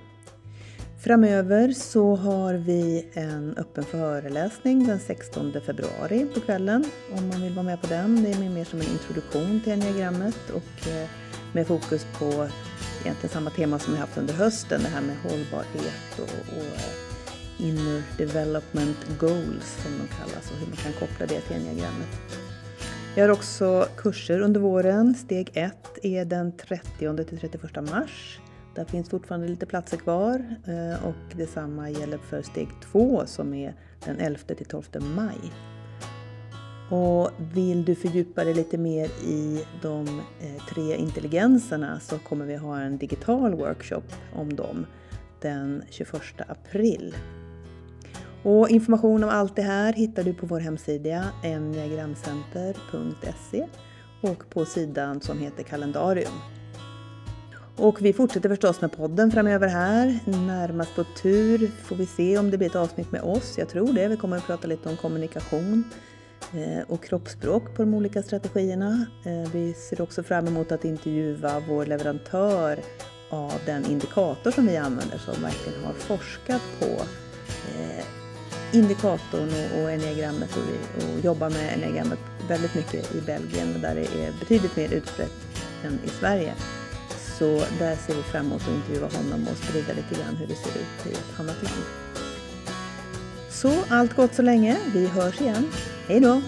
Framöver 1.01 1.73
så 1.73 2.17
har 2.17 2.55
vi 2.55 3.07
en 3.13 3.55
öppen 3.57 3.85
föreläsning 3.85 4.87
den 4.87 5.01
16 5.01 5.53
februari 5.67 6.27
på 6.35 6.41
kvällen 6.41 6.85
om 7.19 7.29
man 7.29 7.43
vill 7.43 7.53
vara 7.53 7.67
med 7.67 7.81
på 7.81 7.87
den. 7.87 8.23
Det 8.23 8.31
är 8.31 8.51
mer 8.51 8.65
som 8.65 8.81
en 8.81 8.87
introduktion 8.87 9.61
till 9.65 9.73
enneagrammet 9.73 10.51
och 10.51 10.89
eh, 10.89 11.09
med 11.53 11.67
fokus 11.67 12.07
på 12.19 12.49
egentligen 13.03 13.29
samma 13.33 13.51
tema 13.51 13.79
som 13.79 13.93
vi 13.93 13.99
haft 13.99 14.19
under 14.19 14.35
hösten, 14.35 14.83
det 14.83 14.89
här 14.89 15.01
med 15.01 15.17
hållbarhet 15.17 16.19
och, 16.19 16.57
och 16.57 16.65
eh, 16.65 17.69
inner 17.69 18.03
development 18.19 18.99
goals 19.21 19.83
som 19.83 19.93
de 19.99 20.15
kallas 20.17 20.51
och 20.51 20.57
hur 20.57 20.67
man 20.67 20.77
kan 20.77 20.93
koppla 20.93 21.27
det 21.27 21.41
till 21.41 21.57
enneagrammet. 21.57 22.09
Vi 23.15 23.21
har 23.21 23.29
också 23.29 23.89
kurser 23.97 24.41
under 24.41 24.61
våren. 24.61 25.15
Steg 25.15 25.51
1 25.55 25.75
är 26.03 26.25
den 26.25 26.53
30 26.53 27.25
till 27.25 27.39
31 27.39 27.91
mars. 27.91 28.41
Där 28.79 28.85
finns 28.85 29.09
fortfarande 29.09 29.49
lite 29.49 29.67
platser 29.67 29.97
kvar 29.97 30.57
eh, 30.67 31.07
och 31.07 31.37
detsamma 31.37 31.91
gäller 31.91 32.19
för 32.19 32.43
steg 32.43 32.69
2 32.93 33.23
som 33.27 33.55
är 33.55 33.75
den 34.05 34.21
11 34.21 34.39
till 34.39 34.67
12 34.67 34.85
maj. 35.01 35.37
Och 36.91 37.31
vill 37.55 37.85
du 37.85 37.95
fördjupa 37.95 38.45
dig 38.45 38.55
lite 38.55 38.79
mer 38.79 39.07
i 39.25 39.65
de 39.83 40.21
eh, 40.41 40.63
tre 40.69 40.97
intelligenserna 40.97 42.01
så 42.01 42.19
kommer 42.19 42.47
vi 42.47 42.57
ha 42.57 42.81
en 42.81 42.99
digital 42.99 43.55
workshop 43.55 44.03
om 44.35 44.57
dem 44.57 44.87
den 45.41 45.83
21 45.91 46.23
april. 46.49 47.17
Och 48.43 48.69
information 48.69 49.25
om 49.25 49.31
allt 49.31 49.57
det 49.57 49.63
här 49.63 49.93
hittar 49.93 50.23
du 50.23 50.35
på 50.35 50.47
vår 50.47 50.61
hemsida 50.61 51.25
enneagramcenter.se 51.45 53.67
och 54.23 54.51
på 54.51 54.65
sidan 54.65 55.21
som 55.21 55.39
heter 55.39 55.63
kalendarium. 55.63 56.58
Och 57.81 58.03
vi 58.03 58.13
fortsätter 58.13 58.49
förstås 58.49 58.81
med 58.81 58.93
podden 58.93 59.31
framöver 59.31 59.69
här. 59.69 60.19
Närmast 60.25 60.95
på 60.95 61.05
tur 61.05 61.71
får 61.83 61.97
vi 61.97 62.07
se 62.07 62.39
om 62.39 62.51
det 62.51 62.59
blir 62.59 62.69
ett 62.69 62.77
avsnitt 62.77 63.13
med 63.13 63.23
oss. 63.23 63.59
Jag 63.59 63.69
tror 63.69 63.93
det. 63.93 64.09
Vi 64.09 64.17
kommer 64.17 64.37
att 64.37 64.47
prata 64.47 64.67
lite 64.67 64.89
om 64.89 64.97
kommunikation 64.97 65.85
eh, 66.55 66.83
och 66.89 67.05
kroppsspråk 67.05 67.75
på 67.75 67.83
de 67.83 67.95
olika 67.95 68.23
strategierna. 68.23 69.07
Eh, 69.25 69.53
vi 69.53 69.75
ser 69.75 70.01
också 70.01 70.23
fram 70.23 70.47
emot 70.47 70.73
att 70.73 70.85
intervjua 70.85 71.63
vår 71.69 71.87
leverantör 71.87 72.79
av 73.31 73.53
den 73.67 73.87
indikator 73.87 74.51
som 74.51 74.67
vi 74.67 74.77
använder 74.77 75.19
som 75.19 75.43
verkligen 75.43 75.85
har 75.85 75.93
forskat 75.93 76.63
på 76.81 76.87
eh, 77.79 78.05
indikatorn 78.73 79.51
och, 79.83 79.91
enneagrammet 79.91 80.51
och, 80.57 81.05
och 81.05 81.25
jobbar 81.25 81.51
med 81.51 81.73
enneagrammet 81.75 82.19
väldigt 82.49 82.75
mycket 82.75 83.15
i 83.15 83.21
Belgien 83.21 83.81
där 83.83 83.95
det 83.95 84.25
är 84.25 84.33
betydligt 84.41 84.77
mer 84.77 84.93
utbrett 84.93 85.33
än 85.85 85.99
i 86.05 86.09
Sverige. 86.09 86.55
Så 87.39 87.65
där 87.79 87.97
ser 87.97 88.15
vi 88.15 88.23
fram 88.23 88.47
emot 88.47 88.63
att 88.63 88.69
intervjua 88.69 89.09
honom 89.19 89.49
och 89.49 89.57
sprida 89.57 89.93
lite 89.93 90.23
grann 90.23 90.37
hur 90.37 90.47
det 90.47 90.55
ser 90.55 90.71
ut 90.81 91.07
i 91.07 91.13
ett 91.13 91.41
annat 91.41 91.63
land. 91.63 91.85
Så 93.51 93.73
allt 93.89 94.17
gott 94.17 94.35
så 94.35 94.43
länge. 94.43 94.77
Vi 94.95 95.07
hörs 95.07 95.41
igen. 95.41 95.73
Hej 96.09 96.21
då! 96.21 96.43